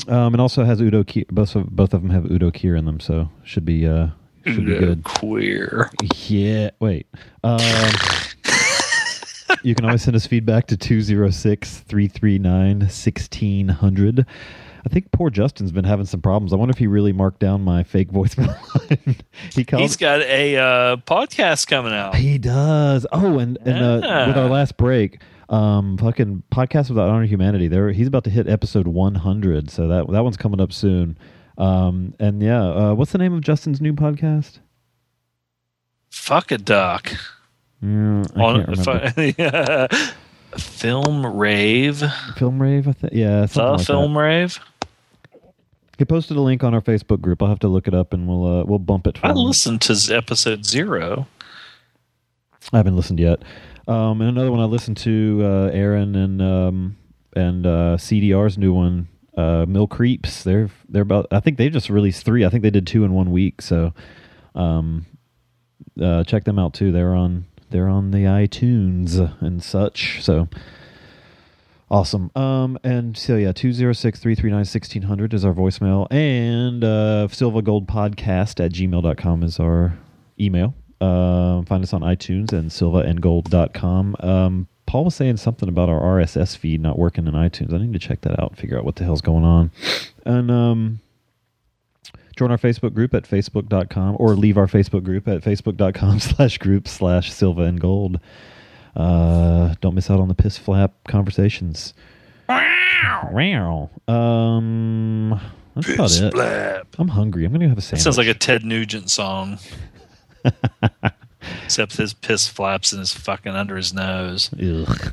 Um, 0.08 0.34
and 0.34 0.40
also 0.40 0.64
has 0.64 0.80
Udo 0.80 1.04
Kier. 1.04 1.26
Both 1.28 1.56
of 1.56 1.70
both 1.70 1.94
of 1.94 2.02
them 2.02 2.10
have 2.10 2.30
Udo 2.30 2.50
Kier 2.50 2.78
in 2.78 2.84
them, 2.84 3.00
so 3.00 3.30
should 3.44 3.64
be 3.64 3.86
uh 3.86 4.08
should 4.44 4.66
be 4.66 4.78
good. 4.78 5.04
Queer. 5.04 5.90
Yeah. 6.26 6.70
Wait. 6.80 7.06
Um, 7.42 7.60
you 9.62 9.74
can 9.74 9.84
always 9.84 10.02
send 10.02 10.16
us 10.16 10.26
feedback 10.26 10.66
to 10.68 10.76
206 10.76 11.80
339 11.80 12.78
1600. 12.80 14.26
I 14.86 14.88
think 14.88 15.10
poor 15.10 15.30
Justin's 15.30 15.72
been 15.72 15.84
having 15.84 16.06
some 16.06 16.22
problems. 16.22 16.52
I 16.52 16.56
wonder 16.56 16.70
if 16.70 16.78
he 16.78 16.86
really 16.86 17.12
marked 17.12 17.40
down 17.40 17.62
my 17.62 17.82
fake 17.82 18.10
voicemail. 18.12 18.56
he 19.52 19.64
called. 19.64 19.82
He's 19.82 19.96
got 19.96 20.22
a 20.22 20.56
uh, 20.56 20.96
podcast 20.98 21.66
coming 21.66 21.92
out. 21.92 22.14
He 22.14 22.38
does. 22.38 23.04
Oh, 23.10 23.40
and 23.40 23.58
and 23.66 24.04
uh, 24.04 24.24
with 24.28 24.38
our 24.38 24.48
last 24.48 24.76
break, 24.76 25.20
um, 25.48 25.98
fucking 25.98 26.44
podcast 26.52 26.88
without 26.88 27.08
honor 27.08 27.26
humanity. 27.26 27.66
There, 27.66 27.90
he's 27.90 28.06
about 28.06 28.22
to 28.24 28.30
hit 28.30 28.48
episode 28.48 28.86
one 28.86 29.16
hundred. 29.16 29.70
So 29.70 29.88
that 29.88 30.08
that 30.12 30.22
one's 30.22 30.36
coming 30.36 30.60
up 30.60 30.72
soon. 30.72 31.18
Um, 31.58 32.14
and 32.20 32.40
yeah, 32.40 32.62
uh, 32.62 32.94
what's 32.94 33.10
the 33.10 33.18
name 33.18 33.32
of 33.32 33.40
Justin's 33.40 33.80
new 33.80 33.92
podcast? 33.92 34.60
Fuck 36.10 36.52
a 36.52 36.58
duck. 36.58 37.12
Yeah, 37.82 38.22
I 38.34 38.42
On 38.42 38.64
can't 38.64 38.86
remember. 38.86 39.34
yeah. 39.38 39.86
Film 40.58 41.26
rave. 41.26 42.02
Film 42.36 42.60
rave. 42.62 42.88
I 42.88 42.92
think. 42.92 43.12
Yeah, 43.12 43.46
The 43.46 43.62
like 43.62 43.78
that. 43.78 43.84
film 43.86 44.16
rave. 44.16 44.58
He 45.98 46.04
posted 46.04 46.36
a 46.36 46.40
link 46.40 46.62
on 46.62 46.74
our 46.74 46.80
Facebook 46.82 47.20
group. 47.20 47.42
I'll 47.42 47.48
have 47.48 47.58
to 47.60 47.68
look 47.68 47.88
it 47.88 47.94
up 47.94 48.12
and 48.12 48.28
we'll 48.28 48.60
uh, 48.60 48.64
we'll 48.64 48.78
bump 48.78 49.06
it. 49.06 49.18
For 49.18 49.26
I 49.26 49.30
him. 49.30 49.36
listened 49.36 49.80
to 49.82 50.14
episode 50.14 50.64
zero. 50.64 51.26
I 52.72 52.78
haven't 52.78 52.96
listened 52.96 53.20
yet. 53.20 53.42
Um, 53.88 54.20
and 54.20 54.30
another 54.30 54.50
one 54.50 54.60
I 54.60 54.64
listened 54.64 54.96
to 54.98 55.40
uh, 55.44 55.70
Aaron 55.72 56.14
and 56.16 56.42
um, 56.42 56.96
and 57.34 57.66
uh, 57.66 57.96
CDR's 57.98 58.58
new 58.58 58.72
one, 58.72 59.08
uh, 59.36 59.64
Mill 59.68 59.86
Creeps. 59.86 60.42
They're 60.42 60.70
they're 60.88 61.02
about. 61.02 61.26
I 61.30 61.40
think 61.40 61.56
they 61.58 61.68
just 61.70 61.88
released 61.90 62.24
three. 62.24 62.44
I 62.44 62.48
think 62.48 62.62
they 62.62 62.70
did 62.70 62.86
two 62.86 63.04
in 63.04 63.12
one 63.12 63.30
week. 63.30 63.62
So, 63.62 63.94
um, 64.54 65.06
uh, 66.00 66.24
check 66.24 66.44
them 66.44 66.58
out 66.58 66.74
too. 66.74 66.92
They're 66.92 67.14
on 67.14 67.46
they're 67.70 67.88
on 67.88 68.10
the 68.10 68.24
iTunes 68.24 69.18
and 69.40 69.62
such. 69.62 70.22
So. 70.22 70.48
Awesome. 71.88 72.32
Um, 72.34 72.78
and 72.82 73.16
so 73.16 73.36
yeah, 73.36 73.52
206-339-1600 73.52 75.32
is 75.32 75.44
our 75.44 75.54
voicemail. 75.54 76.12
And 76.12 76.82
uh 76.82 77.28
Silva 77.28 77.62
Gold 77.62 77.86
Podcast 77.86 78.64
at 78.64 78.72
gmail.com 78.72 79.42
is 79.44 79.60
our 79.60 79.96
email. 80.40 80.74
Um, 81.00 81.64
find 81.66 81.84
us 81.84 81.92
on 81.92 82.00
iTunes 82.00 82.52
and 82.52 82.70
silvaandgold.com. 82.70 84.16
Um, 84.20 84.68
Paul 84.86 85.04
was 85.04 85.14
saying 85.14 85.36
something 85.36 85.68
about 85.68 85.88
our 85.88 86.00
RSS 86.00 86.56
feed 86.56 86.80
not 86.80 86.98
working 86.98 87.26
in 87.26 87.34
iTunes. 87.34 87.74
I 87.74 87.78
need 87.78 87.92
to 87.92 87.98
check 87.98 88.22
that 88.22 88.40
out 88.40 88.50
and 88.50 88.58
figure 88.58 88.78
out 88.78 88.84
what 88.84 88.96
the 88.96 89.04
hell's 89.04 89.20
going 89.20 89.44
on. 89.44 89.70
And 90.24 90.50
um, 90.50 91.00
join 92.36 92.50
our 92.50 92.58
Facebook 92.58 92.94
group 92.94 93.14
at 93.14 93.24
facebook.com 93.24 94.16
or 94.18 94.34
leave 94.34 94.56
our 94.58 94.66
Facebook 94.66 95.02
group 95.04 95.26
at 95.28 95.42
facebook.com 95.42 96.20
slash 96.20 96.58
group 96.58 96.86
slash 96.86 97.32
silva 97.32 97.62
and 97.62 97.80
gold. 97.80 98.20
Uh, 98.94 99.74
don't 99.80 99.94
miss 99.94 100.10
out 100.10 100.20
on 100.20 100.28
the 100.28 100.34
piss 100.34 100.56
flap 100.58 100.92
conversations. 101.08 101.92
Wow. 102.48 103.90
Um, 104.08 105.40
that's 105.74 105.88
about 105.94 106.04
Piss 106.08 106.20
it. 106.20 106.32
flap. 106.32 106.86
I'm 106.98 107.08
hungry. 107.08 107.44
I'm 107.44 107.52
gonna 107.52 107.68
have 107.68 107.72
a 107.76 107.80
That 107.80 107.82
sandwich. 107.82 108.02
sounds 108.04 108.18
like 108.18 108.28
a 108.28 108.34
Ted 108.34 108.64
Nugent 108.64 109.10
song. 109.10 109.58
Except 111.64 111.96
his 111.96 112.14
piss 112.14 112.48
flaps 112.48 112.92
in 112.92 112.98
his 113.00 113.12
fucking 113.12 113.52
under 113.54 113.76
his 113.76 113.92
nose. 113.92 114.50
Ugh. 114.54 115.12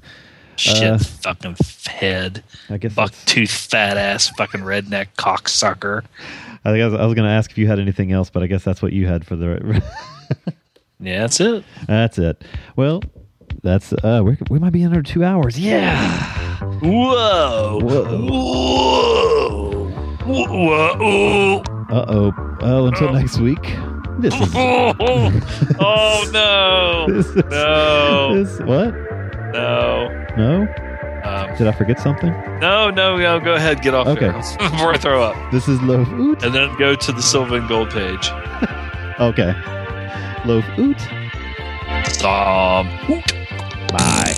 Shit 0.56 0.84
Uh, 0.84 0.98
fucking 1.00 1.56
head. 1.88 2.44
I 2.70 2.78
guess 2.78 2.94
buck 2.94 3.14
tooth 3.26 3.52
fat 3.52 3.98
ass 3.98 4.30
fucking 4.30 4.62
redneck 4.62 5.08
cocksucker. 5.18 6.04
I 6.65 6.72
think 6.72 6.81
I 6.81 6.88
was, 6.88 6.94
was 6.99 7.14
gonna 7.14 7.30
ask 7.30 7.52
if 7.52 7.57
you 7.57 7.68
had 7.68 7.80
anything 7.80 8.11
else, 8.11 8.30
but 8.30 8.44
I 8.44 8.48
guess 8.48 8.64
that's 8.64 8.81
what 8.81 8.94
you 8.94 9.07
had 9.07 9.26
for 9.26 9.35
the. 9.35 9.81
Yeah, 10.99 11.22
that's 11.22 11.41
it. 11.41 11.65
that's 11.85 12.18
it. 12.18 12.41
Well, 12.77 13.03
that's 13.61 13.91
uh, 13.91 14.22
we 14.23 14.38
we 14.49 14.57
might 14.60 14.72
be 14.72 14.85
under 14.85 15.02
two 15.02 15.26
hours. 15.26 15.60
Yeah. 15.60 16.23
Whoa. 16.80 17.80
Whoa. 17.84 19.90
Whoa. 20.26 21.64
Uh 21.90 22.06
oh. 22.07 22.57
Well, 22.61 22.88
until 22.88 23.11
next 23.11 23.40
week. 23.40 23.61
This 24.19 24.34
is. 24.34 24.49
Oh, 24.56 24.94
oh 25.80 26.30
no. 26.31 27.06
This 27.14 27.26
is- 27.27 27.35
no. 27.49 28.44
this- 28.44 28.60
what? 28.61 28.94
No. 29.53 30.26
No. 30.38 30.68
Um, 31.24 31.56
Did 31.58 31.68
I 31.68 31.72
forget 31.72 32.00
something? 32.00 32.32
No, 32.60 32.90
no, 32.90 33.18
no. 33.18 33.40
Go 33.40 33.54
ahead, 33.54 33.82
get 33.82 33.94
off 33.94 34.08
okay. 34.08 34.32
before 34.60 34.94
I 34.94 34.98
throw 34.98 35.24
up. 35.24 35.52
This 35.52 35.68
is 35.68 35.82
loaf 35.82 36.10
oot, 36.10 36.44
and 36.44 36.54
then 36.54 36.76
go 36.78 36.95
to 36.95 37.12
the 37.12 37.22
silver 37.22 37.58
and 37.58 37.68
gold 37.70 37.91
page. 37.91 38.30
okay, 39.20 39.54
loaf 40.45 40.66
oot. 40.78 41.02
Um, 42.24 42.90
oot. 43.10 43.34
Bye. 43.91 44.34